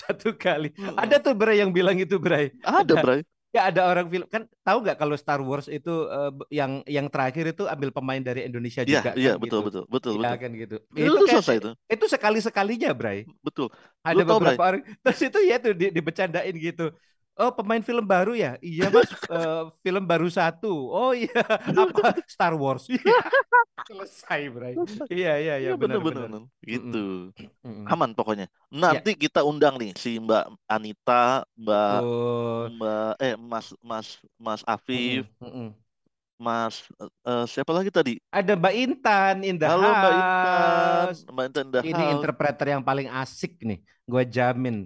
Satu 0.00 0.28
kali. 0.34 0.66
Mm-mm. 0.78 0.96
Ada 0.98 1.16
tuh 1.24 1.34
Bray 1.38 1.62
yang 1.62 1.70
bilang 1.76 1.96
itu 1.98 2.16
Bray. 2.18 2.50
Ada. 2.64 2.94
Bray. 2.96 3.20
Ya 3.54 3.72
ada 3.72 3.88
orang 3.88 4.06
film 4.12 4.26
kan 4.28 4.44
tahu 4.66 4.84
nggak 4.84 4.98
kalau 5.00 5.16
Star 5.16 5.40
Wars 5.40 5.64
itu 5.72 5.88
b- 6.36 6.44
yang 6.52 6.84
yang 6.84 7.06
terakhir 7.08 7.56
itu 7.56 7.64
ambil 7.64 7.88
pemain 7.94 8.20
dari 8.20 8.44
Indonesia 8.44 8.84
Iya 8.88 9.00
juga 9.00 9.16
iya 9.20 9.30
kan 9.32 9.40
betul 9.42 9.58
gitu. 9.58 9.66
betul 9.66 9.82
betul 9.94 10.12
Iya 10.12 10.20
betul. 10.20 10.38
kan 10.42 10.50
gitu. 10.62 10.76
Itu 10.96 11.12
Itu 11.16 11.24
selesai 11.32 11.54
itu. 11.60 11.70
itu 11.94 12.04
sekali 12.14 12.38
sekalinya 12.44 12.90
Bray. 12.92 13.18
Betul. 13.46 13.68
Ada 14.04 14.22
Lu 14.22 14.24
Bray? 14.40 14.56
beberapa 14.56 14.62
orang 14.68 14.82
terus 15.02 15.20
itu 15.24 15.38
ya 15.50 15.56
tuh 15.64 15.72
di, 15.80 15.86
dibecandain 15.96 16.54
gitu. 16.66 16.82
Oh 17.36 17.52
pemain 17.52 17.84
film 17.84 18.04
baru 18.08 18.32
ya? 18.32 18.56
Iya 18.64 18.88
mas, 18.88 19.12
eh, 19.28 19.62
film 19.84 20.02
baru 20.08 20.28
satu. 20.32 20.72
Oh 20.88 21.12
iya 21.12 21.36
apa 21.84 22.16
Star 22.24 22.56
Wars? 22.56 22.88
Iya. 22.92 23.12
Selesai 23.86 24.40
Bray. 24.50 24.74
Iya 25.12 25.32
iya 25.38 25.54
iya 25.62 25.70
Iya 25.70 25.72
benar 25.78 26.00
benar. 26.02 26.28
Gitu. 26.64 27.30
Mm-mm. 27.62 27.86
Aman 27.92 28.10
pokoknya. 28.18 28.48
Ya 28.48 28.80
Nanti 28.82 29.10
kita 29.14 29.40
undang 29.46 29.78
nih 29.78 29.92
si 29.94 30.18
Mbak 30.18 30.44
Anita, 30.66 31.46
Mbak 31.54 31.86
betul. 32.02 32.66
Mbak 32.76 33.10
eh 33.22 33.34
Mas 33.38 33.66
Mas 33.84 34.08
Mas 34.40 34.60
Afif, 34.66 35.22
mm-mm. 35.38 35.68
Mas 36.36 36.84
eh, 37.00 37.44
siapa 37.48 37.72
lagi 37.72 37.88
tadi? 37.88 38.12
Ada 38.28 38.52
Mbak 38.58 38.74
Intan 38.76 39.36
in 39.46 39.56
the 39.56 39.64
Halo 39.70 39.88
Mbak 39.96 40.12
Intan. 40.20 41.06
Mbak 41.32 41.44
Intan 41.48 41.62
in 41.64 41.70
the 41.72 41.80
Ini 41.86 42.02
interpreter 42.12 42.66
yang 42.76 42.82
paling 42.84 43.08
asik 43.08 43.62
nih, 43.64 43.78
gue 44.04 44.22
jamin. 44.28 44.76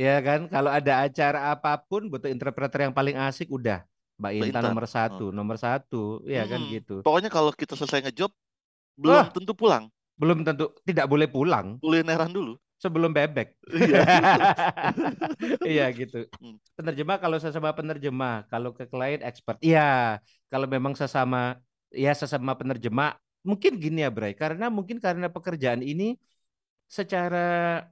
Ya 0.00 0.16
kan, 0.24 0.40
kalau 0.48 0.70
ada 0.72 0.92
acara 1.04 1.38
apa 1.52 1.76
pun 1.88 2.08
butuh 2.08 2.30
interpreter 2.32 2.88
yang 2.88 2.94
paling 2.96 3.16
asik, 3.20 3.52
udah 3.52 3.84
Mbak 4.16 4.32
Intan 4.36 4.48
Intan. 4.48 4.62
nomor 4.72 4.84
Oh. 4.86 4.92
satu, 4.96 5.24
nomor 5.28 5.56
satu, 5.60 6.02
ya 6.24 6.42
kan 6.48 6.60
Hmm, 6.60 6.72
gitu. 6.72 6.94
Pokoknya 7.04 7.28
kalau 7.28 7.50
kita 7.52 7.76
selesai 7.76 8.08
ngejob 8.08 8.32
belum 9.00 9.16
Wah, 9.16 9.26
tentu 9.32 9.52
pulang. 9.52 9.84
belum 10.20 10.44
tentu 10.44 10.64
tidak 10.84 11.06
boleh 11.08 11.28
pulang 11.28 11.80
Kulineran 11.80 12.28
dulu. 12.28 12.52
sebelum 12.76 13.12
bebek. 13.12 13.48
Iya. 13.72 14.00
Iya 15.72 15.84
gitu. 15.96 16.28
Hmm. 16.40 16.56
Penerjemah 16.76 17.16
kalau 17.20 17.36
sesama 17.40 17.70
penerjemah, 17.76 18.48
kalau 18.52 18.72
ke 18.76 18.84
klien 18.88 19.20
expert. 19.24 19.56
Iya, 19.60 20.20
kalau 20.52 20.64
memang 20.68 20.92
sesama 20.96 21.56
ya 21.92 22.12
sesama 22.16 22.52
penerjemah, 22.56 23.16
mungkin 23.44 23.76
gini 23.80 24.04
ya, 24.04 24.10
Bray. 24.12 24.32
Karena 24.36 24.68
mungkin 24.72 24.96
karena 25.00 25.28
pekerjaan 25.32 25.80
ini 25.84 26.16
secara 26.88 27.84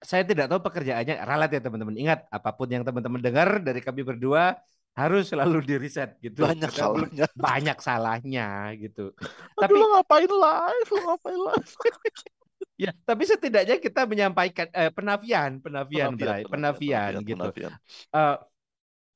saya 0.00 0.22
tidak 0.24 0.46
tahu 0.50 0.60
pekerjaannya 0.66 1.14
ralat 1.28 1.48
ya 1.54 1.60
teman-teman. 1.64 1.96
Ingat, 2.02 2.18
apa 2.32 2.50
pun 2.56 2.68
yang 2.72 2.82
teman-teman 2.86 3.20
dengar 3.20 3.48
dari 3.60 3.80
kami 3.84 4.00
berdua 4.08 4.56
harus 4.96 5.22
selalu 5.30 5.56
di 5.68 5.74
riset 5.78 6.10
gitu. 6.24 6.40
Banyak 6.44 6.70
Karena 6.72 7.06
salahnya. 7.06 7.26
banyak 7.36 7.76
salahnya 7.78 8.42
gitu. 8.82 9.00
Aduh 9.60 9.60
Tapi 9.60 9.74
lo 9.76 9.86
ngapain 9.94 10.30
live? 10.30 10.88
Lo 10.94 10.98
ngapain 11.06 11.40
live? 11.48 11.70
ya, 12.82 12.90
tapi 13.08 13.22
setidaknya 13.28 13.76
kita 13.80 14.00
menyampaikan 14.08 14.68
eh, 14.72 14.90
penafian, 14.92 15.60
penafian, 15.64 16.10
Penafian, 16.10 16.16
Bray, 16.16 16.42
penafian, 16.44 16.50
penafian 16.50 17.12
penafian, 17.12 17.28
gitu. 17.28 17.48
penafian. 17.52 17.72
Eh, 18.14 18.36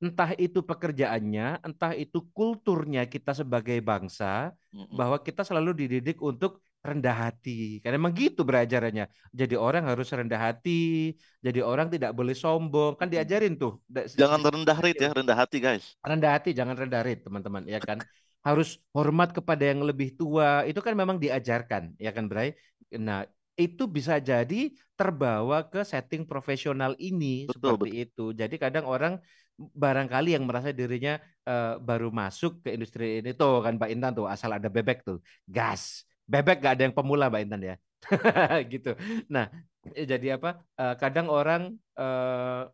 entah 0.05 0.31
itu 0.37 0.59
pekerjaannya, 0.69 1.43
entah 1.67 1.91
itu 1.97 2.17
kulturnya 2.35 3.01
kita 3.13 3.31
sebagai 3.41 3.77
bangsa, 3.89 4.53
Mm-mm. 4.75 4.87
bahwa 4.99 5.17
kita 5.27 5.41
selalu 5.47 5.71
dididik 5.81 6.17
untuk 6.21 6.61
rendah 6.85 7.15
hati. 7.27 7.81
Karena 7.81 7.97
emang 7.97 8.13
gitu 8.13 8.45
berajarannya. 8.45 9.09
Jadi 9.33 9.57
orang 9.57 9.89
harus 9.89 10.07
rendah 10.13 10.37
hati, 10.37 11.17
jadi 11.41 11.65
orang 11.65 11.89
tidak 11.89 12.13
boleh 12.13 12.37
sombong. 12.37 12.93
Kan 12.95 13.09
diajarin 13.09 13.57
tuh. 13.57 13.81
Jangan 13.89 14.45
rendah 14.45 14.77
rate 14.77 15.01
ya, 15.01 15.09
rendah 15.11 15.37
hati 15.37 15.57
guys. 15.57 15.97
rendah 16.05 16.31
hati, 16.37 16.53
jangan 16.53 16.77
rendah 16.77 17.01
rate, 17.01 17.25
teman-teman, 17.25 17.65
ya 17.65 17.81
kan? 17.81 17.99
harus 18.45 18.77
hormat 18.93 19.33
kepada 19.33 19.65
yang 19.65 19.81
lebih 19.81 20.13
tua. 20.13 20.61
Itu 20.69 20.85
kan 20.85 20.93
memang 20.93 21.17
diajarkan, 21.17 21.97
ya 21.97 22.13
kan, 22.13 22.29
Bray? 22.29 22.53
Nah, 22.93 23.25
itu 23.57 23.89
bisa 23.89 24.21
jadi 24.21 24.69
terbawa 24.93 25.65
ke 25.65 25.81
setting 25.81 26.29
profesional 26.29 26.93
ini 27.01 27.49
Betul, 27.49 27.73
seperti 27.73 27.89
itu. 28.05 28.25
Jadi 28.37 28.55
kadang 28.61 28.85
orang 28.85 29.17
barangkali 29.55 30.35
yang 30.35 30.43
merasa 30.43 30.75
dirinya 30.75 31.15
uh, 31.47 31.79
baru 31.79 32.11
masuk 32.11 32.59
ke 32.61 32.75
industri 32.75 33.23
ini 33.23 33.31
tuh 33.31 33.63
kan 33.63 33.79
Mbak 33.79 33.89
Intan 33.95 34.11
tuh 34.11 34.27
asal 34.27 34.51
ada 34.51 34.67
bebek 34.67 35.07
tuh 35.07 35.23
gas 35.47 36.03
bebek 36.25 36.57
gak 36.61 36.73
ada 36.77 36.83
yang 36.89 36.95
pemula 36.95 37.29
Mbak 37.29 37.41
Intan 37.45 37.61
ya 37.61 37.75
gitu. 38.73 38.93
Nah 39.29 39.49
jadi 39.85 40.41
apa? 40.41 40.61
Uh, 40.77 40.95
kadang 40.97 41.29
orang 41.29 41.77
uh, 41.97 42.69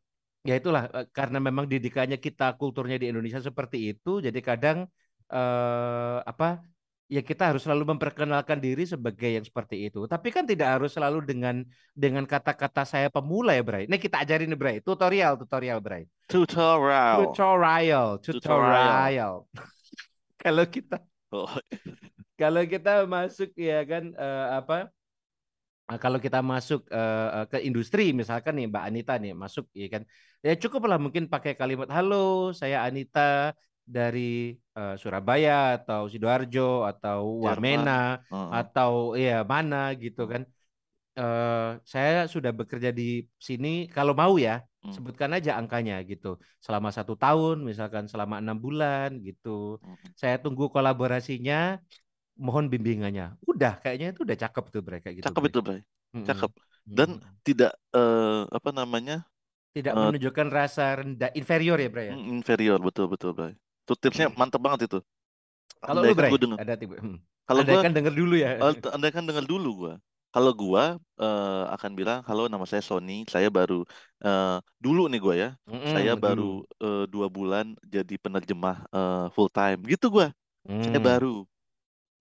ya 0.48 0.56
itulah 0.58 0.90
karena 1.12 1.38
memang 1.38 1.70
didikannya 1.70 2.18
kita 2.18 2.58
kulturnya 2.58 2.98
di 2.98 3.12
Indonesia 3.12 3.38
seperti 3.38 3.94
itu 3.94 4.24
jadi 4.24 4.40
kadang 4.42 4.90
apa 6.28 6.60
ya 7.12 7.20
kita 7.20 7.52
harus 7.52 7.68
selalu 7.68 7.92
memperkenalkan 7.92 8.64
diri 8.64 8.88
sebagai 8.88 9.28
yang 9.28 9.44
seperti 9.44 9.92
itu. 9.92 10.08
Tapi 10.08 10.32
kan 10.32 10.48
tidak 10.48 10.80
harus 10.80 10.96
selalu 10.96 11.20
dengan 11.28 11.60
dengan 11.92 12.24
kata-kata 12.24 12.88
saya 12.88 13.12
pemula 13.12 13.52
ya, 13.52 13.64
Bray. 13.68 13.84
Ini 13.92 14.00
kita 14.00 14.24
ajarin 14.24 14.48
nih, 14.48 14.56
Bray. 14.56 14.78
Tutorial, 14.80 15.36
tutorial, 15.36 15.84
Bray. 15.84 16.08
Tutorial. 16.32 17.28
Tutorial, 17.28 18.08
tutorial. 18.24 19.44
kalau 20.42 20.64
kita 20.72 21.04
oh. 21.32 21.50
kalau 22.42 22.64
kita 22.68 23.08
masuk 23.08 23.52
ya 23.58 23.82
kan 23.88 24.12
uh, 24.16 24.62
apa? 24.62 24.92
kalau 26.00 26.24
kita 26.24 26.40
masuk 26.40 26.88
uh, 26.88 27.44
ke 27.52 27.68
industri 27.68 28.16
misalkan 28.16 28.56
nih 28.56 28.72
Mbak 28.72 28.86
Anita 28.88 29.14
nih 29.20 29.36
masuk 29.36 29.68
ya 29.76 29.92
kan 29.92 30.08
ya 30.40 30.56
cukuplah 30.56 30.96
mungkin 30.96 31.28
pakai 31.28 31.52
kalimat 31.60 31.92
halo 31.92 32.56
saya 32.56 32.88
Anita 32.88 33.52
dari 33.92 34.56
uh, 34.78 34.96
Surabaya 34.96 35.76
atau 35.76 36.08
sidoarjo 36.08 36.88
atau 36.88 37.44
Wamena 37.44 38.24
uh 38.32 38.36
-uh. 38.48 38.50
atau 38.64 38.92
ya 39.20 39.44
mana 39.44 39.92
gitu 40.00 40.26
kan. 40.32 40.48
Uh, 41.12 41.76
saya 41.84 42.24
sudah 42.32 42.56
bekerja 42.56 42.96
di 42.96 43.28
sini. 43.36 43.92
Kalau 43.92 44.16
mau 44.16 44.40
ya 44.40 44.64
hmm. 44.82 44.94
sebutkan 44.94 45.32
aja 45.34 45.58
angkanya 45.58 46.02
gitu. 46.06 46.38
Selama 46.62 46.90
satu 46.94 47.14
tahun, 47.18 47.62
misalkan 47.66 48.06
selama 48.10 48.42
enam 48.42 48.58
bulan 48.58 49.18
gitu. 49.22 49.78
Hmm. 49.82 49.98
Saya 50.18 50.38
tunggu 50.42 50.68
kolaborasinya. 50.68 51.78
Mohon 52.42 52.74
bimbingannya. 52.74 53.38
Udah, 53.46 53.78
kayaknya 53.86 54.18
itu 54.18 54.26
udah 54.26 54.38
cakep 54.40 54.66
tuh 54.74 54.82
mereka 54.82 55.14
gitu. 55.14 55.26
Cakep 55.30 55.44
itu, 55.46 55.60
Bray. 55.62 55.82
Cakep. 56.26 56.52
Dan 56.82 57.10
hmm. 57.22 57.38
tidak 57.46 57.72
uh, 57.94 58.50
apa 58.50 58.70
namanya? 58.74 59.22
Tidak 59.72 59.94
uh, 59.94 60.10
menunjukkan 60.10 60.48
rasa 60.50 61.00
rendah, 61.00 61.30
inferior 61.38 61.78
ya, 61.78 61.90
Bray 61.94 62.10
ya? 62.10 62.16
Inferior, 62.18 62.82
betul 62.82 63.08
betul, 63.08 63.38
Bray. 63.38 63.54
Itu 63.86 63.94
tipsnya 63.94 64.28
hmm. 64.28 64.38
mantep 64.42 64.60
banget 64.60 64.90
itu. 64.90 65.00
Kalau 65.82 66.02
lu 66.02 66.14
Bray, 66.18 66.34
ada 66.58 66.74
tipe. 66.76 66.98
Hmm. 66.98 67.22
Kalau 67.46 67.62
gua 67.68 67.82
kan 67.84 67.94
denger 67.94 68.14
dulu 68.16 68.36
ya. 68.38 68.58
Anda 68.90 69.08
kan 69.10 69.24
denger 69.28 69.46
dulu 69.46 69.70
gua. 69.86 69.94
Kalau 70.32 70.56
gua 70.56 70.96
uh, 71.20 71.64
akan 71.76 71.92
bilang, 71.92 72.20
halo 72.24 72.48
nama 72.48 72.64
saya 72.64 72.80
Sony, 72.80 73.28
saya 73.28 73.52
baru 73.52 73.84
uh, 74.24 74.64
dulu 74.80 75.12
nih 75.12 75.20
gua 75.20 75.36
ya, 75.36 75.50
mm 75.68 75.92
saya 75.92 76.16
baru 76.16 76.64
uh, 76.80 77.04
dua 77.12 77.28
bulan 77.28 77.76
jadi 77.84 78.16
penerjemah 78.16 78.88
uh, 78.96 79.28
full 79.36 79.52
time, 79.52 79.84
gitu 79.84 80.08
gua. 80.08 80.32
Mm. 80.64 80.84
Saya 80.88 81.00
baru, 81.04 81.44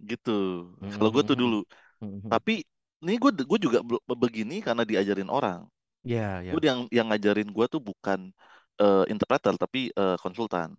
gitu. 0.03 0.75
Mm 0.83 0.91
Kalau 0.99 1.11
gua 1.15 1.23
tuh 1.23 1.39
dulu. 1.39 1.63
Mm 2.03 2.27
Tapi 2.27 2.67
ini 3.07 3.15
gua 3.23 3.31
gua 3.31 3.59
juga 3.63 3.79
begini 4.11 4.59
karena 4.59 4.83
diajarin 4.83 5.31
orang. 5.31 5.63
Iya. 6.03 6.51
Gue 6.51 6.61
yang 6.67 6.91
yang 6.91 7.07
ngajarin 7.15 7.47
gua 7.55 7.71
tuh 7.71 7.79
bukan 7.79 8.35
uh, 8.83 9.07
interpreter 9.07 9.55
tapi 9.55 9.95
uh, 9.95 10.19
konsultan 10.19 10.75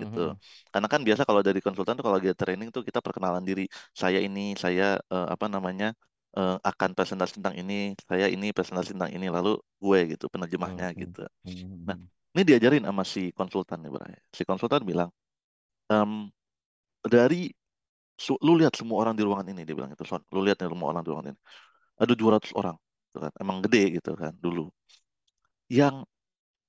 gitu. 0.00 0.32
Karena 0.72 0.88
kan 0.88 1.00
biasa 1.04 1.22
kalau 1.28 1.44
dari 1.44 1.60
konsultan 1.60 1.94
tuh 1.94 2.04
kalau 2.08 2.16
lagi 2.16 2.32
training 2.32 2.72
tuh 2.72 2.82
kita 2.82 3.04
perkenalan 3.04 3.44
diri. 3.44 3.68
Saya 3.92 4.18
ini, 4.18 4.56
saya 4.56 4.96
uh, 5.12 5.28
apa 5.28 5.46
namanya 5.46 5.92
uh, 6.38 6.56
akan 6.62 6.94
presentasi 6.94 7.42
tentang 7.42 7.58
ini, 7.58 7.98
saya 8.06 8.30
ini 8.30 8.54
presentasi 8.54 8.94
tentang 8.94 9.10
ini, 9.10 9.26
lalu 9.26 9.58
gue 9.82 9.98
gitu 10.14 10.30
penerjemahnya 10.30 10.94
gitu. 10.94 11.26
Nah, 11.82 11.98
ini 12.38 12.42
diajarin 12.46 12.86
sama 12.86 13.02
si 13.02 13.34
konsultan 13.34 13.82
nih, 13.82 13.90
Bray. 13.90 14.14
Si 14.30 14.46
konsultan 14.46 14.86
bilang, 14.86 15.10
um, 15.90 16.30
dari 17.02 17.50
lu 18.42 18.58
lihat 18.58 18.74
semua 18.74 19.02
orang 19.06 19.14
di 19.18 19.22
ruangan 19.26 19.50
ini, 19.50 19.62
dia 19.66 19.74
bilang 19.74 19.90
itu, 19.90 20.02
Son, 20.06 20.22
lu 20.30 20.42
lihat 20.46 20.58
nih 20.62 20.70
semua 20.70 20.88
orang 20.94 21.02
di 21.02 21.10
ruangan 21.10 21.26
ini. 21.34 21.40
Ada 21.98 22.14
200 22.14 22.54
orang, 22.54 22.76
gitu 23.10 23.18
kan. 23.18 23.32
Emang 23.42 23.58
gede 23.66 23.82
gitu 23.98 24.10
kan 24.14 24.32
dulu. 24.38 24.70
Yang 25.66 26.06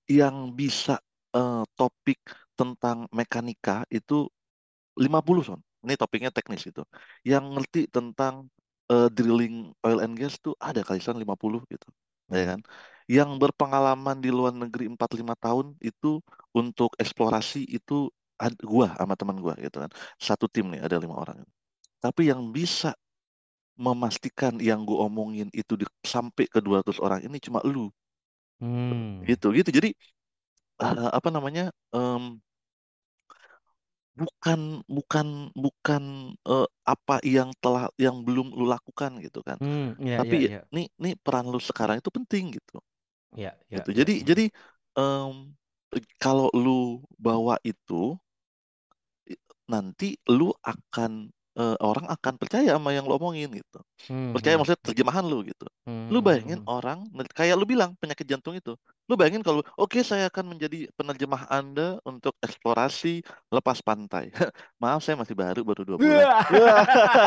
yang 0.09 0.57
bisa 0.57 0.97
uh, 1.38 1.61
topik 1.78 2.17
tentang 2.57 3.05
mekanika 3.13 3.86
itu 3.93 4.26
50 4.97 5.45
son. 5.45 5.59
Ini 5.86 5.95
topiknya 5.95 6.34
teknis 6.34 6.65
itu. 6.65 6.84
Yang 7.24 7.45
ngerti 7.55 7.82
tentang 7.88 8.51
uh, 8.92 9.08
drilling 9.14 9.72
oil 9.86 10.00
and 10.04 10.18
gas 10.18 10.38
tuh 10.42 10.54
ada 10.60 10.82
kali 10.82 11.00
son 11.00 11.18
50 11.18 11.64
gitu. 11.70 11.88
Ya 12.30 12.34
hmm. 12.34 12.38
Ya 12.38 12.46
kan? 12.52 12.60
Yang 13.10 13.30
berpengalaman 13.42 14.18
di 14.22 14.30
luar 14.30 14.54
negeri 14.54 14.86
4 14.90 15.18
5 15.18 15.34
tahun 15.38 15.74
itu 15.82 16.22
untuk 16.54 16.94
eksplorasi 17.02 17.66
itu 17.66 18.10
gua 18.64 18.94
sama 18.98 19.14
teman 19.18 19.38
gua 19.42 19.58
gitu 19.58 19.82
kan. 19.82 19.90
Satu 20.22 20.46
tim 20.50 20.70
nih 20.70 20.82
ada 20.86 20.98
lima 21.02 21.18
orang. 21.18 21.42
Tapi 22.00 22.30
yang 22.32 22.54
bisa 22.54 22.96
memastikan 23.80 24.60
yang 24.60 24.84
gue 24.84 25.00
omongin 25.00 25.48
itu 25.56 25.80
di, 25.80 25.88
sampai 26.04 26.52
ke 26.52 26.60
200 26.60 27.00
orang 27.00 27.24
ini 27.24 27.40
cuma 27.40 27.64
lu. 27.64 27.88
Hmm. 28.60 29.24
Gitu 29.24 29.56
gitu. 29.56 29.70
Jadi 29.72 29.90
uh, 30.84 31.12
apa 31.16 31.30
namanya? 31.32 31.72
Um, 31.96 32.44
bukan 34.20 34.59
bukan 34.86 35.28
bukan 35.55 36.03
uh, 36.43 36.67
apa 36.84 37.24
yang 37.24 37.55
telah 37.63 37.88
yang 37.95 38.22
belum 38.22 38.51
lu 38.51 38.67
lakukan 38.67 39.24
gitu 39.24 39.39
kan. 39.41 39.55
Hmm, 39.63 39.95
ya, 40.03 40.20
Tapi 40.20 40.36
ya, 40.45 40.49
ya. 40.59 40.61
nih 40.76 40.88
nih 40.99 41.13
peran 41.20 41.47
lu 41.47 41.59
sekarang 41.63 42.03
itu 42.03 42.11
penting 42.11 42.53
gitu. 42.59 42.78
Ya, 43.34 43.55
ya, 43.72 43.80
gitu. 43.80 43.95
Jadi 43.95 44.13
ya. 44.22 44.26
jadi 44.28 44.45
um, 44.99 45.55
kalau 46.20 46.51
lu 46.53 47.01
bawa 47.17 47.57
itu 47.63 48.20
nanti 49.70 50.17
lu 50.28 50.49
akan 50.65 51.30
uh, 51.60 51.76
orang 51.84 52.07
akan 52.07 52.34
percaya 52.39 52.80
sama 52.80 52.95
yang 52.95 53.03
lo 53.03 53.20
omongin 53.20 53.51
gitu. 53.51 53.80
Hmm, 54.07 54.32
percaya 54.32 54.55
hmm. 54.55 54.64
maksudnya 54.64 54.82
terjemahan 54.82 55.24
lu 55.28 55.43
gitu. 55.43 55.68
Hmm, 55.84 56.07
lu 56.07 56.24
bayangin 56.24 56.64
hmm. 56.64 56.72
orang 56.72 57.03
kayak 57.36 57.60
lu 57.60 57.68
bilang 57.68 57.99
penyakit 57.99 58.24
jantung 58.24 58.55
itu. 58.55 58.80
Lu 59.12 59.20
bayangin 59.20 59.43
kalau 59.43 59.60
oke 59.76 59.91
okay, 59.91 60.01
saya 60.05 60.32
akan 60.32 60.55
menjadi 60.55 60.88
penerjemah 60.95 61.51
Anda 61.51 61.99
untuk 62.07 62.39
eksplorasi 62.39 63.22
lepas 63.51 63.84
pantai. 63.84 64.32
Maaf 64.82 65.03
saya 65.03 65.20
masih 65.20 65.36
baru 65.36 65.62
baru 65.68 65.84
dua 65.84 65.97
bulan. 65.99 66.26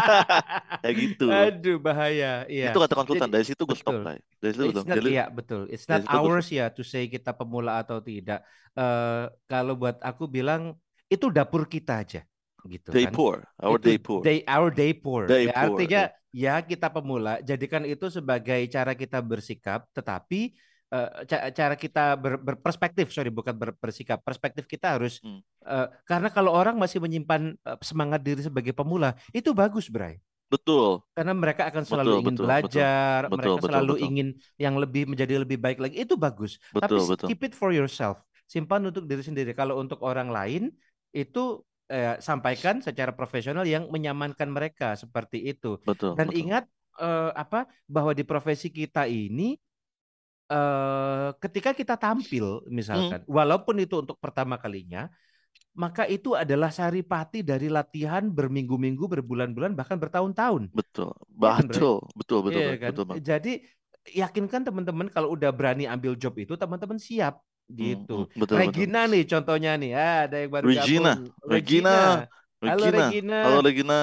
kayak 0.82 0.96
gitu. 0.96 1.26
Aduh 1.28 1.76
bahaya. 1.76 2.48
Iya. 2.48 2.72
Itu 2.72 2.80
kata 2.80 2.94
konsultan 2.96 3.28
Jadi, 3.28 3.36
dari 3.36 3.44
situ 3.44 3.62
gue 3.68 3.76
stop 3.76 4.00
lah. 4.00 4.16
Dari 4.40 4.52
situ 4.56 4.72
not, 4.72 4.86
Jadi, 4.88 5.10
iya 5.12 5.26
betul. 5.28 5.68
It's 5.68 5.84
not 5.84 6.08
ours 6.08 6.48
ya 6.48 6.72
to 6.72 6.80
say 6.80 7.04
kita 7.12 7.36
pemula 7.36 7.84
atau 7.84 8.00
tidak. 8.00 8.40
Uh, 8.72 9.28
kalau 9.44 9.76
buat 9.76 10.00
aku 10.00 10.24
bilang 10.24 10.80
itu 11.12 11.28
dapur 11.28 11.68
kita 11.68 12.00
aja 12.00 12.24
gitu 12.68 12.88
day 12.94 13.06
kan. 13.08 13.14
poor, 13.14 13.36
our 13.58 13.78
itu 13.78 13.86
day 13.86 13.98
poor. 13.98 14.20
Day, 14.22 14.38
our 14.46 14.70
day 14.70 14.92
poor. 14.94 15.22
Day 15.26 15.48
ya, 15.48 15.54
poor. 15.54 15.62
Artinya 15.62 16.02
ya 16.32 16.54
kita 16.62 16.88
pemula, 16.88 17.42
jadikan 17.42 17.82
itu 17.84 18.06
sebagai 18.08 18.60
cara 18.70 18.92
kita 18.94 19.18
bersikap, 19.20 19.84
tetapi 19.92 20.56
uh, 20.92 21.24
cara 21.28 21.74
kita 21.74 22.16
ber, 22.16 22.38
berperspektif, 22.38 23.10
sorry 23.10 23.32
bukan 23.32 23.56
ber, 23.56 23.72
bersikap, 23.76 24.20
perspektif 24.20 24.68
kita 24.68 24.96
harus 25.00 25.18
hmm. 25.24 25.40
uh, 25.64 25.88
karena 26.04 26.28
kalau 26.28 26.52
orang 26.52 26.76
masih 26.76 27.00
menyimpan 27.00 27.56
uh, 27.64 27.78
semangat 27.80 28.20
diri 28.20 28.44
sebagai 28.44 28.76
pemula, 28.76 29.16
itu 29.32 29.50
bagus, 29.56 29.88
Bray. 29.88 30.20
Betul. 30.52 31.00
Karena 31.16 31.32
mereka 31.32 31.72
akan 31.72 31.80
selalu 31.88 32.12
betul, 32.12 32.20
ingin 32.20 32.34
betul, 32.36 32.44
belajar, 32.44 33.18
betul, 33.24 33.36
mereka 33.40 33.56
betul, 33.56 33.68
selalu 33.72 33.94
betul. 33.96 34.06
ingin 34.12 34.28
yang 34.60 34.74
lebih 34.76 35.02
menjadi 35.08 35.34
lebih 35.40 35.56
baik 35.56 35.78
lagi. 35.80 35.96
Itu 35.96 36.20
bagus. 36.20 36.60
Betul, 36.76 37.00
Tapi 37.00 37.08
betul. 37.08 37.26
keep 37.32 37.40
it 37.48 37.54
for 37.56 37.72
yourself. 37.72 38.20
Simpan 38.44 38.84
untuk 38.84 39.08
diri 39.08 39.24
sendiri. 39.24 39.56
Kalau 39.56 39.80
untuk 39.80 40.04
orang 40.04 40.28
lain 40.28 40.68
itu 41.16 41.64
eh, 41.92 42.16
sampaikan 42.18 42.80
secara 42.80 43.12
profesional 43.12 43.68
yang 43.68 43.92
menyamankan 43.92 44.48
mereka 44.48 44.96
seperti 44.96 45.44
itu. 45.52 45.76
Betul. 45.84 46.16
Dan 46.16 46.32
betul. 46.32 46.40
ingat 46.40 46.64
eh, 46.96 47.30
apa 47.36 47.68
bahwa 47.84 48.16
di 48.16 48.24
profesi 48.24 48.72
kita 48.72 49.04
ini 49.04 49.60
eh, 50.48 51.28
ketika 51.36 51.76
kita 51.76 52.00
tampil 52.00 52.64
misalkan, 52.72 53.20
hmm. 53.22 53.28
walaupun 53.28 53.76
itu 53.84 54.00
untuk 54.00 54.16
pertama 54.16 54.56
kalinya, 54.56 55.12
maka 55.72 56.04
itu 56.04 56.36
adalah 56.36 56.68
saripati 56.68 57.40
dari 57.40 57.68
latihan 57.72 58.28
berminggu-minggu, 58.28 59.08
berbulan-bulan, 59.08 59.72
bahkan 59.72 59.96
bertahun-tahun. 59.96 60.68
Betul, 60.72 61.12
iya 61.16 61.60
kan, 61.60 61.68
betul, 61.68 61.96
betul, 62.16 62.38
betul, 62.44 62.60
iya, 62.60 62.76
kan? 62.76 62.90
betul, 62.92 63.04
betul. 63.08 63.24
Jadi 63.24 63.52
yakinkan 64.12 64.60
teman-teman 64.68 65.08
kalau 65.08 65.32
udah 65.32 65.48
berani 65.48 65.88
ambil 65.88 66.12
job 66.16 66.36
itu, 66.36 66.56
teman-teman 66.60 67.00
siap 67.00 67.40
gitu. 67.70 68.26
Hmm, 68.26 68.38
betul, 68.38 68.56
Regina 68.58 69.00
betul. 69.06 69.12
nih 69.14 69.22
contohnya 69.28 69.72
nih, 69.78 69.90
ah, 69.94 70.18
ada 70.26 70.36
yang 70.40 70.50
baru 70.50 70.64
Regina. 70.66 71.12
Regina. 71.46 71.96
Regina. 71.96 71.96
Halo 72.62 72.84
Regina. 72.88 73.38
Halo 73.42 73.58
Regina. 73.62 74.00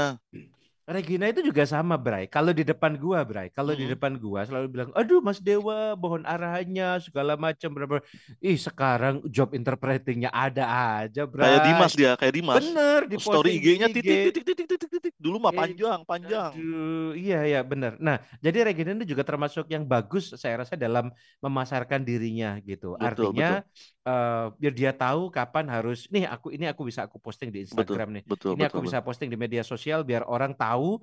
Regina 0.89 1.29
itu 1.29 1.45
juga 1.45 1.63
sama, 1.69 1.93
Bray. 2.01 2.25
Kalau 2.25 2.49
di 2.49 2.65
depan 2.65 2.97
gua, 2.97 3.21
Bray, 3.21 3.53
kalau 3.53 3.77
di 3.77 3.85
Mm-mm. 3.85 3.93
depan 3.93 4.17
gua 4.17 4.41
selalu 4.49 4.67
bilang, 4.73 4.89
"Aduh, 4.97 5.21
Mas 5.21 5.37
Dewa, 5.37 5.93
mohon 5.93 6.25
arahannya 6.25 6.97
segala 7.05 7.37
macam." 7.37 7.69
bla." 7.77 8.01
Ih, 8.41 8.57
sekarang 8.57 9.21
job 9.29 9.53
interpretingnya 9.53 10.33
ada 10.33 10.63
aja, 11.05 11.29
Kayak 11.39 11.59
Dimas 11.65 11.91
Bray. 11.91 11.95
dia, 11.99 12.11
kayak 12.19 12.33
Dimas. 12.37 12.65
Bener, 12.65 12.99
di 13.11 13.17
Story 13.25 13.49
di 13.61 13.61
IG-nya 13.61 13.87
IG. 13.93 14.05
titik 14.05 14.19
titik 14.25 14.43
titik 14.47 14.67
titik 14.71 14.89
titik. 14.95 15.13
Dulu 15.23 15.37
mah 15.43 15.53
Eh, 15.53 15.57
panjang, 15.59 15.99
panjang. 16.09 16.53
Aduh, 16.53 17.15
iya 17.17 17.35
ya 17.51 17.59
benar. 17.71 17.91
Nah, 18.05 18.17
jadi 18.45 18.57
Regina 18.67 18.91
itu 18.97 19.07
juga 19.13 19.23
termasuk 19.25 19.65
yang 19.73 19.83
bagus 19.93 20.23
saya 20.41 20.61
rasa 20.65 20.75
dalam 20.77 21.09
memasarkan 21.43 22.01
dirinya 22.05 22.57
gitu. 22.69 22.93
Betul, 22.99 23.33
Artinya 23.33 23.63
eh, 24.07 24.45
biar 24.61 24.73
dia 24.75 24.91
tahu 24.95 25.31
kapan 25.31 25.65
harus 25.67 26.07
nih 26.13 26.25
aku 26.27 26.51
ini 26.55 26.65
aku 26.71 26.81
bisa 26.87 27.07
aku 27.07 27.17
posting 27.19 27.49
di 27.51 27.63
Betul, 27.69 27.97
Instagram 27.97 28.07
nih. 28.19 28.23
betul, 28.27 28.53
Ini 28.55 28.63
aku 28.67 28.79
betul, 28.79 28.85
bisa 28.85 28.99
posting 29.03 29.29
di 29.31 29.37
media 29.39 29.63
sosial 29.65 30.03
biar 30.07 30.23
orang 30.27 30.53
tahu 30.55 30.99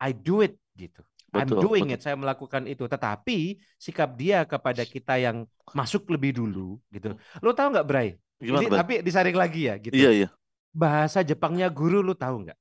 I 0.00 0.10
do 0.16 0.40
it 0.40 0.56
gitu. 0.76 1.00
I'm 1.30 1.46
betul, 1.46 1.62
doing 1.70 1.86
betul. 1.86 1.94
it, 1.94 2.00
saya 2.02 2.16
melakukan 2.18 2.66
itu. 2.66 2.84
Tetapi 2.90 3.54
sikap 3.78 4.18
dia 4.18 4.42
kepada 4.42 4.82
kita 4.82 5.14
yang 5.20 5.46
masuk 5.76 6.10
lebih 6.10 6.34
dulu 6.34 6.80
gitu. 6.90 7.14
Lo 7.38 7.54
tahu 7.54 7.70
nggak, 7.70 7.86
Bray? 7.86 8.18
Gimana, 8.42 8.66
Bray? 8.66 8.80
tapi 8.82 8.94
disaring 9.06 9.36
lagi 9.38 9.70
ya 9.70 9.74
gitu. 9.78 9.94
Iya, 9.94 10.10
iya. 10.10 10.28
Bahasa 10.74 11.22
Jepangnya 11.22 11.70
guru 11.70 12.02
lo 12.02 12.14
tahu 12.18 12.46
nggak? 12.48 12.58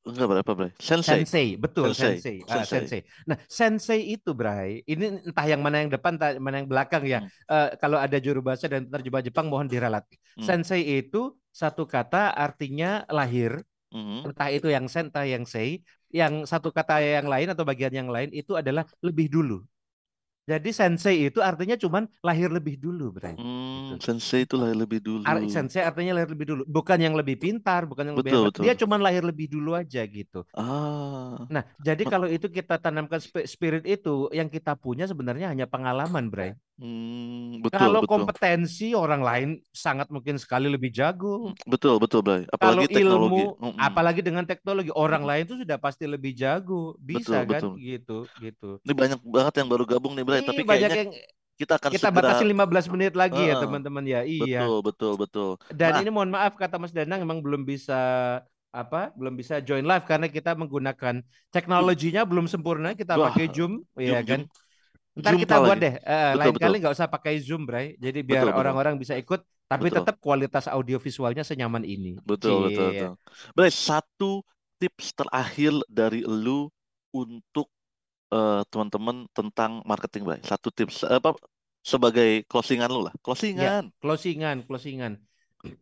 Enggak 0.00 0.26
berapa, 0.32 0.50
Bray? 0.56 0.72
Sensei. 0.80 1.20
Sensei, 1.22 1.46
betul 1.60 1.92
Sensei. 1.92 2.16
sensei. 2.16 2.36
Ah, 2.48 2.64
Sensei. 2.64 2.72
sensei. 2.88 3.00
Nah, 3.28 3.36
sensei 3.44 4.00
itu, 4.16 4.32
Bray, 4.32 4.80
ini 4.88 5.20
entah 5.28 5.44
yang 5.44 5.60
mana 5.60 5.84
yang 5.84 5.92
depan, 5.92 6.16
entah 6.16 6.40
mana 6.40 6.64
yang 6.64 6.68
belakang 6.72 7.04
ya. 7.04 7.20
Hmm. 7.20 7.28
Eh, 7.52 7.70
kalau 7.76 8.00
ada 8.00 8.16
juru 8.16 8.40
bahasa 8.40 8.64
dan 8.64 8.88
terjemah 8.88 9.20
Jepang 9.20 9.52
mohon 9.52 9.68
diralat. 9.68 10.08
Hmm. 10.40 10.44
Sensei 10.44 11.04
itu 11.04 11.36
satu 11.52 11.84
kata 11.84 12.32
artinya 12.32 13.04
lahir, 13.12 13.60
Mhm. 13.90 14.30
entah 14.32 14.48
itu 14.54 14.70
yang 14.70 14.86
sen, 14.86 15.10
entah 15.10 15.26
yang 15.26 15.44
sei. 15.44 15.82
Yang 16.10 16.46
satu 16.48 16.70
kata 16.70 17.02
yang 17.02 17.26
lain 17.26 17.50
atau 17.52 17.62
bagian 17.66 17.90
yang 17.90 18.08
lain 18.08 18.30
itu 18.30 18.54
adalah 18.56 18.86
lebih 19.02 19.26
dulu. 19.30 19.60
Jadi 20.50 20.74
sensei 20.74 21.30
itu 21.30 21.38
artinya 21.38 21.78
cuman 21.78 22.10
lahir 22.26 22.50
lebih 22.50 22.74
dulu, 22.74 23.14
Bray. 23.14 23.38
Hmm, 23.38 23.94
Gitu. 23.94 24.02
sensei 24.02 24.42
itu 24.42 24.58
lahir 24.58 24.74
lebih 24.74 24.98
dulu. 24.98 25.22
Ar- 25.22 25.46
sensei 25.46 25.78
artinya 25.80 26.18
lahir 26.18 26.30
lebih 26.34 26.46
dulu, 26.50 26.62
bukan 26.66 26.98
yang 26.98 27.14
lebih 27.14 27.38
pintar, 27.38 27.86
bukan 27.86 28.10
yang 28.10 28.16
lebih 28.18 28.34
Betul, 28.34 28.42
hebat. 28.42 28.50
betul. 28.50 28.62
Dia 28.66 28.74
cuman 28.74 28.98
lahir 28.98 29.22
lebih 29.22 29.46
dulu 29.46 29.70
aja 29.78 30.02
gitu. 30.02 30.42
Ah, 30.52 31.46
Nah, 31.46 31.62
jadi 31.78 32.02
kalau 32.04 32.26
itu 32.26 32.50
kita 32.50 32.82
tanamkan 32.82 33.22
spi- 33.22 33.46
spirit 33.46 33.86
itu, 33.86 34.26
yang 34.34 34.50
kita 34.50 34.74
punya 34.74 35.06
sebenarnya 35.06 35.54
hanya 35.54 35.70
pengalaman, 35.70 36.26
Bray. 36.26 36.58
Hmm, 36.80 37.62
betul, 37.64 37.90
Kalau 37.90 38.02
betul. 38.02 38.26
kompetensi 38.26 38.98
orang 38.98 39.22
lain 39.22 39.48
sangat 39.70 40.10
mungkin 40.10 40.36
sekali 40.42 40.66
lebih 40.66 40.90
jago. 40.90 41.54
Betul, 41.72 41.96
betul, 42.02 42.20
Bray. 42.26 42.42
Kalau 42.60 42.84
Apalagi 42.84 42.90
teknologi. 42.90 43.40
ilmu, 43.40 43.56
Mm-mm. 43.62 43.88
apalagi 43.88 44.20
dengan 44.26 44.44
teknologi, 44.44 44.90
orang 44.92 45.22
lain 45.24 45.42
itu 45.48 45.56
sudah 45.64 45.78
pasti 45.80 46.04
lebih 46.04 46.32
jago. 46.36 46.98
Bisa 47.00 47.38
Betul, 47.38 47.46
kan? 47.48 47.62
betul. 47.62 47.72
Gitu, 47.72 48.28
gitu. 48.36 48.82
Ini 48.84 48.92
banyak 48.96 49.20
banget 49.36 49.54
yang 49.60 49.68
baru 49.72 49.84
gabung 49.84 50.12
nih, 50.16 50.24
Bray. 50.24 50.42
Tapi 50.44 50.62
banyak 50.64 50.68
kayaknya 50.68 50.96
yang 50.96 51.10
kita 51.60 51.72
akan 51.80 51.92
kita 51.92 52.08
segera. 52.08 52.32
batasi 52.32 52.42
15 52.46 52.86
menit 52.92 53.12
lagi 53.18 53.50
ya, 53.50 53.54
Heeh. 53.54 53.60
teman-teman 53.60 54.04
ya. 54.06 54.20
Iya. 54.26 54.60
Betul, 54.60 54.82
betul, 54.86 55.12
betul. 55.22 55.50
Dan 55.70 55.92
Nah, 55.92 56.02
ini 56.02 56.10
mohon 56.10 56.30
maaf 56.34 56.58
kata 56.58 56.76
Mas 56.82 56.90
Danang 56.90 57.22
emang 57.22 57.38
belum 57.44 57.62
bisa 57.62 57.94
apa? 58.74 59.14
Belum 59.14 59.34
bisa 59.38 59.62
join 59.62 59.86
live 59.86 60.02
karena 60.06 60.26
kita 60.26 60.54
menggunakan 60.58 61.22
teknologinya 61.54 62.22
belum 62.26 62.46
sempurna. 62.50 62.94
Kita 62.98 63.18
Wah, 63.18 63.22
pakai 63.22 63.46
Zoom, 63.54 63.86
ya 63.94 64.18
Zoom, 64.18 64.26
kan? 64.26 64.40
Zoom. 64.40 64.42
Ntar 65.20 65.34
kita 65.42 65.54
buat 65.64 65.76
lagi. 65.76 65.84
deh, 65.84 65.94
eh, 66.00 66.32
Betul, 66.32 66.38
lain 66.40 66.54
betul. 66.56 66.62
kali 66.64 66.74
nggak 66.80 66.94
usah 66.96 67.08
pakai 67.14 67.32
Zoom, 67.46 67.62
Bray. 67.68 67.86
Jadi 68.04 68.18
biar 68.28 68.42
Betul, 68.42 68.52
betul. 68.56 68.60
orang-orang 68.60 68.94
bisa 69.02 69.14
ikut, 69.22 69.40
tapi 69.70 69.88
Betul. 69.88 69.96
tetap 70.02 70.16
kualitas 70.24 70.64
audio 70.70 70.96
visualnya 70.98 71.44
senyaman 71.46 71.84
ini. 71.84 72.16
Betul, 72.28 72.68
betul, 72.68 72.86
Cie. 72.86 72.90
betul. 72.92 73.12
Bray, 73.56 73.70
satu 73.72 74.30
tips 74.80 75.06
terakhir 75.18 75.72
dari 75.88 76.20
lu 76.24 76.68
untuk 77.12 77.66
eh, 78.32 78.62
teman-teman 78.72 79.16
tentang 79.36 79.82
marketing, 79.86 80.22
Bray. 80.28 80.40
Satu 80.44 80.68
tips 80.70 81.04
apa 81.06 81.34
sebagai 81.82 82.44
closingan 82.50 82.90
lu 82.92 83.00
lah. 83.08 83.14
Ya, 83.14 83.22
Closingan. 83.24 83.84
closingan, 84.02 84.56
closingan. 84.66 85.12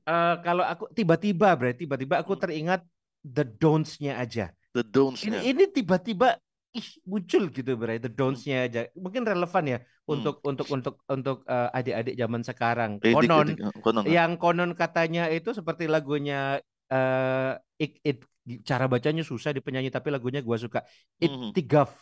Eh, 0.08 0.34
kalau 0.46 0.64
aku 0.66 0.84
tiba-tiba, 0.96 1.48
Bray, 1.58 1.74
tiba-tiba 1.76 2.14
aku 2.22 2.34
Hmm. 2.34 2.42
teringat 2.42 2.80
the 3.22 3.44
don'ts-nya 3.44 4.18
aja. 4.18 4.50
The 4.72 4.82
Ini 5.24 5.36
don'ts-nya. 5.36 5.40
ini 5.50 5.64
tiba-tiba 5.76 6.38
ih 6.74 6.88
muncul 7.04 7.48
gitu, 7.48 7.72
Bray, 7.74 7.96
the 7.96 8.08
Hmm. 8.08 8.18
don'ts-nya 8.18 8.68
aja. 8.68 8.80
Mungkin 8.92 9.24
relevan 9.24 9.64
ya 9.66 9.78
Hmm. 9.78 10.14
untuk 10.14 10.40
untuk 10.42 10.66
untuk 10.68 10.94
untuk 11.06 11.36
eh, 11.44 11.68
adik-adik 11.72 12.14
zaman 12.14 12.42
sekarang. 12.42 12.90
Edik, 13.00 13.14
Konon. 13.16 13.46
Eh, 13.56 13.72
Konon. 13.80 14.02
ah. 14.04 14.08
yang 14.08 14.36
konon 14.36 14.72
katanya 14.72 15.28
itu 15.28 15.52
seperti 15.52 15.84
lagunya 15.86 16.60
eh 16.88 17.52
ik, 17.76 18.00
it, 18.00 18.18
cara 18.64 18.88
bacanya 18.88 19.20
susah 19.20 19.52
di 19.52 19.60
penyanyi 19.60 19.88
tapi 19.88 20.08
lagunya 20.08 20.40
gua 20.40 20.56
suka 20.56 20.80
Mhm. 21.20 21.52
Ittigaf. 21.52 21.92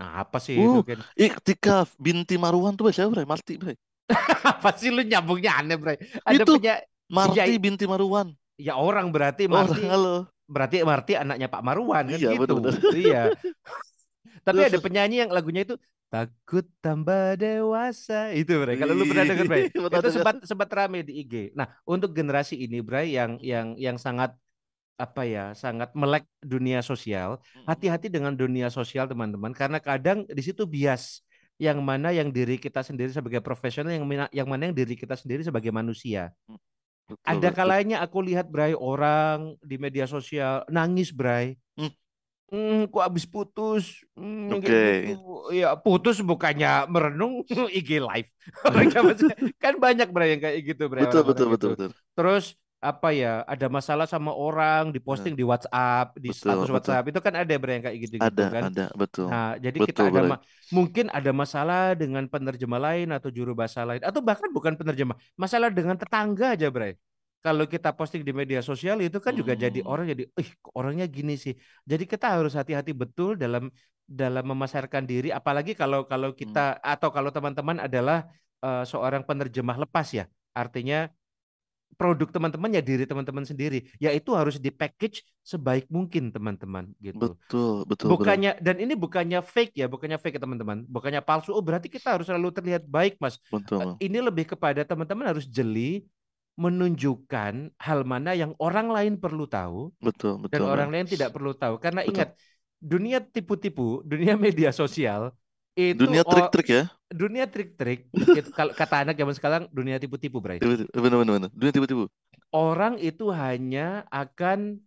Nah, 0.00 0.24
apa 0.24 0.40
sih 0.40 0.56
itu 0.56 0.80
Uh, 0.80 0.84
kan? 0.84 1.00
Iktikaf 1.12 1.92
binti 1.96 2.40
Marwan 2.40 2.72
tuh 2.72 2.88
siapa, 2.88 3.12
Bray? 3.12 3.28
Marti, 3.28 3.60
Bray. 3.60 3.76
Apa 4.56 4.72
sih 4.74 4.88
lu 4.88 5.04
nyambungnya 5.04 5.60
aneh, 5.60 5.76
Bray? 5.76 6.00
Ada 6.24 6.40
Itu 6.42 6.56
punya 6.56 6.80
Marti 7.06 7.36
ya, 7.36 7.60
binti 7.60 7.84
Marwan. 7.84 8.32
ya 8.56 8.74
orang 8.74 9.12
berarti 9.12 9.44
Orang 9.44 9.68
Marti 9.68 9.84
halo. 9.84 10.24
berarti 10.48 10.76
Marti 10.82 11.12
anaknya 11.14 11.46
Pak 11.46 11.62
Marwan 11.62 12.04
kan 12.08 12.16
Iya, 12.16 12.32
gitu. 12.32 12.56
benar-benar. 12.58 12.74
Iya. 12.96 13.22
Tapi 14.44 14.60
ada 14.66 14.78
penyanyi 14.80 15.22
yang 15.26 15.30
lagunya 15.30 15.62
itu 15.64 15.76
takut 16.10 16.66
tambah 16.82 17.38
dewasa 17.38 18.34
itu 18.34 18.50
Bray. 18.58 18.74
Kalau 18.74 18.98
lu 18.98 19.06
pernah 19.06 19.24
dengar 19.24 19.46
Bray, 19.46 19.62
itu 19.70 19.78
sempat 20.10 20.42
sempat 20.42 20.68
rame 20.74 21.06
di 21.06 21.22
IG. 21.22 21.54
Nah, 21.54 21.70
untuk 21.86 22.10
generasi 22.10 22.58
ini 22.58 22.82
Bray 22.82 23.14
yang 23.14 23.38
Hmm. 23.38 23.46
yang 23.46 23.66
yang 23.78 23.96
sangat 23.96 24.34
apa 25.00 25.24
ya, 25.24 25.56
sangat 25.56 25.96
melek 25.96 26.28
dunia 26.44 26.84
sosial, 26.84 27.40
Mm-mm. 27.40 27.64
hati-hati 27.64 28.12
dengan 28.12 28.36
dunia 28.36 28.68
sosial 28.68 29.08
teman-teman 29.08 29.56
karena 29.56 29.80
kadang 29.80 30.28
di 30.28 30.42
situ 30.44 30.68
bias 30.68 31.24
yang 31.56 31.80
mana 31.80 32.12
yang 32.12 32.28
diri 32.28 32.60
kita 32.60 32.84
sendiri 32.84 33.08
sebagai 33.08 33.40
profesional 33.40 33.92
yang 33.92 34.04
mana 34.04 34.28
yang 34.28 34.44
mana 34.44 34.68
yang 34.68 34.76
diri 34.76 34.96
kita 34.96 35.16
sendiri 35.16 35.40
sebagai 35.40 35.72
manusia. 35.72 36.36
Betul, 37.08 37.20
Ada 37.26 37.48
kalanya 37.50 37.96
aku 38.04 38.22
lihat 38.22 38.46
Bray 38.52 38.76
orang 38.76 39.56
di 39.64 39.76
media 39.80 40.04
sosial 40.04 40.68
nangis 40.68 41.10
Bray. 41.10 41.56
Hmm. 41.80 41.90
Hmm, 42.50 42.90
kok 42.90 43.02
habis 43.06 43.24
putus? 43.30 44.02
Hmm, 44.18 44.58
Oke. 44.58 44.58
kayak 44.58 44.82
gitu. 44.82 45.10
Ya 45.54 45.78
putus 45.78 46.18
bukannya 46.18 46.90
merenung 46.90 47.46
IG 47.78 47.90
live. 48.02 48.28
Kan 49.62 49.74
banyak 49.78 50.08
Bray 50.10 50.34
yang 50.34 50.42
kayak 50.42 50.58
gitu 50.66 50.82
Bray 50.90 51.06
Betul, 51.06 51.22
betul, 51.28 51.46
betul, 51.52 51.68
gitu. 51.70 51.70
betul. 51.72 51.90
Terus 52.18 52.44
apa 52.82 53.08
ya? 53.14 53.46
Ada 53.46 53.66
masalah 53.70 54.06
sama 54.10 54.34
orang 54.34 54.90
diposting 54.90 55.38
di 55.38 55.46
WhatsApp, 55.46 56.18
di 56.18 56.30
Betul, 56.30 56.34
status 56.34 56.68
betul. 56.74 56.74
WhatsApp. 56.74 57.06
Itu 57.10 57.20
kan 57.22 57.34
ada 57.38 57.54
Bray 57.54 57.78
yang 57.78 57.84
kayak 57.86 57.98
gitu-gitu 58.02 58.42
Ada, 58.42 58.46
kan. 58.50 58.64
ada, 58.66 58.84
betul. 59.00 59.30
Nah, 59.30 59.54
jadi 59.62 59.78
Betul, 59.78 59.86
kita 59.86 60.10
ada 60.10 60.22
ma- 60.26 60.42
mungkin 60.74 61.06
ada 61.14 61.30
masalah 61.30 61.94
dengan 61.94 62.26
penerjemah 62.26 62.80
lain 62.82 63.08
atau 63.14 63.30
juru 63.30 63.54
bahasa 63.54 63.86
lain 63.86 64.02
atau 64.02 64.20
bahkan 64.24 64.50
bukan 64.50 64.74
penerjemah, 64.74 65.14
masalah 65.38 65.70
dengan 65.70 65.94
tetangga 65.94 66.56
aja, 66.58 66.66
Bray. 66.74 66.98
Kalau 67.40 67.64
kita 67.64 67.96
posting 67.96 68.20
di 68.20 68.36
media 68.36 68.60
sosial 68.60 69.00
itu 69.00 69.16
kan 69.16 69.32
juga 69.32 69.56
jadi 69.56 69.80
Hmm. 69.80 69.88
orang 69.92 70.04
jadi, 70.12 70.28
ih 70.36 70.50
orangnya 70.76 71.08
gini 71.08 71.40
sih. 71.40 71.56
Jadi 71.88 72.04
kita 72.04 72.36
harus 72.36 72.52
hati-hati 72.52 72.92
betul 72.92 73.40
dalam 73.40 73.72
dalam 74.04 74.44
memasarkan 74.52 75.06
diri, 75.08 75.32
apalagi 75.32 75.72
kalau 75.72 76.04
kalau 76.04 76.34
Hmm. 76.34 76.38
kita 76.40 76.76
atau 76.84 77.08
kalau 77.08 77.30
teman-teman 77.32 77.80
adalah 77.86 78.28
eh, 78.60 78.84
seorang 78.84 79.24
penerjemah 79.24 79.80
lepas 79.80 80.04
ya, 80.12 80.28
artinya 80.52 81.08
produk 81.96 82.28
teman-teman 82.32 82.72
ya 82.76 82.80
diri 82.80 83.04
teman-teman 83.04 83.44
sendiri, 83.44 83.84
yaitu 84.00 84.32
harus 84.32 84.56
di-package 84.56 85.20
sebaik 85.44 85.84
mungkin 85.92 86.32
teman-teman 86.32 86.88
gitu. 87.00 87.36
Betul, 87.36 87.84
betul. 87.84 88.08
Bukannya 88.16 88.56
dan 88.60 88.80
ini 88.80 88.96
bukannya 88.96 89.40
fake 89.44 89.80
ya, 89.80 89.86
bukannya 89.88 90.16
fake 90.16 90.40
ya 90.40 90.42
teman-teman, 90.44 90.84
bukannya 90.88 91.20
palsu. 91.20 91.52
Oh 91.52 91.60
berarti 91.60 91.92
kita 91.92 92.16
harus 92.16 92.24
selalu 92.28 92.52
terlihat 92.56 92.84
baik, 92.88 93.16
Mas. 93.20 93.36
Betul, 93.52 93.96
Eh. 94.00 94.08
Ini 94.08 94.18
lebih 94.24 94.48
kepada 94.56 94.80
teman-teman 94.84 95.28
harus 95.28 95.44
jeli 95.44 96.04
menunjukkan 96.64 97.52
hal 97.86 98.00
mana 98.12 98.30
yang 98.36 98.52
orang 98.60 98.88
lain 98.96 99.14
perlu 99.22 99.44
tahu 99.48 99.78
Betul, 100.06 100.34
dan 100.52 100.60
betul, 100.60 100.66
Bray. 100.68 100.74
orang 100.74 100.88
lain 100.92 101.06
tidak 101.08 101.30
perlu 101.34 101.52
tahu. 101.56 101.74
Karena 101.84 102.00
Betul. 102.04 102.10
ingat, 102.12 102.28
dunia 102.80 103.18
tipu-tipu, 103.24 104.04
dunia 104.04 104.34
media 104.36 104.70
sosial 104.80 105.32
itu 105.78 106.04
Dunia 106.04 106.22
trik-trik 106.26 106.68
ya. 106.68 106.82
dunia 107.10 107.44
trik-trik. 107.48 108.00
itu 108.38 108.50
kalau 108.52 108.72
kata 108.76 109.08
anak 109.08 109.14
zaman 109.16 109.34
sekarang 109.38 109.62
dunia 109.72 109.96
tipu-tipu, 110.02 110.38
bener, 110.42 111.16
bener. 111.24 111.50
Dunia 111.56 111.72
tiba-tiba. 111.72 112.04
Orang 112.50 112.98
itu 112.98 113.30
hanya 113.30 114.04
akan 114.10 114.82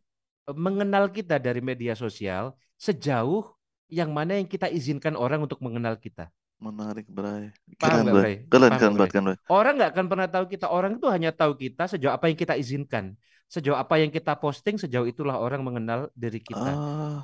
eh, 0.50 0.56
mengenal 0.56 1.10
kita 1.10 1.40
dari 1.40 1.64
media 1.64 1.95
sosial 1.95 2.54
sejauh 2.78 3.48
yang 3.90 4.12
mana 4.12 4.38
yang 4.38 4.48
kita 4.50 4.68
izinkan 4.70 5.16
orang 5.16 5.45
untuk 5.45 5.60
mengenal 5.64 5.95
kita. 5.98 6.30
Menarik, 6.64 7.06
Bray. 7.11 7.52
Keren, 7.76 8.06
Bray. 8.07 8.14
Bray? 8.15 8.35
Keren, 8.48 8.72
Paham 8.72 8.80
keren 8.80 8.94
Bray? 8.95 9.10
kan, 9.11 9.22
Bray. 9.27 9.38
Orang 9.52 9.73
nggak 9.76 9.91
akan 9.91 10.06
pernah 10.07 10.27
tahu 10.31 10.45
kita. 10.48 10.65
Orang 10.72 10.91
itu 10.95 11.07
hanya 11.11 11.35
tahu 11.35 11.53
kita 11.60 11.84
sejauh 11.91 12.14
apa 12.15 12.31
yang 12.31 12.38
kita 12.40 12.56
izinkan. 12.56 13.06
Sejauh 13.52 13.76
apa 13.76 13.99
yang 13.99 14.10
kita 14.10 14.34
posting, 14.40 14.80
sejauh 14.80 15.06
itulah 15.06 15.35
orang 15.38 15.61
mengenal 15.61 16.07
diri 16.15 16.40
kita. 16.40 16.72
Ah, 16.73 17.19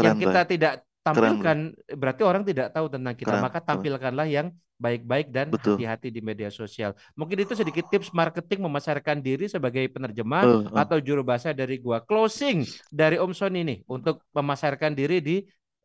yang 0.00 0.16
keren, 0.16 0.18
kita 0.18 0.40
Bray. 0.42 0.50
tidak 0.56 0.72
Keren, 1.04 1.04
tampilkan, 1.04 1.58
berarti 1.94 2.22
orang 2.24 2.42
tidak 2.48 2.66
tahu 2.72 2.86
tentang 2.88 3.12
kita. 3.12 3.28
Keren, 3.28 3.44
Maka 3.44 3.58
keren. 3.60 3.68
tampilkanlah 3.68 4.24
yang 4.26 4.48
baik-baik 4.74 5.30
dan 5.30 5.46
hati-hati 5.52 6.08
di 6.10 6.18
media 6.18 6.50
sosial. 6.50 6.96
Mungkin 7.14 7.44
itu 7.44 7.52
sedikit 7.54 7.86
tips 7.86 8.10
marketing 8.10 8.64
memasarkan 8.64 9.20
diri 9.20 9.46
sebagai 9.46 9.84
penerjemah 9.86 10.42
Eh, 10.42 10.50
eh. 10.66 10.80
atau 10.80 10.98
juru 10.98 11.22
bahasa 11.22 11.52
dari 11.52 11.76
gua. 11.78 12.00
Closing 12.02 12.64
dari 12.90 13.20
Om 13.20 13.30
Sony 13.30 13.62
nih 13.62 13.78
untuk 13.86 14.24
memasarkan 14.32 14.96
diri 14.96 15.20
di 15.20 15.36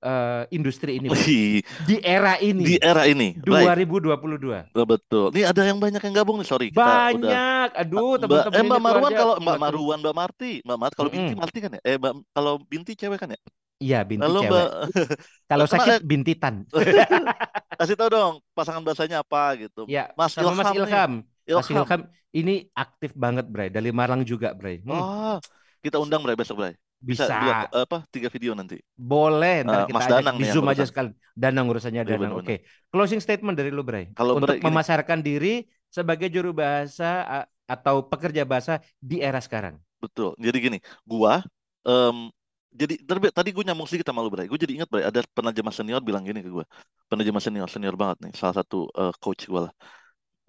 eh, 0.03 0.43
industri 0.55 0.99
ini. 0.99 1.09
Wih, 1.09 1.65
di 1.87 1.95
era 2.05 2.37
di 2.65 2.73
ini 2.73 2.79
era 2.89 3.03
ini, 3.11 3.39
baik, 3.51 3.73
2022. 3.73 4.59
Eh, 4.77 4.85
betul. 4.91 5.31
Nih 5.35 5.45
ada 5.49 5.61
yang 5.69 5.79
banyak 5.83 6.01
yang 6.05 6.15
gabung 6.19 6.37
nih, 6.41 6.47
sorry 6.49 6.67
kita 6.75 7.05
udah 7.09 7.35
Banyak. 7.35 7.67
Aduh, 7.81 8.21
Mbak, 8.21 8.43
teman-teman 8.45 8.61
eh 8.61 8.63
ini 8.63 8.69
Mbak 8.69 8.81
Marwan 8.85 9.13
kalau 9.17 9.35
Mbak. 9.41 9.57
Marwan, 9.61 9.97
Mbak 10.03 10.15
Marti, 10.15 10.45
Mbak 10.65 10.77
Marti 10.81 10.95
kalau 10.99 11.11
Binti 11.13 11.33
Mm-mm. 11.33 11.39
Marti 11.41 11.57
kan 11.63 11.71
ya? 11.75 11.79
Eh 11.89 11.95
Mbak, 11.97 12.13
kalau 12.35 12.53
Binti 12.71 12.93
cewek 12.93 13.17
kan 13.21 13.29
ya? 13.33 13.39
Iya, 13.83 13.97
binti 14.09 14.27
Lalu 14.27 14.39
cewek. 14.39 14.51
Mbak, 14.51 14.67
Kalau 15.49 15.65
sakit 15.65 15.95
eh, 15.95 16.03
bintitan. 16.09 16.55
kasih 17.79 17.95
tahu 17.99 18.09
dong 18.11 18.33
pasangan 18.57 18.83
bahasanya 18.85 19.17
apa 19.23 19.55
gitu. 19.61 19.87
Ya, 19.89 20.11
Mas 20.19 20.35
sama 20.35 20.51
Mas 20.53 20.69
Ilham 20.69 20.77
nih, 20.85 20.99
Ilham. 20.99 21.11
Mas 21.55 21.67
Ilham. 21.71 21.89
Ilham 21.89 22.01
ini 22.35 22.69
aktif 22.77 23.11
banget, 23.17 23.45
Bray. 23.49 23.69
Dari 23.73 23.89
Malang 23.89 24.21
juga, 24.21 24.53
Bray. 24.53 24.83
Hmm, 24.85 25.01
Oh, 25.01 25.37
kita 25.83 25.97
undang 26.03 26.21
Bray 26.25 26.35
besok 26.39 26.57
Bray. 26.61 26.73
Bisa 26.99 27.25
bisa. 27.31 27.39
dua 27.39 27.55
apa 27.71 27.97
tiga 28.11 28.27
video 28.27 28.51
nanti. 28.51 28.75
Boleh, 28.99 29.63
ntar 29.63 29.87
Eh, 29.87 29.87
kita 29.87 29.95
Mas 29.95 30.05
ajak 30.05 30.15
Danang 30.19 30.35
di 30.35 30.45
Zoom 30.51 30.67
aja 30.67 30.83
sekali. 30.83 31.09
Danang 31.31 31.65
urusannya 31.71 32.03
Iya 32.03 32.15
Danang. 32.19 32.33
Oke. 32.43 32.55
Closing 32.91 33.21
statement 33.23 33.55
dari 33.55 33.71
lu, 33.71 33.81
Bray. 33.87 34.11
Kalau 34.11 34.35
Untuk 34.35 34.59
Bray 34.59 34.59
memasarkan 34.59 35.19
diri 35.23 35.63
sebagai 35.87 36.27
juru 36.27 36.51
bahasa 36.51 37.47
atau 37.69 38.03
pekerja 38.03 38.43
bahasa 38.43 38.83
di 38.99 39.23
era 39.23 39.39
sekarang. 39.39 39.79
betul. 40.03 40.35
Jadi 40.35 40.57
gini, 40.59 40.77
gua 41.07 41.39
em, 41.87 42.27
jadi 42.69 43.01
terbi- 43.01 43.33
tadi 43.33 43.49
gue 43.49 43.63
nyambung 43.65 43.87
sedikit 43.89 44.11
sama 44.13 44.21
lu 44.21 44.29
Bray. 44.29 44.45
Gue 44.45 44.59
jadi 44.61 44.77
ingat 44.77 44.89
Bray, 44.91 45.01
ada 45.07 45.25
penerjemah 45.33 45.73
senior 45.73 46.01
bilang 46.05 46.21
gini 46.27 46.43
ke 46.45 46.49
gue. 46.53 46.65
Penerjemah 47.09 47.41
senior, 47.41 47.65
senior 47.71 47.95
banget 47.97 48.29
nih. 48.29 48.33
Salah 48.37 48.61
satu 48.61 48.85
eh, 48.93 49.13
coach 49.23 49.47
gue 49.49 49.61
lah. 49.65 49.73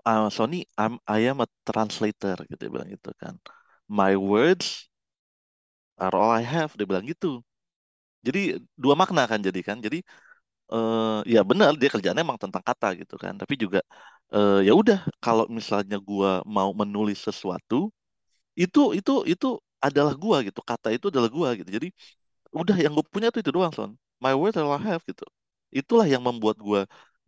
"Ah, 0.04 0.28
Sony, 0.32 0.66
I'm, 0.80 0.98
I 1.08 1.28
am 1.30 1.40
a 1.44 1.48
translator 1.64 2.36
gitu 2.50 2.58
dia 2.66 2.72
bilang 2.72 2.90
gitu 2.90 3.12
kan. 3.22 3.38
My 3.88 4.16
words 4.18 4.89
are 6.02 6.14
all 6.20 6.32
I 6.32 6.42
have 6.54 6.70
dia 6.78 6.86
bilang 6.90 7.06
gitu. 7.12 7.42
Jadi 8.26 8.40
dua 8.82 8.94
makna 9.00 9.22
kan 9.30 9.40
jadi 9.46 9.60
kan. 9.68 9.78
Jadi 9.86 9.98
eh 10.74 11.18
ya 11.34 11.40
benar 11.50 11.72
dia 11.80 11.90
kerjanya 11.94 12.20
emang 12.26 12.40
tentang 12.44 12.64
kata 12.68 12.86
gitu 13.00 13.14
kan. 13.24 13.34
Tapi 13.42 13.54
juga 13.64 13.78
eh 14.34 14.58
ya 14.68 14.72
udah 14.80 14.98
kalau 15.24 15.44
misalnya 15.58 15.96
gua 16.08 16.30
mau 16.56 16.70
menulis 16.82 17.18
sesuatu 17.28 17.76
itu 18.62 18.80
itu 18.98 19.12
itu 19.32 19.46
adalah 19.86 20.14
gua 20.24 20.36
gitu. 20.48 20.60
Kata 20.70 20.88
itu 20.96 21.06
adalah 21.12 21.30
gua 21.36 21.48
gitu. 21.58 21.70
Jadi 21.76 21.88
udah 22.60 22.76
yang 22.84 22.92
gue 22.96 23.06
punya 23.14 23.28
tuh 23.34 23.40
itu 23.44 23.52
doang 23.56 23.72
son. 23.76 23.90
My 24.24 24.32
words 24.38 24.56
are 24.58 24.66
all 24.68 24.78
I 24.80 24.82
have 24.92 25.02
gitu. 25.10 25.24
Itulah 25.74 26.06
yang 26.12 26.22
membuat 26.28 26.56
gua 26.60 26.80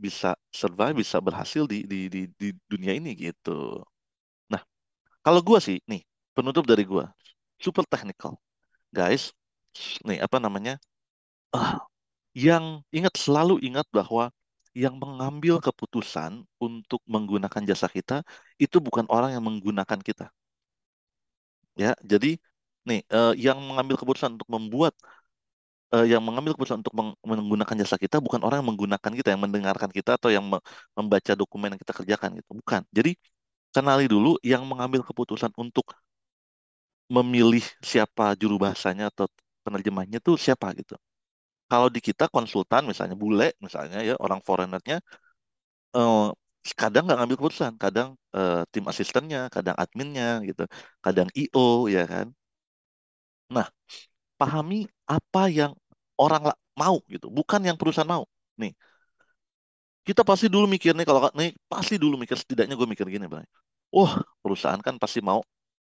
bisa 0.05 0.35
survive, 0.61 0.95
bisa 1.03 1.19
berhasil 1.27 1.65
di 1.73 1.77
di 1.93 1.99
di, 2.15 2.21
di 2.41 2.49
dunia 2.71 2.93
ini 2.99 3.11
gitu. 3.19 3.51
Nah, 4.53 4.63
kalau 5.27 5.41
gua 5.49 5.59
sih 5.67 5.79
nih 5.91 6.03
penutup 6.37 6.65
dari 6.71 6.85
gua 6.93 7.05
super 7.65 7.85
technical. 7.93 8.33
Guys, 8.99 9.23
nih 10.09 10.19
apa 10.27 10.37
namanya? 10.45 10.73
Ah, 11.57 11.73
yang 12.47 12.65
ingat 12.99 13.15
selalu 13.25 13.55
ingat 13.69 13.87
bahwa 13.99 14.25
yang 14.85 14.97
mengambil 15.03 15.57
keputusan 15.67 16.33
untuk 16.67 17.01
menggunakan 17.15 17.63
jasa 17.71 17.89
kita 17.97 18.17
itu 18.65 18.79
bukan 18.87 19.07
orang 19.15 19.31
yang 19.37 19.45
menggunakan 19.49 20.01
kita. 20.09 20.27
Ya 21.83 21.91
jadi 22.13 22.29
nih 22.89 23.01
eh, 23.15 23.33
yang 23.47 23.59
mengambil 23.69 23.97
keputusan 24.01 24.37
untuk 24.37 24.49
membuat 24.53 24.93
eh, 25.95 26.05
yang 26.13 26.23
mengambil 26.27 26.53
keputusan 26.57 26.81
untuk 26.83 26.95
meng- 26.99 27.17
menggunakan 27.25 27.77
jasa 27.85 27.97
kita 28.05 28.17
bukan 28.25 28.41
orang 28.47 28.59
yang 28.65 28.69
menggunakan 28.73 29.13
kita 29.19 29.29
yang 29.35 29.43
mendengarkan 29.45 29.91
kita 29.93 30.11
atau 30.19 30.31
yang 30.37 30.45
me- 30.53 30.63
membaca 30.99 31.33
dokumen 31.41 31.69
yang 31.77 31.81
kita 31.85 31.95
kerjakan 31.99 32.31
gitu. 32.41 32.51
Bukan. 32.61 32.83
Jadi 32.97 33.11
kenali 33.75 34.07
dulu 34.11 34.39
yang 34.45 34.63
mengambil 34.71 35.03
keputusan 35.09 35.53
untuk 35.59 35.87
memilih 37.17 37.65
siapa 37.91 38.25
juru 38.41 38.55
bahasanya 38.65 39.05
atau 39.13 39.27
penerjemahnya 39.65 40.19
tuh 40.27 40.35
siapa 40.45 40.67
gitu. 40.81 40.95
Kalau 41.71 41.89
di 41.95 42.01
kita 42.09 42.25
konsultan 42.35 42.83
misalnya 42.91 43.17
bule 43.23 43.47
misalnya 43.67 43.99
ya 44.09 44.15
orang 44.25 44.41
foreignernya 44.49 44.97
eh, 45.97 46.21
kadang 46.81 47.03
nggak 47.07 47.19
ngambil 47.19 47.37
keputusan 47.41 47.73
kadang 47.85 48.09
eh, 48.37 48.63
tim 48.73 48.85
asistennya 48.93 49.39
kadang 49.55 49.77
adminnya 49.83 50.25
gitu 50.49 50.63
kadang 51.05 51.29
IO 51.41 51.61
ya 51.95 52.03
kan. 52.13 52.27
Nah 53.55 53.67
pahami 54.41 54.87
apa 55.09 55.43
yang 55.59 55.73
orang 56.21 56.43
mau 56.81 56.97
gitu 57.13 57.29
bukan 57.39 57.61
yang 57.69 57.77
perusahaan 57.81 58.09
mau. 58.11 58.25
Nih 58.61 58.73
kita 60.03 60.23
pasti 60.27 60.47
dulu 60.51 60.67
mikir 60.67 60.93
nih 60.99 61.07
kalau 61.07 61.21
nih 61.39 61.55
pasti 61.71 61.95
dulu 62.03 62.15
mikir 62.19 62.35
setidaknya 62.39 62.75
gue 62.75 62.89
mikir 62.91 63.07
gini 63.07 63.27
bang. 63.31 63.47
Wah 63.95 64.19
perusahaan 64.43 64.81
kan 64.83 64.99
pasti 64.99 65.21
mau 65.23 65.41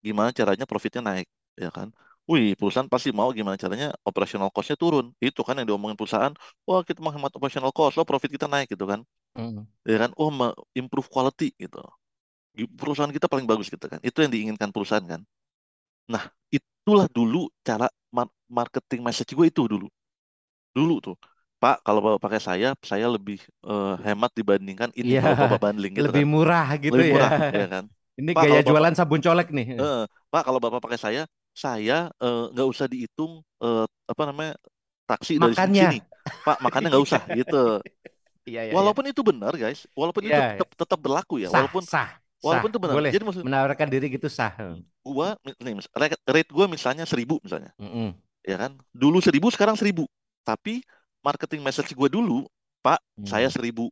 gimana 0.06 0.30
caranya 0.40 0.66
profitnya 0.70 1.02
naik 1.10 1.28
ya 1.64 1.70
kan 1.78 1.90
Wih, 2.28 2.60
perusahaan 2.60 2.92
pasti 2.92 3.10
mau 3.16 3.32
gimana 3.32 3.56
caranya 3.56 3.96
operational 4.04 4.52
cost-nya 4.52 4.76
turun. 4.76 5.16
Itu 5.24 5.48
kan 5.48 5.56
yang 5.64 5.68
diomongin 5.72 5.96
perusahaan. 5.96 6.36
Wah, 6.68 6.84
kita 6.84 7.00
menghemat 7.00 7.32
operational 7.40 7.72
cost, 7.72 7.96
lo 7.96 8.04
profit 8.04 8.28
kita 8.36 8.52
naik 8.52 8.68
gitu 8.76 8.84
kan. 8.84 9.00
Mm. 9.36 9.68
Ya 9.88 9.98
kan? 10.04 10.12
Oh, 10.18 10.30
improve 10.76 11.08
quality 11.14 11.56
gitu. 11.58 11.80
Perusahaan 12.80 13.14
kita 13.14 13.30
paling 13.30 13.46
bagus 13.46 13.70
gitu 13.70 13.86
kan. 13.86 14.02
Itu 14.02 14.26
yang 14.26 14.34
diinginkan 14.34 14.74
perusahaan 14.74 15.06
kan. 15.06 15.22
Nah, 16.12 16.24
itulah 16.54 17.08
dulu 17.12 17.50
cara 17.68 17.88
mar- 18.16 18.34
marketing 18.50 19.02
message 19.06 19.32
gue 19.36 19.48
itu 19.52 19.64
dulu. 19.68 19.88
Dulu 20.78 20.96
tuh. 21.06 21.16
Pak, 21.62 21.82
kalau 21.86 22.00
Bapak 22.06 22.22
pakai 22.30 22.42
saya, 22.44 22.68
saya 22.86 23.08
lebih 23.10 23.40
eh, 23.68 23.96
hemat 24.06 24.32
dibandingkan 24.38 24.92
ini 24.98 25.14
Iya, 25.14 25.22
kalau 25.22 25.36
Bapak 25.42 25.60
bundling 25.64 25.96
gitu 26.00 26.10
lebih 26.10 26.24
kan. 26.24 26.26
murah 26.34 26.68
gitu 26.84 27.00
Lebih 27.00 27.06
ya. 27.14 27.18
murah, 27.18 27.34
ya 27.54 27.66
kan. 27.74 27.86
Ini 28.22 28.32
Pak, 28.34 28.44
gaya 28.44 28.60
kalau 28.60 28.64
Bapak 28.68 28.68
jualan 28.68 28.94
sabun 28.98 29.22
colek 29.26 29.48
nih. 29.58 29.68
Eh, 29.78 30.04
Pak, 30.34 30.42
kalau 30.48 30.60
Bapak 30.64 30.82
pakai 30.86 31.00
saya, 31.00 31.22
saya 31.54 32.10
eh, 32.24 32.44
nggak 32.54 32.68
usah 32.74 32.86
dihitung 32.90 33.46
eh, 33.62 33.86
apa 34.12 34.24
namanya 34.30 34.54
taksi 35.10 35.38
dari 35.44 35.54
sini 35.58 35.78
Makannya. 35.78 35.88
Pak, 36.46 36.58
makannya 36.66 36.88
nggak 36.94 37.06
usah 37.08 37.22
gitu. 37.38 37.56
Iya, 38.48 38.62
iya, 38.68 38.76
iya. 38.82 38.92
Walaupun 38.92 39.06
itu 39.12 39.22
benar, 39.24 39.54
guys. 39.56 39.88
Walaupun 39.96 40.24
itu 40.28 40.40
Iya, 40.40 40.42
tetap 40.44 40.68
tetap 40.76 41.00
berlaku 41.00 41.40
ya. 41.40 41.48
sah, 41.52 41.68
Walaupun 41.68 41.88
sah, 41.92 42.08
sah. 42.50 42.66
walaupun 42.66 42.70
itu 42.74 42.82
benar. 42.84 42.98
Boleh 42.98 43.14
Jadi 43.14 43.24
maksud 43.28 43.46
menawarkan 43.46 43.88
diri 43.94 44.06
gitu 44.16 44.28
sah. 44.38 44.52
gua 45.06 45.38
nih 45.64 45.74
rate, 45.96 46.18
rate 46.28 46.50
gua 46.52 46.66
misalnya 46.70 47.06
seribu 47.08 47.40
misalnya, 47.46 47.72
Mm-mm. 47.80 48.18
ya 48.46 48.58
kan? 48.62 48.74
Dulu 48.96 49.20
seribu, 49.24 49.48
sekarang 49.54 49.78
seribu. 49.80 50.06
Tapi 50.48 50.82
marketing 51.26 51.62
message 51.66 51.94
gua 51.98 52.10
dulu, 52.12 52.48
Pak, 52.86 53.00
saya 53.26 53.48
Hmm. 53.48 53.54
seribu. 53.54 53.90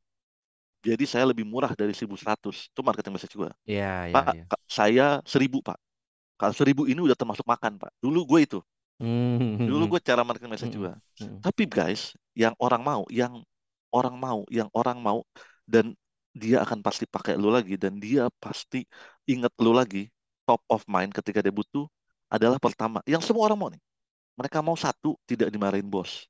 Jadi 0.87 1.03
saya 1.09 1.25
lebih 1.31 1.45
murah 1.47 1.73
dari 1.79 1.93
1100. 1.97 2.69
Itu 2.71 2.81
marketing 2.85 3.13
message 3.17 3.35
gua. 3.39 3.51
Iya, 3.69 3.85
iya, 4.11 4.15
Pak, 4.15 4.25
ka- 4.51 4.63
saya 4.69 5.21
seribu, 5.27 5.59
Pak. 5.65 5.77
Kalau 6.39 6.53
seribu 6.55 6.83
ini 6.91 6.99
udah 7.03 7.17
termasuk 7.19 7.45
makan, 7.47 7.77
Pak. 7.81 7.91
Dulu 8.03 8.19
gue 8.31 8.39
itu. 8.47 8.59
Dulu 9.65 9.83
Hmm. 9.83 9.97
gue 9.97 10.01
cara 10.09 10.21
marketing 10.27 10.51
message 10.53 10.75
Mm-mm. 10.75 10.81
gue. 10.81 10.93
Mm-mm. 11.21 11.45
Tapi 11.45 11.63
guys, 11.69 12.13
yang 12.37 12.53
orang 12.61 12.81
mau, 12.85 13.01
yang 13.09 13.33
orang 13.93 14.15
mau, 14.17 14.39
yang 14.49 14.69
orang 14.77 14.97
mau, 15.01 15.19
dan 15.65 15.93
dia 16.35 16.61
akan 16.65 16.79
pasti 16.85 17.05
pakai 17.09 17.33
lu 17.39 17.49
lagi, 17.49 17.73
dan 17.79 17.97
dia 18.01 18.27
pasti 18.43 18.85
inget 19.29 19.53
lu 19.61 19.71
lagi, 19.73 20.09
top 20.45 20.61
of 20.69 20.81
mind 20.89 21.11
ketika 21.17 21.39
dia 21.41 21.53
butuh, 21.53 21.85
adalah 22.29 22.57
pertama, 22.61 22.99
yang 23.09 23.21
semua 23.25 23.49
orang 23.49 23.57
mau 23.61 23.69
nih. 23.73 23.81
Mereka 24.39 24.59
mau 24.65 24.77
satu, 24.79 25.17
tidak 25.29 25.49
dimarahin 25.53 25.87
bos. 25.89 26.27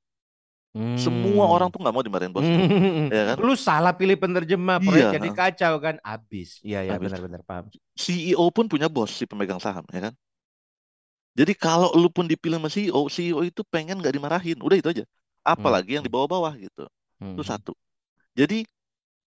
Semua 1.04 1.44
orang 1.54 1.68
Hmm. 1.68 1.72
tuh 1.72 1.78
nggak 1.82 1.94
mau 1.94 2.04
dimarahin 2.06 2.34
bosnya, 2.36 2.60
Hmm. 2.60 3.12
ya 3.12 3.22
kan? 3.36 3.40
Lu 3.40 3.54
salah 3.56 3.92
pilih 3.96 4.16
penerjemah, 4.20 4.78
Iya, 4.80 4.84
proyek 4.84 5.08
jadi 5.14 5.28
kacau 5.32 5.74
kan, 5.84 5.96
abis. 6.04 6.60
Iya, 6.66 6.78
ya, 6.88 6.94
benar-benar 7.02 7.42
paham. 7.48 7.66
CEO 8.04 8.46
pun 8.56 8.66
punya 8.72 8.88
bos, 8.94 9.10
si 9.18 9.24
pemegang 9.30 9.60
saham, 9.64 9.84
ya 9.94 10.00
kan? 10.10 10.14
Jadi 11.36 11.52
kalau 11.52 11.92
lu 12.00 12.08
pun 12.08 12.24
dipilih 12.24 12.56
sama 12.56 12.68
CEO, 12.72 13.00
CEO 13.12 13.40
itu 13.44 13.60
pengen 13.68 14.00
nggak 14.00 14.14
dimarahin, 14.16 14.56
udah 14.64 14.76
itu 14.80 14.88
aja. 14.92 15.04
Apalagi 15.44 15.96
yang 16.00 16.04
di 16.06 16.08
Hmm. 16.08 16.12
bawah-bawah 16.12 16.56
gitu. 16.56 16.88
Itu 17.36 17.42
Hmm. 17.42 17.44
satu. 17.44 17.72
Jadi 18.38 18.64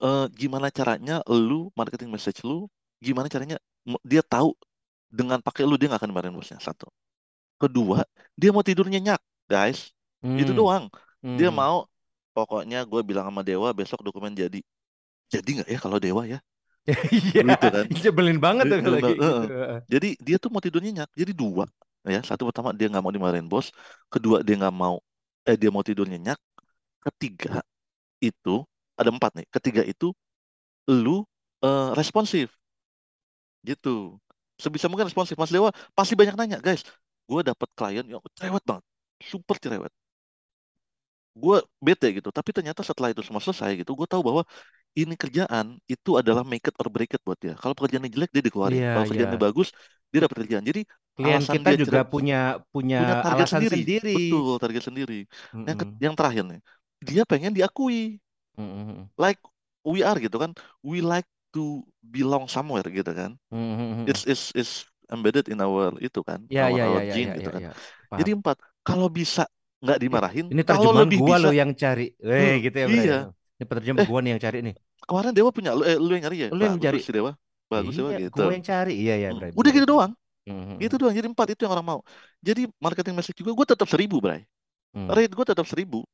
eh, 0.04 0.26
gimana 0.36 0.70
caranya 0.74 1.24
lu 1.30 1.72
marketing 1.80 2.10
message 2.14 2.42
lu, 2.48 2.68
gimana 3.02 3.28
caranya 3.32 3.58
dia 4.06 4.24
tahu 4.26 4.54
dengan 5.10 5.40
pakai 5.44 5.64
lu 5.70 5.76
dia 5.80 5.88
nggak 5.92 6.02
akan 6.04 6.12
dimarahin 6.14 6.36
bosnya. 6.38 6.60
Satu. 6.62 6.88
Kedua, 7.62 8.04
dia 8.40 8.50
mau 8.56 8.64
tidur 8.66 8.88
nyenyak, 8.90 9.20
guys. 9.50 9.92
Itu 10.38 10.52
Hmm. 10.52 10.58
doang. 10.58 10.88
Dia 11.38 11.50
Hmm. 11.50 11.58
mau, 11.62 11.78
pokoknya 12.36 12.78
gue 12.92 13.02
bilang 13.10 13.26
sama 13.30 13.42
Dewa 13.48 13.70
besok 13.80 14.00
dokumen 14.08 14.34
jadi. 14.36 14.60
Jadi 15.34 15.50
nggak 15.62 15.70
ya 15.74 15.80
kalau 15.84 16.00
Dewa 16.04 16.24
ya? 16.28 16.40
Iya, 17.14 17.42
Gitu 17.50 17.68
kan? 17.76 17.86
nyebelin 18.04 18.38
banget 18.46 18.66
tuh 18.72 18.78
Dia- 18.78 18.84
kalau 18.86 19.00
gitu. 19.10 19.26
Jadi 19.94 20.08
dia 20.22 20.38
tuh 20.44 20.50
mau 20.54 20.62
tidur 20.64 20.82
nyenyak. 20.86 21.10
Jadi 21.18 21.32
dua, 21.34 21.66
ya. 22.06 22.22
Satu 22.26 22.44
pertama 22.50 22.70
dia 22.78 22.88
nggak 22.92 23.04
mau 23.04 23.14
dimarahin 23.14 23.48
bos. 23.50 23.74
Kedua 24.14 24.42
dia 24.46 24.56
nggak 24.60 24.76
mau, 24.76 25.02
eh 25.50 25.56
dia 25.58 25.70
mau 25.74 25.84
tidur 25.86 26.06
nyenyak. 26.10 26.38
Ketiga 27.06 27.64
itu 28.24 28.66
ada 29.00 29.10
empat 29.14 29.32
nih. 29.38 29.48
Ketiga 29.56 29.84
itu 29.88 30.14
lu 30.90 31.26
eh, 31.66 31.90
responsif, 32.00 32.48
gitu. 33.68 34.20
Sebisa 34.60 34.92
mungkin 34.92 35.08
responsif. 35.08 35.36
Mas 35.40 35.52
Dewa 35.54 35.72
pasti 35.96 36.14
banyak 36.20 36.36
nanya, 36.36 36.58
guys. 36.60 36.84
Gue 37.30 37.42
dapet 37.46 37.70
klien 37.78 38.04
yang 38.08 38.20
cerewet 38.36 38.64
banget, 38.68 38.84
super 39.24 39.56
cerewet. 39.62 39.92
Gue 41.36 41.58
bete 41.86 42.08
gitu. 42.18 42.30
Tapi 42.34 42.50
ternyata 42.56 42.82
setelah 42.86 43.10
itu 43.14 43.22
semua 43.26 43.42
selesai 43.44 43.72
gitu, 43.80 43.92
gue 44.00 44.08
tahu 44.10 44.22
bahwa 44.28 44.44
ini 45.00 45.16
kerjaan 45.20 45.80
itu 45.92 46.10
adalah 46.22 46.44
make 46.48 46.66
it 46.70 46.76
or 46.82 46.88
break 46.94 47.12
it 47.16 47.22
buat 47.28 47.40
dia. 47.44 47.54
Kalau 47.62 47.74
pekerjaannya 47.78 48.12
jelek 48.16 48.32
dia 48.36 48.44
dikeluarin. 48.48 48.84
Iya, 48.84 48.90
Kalau 48.92 49.06
kerjaannya 49.10 49.38
iya. 49.38 49.46
bagus 49.46 49.68
dia 50.12 50.20
dapat 50.26 50.38
kerjaan. 50.46 50.66
Jadi 50.70 50.82
Klien 51.16 51.44
alasan 51.44 51.60
kita 51.60 51.70
dia 51.70 51.78
juga 51.82 52.00
punya 52.12 52.36
punya 52.74 52.98
punya 52.98 53.16
target 53.24 53.48
alasan 53.48 53.64
sendiri. 53.64 53.76
sendiri. 53.76 54.12
Betul, 54.14 54.58
target 54.64 54.84
sendiri. 54.90 55.14
Yang 55.68 55.78
ke- 55.86 55.90
yang 56.06 56.14
terakhir 56.18 56.44
nih, 56.52 56.60
dia 57.08 57.22
pengen 57.32 57.52
diakui. 57.58 58.20
Mm-mm. 58.58 59.10
Like 59.18 59.40
we 59.84 60.02
are 60.06 60.18
gitu 60.20 60.38
kan. 60.40 60.52
We 60.82 61.02
like 61.04 61.28
to 61.56 61.84
belong 62.02 62.48
somewhere 62.50 62.86
gitu 62.88 63.12
kan. 63.14 63.38
It's 64.08 64.26
is 64.26 64.52
is 64.58 64.72
embedded 65.14 65.50
in 65.50 65.60
our 65.62 65.94
itu 66.02 66.22
kan, 66.26 66.50
Ya, 66.50 66.64
our, 66.64 66.78
ya, 66.78 66.86
our 66.86 67.00
ya, 67.00 67.02
ya, 67.04 67.16
gene 67.16 67.30
ya, 67.30 67.34
gitu 67.36 67.50
ya, 67.50 67.52
kan. 67.54 67.64
ya. 67.64 67.70
Paham. 68.10 68.20
Jadi 68.20 68.36
empat, 68.38 68.58
kalau 68.86 69.08
bisa 69.12 69.48
nggak 69.84 70.00
dimarahin, 70.04 70.48
ini 70.52 70.62
kalau 70.70 70.90
terjemahan 70.90 71.00
lebih 71.00 71.20
gua 71.20 71.36
bisa, 71.36 71.44
lo 71.44 71.50
yang 71.60 71.72
cari. 71.82 72.04
Eh, 72.26 72.40
Hmm, 72.40 72.54
gitu 72.66 72.76
ya, 72.84 72.88
iya. 72.98 73.14
Ini 73.58 73.64
penerjemah 73.70 74.04
Eh, 74.04 74.10
gua 74.10 74.20
nih 74.24 74.32
yang 74.34 74.42
cari 74.46 74.58
nih. 74.68 74.76
kemarin 75.08 75.32
Dewa 75.36 75.52
punya, 75.56 75.72
lu, 75.78 75.84
eh, 75.88 75.98
lu 76.00 76.12
yang 76.16 76.24
nyari 76.30 76.38
ya? 76.48 76.50
Lu 76.56 76.62
yang 76.68 76.78
Bagus 76.80 76.82
cari. 76.86 77.02
si 77.06 77.12
Dewa, 77.16 77.32
bagus 77.72 77.96
Dewa 78.00 78.12
Iya, 78.12 78.18
gitu. 78.18 78.42
gua 78.44 78.52
yang 78.56 78.66
cari. 78.72 78.92
Iya, 79.02 79.14
ya, 79.24 79.30
Hmm. 79.32 79.42
Udah 79.60 79.72
gitu 79.76 79.86
doang, 79.90 80.12
Mm-mm. 80.48 80.80
gitu 80.82 80.96
doang. 81.02 81.16
Jadi 81.18 81.28
empat 81.32 81.48
itu 81.56 81.62
yang 81.66 81.74
orang 81.76 81.88
mau. 81.88 82.02
Jadi 82.44 82.62
marketing 82.84 83.16
message 83.18 83.38
juga 83.42 83.52
gue 83.58 83.68
tetap 83.74 83.88
seribu, 83.92 84.18
Bray. 84.24 84.44
Hmm. 84.94 85.14
Rate 85.16 85.34
gue 85.36 85.46
tetap 85.48 85.66
seribu, 85.70 86.06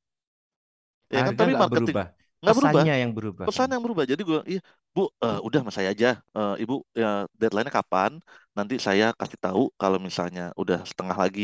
ya 1.14 1.22
kan? 1.26 1.34
Tapi 1.40 1.52
marketing 1.58 1.98
berubah. 1.98 2.06
Nggak 2.42 2.56
berubah. 2.60 2.86
Pesannya 2.86 2.94
yang 3.02 3.12
berubah. 3.18 3.48
pesan 3.48 3.70
yang 3.74 3.84
berubah. 3.86 4.06
Jadi 4.12 4.22
gue, 4.30 4.40
iya, 4.52 4.62
Bu, 4.96 5.02
eh, 5.26 5.40
udah 5.48 5.60
sama 5.64 5.74
saya 5.78 5.90
aja. 5.96 6.08
Eh, 6.38 6.54
Ibu, 6.64 6.76
ya 7.02 7.08
deadline-nya 7.40 7.74
kapan? 7.80 8.12
Nanti 8.58 8.76
saya 8.88 9.06
kasih 9.20 9.40
tahu 9.46 9.62
kalau 9.82 10.00
misalnya 10.08 10.42
udah 10.62 10.80
setengah 10.90 11.18
lagi. 11.24 11.44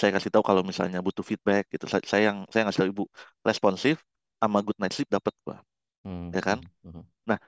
Saya 0.00 0.12
kasih 0.16 0.30
tahu 0.34 0.44
kalau 0.50 0.62
misalnya 0.70 0.98
butuh 1.06 1.24
feedback 1.30 1.62
gitu. 1.74 1.84
Saya, 1.92 2.02
saya 2.12 2.22
yang 2.32 2.38
saya 2.52 2.62
ngasih 2.66 2.80
tahu 2.82 2.90
Ibu 2.94 3.04
responsif 3.48 3.96
sama 4.42 4.58
good 4.66 4.78
night 4.80 4.92
sleep 4.96 5.10
dapat 5.16 5.34
gua, 5.46 5.56
Hmm, 6.04 6.30
ya 6.34 6.40
kan? 6.46 6.58
hmm, 6.82 6.90
hmm. 6.90 7.02
Nah, 7.30 7.38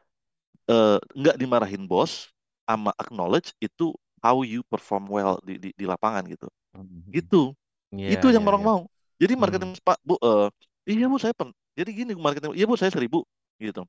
eh, 0.71 0.99
nggak 1.19 1.37
dimarahin 1.41 1.85
bos 1.91 2.31
sama 2.69 2.91
acknowledge 3.03 3.53
itu 3.61 3.93
how 4.25 4.41
you 4.47 4.61
perform 4.73 5.05
well 5.11 5.37
di 5.45 5.55
di, 5.61 5.69
di 5.77 5.85
lapangan 5.89 6.25
gitu. 6.29 6.49
Hmm, 6.75 6.83
hmm. 7.07 7.15
Gitu. 7.15 7.55
Iya, 7.95 8.11
Itu 8.11 8.27
yang 8.35 8.45
iya, 8.45 8.51
orang 8.51 8.63
iya. 8.63 8.69
mau. 8.71 8.81
Jadi 9.23 9.35
Hmm. 9.39 9.41
marketing 9.41 9.73
Pak, 9.87 9.99
Bu, 10.07 10.15
eh, 10.23 10.49
iya 10.91 11.07
Bu 11.13 11.17
saya 11.23 11.35
pen. 11.37 11.51
Jadi 11.79 11.91
gini 11.99 12.13
marketing, 12.25 12.53
iya 12.59 12.67
Bu 12.71 12.75
saya 12.81 12.93
seribu 12.95 13.19
gitu. 13.63 13.83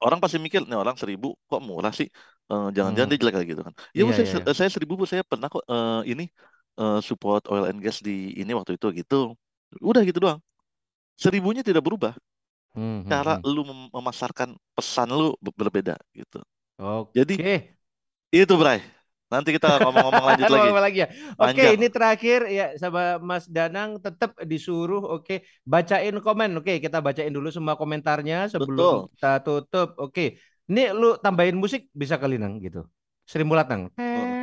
Orang 0.00 0.18
pasti 0.22 0.38
mikir, 0.40 0.64
nih 0.64 0.78
orang 0.80 0.96
seribu 0.96 1.36
kok 1.48 1.60
murah 1.68 1.92
sih? 1.92 2.08
Eh, 2.50 2.66
jangan-jangan 2.76 3.08
Hmm. 3.08 3.12
dia 3.12 3.18
jelek 3.20 3.34
lagi 3.36 3.48
gitu 3.52 3.62
kan? 3.68 3.74
Iya 3.94 4.02
Bu 4.08 4.10
Iya, 4.10 4.16
saya 4.16 4.26
iya, 4.26 4.32
iya. 4.36 4.46
saya 4.58 4.70
seribu 4.72 4.92
Bu 5.00 5.04
saya 5.04 5.22
pernah 5.30 5.48
kok 5.52 5.62
eh, 5.68 6.00
ini 6.12 6.24
eh, 6.80 6.98
support 7.08 7.42
oil 7.52 7.64
and 7.68 7.78
gas 7.84 8.00
di 8.06 8.32
ini 8.40 8.50
waktu 8.58 8.72
itu 8.80 8.86
gitu. 9.00 9.36
Udah 9.84 10.02
gitu 10.08 10.18
doang. 10.24 10.40
Seribunya 11.18 11.62
tidak 11.66 11.82
berubah. 11.86 12.14
Hmm, 12.74 13.02
hmm, 13.04 13.20
Cara 13.20 13.32
hmm. 13.32 13.40
lu 13.44 13.62
mem- 13.66 13.90
memasarkan 13.92 14.54
pesan 14.76 15.08
lu 15.10 15.34
be- 15.44 15.54
berbeda 15.58 15.98
gitu. 16.14 16.38
Oke. 16.78 17.16
Jadi 17.16 17.34
itu 18.34 18.54
Bray. 18.60 18.80
Nanti 19.30 19.54
kita 19.54 19.78
ngomong-ngomong 19.78 20.24
lanjut 20.26 20.46
lagi. 20.50 20.66
Ngomong 20.66 20.82
lagi 20.82 20.98
ya. 21.00 21.08
Oke, 21.38 21.64
ini 21.78 21.86
terakhir 21.86 22.40
ya 22.50 22.66
sama 22.74 23.22
Mas 23.22 23.46
Danang 23.46 24.02
tetap 24.02 24.34
disuruh 24.42 25.06
oke 25.06 25.46
bacain 25.62 26.14
komen. 26.18 26.50
Oke, 26.58 26.82
kita 26.82 26.98
bacain 26.98 27.30
dulu 27.30 27.48
semua 27.48 27.78
komentarnya 27.78 28.50
sebelum 28.50 29.06
Betul. 29.06 29.14
kita 29.14 29.32
tutup. 29.46 29.88
Oke. 29.96 30.42
Ini 30.66 30.90
lu 30.94 31.14
tambahin 31.18 31.54
musik 31.54 31.86
bisa 31.90 32.18
kali 32.18 32.38
Nang 32.38 32.58
gitu. 32.58 32.86
Sri 33.22 33.46
Mulat 33.46 33.70
Nang. 33.70 33.86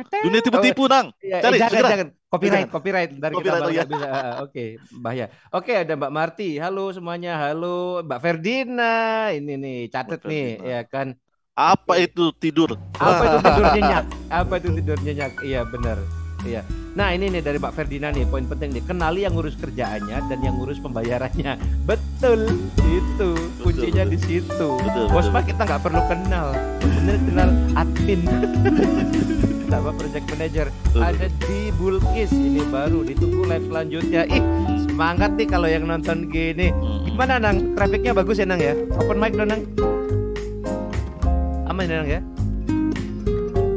Dunia 0.08 0.40
tipu-tipu 0.40 0.88
nang. 0.88 1.12
Ya, 1.20 1.44
Cari, 1.44 1.56
eh, 1.56 1.60
jangan 1.60 1.72
segera. 1.76 1.88
jangan 1.92 2.08
copyright 2.28 2.52
Jangan. 2.64 2.72
copyright 2.72 3.10
ntar 3.16 3.30
kita 3.32 3.40
Copyright, 3.40 3.64
oh 3.64 3.70
nggak 3.72 3.88
bisa 3.88 4.06
Ah, 4.08 4.20
ah, 4.20 4.34
oke 4.44 4.64
bahaya 4.94 5.26
oke 5.48 5.72
ada 5.72 5.92
Mbak 5.96 6.12
Marti 6.12 6.48
halo 6.56 6.84
semuanya 6.92 7.32
halo 7.40 8.00
Mbak 8.04 8.20
Ferdina 8.20 8.92
ini 9.32 9.52
nih 9.56 9.78
catet 9.88 10.20
Mbak 10.20 10.28
nih 10.28 10.46
Ferdina. 10.56 10.68
ya 10.68 10.80
kan 10.84 11.06
Apa 11.58 11.98
itu 11.98 12.30
tidur? 12.38 12.78
apa 13.02 13.22
itu 13.26 13.38
tidur 13.42 13.66
nyenyak? 13.74 14.04
Apa 14.30 14.52
itu 14.62 14.68
tidur 14.78 14.98
nyenyak? 15.02 15.32
Iya 15.42 15.66
benar. 15.66 15.98
Iya. 16.46 16.62
Nah 16.94 17.10
ini 17.10 17.34
nih 17.34 17.42
dari 17.42 17.58
Mbak 17.58 17.74
Ferdina 17.74 18.14
nih 18.14 18.30
poin 18.30 18.46
penting 18.46 18.78
nih. 18.78 18.86
Kenali 18.86 19.26
yang 19.26 19.34
ngurus 19.34 19.58
kerjaannya 19.58 20.30
dan 20.30 20.38
yang 20.38 20.54
ngurus 20.54 20.78
pembayarannya. 20.78 21.58
Betul 21.82 22.46
itu 22.86 23.34
kuncinya 23.58 24.06
betul. 24.06 24.14
di 24.14 24.18
situ. 24.22 24.68
Betul, 24.78 25.04
bos 25.10 25.26
betul, 25.26 25.34
mah 25.34 25.42
kita 25.50 25.62
nggak 25.66 25.82
perlu 25.82 26.02
kenal. 26.06 26.46
Bener 26.78 27.16
kenal 27.26 27.50
admin. 27.74 28.22
Sama 29.74 29.90
project 29.98 30.26
manager. 30.30 30.66
Betul. 30.70 31.02
ada 31.02 31.26
di 31.42 31.60
Bulkis. 31.74 32.30
Ini 32.30 32.62
baru 32.70 33.02
ditunggu 33.02 33.42
live 33.50 33.66
selanjutnya. 33.66 34.22
Ih 34.30 34.42
semangat 34.86 35.34
nih 35.34 35.50
kalau 35.50 35.66
yang 35.66 35.90
nonton 35.90 36.30
gini. 36.30 36.70
Mm-mm. 36.70 37.18
gimana 37.18 37.42
nang? 37.42 37.74
Grafiknya 37.74 38.14
bagus 38.14 38.38
ya 38.38 38.46
nang 38.46 38.62
ya? 38.62 38.78
Open 38.94 39.18
mic 39.18 39.34
dong 39.34 39.50
nang 39.50 39.66
aman 41.78 41.94
ya 41.94 42.02
ya? 42.18 42.20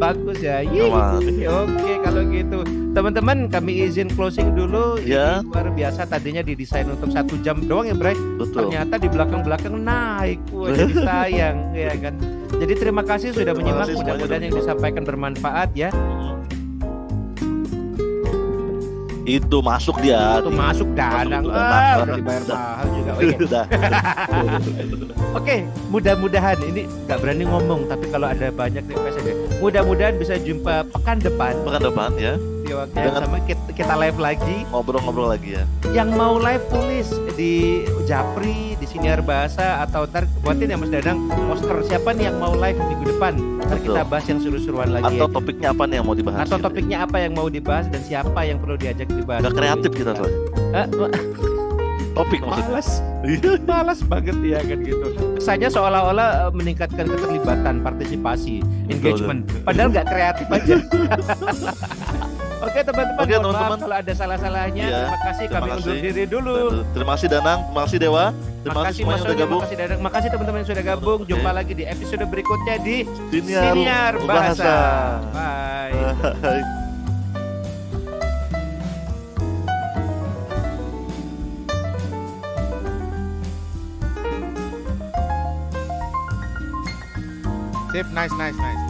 Bagus 0.02 0.38
ya. 0.41 0.65
Yih. 0.65 0.90
Aman. 0.90 1.22
oke 1.45 1.91
kalau 2.02 2.22
gitu. 2.34 2.60
Teman-teman 2.98 3.38
kami 3.45 3.86
izin 3.86 4.10
closing 4.10 4.57
dulu. 4.57 4.98
Ya. 5.06 5.45
ini 5.45 5.53
luar 5.53 5.69
biasa 5.69 6.10
tadinya 6.10 6.41
didesain 6.41 6.90
untuk 6.90 7.14
satu 7.14 7.38
jam 7.45 7.61
doang 7.69 7.86
ya 7.86 7.94
Bray 7.94 8.18
Betul. 8.41 8.65
ternyata 8.73 8.98
di 8.98 9.06
belakang-belakang 9.06 9.78
naik. 9.78 10.41
Wah 10.49 10.73
jadi 10.73 10.94
sayang 11.14 11.57
ya 11.78 11.94
kan? 12.02 12.18
Jadi 12.57 12.73
terima 12.73 13.06
kasih 13.06 13.38
sudah 13.38 13.53
menyimak. 13.53 13.94
mudah-mudahan 13.94 14.49
yang 14.49 14.56
disampaikan 14.57 15.03
bermanfaat 15.06 15.69
ya 15.78 15.94
Itu 19.22 19.61
masuk 19.61 20.02
dia. 20.02 20.41
itu 20.41 20.49
masuk 20.49 20.88
danang 20.91 21.45
ah, 21.48 22.02
udah 22.02 22.15
dibayar 22.15 22.43
mahal 22.48 22.88
juga 22.89 23.11
Oke. 23.11 23.26
Udah. 23.39 23.65
Oke, 25.38 25.56
mudah-mudahan 25.88 26.60
ini 26.61 26.84
nggak 27.06 27.18
berani 27.18 27.45
ngomong, 27.45 27.88
tapi 27.88 28.10
kalau 28.10 28.27
ada 28.27 28.52
banyak 28.52 28.84
request 28.84 29.23
aja. 29.23 29.34
Mudah-mudahan 29.57 30.15
bisa 30.18 30.35
jumpa 30.35 30.84
pekan 30.89 31.18
depan 31.18 31.56
Pekan 31.64 31.81
depan 31.81 32.10
ya, 32.18 32.34
di 32.61 32.73
waktu 32.73 32.95
yang 32.98 33.06
Dengan- 33.15 33.23
sama 33.23 33.38
kita, 33.45 33.64
kita 33.72 33.93
live 33.95 34.19
lagi. 34.19 34.57
ngobrol-ngobrol 34.68 35.30
lagi 35.30 35.56
ya. 35.56 35.64
Yang 35.93 36.10
mau 36.14 36.35
live 36.35 36.65
tulis 36.68 37.07
di 37.34 37.53
Japri, 38.03 38.70
Siniar 38.92 39.24
Bahasa 39.24 39.80
atau 39.88 40.04
ntar 40.04 40.28
buatin 40.44 40.68
ya 40.68 40.78
Mas 40.78 40.92
Dadang 40.92 41.32
poster 41.48 41.80
siapa 41.88 42.12
nih 42.12 42.28
yang 42.28 42.38
mau 42.44 42.52
live 42.52 42.76
minggu 42.76 43.06
depan. 43.16 43.34
Ntar 43.64 43.78
Betul. 43.80 43.86
kita 43.88 44.02
bahas 44.04 44.26
yang 44.28 44.40
seru-seruan 44.44 44.90
lagi. 44.92 45.16
Atau 45.16 45.28
ya. 45.32 45.34
topiknya 45.34 45.68
apa 45.72 45.84
nih 45.88 45.96
yang 45.98 46.06
mau 46.12 46.16
dibahas? 46.20 46.46
Atau 46.52 46.60
topiknya 46.60 46.98
apa 47.08 47.18
yang 47.24 47.34
mau 47.34 47.48
dibahas 47.48 47.86
dan 47.88 48.02
siapa 48.04 48.40
yang 48.44 48.58
perlu 48.60 48.76
diajak 48.76 49.08
dibahas. 49.08 49.42
Gak 49.48 49.56
kreatif 49.56 49.92
kita 49.96 50.12
soalnya. 50.12 50.40
Eh, 50.76 50.86
Topik 52.12 52.44
maksudnya. 52.44 52.76
Malas, 52.76 52.90
malas 53.64 54.00
banget 54.04 54.36
ya 54.44 54.60
kan 54.60 54.80
gitu. 54.84 55.06
Kesannya 55.40 55.70
seolah-olah 55.72 56.30
eh, 56.48 56.52
meningkatkan 56.52 57.06
keterlibatan, 57.08 57.80
partisipasi, 57.80 58.60
engagement. 58.92 59.48
Padahal 59.64 59.88
nggak 59.96 60.08
kreatif 60.12 60.48
aja. 60.52 60.76
Oke 62.62 62.80
teman-teman, 62.86 63.26
Oke, 63.26 63.34
teman-teman. 63.34 63.78
kalau 63.82 63.98
ada 63.98 64.14
salah-salahnya. 64.14 64.86
Iya, 64.86 65.00
terima 65.02 65.20
kasih 65.26 65.46
terima 65.46 65.58
kami 65.58 65.70
undur 65.74 65.82
kasih. 65.90 66.04
diri 66.06 66.24
dulu. 66.30 66.56
Terima 66.94 67.12
kasih 67.18 67.28
Danang, 67.28 67.60
terima 67.66 67.82
kasih 67.82 67.98
Dewa, 67.98 68.26
terima 68.62 68.82
kasih 68.86 69.02
semuanya 69.02 69.10
Mas 69.12 69.22
udah 69.22 69.26
Sony, 69.28 69.42
gabung. 69.42 69.60
makasih 69.60 69.78
Dadang, 69.78 70.00
makasih 70.00 70.30
teman-teman 70.30 70.60
yang 70.62 70.70
sudah 70.70 70.86
gabung. 70.86 71.20
Oke. 71.20 71.30
Jumpa 71.32 71.50
lagi 71.52 71.74
di 71.74 71.84
episode 71.84 72.24
berikutnya 72.24 72.76
di 72.80 72.98
Siniar, 73.34 73.64
Siniar 73.74 74.14
Bahasa. 74.22 74.30
Bahasa. 74.30 74.74
Bye. 75.34 75.94
Bye. 76.46 76.66
Sip, 87.92 88.08
nice, 88.14 88.32
nice, 88.34 88.56
nice. 88.56 88.81